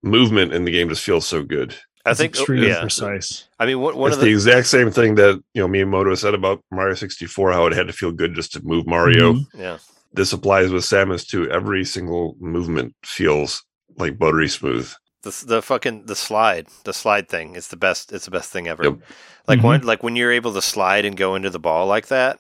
[0.04, 1.76] Movement in the game just feels so good.
[2.06, 2.82] I It's think oh, extremely yeah.
[2.82, 3.50] precise.
[3.60, 6.18] I mean, one, one it's of the, the exact same thing that you know Miyamoto
[6.18, 9.34] said about Mario 64, how it had to feel good just to move Mario.
[9.34, 9.46] Mhm.
[9.56, 9.78] yeah.
[10.14, 11.50] This applies with Samus too.
[11.52, 13.64] Every single movement feels
[13.98, 14.90] like buttery smooth.
[15.24, 18.68] The the fucking the slide the slide thing is the best it's the best thing
[18.68, 18.98] ever Yep.
[19.48, 19.64] like Mhm.
[19.64, 22.40] when like when you're able to slide and go into the ball like that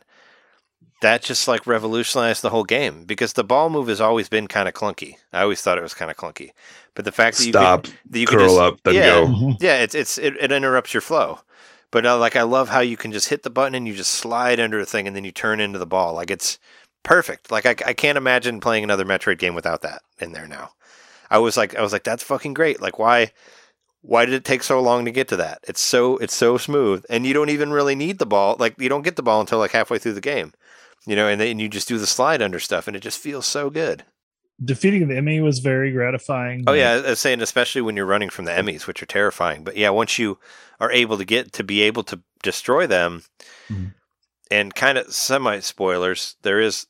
[1.02, 4.68] that just like revolutionized the whole game because the ball move has always been kind
[4.68, 6.52] of clunky i always thought it was kind of clunky
[6.96, 9.06] but the fact that you Stop, could, that you could curl just- up, then yeah,
[9.10, 9.28] go.
[9.28, 9.58] Mhm.
[9.60, 11.40] yeah it's it's it, it interrupts your flow
[11.92, 14.12] but uh, like i love how you can just hit the button and you just
[14.12, 16.58] slide under a thing and then you turn into the ball like it's
[17.04, 20.72] perfect like I, I can't imagine playing another metroid game without that in there now
[21.30, 23.32] i was like i was like that's fucking great like why
[24.02, 27.04] why did it take so long to get to that it's so it's so smooth
[27.10, 29.60] and you don't even really need the ball like you don't get the ball until
[29.60, 30.54] like halfway through the game
[31.06, 33.46] you know and then you just do the slide under stuff and it just feels
[33.46, 34.04] so good
[34.66, 36.64] Defeating the Emmy was very gratifying.
[36.66, 39.64] Oh yeah, I was saying especially when you're running from the Emmys, which are terrifying.
[39.64, 40.40] But yeah, once you
[40.80, 43.22] are able to get to be able to destroy them,
[43.70, 43.94] Mhm.
[44.50, 46.88] and kind of semi spoilers, there is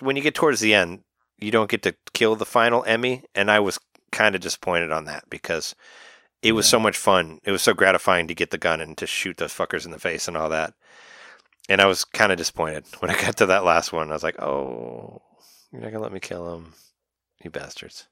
[0.00, 1.04] when you get towards the end,
[1.38, 3.78] you don't get to kill the final Emmy, and I was
[4.12, 5.74] kind of disappointed on that because
[6.42, 7.40] it was so much fun.
[7.44, 9.98] It was so gratifying to get the gun and to shoot those fuckers in the
[9.98, 10.74] face and all that.
[11.68, 14.10] And I was kind of disappointed when I got to that last one.
[14.10, 15.22] I was like, "Oh,
[15.72, 16.74] you're not gonna let me kill him,
[17.42, 18.06] you bastards!"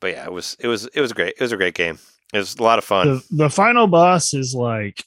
[0.00, 1.34] But yeah, it was it was it was great.
[1.38, 1.98] It was a great game.
[2.32, 3.06] It was a lot of fun.
[3.08, 5.04] The, the final boss is like,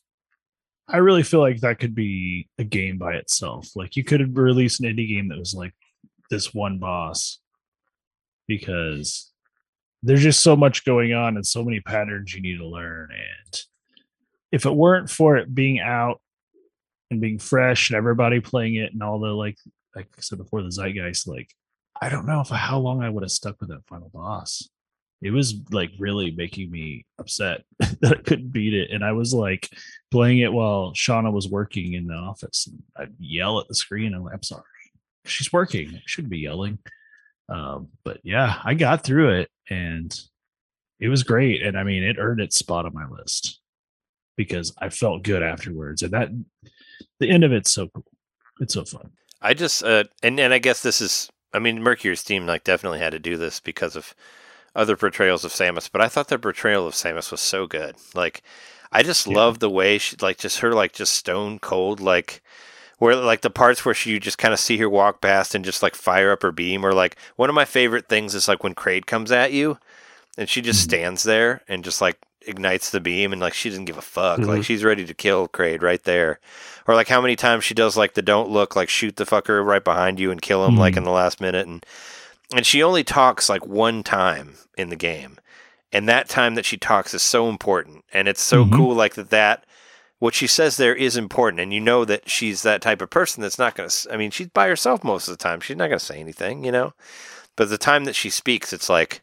[0.88, 3.76] I really feel like that could be a game by itself.
[3.76, 5.74] Like you could release an indie game that was like
[6.30, 7.40] this one boss
[8.48, 9.32] because
[10.04, 13.10] there's just so much going on and so many patterns you need to learn.
[13.12, 13.62] And
[14.52, 16.22] if it weren't for it being out
[17.10, 19.58] and being fresh and everybody playing it and all the like,
[19.96, 21.50] like I said before, the zeitgeist, like
[22.02, 24.70] I don't know if how long I would have stuck with that final boss.
[25.22, 28.92] It was like really making me upset that I couldn't beat it.
[28.92, 29.70] And I was like
[30.12, 32.68] playing it while Shauna was working in the office.
[32.68, 34.14] And I'd yell at the screen.
[34.14, 34.64] I'm like, I'm sorry.
[35.26, 35.90] She's working.
[35.96, 36.80] I shouldn't be yelling.
[37.50, 40.18] Um, but yeah, I got through it and
[41.00, 41.62] it was great.
[41.62, 43.60] And I mean, it earned its spot on my list
[44.36, 46.02] because I felt good afterwards.
[46.02, 46.30] And that
[47.20, 48.06] the end of it's so cool.
[48.60, 49.12] It's so fun.
[49.42, 53.12] I just uh, and and I guess this is I mean MercurySteam like definitely had
[53.12, 54.16] to do this because of
[54.76, 57.96] other portrayals of Samus, but I thought the portrayal of Samus was so good.
[58.14, 58.42] Like
[58.92, 59.36] I just Yeah.
[59.36, 62.42] love the way she like just her like just stone cold like
[62.98, 65.66] where like the parts where she you just kind of see her walk past and
[65.66, 68.64] just like fire up her beam or like one of my favorite things is like
[68.64, 69.78] when Kraid comes at you
[70.38, 70.84] and she just Mhm.
[70.84, 72.18] stands there and just like
[72.48, 74.66] ignites the beam and like she doesn't give a fuck like Mhm.
[74.66, 76.40] she's ready to kill Kraid right there
[76.88, 79.66] or like how many times she does like the don't look like shoot the fucker
[79.66, 80.98] right behind you and kill him like Mhm.
[80.98, 81.86] in the last minute and
[82.54, 85.38] and she only talks like one time in the game
[85.92, 88.76] and that time that she talks is so important and it's so Mhm.
[88.76, 89.66] cool like that that
[90.20, 93.42] what she says there is important and you know that she's that type of person
[93.42, 95.60] that's not going to i mean she's by herself most of the time.
[95.60, 96.94] She's not going to say anything you know?
[97.56, 99.22] But the time that she speaks it's like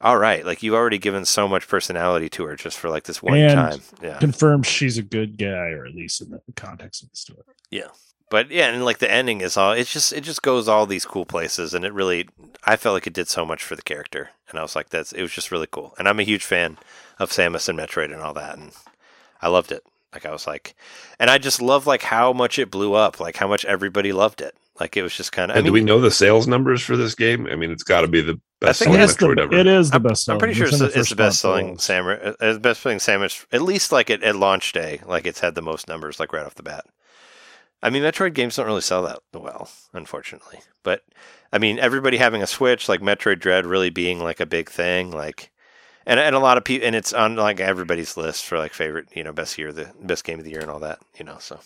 [0.00, 3.22] all right like you've already given so much personality to her just for like this
[3.22, 3.80] one And time.
[4.02, 4.18] Yeah.
[4.18, 7.42] Confirms she's a good guy, or at least in the context of the story.
[7.70, 7.88] Yeah.
[8.30, 11.04] But yeah and like the ending is all it's just it just goes all these
[11.04, 12.28] cool places and it really
[12.64, 15.12] i felt like it did so much for the character and i was like that's
[15.12, 15.94] it was just really cool.
[15.98, 16.78] And i'm a huge fan
[17.18, 18.72] of samus and metroid and all that and
[19.42, 20.74] i loved it like i was like
[21.18, 24.40] and i just love like how much it blew up like how much everybody loved
[24.40, 26.46] it like it was just kind of i And mean do we know the sales
[26.46, 27.46] numbers for this game?
[27.46, 29.54] I mean, it's got to be the best think selling it It's the, Metroid ever.
[29.54, 30.28] it is the I'm, best.
[30.28, 30.86] I'm pretty sure selling.
[30.86, 31.84] it's, the, it's the best selling us.
[31.84, 35.54] sandwich uh, best selling sandwich at least like at, at launch day like it's had
[35.54, 36.86] the most numbers like right off the bat
[37.84, 40.60] I mean, Metroid games don't really sell that well, unfortunately.
[40.84, 41.04] But
[41.52, 45.10] I mean, everybody having a Switch, like Metroid Dread, really being like a big thing,
[45.10, 45.51] like,
[46.06, 49.08] and and a lot of people, and it's on like everybody's list for like favorite,
[49.14, 51.36] you know, best year, the best game of the year, and all that, you know.
[51.38, 51.60] So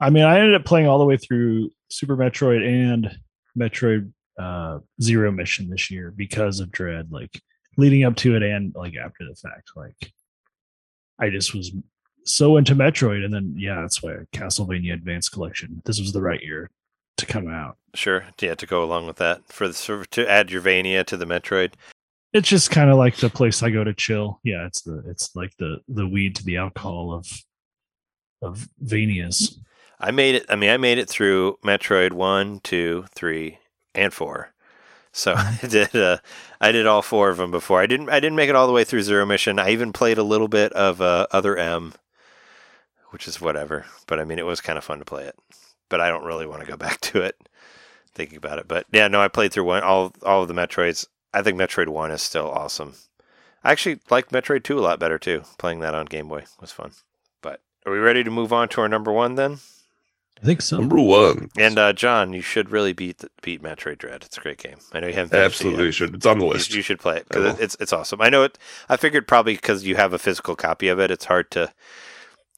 [0.00, 3.18] I mean, I ended up playing all the way through Super Metroid and
[3.58, 7.10] Metroid uh, Zero Mission this year because of Dread.
[7.10, 7.40] Like
[7.76, 10.12] leading up to it and like after the fact, like
[11.18, 11.72] I just was
[12.24, 15.82] so into Metroid, and then yeah, that's why Castlevania Advanced Collection.
[15.84, 16.70] This was the right year
[17.16, 17.76] to come out.
[17.94, 21.72] sure, yeah, to go along with that for the to add Gervania to the Metroid.
[22.32, 24.40] It's just kind of like the place I go to chill.
[24.44, 27.26] Yeah, it's the it's like the the weed to the alcohol of
[28.42, 29.54] of Vanias.
[30.00, 30.46] I made it.
[30.48, 33.58] I mean, I made it through Metroid one, two, three,
[33.94, 34.52] and four.
[35.12, 35.94] So I did.
[35.96, 36.18] Uh,
[36.60, 37.80] I did all four of them before.
[37.80, 38.10] I didn't.
[38.10, 39.58] I didn't make it all the way through Zero Mission.
[39.58, 41.94] I even played a little bit of uh, Other M,
[43.10, 43.86] which is whatever.
[44.06, 45.36] But I mean, it was kind of fun to play it.
[45.88, 47.36] But I don't really want to go back to it.
[48.14, 51.06] Thinking about it, but yeah, no, I played through one all all of the Metroids.
[51.34, 52.94] I think Metroid One is still awesome.
[53.64, 55.42] I actually liked Metroid Two a lot better too.
[55.58, 56.92] Playing that on Game Boy was fun.
[57.42, 59.58] But are we ready to move on to our number one then?
[60.40, 60.78] I think so.
[60.78, 61.50] Number one.
[61.58, 64.22] And uh, John, you should really beat beat Metroid Dread.
[64.24, 64.76] It's a great game.
[64.92, 65.30] I know you haven't.
[65.30, 65.94] finished it Absolutely yet.
[65.94, 66.14] should.
[66.14, 66.72] It's on the list.
[66.74, 68.20] you should play it because it's it's awesome.
[68.20, 68.56] I know it.
[68.88, 71.72] I figured probably because you have a physical copy of it, it's hard to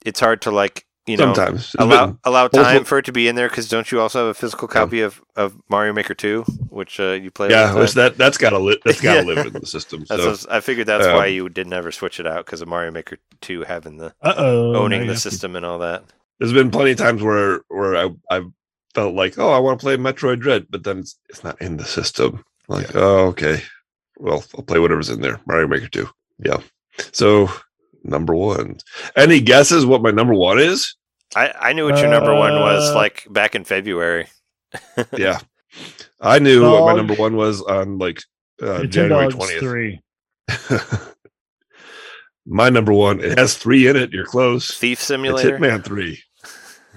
[0.05, 1.61] it's hard to like you know Sometimes.
[1.67, 3.49] It's allow been- allow multiple- time for it to be in there.
[3.49, 7.13] Because don't you also have a physical copy of, of Mario Maker Two, which uh,
[7.13, 7.51] you play?
[7.51, 9.35] yeah, which that that's got to li- that's got to Yeah.
[9.35, 10.05] live in the system.
[10.07, 12.69] So what- I figured that's um, why you did never switch it out because of
[12.69, 16.05] Mario Maker Two having the Uh oh, owning the system and all that.
[16.39, 18.43] there's been plenty of times where where I I
[18.95, 21.77] felt like oh I want to play Metroid Dread, but then it's, it's not in
[21.77, 22.45] the system.
[22.69, 23.63] Like oh okay,
[24.19, 25.41] well I'll play whatever's in there.
[25.47, 26.09] Mario Maker Two.
[26.39, 26.59] Yeah.
[27.13, 27.49] So
[28.03, 28.79] number one.
[29.17, 30.95] Any guesses what my number one is?
[31.37, 34.27] I, I knew what your number one was Uh, like back in February.
[35.17, 35.41] Yeah.
[36.21, 38.23] I knew what my number one was on like
[38.61, 39.61] uh, January Dogs twentieth.
[39.61, 40.01] Three.
[42.47, 43.21] my number one.
[43.21, 44.13] It has three in it.
[44.13, 44.75] You're close.
[44.77, 45.59] Thief It's Simulator.
[45.59, 46.21] Hitman Three.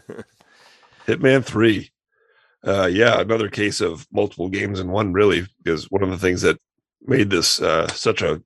[1.08, 1.92] Hitman Three.
[2.66, 6.42] Uh, yeah, another case of multiple games in one, really, because one of the things
[6.42, 6.58] that
[7.06, 8.42] made this uh, such a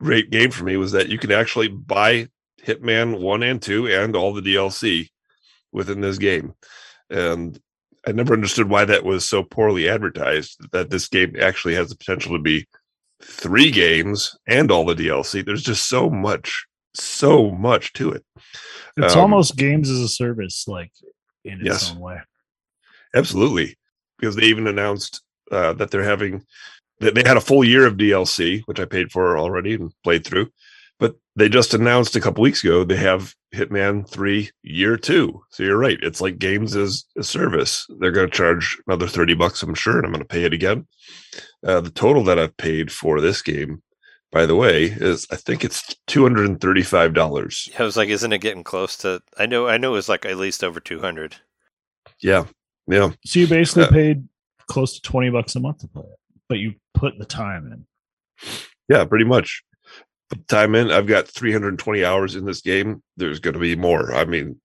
[0.00, 2.28] great game for me was that you can actually buy
[2.64, 5.08] Hitman 1 and 2 and all the DLC
[5.72, 6.54] within this game.
[7.08, 7.58] And
[8.06, 11.96] I never understood why that was so poorly advertised that this game actually has the
[11.96, 12.66] potential to be
[13.22, 15.44] three games and all the DLC.
[15.44, 18.24] There's just so much, so much to it.
[18.96, 20.92] It's Um, almost games as a service, like
[21.44, 21.90] in its Yes.
[21.90, 22.20] own way.
[23.14, 23.76] Absolutely,
[24.18, 26.44] because they even announced uh, that they're having
[27.00, 30.50] they had a full year of DLC, which I paid for already and played through.
[30.98, 35.42] But they just announced a couple weeks ago they have Hitman Three Year Two.
[35.50, 37.86] So you're right; it's like games as a service.
[38.00, 40.52] They're going to charge another thirty bucks, I'm sure, and I'm going to pay it
[40.52, 40.86] again.
[41.66, 43.82] Uh, the total that I've paid for this game,
[44.30, 47.70] by the way, is I think it's two hundred and thirty-five dollars.
[47.78, 49.22] I was like, isn't it getting close to?
[49.38, 51.36] I know, I know, it was like at least over two hundred.
[52.20, 52.44] Yeah,
[52.86, 53.12] yeah.
[53.24, 54.28] So you basically Uh, paid
[54.66, 56.18] close to twenty bucks a month to play it,
[56.50, 57.86] but you put the time in.
[58.88, 59.62] Yeah, pretty much.
[60.28, 60.90] Put time in.
[60.90, 63.02] I've got 320 hours in this game.
[63.16, 64.12] There's going to be more.
[64.12, 64.60] I mean,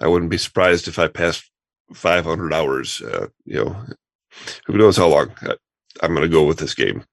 [0.00, 1.48] I wouldn't be surprised if I passed
[1.92, 3.02] 500 hours.
[3.02, 3.76] Uh, you know,
[4.66, 5.54] who knows how long I,
[6.02, 7.04] I'm going to go with this game.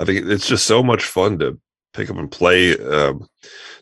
[0.00, 1.58] I think it's just so much fun to
[1.94, 2.78] pick up and play.
[2.78, 3.26] Um,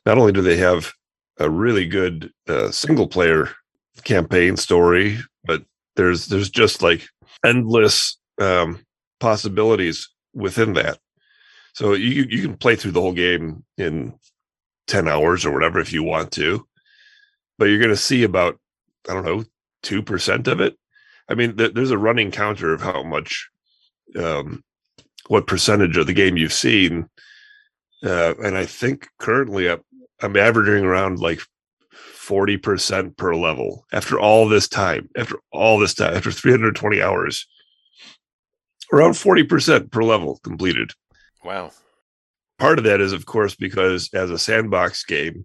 [0.07, 0.91] not only do they have
[1.39, 3.51] a really good uh, single player
[4.05, 5.65] campaign story, but
[5.97, 7.07] there's there's just like
[7.45, 8.83] endless um,
[9.23, 10.99] possibilities within that.
[11.75, 14.15] So you you can play through the whole game in
[14.89, 16.67] 10 hours or whatever if you want to.
[17.57, 18.59] But you're going to see about
[19.09, 19.45] I don't know,
[19.85, 20.77] 2% of it.
[21.29, 23.49] I mean, th- there's a running counter of how much
[24.17, 24.63] um
[25.29, 27.09] what percentage of the game you've seen.
[28.05, 29.81] Uh, and I think currently I'm,
[30.21, 31.41] I'm averaging around like
[31.95, 37.47] 40% per level after all this time, after all this time, after 320 hours,
[38.93, 40.93] around 40% per level completed.
[41.45, 41.73] Wow.
[42.59, 45.45] part of that is of course because as a sandbox game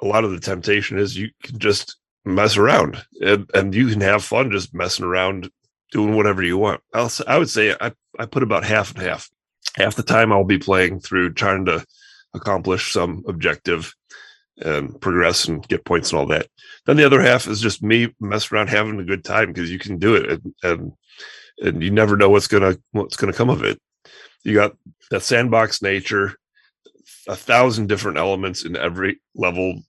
[0.00, 4.00] a lot of the temptation is you can just mess around and, and you can
[4.00, 5.50] have fun just messing around
[5.92, 6.80] doing whatever you want.
[6.94, 9.28] I'll, i would say I, I put about half and half.
[9.76, 11.84] Half the time i'll be playing through trying to
[12.32, 13.94] accomplish some objective
[14.58, 16.46] and progress and get points and all that.
[16.86, 19.78] Then the other half is just me messing around having a good time because you
[19.78, 20.92] can do it and, and
[21.58, 23.80] and you never know what's gonna what's gonna come of it
[24.44, 24.76] you got
[25.10, 26.36] that sandbox nature,
[27.26, 29.82] a thousand different elements in every level,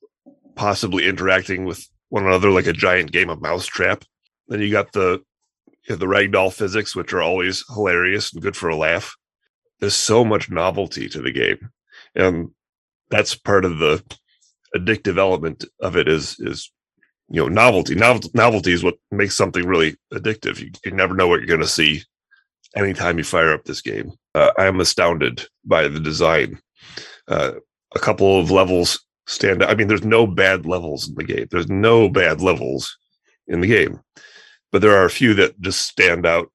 [0.55, 4.05] possibly interacting with one another like a giant game of mousetrap.
[4.47, 5.21] Then you got the
[5.67, 9.15] you have the ragdoll physics, which are always hilarious and good for a laugh.
[9.79, 11.69] There's so much novelty to the game,
[12.15, 12.49] and
[13.09, 14.03] that's part of the
[14.75, 16.07] addictive element of it.
[16.07, 16.71] Is is
[17.29, 17.95] you know novelty.
[17.95, 20.59] Novelty, novelty is what makes something really addictive.
[20.59, 22.03] You, you never know what you're going to see
[22.75, 24.11] anytime you fire up this game.
[24.33, 26.59] Uh, I am astounded by the design.
[27.27, 27.53] Uh,
[27.95, 29.69] a couple of levels stand out.
[29.69, 31.47] I mean, there's no bad levels in the game.
[31.49, 32.97] There's no bad levels
[33.47, 34.01] in the game,
[34.71, 36.51] but there are a few that just stand out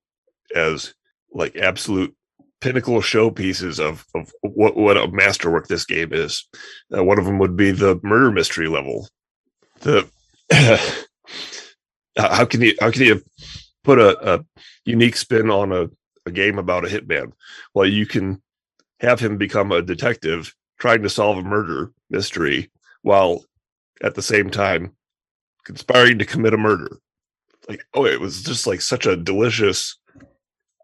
[0.55, 0.95] as
[1.33, 2.15] like absolute
[2.61, 6.47] pinnacle showpieces of of what what a masterwork this game is.
[6.95, 9.09] Uh, one of them would be the murder mystery level.
[9.81, 10.09] The
[10.53, 13.23] how can you how can you
[13.85, 14.45] put a, a
[14.85, 15.89] unique spin on a
[16.27, 17.33] a game about a hitman.
[17.75, 18.43] Well, you can
[19.01, 22.71] have him become a detective trying to solve a murder mystery
[23.03, 23.45] while
[24.03, 24.93] at the same time
[25.65, 26.99] conspiring to commit a murder.
[27.69, 29.99] Like, oh, it was just like such a delicious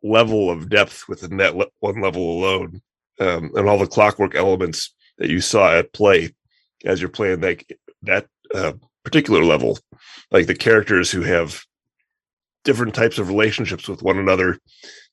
[0.03, 2.81] level of depth within that le- one level alone,
[3.19, 6.35] um, and all the clockwork elements that you saw at play
[6.85, 7.63] as you're playing that
[8.03, 8.75] that uh,
[9.07, 9.79] particular level,
[10.33, 11.63] like the characters who have
[12.65, 14.59] different types of relationships with one another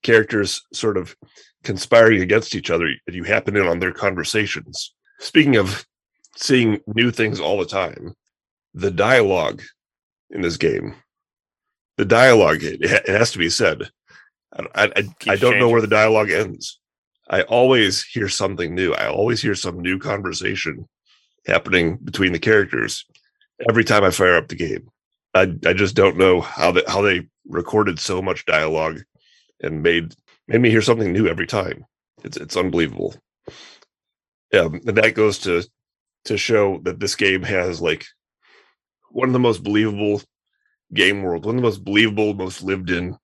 [0.02, 1.16] characters sort of
[1.64, 4.96] conspiring against each other and you happen in on their conversations.
[5.20, 5.86] Speaking of
[6.36, 8.14] seeing new things all the time
[8.74, 9.62] the dialogue
[10.32, 10.96] in this game
[11.98, 13.84] the dialogue it, it has to be said.
[14.52, 14.90] I, I, I-
[15.34, 16.80] I don't know where the dialogue ends.
[17.30, 18.94] I always hear something new.
[18.94, 20.90] I always hear some new conversation
[21.46, 23.06] happening between the characters
[23.70, 24.90] every time i fire up the game
[25.34, 29.02] i, I just don't know how they, how they recorded so much dialogue
[29.62, 30.14] and made
[30.48, 31.86] made me hear something new every time.
[32.24, 33.16] It's it's unbelievable.
[34.52, 35.64] Yeah, and that goes to
[36.26, 38.06] to show that this game has like
[39.10, 40.22] one of the most believable
[40.94, 43.18] game worlds, one of the most believable, most lived in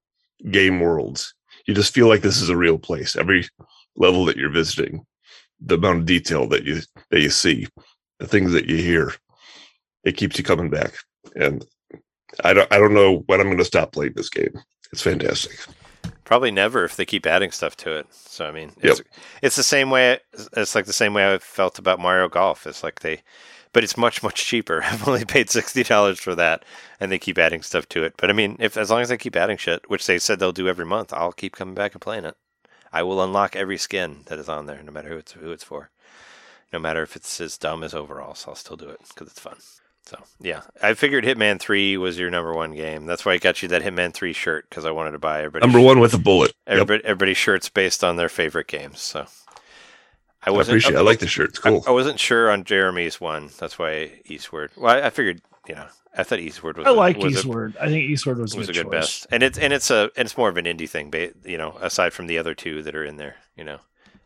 [0.50, 1.34] game worlds.
[1.68, 3.16] You just feel like this is a real place.
[3.16, 3.48] Every
[3.96, 5.06] level that you're visiting,
[5.60, 7.68] the amount of detail that you that you see,
[8.20, 9.14] the things that you hear,
[10.10, 10.94] it keeps you coming back.
[11.36, 11.66] And
[12.44, 14.60] I don't I don't know when I'm going to stop playing this game.
[14.92, 15.58] It's fantastic.
[16.24, 18.08] Probably never if they keep adding stuff to it.
[18.12, 19.02] So I mean, it's
[19.42, 20.20] it's the same way.
[20.56, 22.68] It's like the same way I felt about Mario Golf.
[22.68, 23.22] It's like they,
[23.74, 24.84] but it's much much cheaper.
[24.86, 26.66] I've only paid sixty dollars for that,
[27.00, 28.14] and they keep adding stuff to it.
[28.18, 30.52] But I mean, if as long as they keep adding shit, which they said they'll
[30.52, 32.36] do every month, I'll keep coming back and playing it.
[32.92, 35.64] I will unlock every skin that is on there, no matter who it's who it's
[35.64, 35.92] for.
[36.72, 39.58] No matter if it's as dumb as overalls, I'll still do it because it's fun.
[40.10, 43.06] So yeah, I figured Hitman Three was your number one game.
[43.06, 45.64] That's why I got you that Hitman Three shirt because I wanted to buy everybody
[45.72, 46.48] Number one with a bullet.
[46.66, 46.74] Yep.
[46.82, 49.02] everybody, everybody's shirts based on their favorite games.
[49.02, 49.28] So
[50.42, 50.74] I I wasn't.
[50.74, 50.96] appreciate.
[50.96, 50.98] it.
[50.98, 51.50] I like the shirt.
[51.50, 51.84] It's cool.
[51.86, 53.52] I wasn't sure on Jeremy's one.
[53.60, 54.72] That's why Eastward.
[54.76, 55.42] Well, I, I figured.
[55.68, 55.86] You know,
[56.18, 56.88] I thought Eastward was.
[56.88, 57.78] I a- like was Eastward.
[57.80, 59.02] I think Eastward was, was a a good, good choice.
[59.02, 61.58] best, and it's and it's a and it's more of an indie thing, ba- you
[61.60, 61.78] know.
[61.82, 63.78] Aside from the other two that are in there, you know,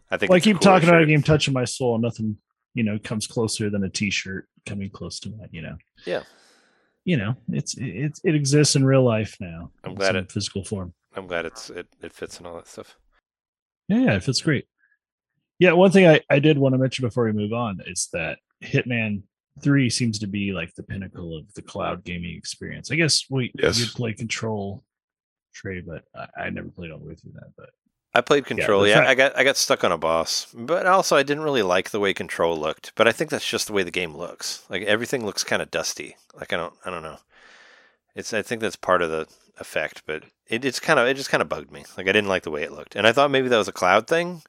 [0.10, 0.30] I think.
[0.30, 1.98] Well, I it's a keep cooler talking about a game touching my soul.
[1.98, 2.38] Nothing,
[2.74, 5.50] you know, comes closer than a T-shirt coming close to that.
[5.52, 5.76] You know.
[6.06, 6.24] Yeah.
[7.06, 9.72] You know, it's it it exists in real life now.
[9.84, 10.94] I'm glad some it- physical form.
[11.16, 12.98] I'm glad it's it, it fits and all that stuff.
[13.90, 14.66] Yeah, yeah, it fits great.
[15.60, 18.40] Yeah, one thing I, I did want to mention before we move on is that
[18.64, 19.22] Hitman
[19.62, 22.90] 3 seems to be like the pinnacle of the cloud gaming experience.
[22.92, 23.80] I guess we Yes.
[23.80, 24.84] you play Control
[25.54, 27.52] Trey, but I, I never played all the way through that.
[27.56, 27.70] But
[28.16, 28.84] I played Control.
[28.84, 31.64] the Yeah, I got I got stuck on a boss, but also I didn't really
[31.64, 32.92] like the way Control looked.
[32.96, 34.64] But I think that's just the way the game looks.
[34.70, 36.18] Like everything looks kind of dusty.
[36.36, 37.18] Like I don't I don't know.
[38.16, 39.28] It's I think that's part of the
[39.60, 41.86] effect, but it, it's kind of it just kind of bugged me.
[41.98, 43.74] Like I didn't like the way it looked, and I thought maybe that was a
[43.74, 44.44] cloud thing,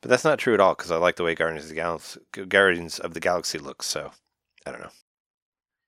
[0.00, 2.20] but that's not true at all because I like the way Guardians of the Galaxy
[2.48, 3.86] Guardians of the Galaxy looks.
[3.86, 4.12] So
[4.64, 4.90] I don't know.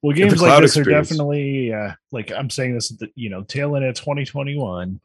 [0.03, 3.31] well, games like this experience- are definitely uh, like I'm saying this at the you
[3.31, 5.01] know tail end of 2021.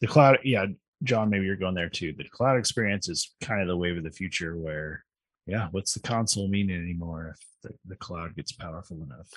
[0.00, 0.66] The cloud, yeah,
[1.02, 2.12] John, maybe you're going there too.
[2.16, 5.04] The cloud experience is kind of the wave of the future where,
[5.46, 9.28] yeah, what's the console mean anymore if the, the cloud gets powerful enough?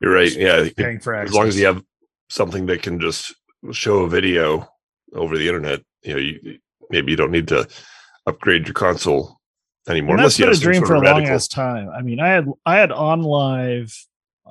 [0.00, 0.32] You're right.
[0.32, 0.68] Yeah.
[0.76, 1.82] Paying for as long as you have
[2.28, 3.34] something that can just
[3.72, 4.68] show a video
[5.14, 6.58] over the internet, you know, you
[6.90, 7.68] maybe you don't need to
[8.26, 9.40] upgrade your console
[9.88, 10.16] anymore.
[10.16, 11.88] And that's been a dream for a of long radical- ass time.
[11.88, 13.92] I mean, I had I had OnLive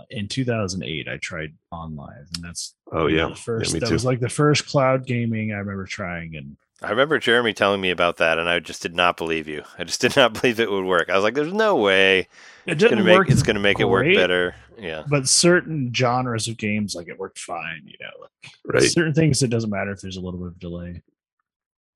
[0.10, 1.08] in 2008.
[1.08, 3.72] I tried OnLive, and that's Oh yeah, the first.
[3.72, 3.94] yeah, me that too.
[3.94, 7.90] was like the first cloud gaming I remember trying, and I remember Jeremy telling me
[7.92, 9.64] about that, and I just did not believe you.
[9.78, 11.10] I just did not believe it would work.
[11.10, 12.28] I was like, "There's no way it
[12.66, 13.30] it's didn't gonna make work.
[13.30, 17.40] it's gonna make it work better." Yeah, But certain genres of games, like it worked
[17.40, 17.82] fine.
[17.86, 18.84] You know, like right.
[18.84, 21.02] certain things, it doesn't matter if there's a little bit of delay.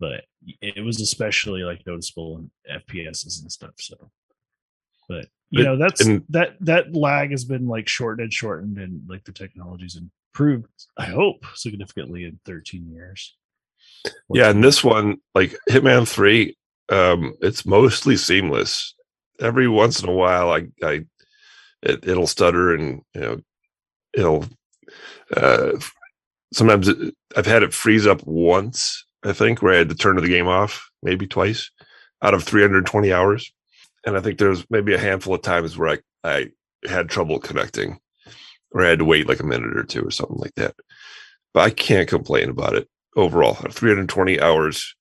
[0.01, 0.25] But
[0.61, 2.51] it was especially like noticeable in
[2.82, 3.72] FPSs and stuff.
[3.80, 3.95] So,
[5.07, 5.27] but
[5.59, 9.23] you know, that's and- that that lag has been like shortened and shortened, and like
[9.23, 10.67] the technology's improved.
[10.98, 13.35] I hope significantly in 13 years.
[14.33, 16.57] Yeah, and this one, like Hitman Three,
[16.90, 18.95] um, it's mostly seamless.
[19.40, 21.06] Every once in a while, I, I,
[21.82, 23.41] it, it'll stutter, and you know,
[24.14, 24.45] it'll.
[25.35, 25.80] Uh,
[26.53, 29.06] sometimes it, I've had it freeze up once.
[29.23, 31.72] I think where I had to turn the game off, maybe twice,
[32.22, 33.53] out of 320 hours,
[34.06, 36.49] and I think there's maybe a handful of times where I I
[36.88, 37.99] had trouble connecting,
[38.72, 40.75] or I had to wait like a minute or two or something like that.
[41.53, 43.53] But I can't complain about it overall.
[43.53, 44.95] 320 hours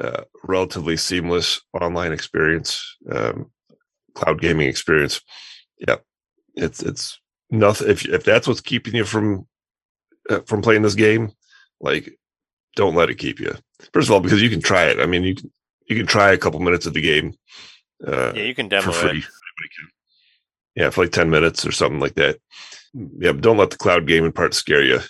[0.00, 3.50] uh, relatively seamless online experience um,
[4.14, 5.20] cloud gaming experience.
[5.86, 5.96] Yeah
[6.58, 9.46] it's it's nothing if if that's what's keeping you from
[10.28, 11.30] uh, from playing this game
[11.80, 12.12] like
[12.76, 13.54] don't let it keep you.
[13.92, 15.00] First of all because you can try it.
[15.00, 15.50] I mean you can
[15.86, 17.34] you can try a couple minutes of the game
[18.06, 19.24] uh, yeah, you can for demo free it.
[20.74, 22.38] Yeah for like 10 minutes or something like that
[22.94, 25.00] yeah but don't let the cloud gaming part scare you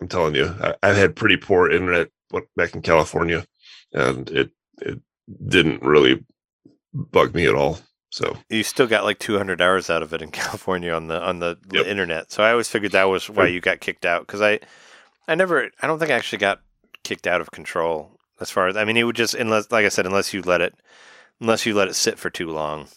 [0.00, 2.08] i'm telling you I, i've had pretty poor internet
[2.56, 3.44] back in california
[3.92, 5.00] and it it
[5.48, 6.24] didn't really
[6.94, 7.78] bug me at all
[8.10, 11.38] so You still got like 200 hours out of it in California on the on
[11.38, 11.86] the, the Yep.
[11.86, 12.32] internet.
[12.32, 14.60] So I always figured that was why you got kicked out because I
[15.28, 16.60] I never I don't think I actually got
[17.04, 19.90] kicked out of control as far as I mean it would just unless like I
[19.90, 20.74] said unless you let it
[21.40, 22.88] unless you let it sit for too long.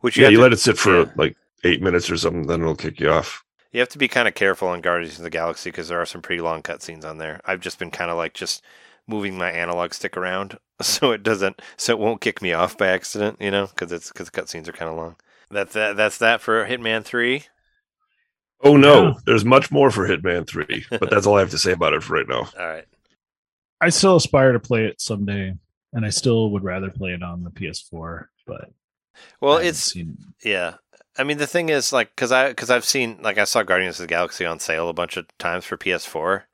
[0.00, 1.10] Which you yeah you to, let it sit for yeah.
[1.16, 4.28] like eight minutes or something then it'll kick you off You have to be kind
[4.28, 7.18] of careful on Guardians of the Galaxy because there are some pretty long cutscenes on
[7.18, 7.40] there.
[7.44, 8.62] I've just been kind of like just
[9.08, 12.88] moving my analog stick around so it doesn't so it won't kick me off by
[12.88, 15.16] accident, you know, because it's because cutscenes are kind of long.
[15.50, 15.96] That's that.
[15.96, 17.44] That's that for Hitman Three.
[18.64, 19.14] oh no Yeah.
[19.26, 22.02] there's much more for hitman 3 but that's all i have to say about it
[22.02, 22.84] for right now All right.
[23.80, 25.54] I still aspire to play it someday,
[25.92, 28.26] and I still would rather play it on the PS4.
[28.46, 28.70] But
[29.40, 30.74] Well, it's seen, yeah.
[31.18, 34.00] I mean, the thing is, like, because I because I've seen like I saw Guardians
[34.00, 36.44] of the Galaxy on sale a bunch of times for PS4,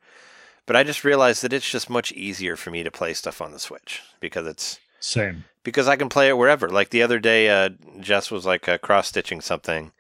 [0.67, 3.53] but I just realized that it's just much easier for me to play stuff on
[3.53, 5.45] the Switch because it's same.
[5.63, 6.69] because I can play it wherever.
[6.69, 9.93] Like the other day, uh, Jess was like uh, cross stitching something,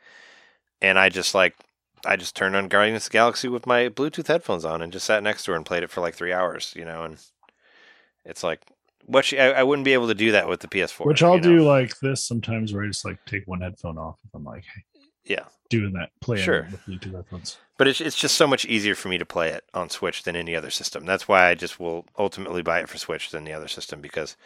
[0.83, 1.55] and I just like
[2.05, 5.07] I just turned on Guardians of the Galaxy with my Bluetooth headphones on and just
[5.07, 6.73] sat next to her and played it for like three hours.
[6.77, 7.19] You know, and
[8.25, 8.63] it's like
[9.25, 11.07] she, I, I wouldn't be able to do that with the PS4.
[11.07, 11.57] Which I'll you know?
[11.59, 14.65] do like this sometimes, where I just like take one headphone off if I'm like
[15.25, 16.69] Yeah, doing that playing Sure.
[16.71, 17.59] with Bluetooth headphones.
[17.79, 20.37] but it's it's just so much easier for me to play it on Switch than
[20.37, 21.07] any other system.
[21.07, 24.37] That's why I just will ultimately buy it for Switch than the other system because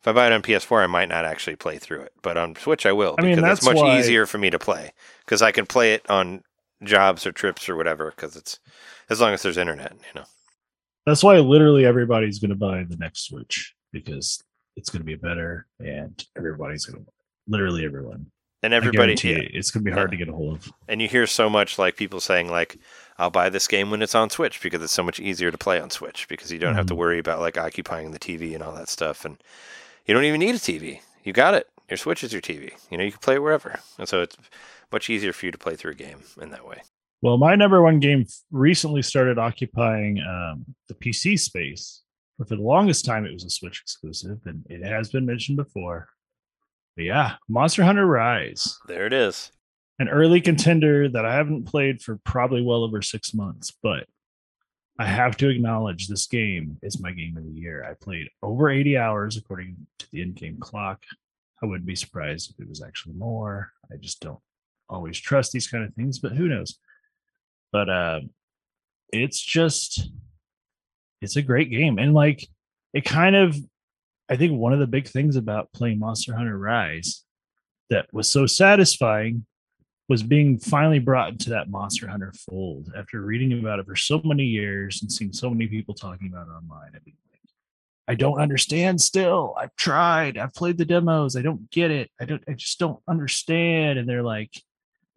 [0.00, 2.56] if I buy it on PS4, I might not actually play through it, but on
[2.56, 4.92] Switch I will I mean, because it's that's much why- easier for me to play
[5.24, 6.42] because I can play it on
[6.82, 8.58] jobs or trips or whatever because it's
[9.10, 10.26] as long as there's internet, you know.
[11.06, 14.42] That's why literally everybody's going to buy the next Switch because
[14.76, 17.10] it's going to be better, and everybody's going to
[17.48, 18.26] literally everyone.
[18.62, 19.38] And everybody, yeah.
[19.38, 20.72] you, it's going to be hard to get a hold of.
[20.86, 22.76] and you hear so much like people saying like
[23.16, 25.80] i'll buy this game when it's on switch because it's so much easier to play
[25.80, 26.98] on switch because you don't have to Mhm.
[26.98, 29.42] worry about like occupying the tv and all that stuff and
[30.06, 32.98] you don't even need a tv you got it your switch is your tv you
[32.98, 34.36] know you can play it wherever and so it's
[34.92, 36.82] much easier for you to play through a game in that way
[37.22, 42.02] Well, my number one game recently started occupying um, the PC space.
[42.40, 45.58] But for the longest time, it was a Switch exclusive, and it has been mentioned
[45.58, 46.08] before.
[46.96, 49.52] But yeah, Monster Hunter Rise, there it is
[49.98, 54.06] an early contender that I haven't played for probably well over six months, but
[54.98, 57.84] I have to acknowledge this game is my game of the year.
[57.84, 61.02] I played over 80 hours according to the in-game clock.
[61.62, 63.72] I wouldn't be surprised if it was actually more.
[63.92, 64.40] I just don't
[64.88, 66.78] always trust these kind of things, but who knows?
[67.70, 68.20] But uh
[69.12, 70.08] it's just
[71.20, 71.98] it's a great game.
[71.98, 72.48] And like
[72.92, 73.56] it kind of
[74.28, 77.24] I think one of the big things about playing Monster Hunter Rise
[77.90, 79.44] that was so satisfying
[80.08, 84.20] was being finally brought into that Monster Hunter fold after reading about it for so
[84.24, 86.90] many years and seeing so many people talking about it online.
[86.94, 87.40] I mean, like,
[88.08, 89.54] I don't understand still.
[89.58, 90.38] I've tried.
[90.38, 91.36] I've played the demos.
[91.36, 92.10] I don't get it.
[92.20, 93.98] I don't I just don't understand.
[93.98, 94.50] And they're like,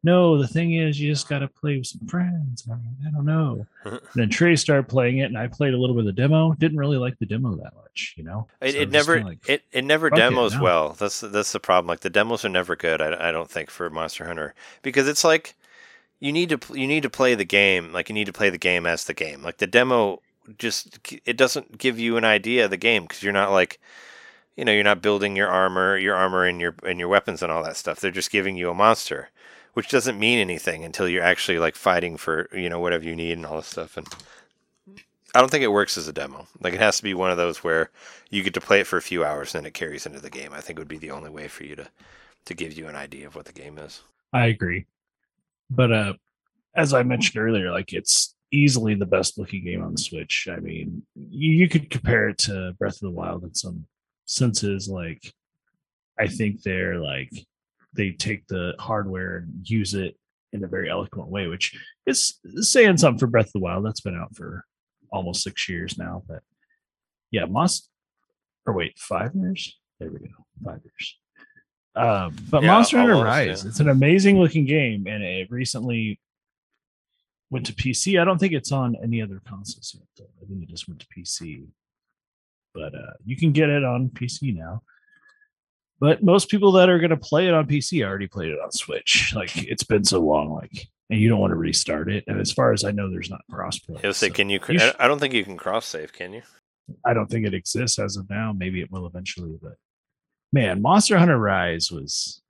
[0.03, 2.67] no, the thing is you just gotta play with some friends.
[2.69, 3.65] I mean, I don't know.
[3.85, 6.53] and then Trey started playing it and I played a little bit of the demo.
[6.53, 8.48] Didn't really like the demo that much, you know?
[8.61, 10.64] it, So it never like, it, it never fuck it, demos no.
[10.64, 13.69] well that's that's the problem like the demos are never good I, I don't think
[13.69, 15.56] for monster hunter because it's like
[16.19, 18.57] you need to you need to play the game like you need to play the
[18.57, 20.22] game as the game like the demo
[20.57, 23.80] just it doesn't give you an idea of the game because you're not like
[24.56, 27.51] you know you're not building your armor your armor and your and your weapons and
[27.51, 29.30] all that stuff they're just giving you a monster
[29.74, 33.34] which doesn't mean anything until you're actually like fighting for you know whatever you need
[33.34, 34.08] and all this stuff and
[35.35, 36.45] I don't think it works as a demo.
[36.61, 37.90] Like it has to be one of those where
[38.30, 40.30] you get to play it for a few hours and then it carries into the
[40.30, 40.53] game.
[40.53, 41.88] I think would be the only way for you to
[42.45, 44.02] to give you an idea of what the game is.
[44.32, 44.85] I agree.
[45.69, 46.14] But uh
[46.76, 50.48] as I mentioned earlier, like it's easily the best looking game on the Switch.
[50.50, 53.85] I mean, you, you could compare it to Breath of the Wild in some
[54.26, 54.88] senses.
[54.88, 55.34] Like,
[56.19, 57.32] I think they're like
[57.93, 60.15] they take the hardware and use it
[60.51, 63.85] in a very eloquent way, which is saying something for Breath of the Wild.
[63.85, 64.65] That's been out for
[65.11, 66.23] almost six years now.
[66.27, 66.41] But
[67.31, 67.89] yeah, must
[68.65, 69.77] or wait, five years?
[69.99, 71.17] There we go, five years.
[71.95, 73.69] Um, but Yeah, Monster Hunter Rise, yeah.
[73.69, 76.19] it's an amazing looking game, and it recently
[77.49, 78.19] went to PC.
[78.19, 80.07] I don't think it's on any other consoles yet.
[80.17, 80.43] Though.
[80.43, 81.67] I think it just went to PC.
[82.73, 84.81] But uh, you can get it on PC now.
[86.03, 88.73] But most people that are going to play it on PC already played it on
[88.73, 89.32] Switch.
[89.33, 92.25] Like it's been so long, like, and you don't want to restart it.
[92.27, 93.99] And as far as I know, there's not crossplay.
[93.99, 94.59] It'll say, so can you?
[94.67, 96.11] you I don't think you can cross save.
[96.11, 96.41] Can you?
[97.06, 98.51] I don't think it exists as of now.
[98.51, 99.75] Maybe it will eventually, but
[100.51, 102.41] man, Monster Hunter Rise was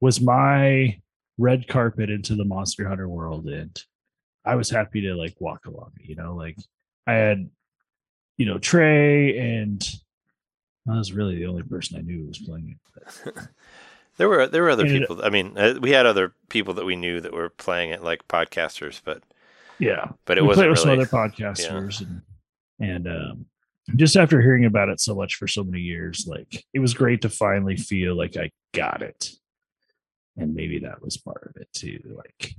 [0.00, 0.98] was my
[1.38, 3.80] red carpet into the Monster Hunter world, and
[4.44, 5.92] I was happy to like walk along.
[6.00, 6.58] You know, like
[7.06, 7.48] I had,
[8.38, 9.88] you know, Trey, and
[10.90, 13.34] I was really the only person I knew who was playing it.
[14.18, 15.22] There were there were other And it- people.
[15.22, 18.26] I mean, uh, we had other people that we knew that were playing it, like
[18.28, 19.22] podcasters, but
[19.78, 21.04] yeah, but it wasn't with really.
[21.04, 22.22] some other podcasters and
[22.80, 23.46] and um
[23.94, 27.20] just after hearing about it so much for so many years like it was great
[27.22, 29.30] to finally feel like i got it
[30.36, 32.54] and maybe that was part of it too like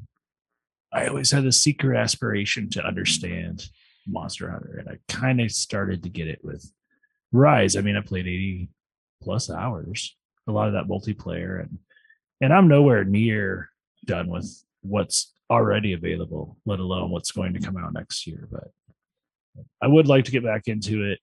[0.93, 3.67] i always had a secret aspiration to understand
[4.07, 6.71] monster hunter and i kind of started to get it with
[7.31, 8.69] rise i mean i played 80
[9.21, 10.15] plus hours
[10.47, 11.79] a lot of that multiplayer and
[12.41, 13.69] and i'm nowhere near
[14.05, 18.69] done with what's already available let alone what's going to come out next year but
[19.81, 21.19] I would like to get back into it.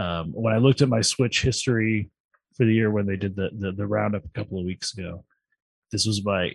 [0.00, 2.10] Um, when I looked at my Switch history
[2.56, 5.24] for the year when they did the, the the roundup a couple of weeks ago,
[5.90, 6.52] this was my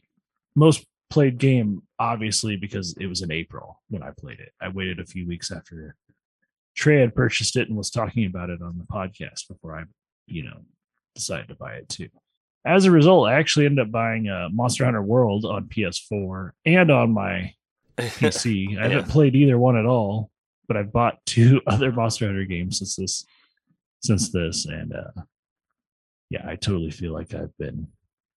[0.56, 4.52] most played game, obviously because it was in April when I played it.
[4.61, 5.95] I waited a few weeks after
[6.76, 9.84] Trey had purchased it and was talking about it on the podcast before I,
[10.27, 10.61] you know,
[11.16, 12.10] decided to buy it too.
[12.66, 16.92] as a result, I actually ended up buying uh, Monster Hunter World on PS4 and
[16.92, 17.53] on my
[17.98, 18.77] PC.
[18.80, 20.32] I haven't played either one at all,
[20.68, 23.26] but I've bought two other Monster Hunter games since this
[24.02, 25.22] since this, and uh,
[26.30, 27.88] yeah, I totally feel like I've been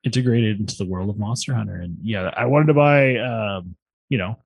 [0.05, 1.77] integrated into the world of Monster Hunter.
[1.77, 3.75] And yeah, I wanted to buy, um,
[4.09, 4.39] you know,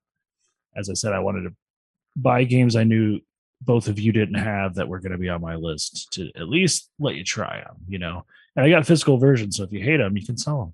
[0.75, 1.55] as I said, I wanted to
[2.15, 3.19] buy games I knew
[3.63, 6.49] both of you didn't have that were going to be on my list to at
[6.49, 8.25] least let you try them, you know.
[8.55, 10.73] And I got physical versions, so if you hate them, you can sell them,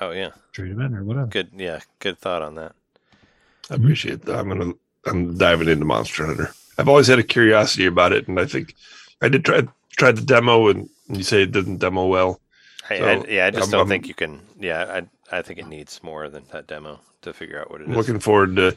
[0.00, 1.26] Oh yeah, trade them in or whatever.
[1.26, 1.50] good.
[1.56, 2.72] Yeah, good thought on that.
[3.70, 4.38] I appreciate that.
[4.38, 4.72] I'm gonna
[5.06, 6.50] I'm diving into Monster Hunter.
[6.78, 8.74] I've always had a curiosity about it, and I think
[9.20, 9.62] I did try
[9.96, 12.40] tried the demo, and you say it didn't demo well.
[12.88, 14.40] I, I, yeah, I just I'm- don't I'm- think you can.
[14.58, 17.84] Yeah, I I think it needs more than that demo to figure out what it
[17.88, 17.96] I'm is.
[17.96, 18.76] looking forward to.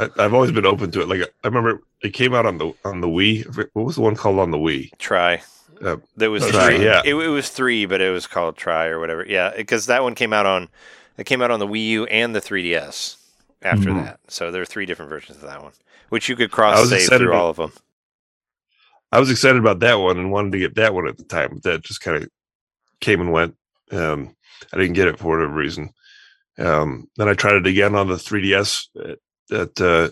[0.00, 1.08] I, I've always been open to it.
[1.08, 3.68] Like I remember it came out on the on the Wii.
[3.74, 4.90] What was the one called on the Wii?
[4.98, 5.42] Tri.
[5.82, 6.84] Uh, there was three.
[6.84, 7.02] yeah.
[7.04, 9.24] It, it was three, but it was called Tri or whatever.
[9.26, 10.68] Yeah, because that one came out on
[11.16, 13.16] it came out on the Wii U and the 3DS
[13.62, 14.04] after Mhm.
[14.04, 14.20] that.
[14.28, 15.72] So there are three different versions of that one,
[16.08, 17.72] which you could cross save through about- all of them.
[19.12, 21.50] I was excited about that one and wanted to get that one at the time,
[21.54, 22.28] but that just kind of
[23.00, 23.56] came and went.
[23.90, 24.36] Um,
[24.72, 25.90] I didn't get it for whatever reason.
[26.58, 28.86] Um, then I tried it again on the 3DS
[29.50, 30.10] at, uh,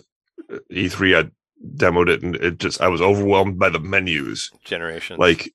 [0.71, 1.25] E3.
[1.25, 1.31] I
[1.75, 5.53] demoed it and it just I was overwhelmed by the menus, Generations, like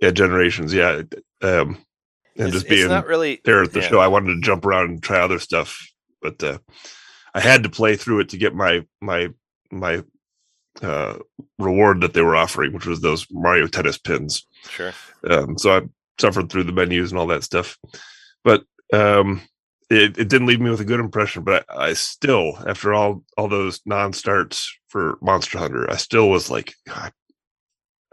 [0.00, 1.02] yeah, generations, yeah,
[1.42, 1.78] um,
[2.36, 3.88] and it's, just being not really there at the yeah.
[3.88, 4.00] show.
[4.00, 5.86] I wanted to jump around and try other stuff,
[6.20, 6.58] but uh,
[7.34, 9.28] I had to play through it to get my my
[9.70, 10.02] my
[10.82, 11.18] uh,
[11.58, 14.46] reward that they were offering, which was those Mario Tennis pins.
[14.68, 14.92] Sure.
[15.28, 15.82] Um, so I
[16.20, 17.78] suffered through the menus and all that stuff,
[18.42, 19.40] but um,
[19.92, 21.44] it, it didn't leave me with a good impression.
[21.44, 26.28] But I, I still, after all all those non starts for Monster Hunter, I still
[26.30, 27.12] was like, God,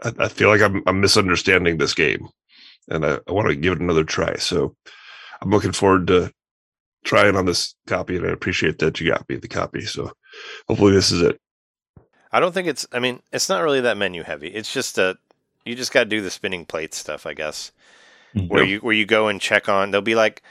[0.02, 2.28] I, I feel like I'm, I'm misunderstanding this game,
[2.88, 4.36] and I, I want to give it another try.
[4.36, 4.76] So
[5.40, 6.32] I'm looking forward to
[7.04, 9.82] trying on this copy, and I appreciate that you got me the copy.
[9.82, 10.12] So
[10.68, 11.38] hopefully this is it.
[12.32, 12.86] I don't think it's.
[12.92, 14.48] I mean, it's not really that menu heavy.
[14.48, 15.16] It's just a.
[15.64, 17.72] You just got to do the spinning plate stuff, I guess.
[18.34, 18.48] Mhm.
[18.48, 18.68] Where Yeah.
[18.70, 19.90] you where you go and check on.
[19.90, 20.42] There'll be like.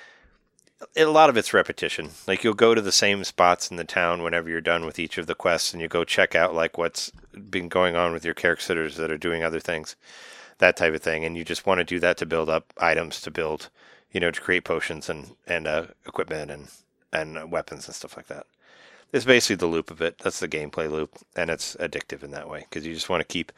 [0.96, 2.12] A lot of it's repetition.
[2.26, 5.18] Like you'll go to the same spots in the town whenever you're done with each
[5.18, 7.12] of the quests, and you go check out like what's
[7.50, 9.98] been going on with your characters that are doing other things,
[10.60, 11.26] that type of thing.
[11.26, 13.70] And you just want to do that to build up items to build,
[14.12, 16.70] you know, to create potions and and uh, equipment and
[17.12, 18.46] and uh, weapons and stuff like that.
[19.12, 20.20] It's basically the loop of it.
[20.20, 23.34] That's the gameplay loop, and it's addictive in that way because you just want to
[23.34, 23.52] keep.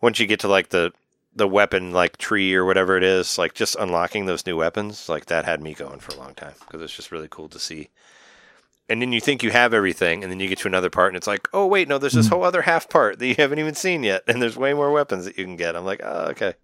[0.00, 0.92] Once you get to like the
[1.36, 5.26] the weapon like tree or whatever it is, like just unlocking those new weapons, like
[5.26, 7.90] that had me going for a long time because it's just really cool to see.
[8.88, 11.16] And then you think you have everything, and then you get to another part, and
[11.16, 12.30] it's like, oh wait, no, there's this Mhm.
[12.30, 15.24] whole other half part that you haven't even seen yet, and there's way more weapons
[15.24, 15.76] that you can get.
[15.76, 16.54] I'm like, oh okay.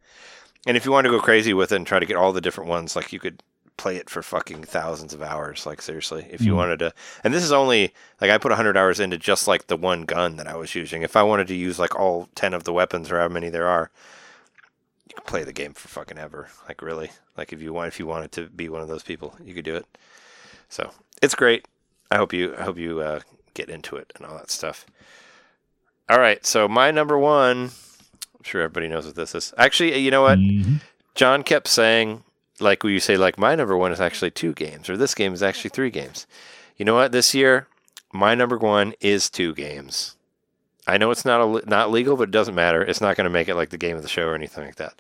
[0.67, 2.41] And if you want to go crazy with it and try to get all the
[2.41, 3.43] different ones, like you could
[3.77, 5.67] play it for fucking thousands of hours.
[5.67, 6.57] Like seriously, if you Mhm.
[6.57, 6.95] wanted to,
[7.25, 10.37] and this is only like I put hundred hours into just like the one gun
[10.37, 11.03] that I was using.
[11.03, 13.67] If I wanted to use like all ten of the weapons or how many there
[13.67, 13.91] are,
[15.13, 16.49] you could play the game for fucking ever.
[16.67, 19.37] Like really, like if you want, if you wanted to be one of those people,
[19.45, 19.87] you could do it.
[20.69, 21.67] So it's great.
[22.11, 23.21] I hope you, I hope you uh,
[23.55, 24.87] get into it and all that stuff.
[26.09, 27.71] All right, so my number one.
[28.37, 29.55] I'm sure everybody knows what this is.
[29.57, 30.39] Actually, you know what?
[30.39, 30.81] Mhm.
[31.15, 32.25] John kept saying,
[32.59, 35.43] like you say, like my number one is actually two games, or this game is
[35.43, 36.27] actually three games.
[36.77, 37.13] You know what?
[37.13, 37.69] This year,
[38.13, 40.17] my number one is two games.
[40.87, 42.83] I know it's not a, not legal, but it doesn't matter.
[42.83, 44.77] It's not going to make it like the game of the show or anything like
[44.77, 44.95] that.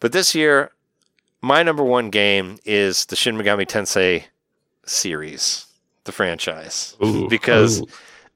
[0.00, 0.72] But this year,
[1.40, 4.24] my number one game is the Shin Megami Tensei
[4.84, 5.66] series,
[6.04, 7.86] the franchise Ooh, because ooh.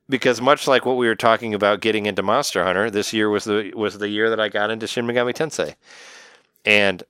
[0.09, 3.45] because much like what we were talking about getting into Monster Hunter, this year was
[3.45, 5.75] the was the year that I got into Shin Megami Tensei,
[6.65, 7.03] and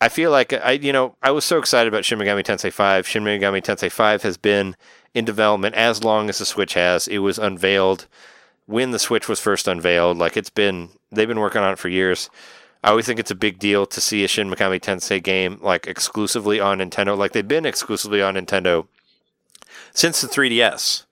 [0.00, 3.06] I feel like I you know I was so excited about Shin Megami Tensei Five.
[3.06, 4.76] Shin Megami Tensei Five has been
[5.14, 7.08] in development as long as the Switch has.
[7.08, 8.06] It was unveiled
[8.66, 10.18] when the Switch was first unveiled.
[10.18, 12.30] Like it's been they've been working on it for years.
[12.84, 15.86] I always think it's a big deal to see a Shin Megami Tensei game like
[15.86, 18.86] exclusively on Nintendo, like they've been exclusively on Nintendo
[19.92, 21.06] since the 3DS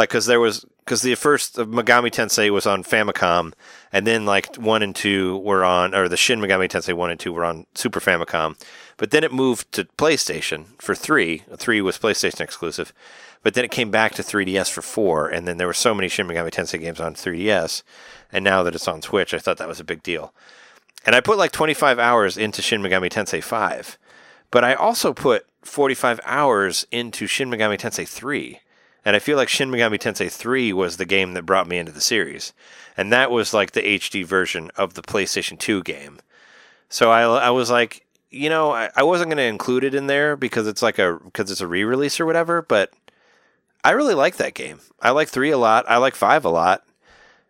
[0.00, 3.52] like because there was because the first uh, Megami Tensei was on Famicom,
[3.92, 7.20] and then like one and two were on, or the Shin Megami Tensei one and
[7.20, 8.60] two were on Super Famicom,
[9.00, 11.42] but then it moved to PlayStation for three.
[11.56, 12.92] Three was PlayStation exclusive,
[13.42, 16.06] but then it came back to 3DS for four, and then there were so many
[16.10, 17.82] Shin Megami Tensei games on 3DS,
[18.30, 20.34] and now that it's on Switch, I thought that was a big deal.
[21.06, 23.96] And I put like 25 hours into Shin Megami Tensei 5,
[24.50, 28.60] but I also put 45 hours into Shin Megami Tensei 3.
[29.02, 31.90] And I feel like Shin Megami Tensei 3 was the game that brought me into
[31.90, 32.52] the series.
[32.98, 36.18] And that was like the HD version of the PlayStation 2 game.
[36.90, 40.06] So I, I was like, you know, I, I wasn't going to include it in
[40.06, 42.62] there because it's like a because it's a re-release or whatever.
[42.62, 42.92] But
[43.84, 44.80] I really like that game.
[45.00, 45.84] I like three a lot.
[45.88, 46.84] I like five a lot.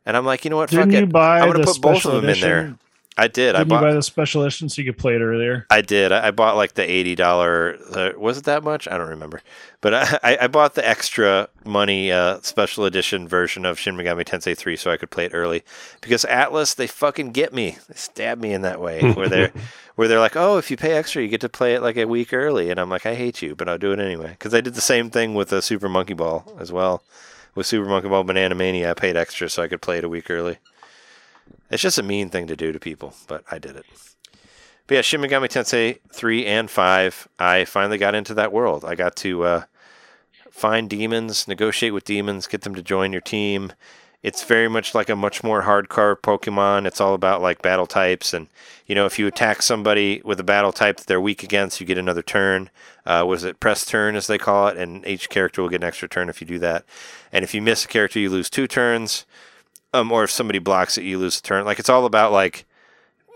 [0.07, 0.70] And I'm like, you know what?
[0.70, 1.12] Didn't Fuck you it.
[1.12, 2.75] buy I'm gonna the put both of them in there.
[3.17, 3.25] Edition?
[3.25, 3.55] I did.
[3.55, 3.83] I Didn't you bought.
[3.83, 5.67] buy the special edition so you could play it earlier?
[5.71, 6.13] I did.
[6.13, 7.77] I, I bought like the eighty dollar.
[7.93, 8.89] Uh, was it that much?
[8.89, 9.43] I don't remember.
[9.81, 14.25] But I, I, I bought the extra money uh, special edition version of Shin Megami
[14.25, 15.63] Tensei three so I could play it early.
[16.01, 17.79] Because Atlus, they fucking get me.
[17.89, 19.53] They stab me in that way where they're
[19.97, 22.07] where they're like, oh, if you pay extra, you get to play it like a
[22.07, 24.31] week early, and I'm like, I hate you, but I'll do it anyway.
[24.31, 27.03] Because I did the same thing with the Super Monkey Ball as well.
[27.55, 30.09] With Super Monkey Ball Banana Mania, I paid extra so I could play it a
[30.09, 30.59] week early.
[31.70, 33.87] It's just a mean thing to do to people, but I did it.
[34.87, 38.85] But yeah, Shin Megami Tensei 3 and 5, I finally got into that world.
[38.85, 39.62] I got to uh,
[40.51, 43.73] find demons, negotiate with demons, get them to join your team.
[44.23, 46.87] It's very much like a much more hardcore Pokemon.
[46.87, 48.35] It's all about like battle types.
[48.35, 48.49] And,
[48.87, 51.87] you know, if you attack somebody with a battle type that they're weak against, you
[51.87, 52.69] get another turn.
[53.07, 54.77] Uh, was it press turn, as they call it?
[54.77, 56.85] And each character will get an extra turn if you do that.
[57.33, 59.25] And if you miss a character, you lose two turns.
[59.93, 61.65] Um, or if somebody blocks it, you lose a turn.
[61.65, 62.65] Like, it's all about like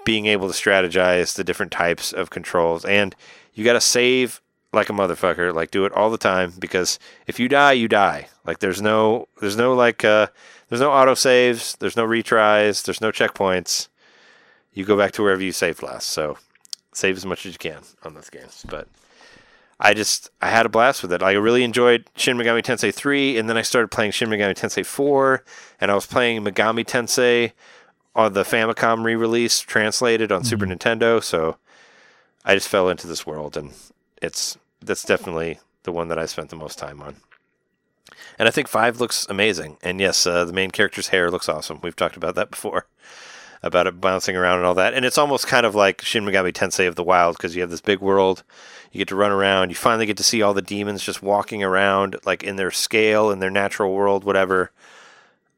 [0.05, 2.85] being able to strategize the different types of controls.
[2.85, 3.17] And
[3.55, 4.41] you got to save
[4.75, 8.29] like a motherfucker, like do it all the time because if you die, you die.
[8.45, 10.27] Like there's no there's no like uh
[10.69, 13.89] there's no auto saves, there's no retries, there's no checkpoints.
[14.73, 16.09] You go back to wherever you saved last.
[16.09, 16.39] So
[16.93, 18.65] save as much as you can on those games.
[18.69, 18.89] But
[19.81, 21.23] I just I had a blast with it.
[21.23, 24.85] I really enjoyed Shin Megami Tensei 3 and then I started playing Shin Megami Tensei
[24.85, 25.45] 4
[25.81, 27.53] and I was playing Megami Tensei
[28.15, 31.57] on the Famicom re-release translated on Super Nintendo, so
[32.45, 33.73] I just fell into this world and
[34.23, 37.17] it's that's definitely the one that I spent the most time on.
[38.39, 39.77] And I think 5 looks amazing.
[39.83, 41.81] And yes, uh, the main character's hair looks awesome.
[41.83, 42.87] We've talked about that before.
[43.67, 44.95] About it bouncing around and all that.
[44.95, 47.71] And it's almost kind of like Shin Megami Tensei of the Wild because you have
[47.71, 48.43] this big world.
[48.93, 49.71] You get to run around.
[49.71, 53.31] You finally get to see all the demons just walking around, like in their scale,
[53.31, 54.71] in their natural world, whatever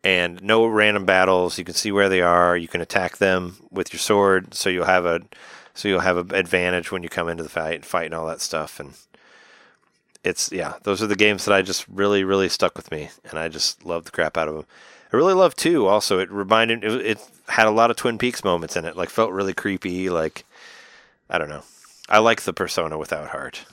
[0.06, 1.58] and no random battles.
[1.58, 2.56] You can see where they are.
[2.56, 5.22] You can attack them with your sword, so you'll have a
[5.74, 8.26] so you'll have an advantage when you come into the fight, and fight and all
[8.26, 8.78] that stuff.
[8.78, 8.94] And
[10.22, 13.36] it's yeah, those are the games that I just really really stuck with me, and
[13.36, 14.66] I just love the crap out of them.
[15.12, 15.86] I really love two.
[15.86, 18.96] Also, it reminded it, it had a lot of Twin Peaks moments in it.
[18.96, 20.10] Like felt really creepy.
[20.10, 20.44] Like
[21.30, 21.62] I don't know.
[22.08, 23.64] I like the Persona without heart.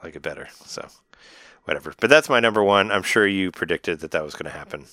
[0.00, 0.48] I like it better.
[0.64, 0.88] So
[1.64, 1.94] whatever.
[2.00, 2.90] But that's my number one.
[2.90, 4.86] I'm sure you predicted that that was going to happen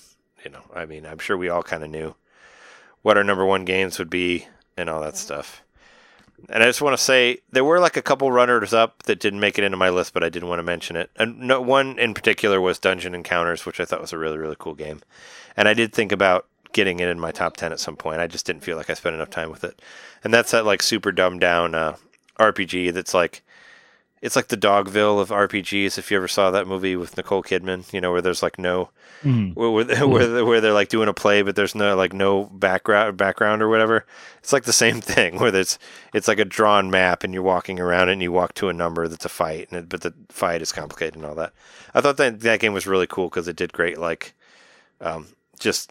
[0.46, 2.14] you know, I mean, I'm sure we all kind of knew
[3.02, 5.62] what our number one games would be and all that stuff.
[6.48, 9.40] And I just want to say there were like a couple runners up that didn't
[9.40, 11.10] make it into my list, but I didn't want to mention it.
[11.16, 14.56] And no one in particular was Dungeon Encounters, which I thought was a really really
[14.58, 15.00] cool game.
[15.56, 18.20] And I did think about getting it in my top ten at some point.
[18.20, 19.80] I just didn't feel like I spent enough time with it.
[20.22, 21.96] And that's that like super dumbed down uh,
[22.38, 23.42] RPG that's like
[24.22, 25.98] it's like the Dogville of RPGs.
[25.98, 28.90] If you ever saw that movie with Nicole Kidman, you know where there's like no
[29.22, 29.54] Mm.
[29.56, 32.44] where, where, where, they're, where they're like doing a play, but there's no like no
[32.44, 34.04] background background or whatever.
[34.40, 35.78] It's like the same thing where it's
[36.12, 38.74] it's like a drawn map and you're walking around it and you walk to a
[38.74, 41.54] number that's a fight, and it, but the fight is complicated and all that.
[41.94, 44.34] I thought that that game was really cool because it did great like
[45.00, 45.28] um,
[45.58, 45.90] just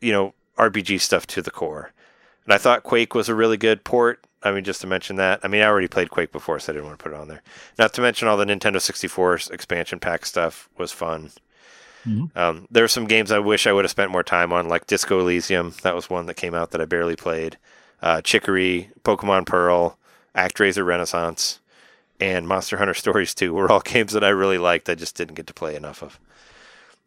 [0.00, 1.92] you know RPG stuff to the core.
[2.46, 4.24] And I thought Quake was a really good port.
[4.46, 5.40] I mean, just to mention that.
[5.42, 7.28] I mean, I already played Quake before, so I didn't want to put it on
[7.28, 7.42] there.
[7.78, 11.30] Not to mention all the Nintendo 64 expansion pack stuff was fun.
[12.06, 12.34] Mhm.
[12.36, 14.86] Um, there are some games I wish I would have spent more time on, like
[14.86, 15.74] Disco Elysium.
[15.82, 17.58] That was one that came out that I barely played.
[18.00, 19.98] Uh, Chicory, Pokemon Pearl,
[20.34, 21.58] ActRaiser Renaissance,
[22.20, 24.88] and Monster Hunter Stories 2 were all games that I really liked.
[24.88, 26.20] I just didn't get to play enough of.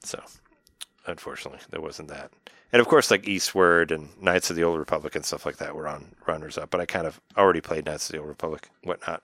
[0.03, 0.21] So,
[1.05, 2.31] unfortunately, there wasn't that.
[2.71, 5.75] And of course, like Eastward and Knights of the Old Republic and stuff like that
[5.75, 6.69] were on runners up.
[6.69, 9.23] But I kind of already played Knights of the Old Republic, whatnot.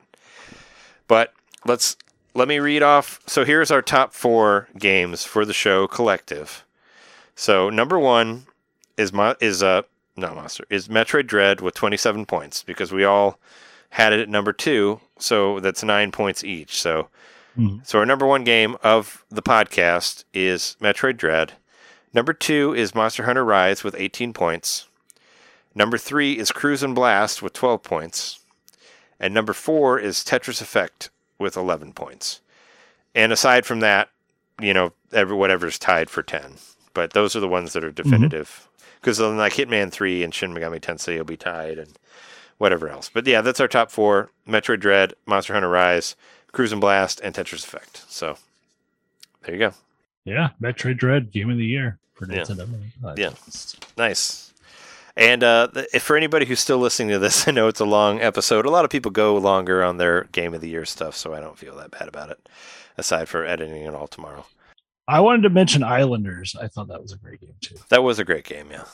[1.07, 1.33] But
[1.65, 1.95] let's
[2.33, 3.19] let me read off.
[3.27, 6.65] So here's our top four games for the show collective.
[7.35, 8.45] So number one
[8.97, 9.83] is my is uh
[10.17, 13.37] not Monster is Metroid Dread with 27 points because we all
[13.91, 15.01] had it at number two.
[15.19, 16.81] So that's nine points each.
[16.81, 17.09] So
[17.57, 17.85] Mhm.
[17.85, 21.53] so our number one game of the podcast is Metroid Dread.
[22.15, 24.87] Number two is Monster Hunter Rise with 18 points.
[25.75, 28.39] Number three is Cruis'n Blast with 12 points.
[29.19, 32.39] And number four is Tetris Effect with 11 points.
[33.13, 34.07] And aside from that,
[34.61, 36.53] you know, every, whatever's tied for 10.
[36.93, 38.09] But those are the ones that are mm-hmm.
[38.09, 38.69] definitive.
[39.01, 41.99] Because then, like Hitman 3 and Shin Megami Tensei will be tied and
[42.59, 43.09] whatever else.
[43.13, 46.15] But yeah, that's our top four Metroid Dread, Monster Hunter Rise,
[46.53, 48.05] Cruis'n Blast, and Tetris Effect.
[48.07, 48.37] So
[49.43, 49.73] there you go.
[50.23, 52.43] Yeah, Metroid Dread Game of the Year Yeah.
[52.43, 53.17] Nintendo.
[53.17, 53.31] Yeah.
[53.97, 54.53] Nice.
[55.17, 58.21] And uh, if for anybody who's still listening to this, I know it's a long
[58.21, 58.65] episode.
[58.65, 61.39] A lot of people go longer on their game of the year stuff, so I
[61.39, 62.49] don't feel that bad about it.
[62.97, 64.45] Aside for editing it all tomorrow,
[65.05, 66.55] I wanted to mention Islanders.
[66.55, 67.75] I thought that was a great game too.
[67.89, 68.67] that was a great game.
[68.71, 68.85] Yeah,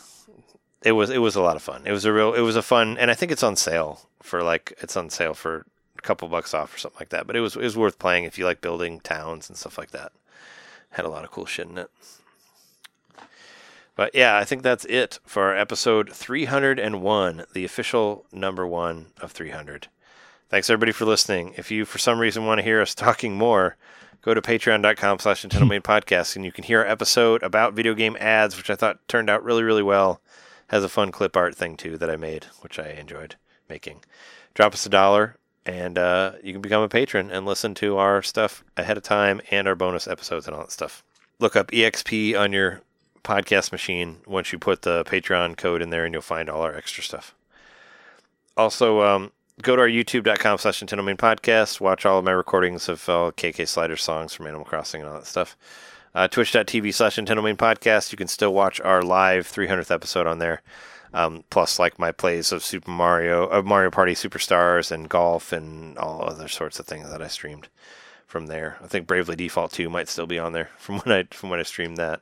[0.81, 1.11] it was.
[1.11, 1.83] It was a lot of fun.
[1.85, 2.33] It was a real.
[2.33, 5.35] It was a fun, and I think it's on sale for like it's on sale
[5.35, 5.67] for
[5.99, 7.27] a couple bucks off or something like that.
[7.27, 9.91] But it was it was worth playing if you like building towns and stuff like
[9.91, 10.11] that.
[10.89, 11.91] Had a lot of cool shit in it.
[13.95, 19.87] But yeah, I think that's it for episode 301, the official number one of 300.
[20.49, 21.53] Thanks everybody for listening.
[21.57, 23.77] If you for some reason want to hear us talking more,
[24.21, 27.93] go to patreon.com slash Nintendo Main Podcast and you can hear our episode about video
[27.93, 30.21] game ads, which I thought turned out really, really well.
[30.67, 33.35] Has a fun clip art thing too that I made, which I enjoyed
[33.67, 34.03] making.
[34.53, 38.21] Drop us a dollar and uh, you can become a patron and listen to our
[38.21, 41.03] stuff ahead of time and our bonus episodes and all that stuff.
[41.39, 42.81] Look up EXP on your
[43.23, 46.75] podcast machine once you put the Patreon code in there, and you'll find all our
[46.75, 47.35] extra stuff.
[48.57, 51.79] Also, um, go to our youtube.com slash Nintendo Main Podcast.
[51.79, 55.17] Watch all of my recordings of all KK Slider songs from Animal Crossing and all
[55.17, 55.55] that stuff.
[56.13, 58.11] Uh, Twitch.tv slash Nintendo Main Podcast.
[58.11, 60.61] You can still watch our live 300th episode on there.
[61.13, 65.97] Um, plus, like my plays of Super Mario, of Mario Party Superstars and golf and
[65.97, 67.67] all other sorts of things that I streamed
[68.27, 68.77] from there.
[68.81, 71.59] I think Bravely Default 2 might still be on there from when I from when
[71.59, 72.21] I streamed that.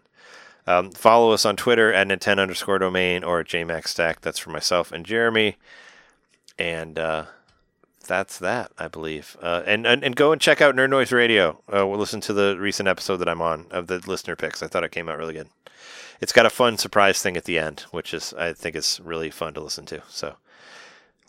[0.67, 4.21] Um, follow us on Twitter at Nintendo underscore domain or at JMaxStack.
[4.21, 5.57] That's for myself and Jeremy.
[6.57, 7.25] And uh,
[8.07, 9.37] that's that, I believe.
[9.41, 11.61] Uh, and, and and go and check out Nerd Noise Radio.
[11.73, 14.61] Uh, we'll listen to the recent episode that I'm on of the listener picks.
[14.61, 15.47] I thought it came out really good.
[16.19, 19.29] It's got a fun surprise thing at the end, which is I think is really
[19.29, 20.01] fun to listen to.
[20.09, 20.35] So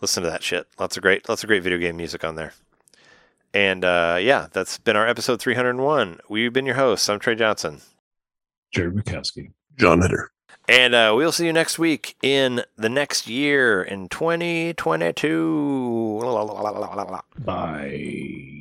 [0.01, 0.67] listen to that shit.
[0.77, 2.53] Lots of great, lots of great video game music on there.
[3.53, 6.19] And uh, yeah, that's been our episode 301.
[6.29, 7.07] We've been your hosts.
[7.09, 7.81] I'm Trey Johnson.
[8.71, 9.51] Jared Bukowski.
[9.77, 10.31] John Hitter.
[10.67, 16.19] And uh, we'll see you next week in the next year in 2022.
[17.39, 18.60] Bye.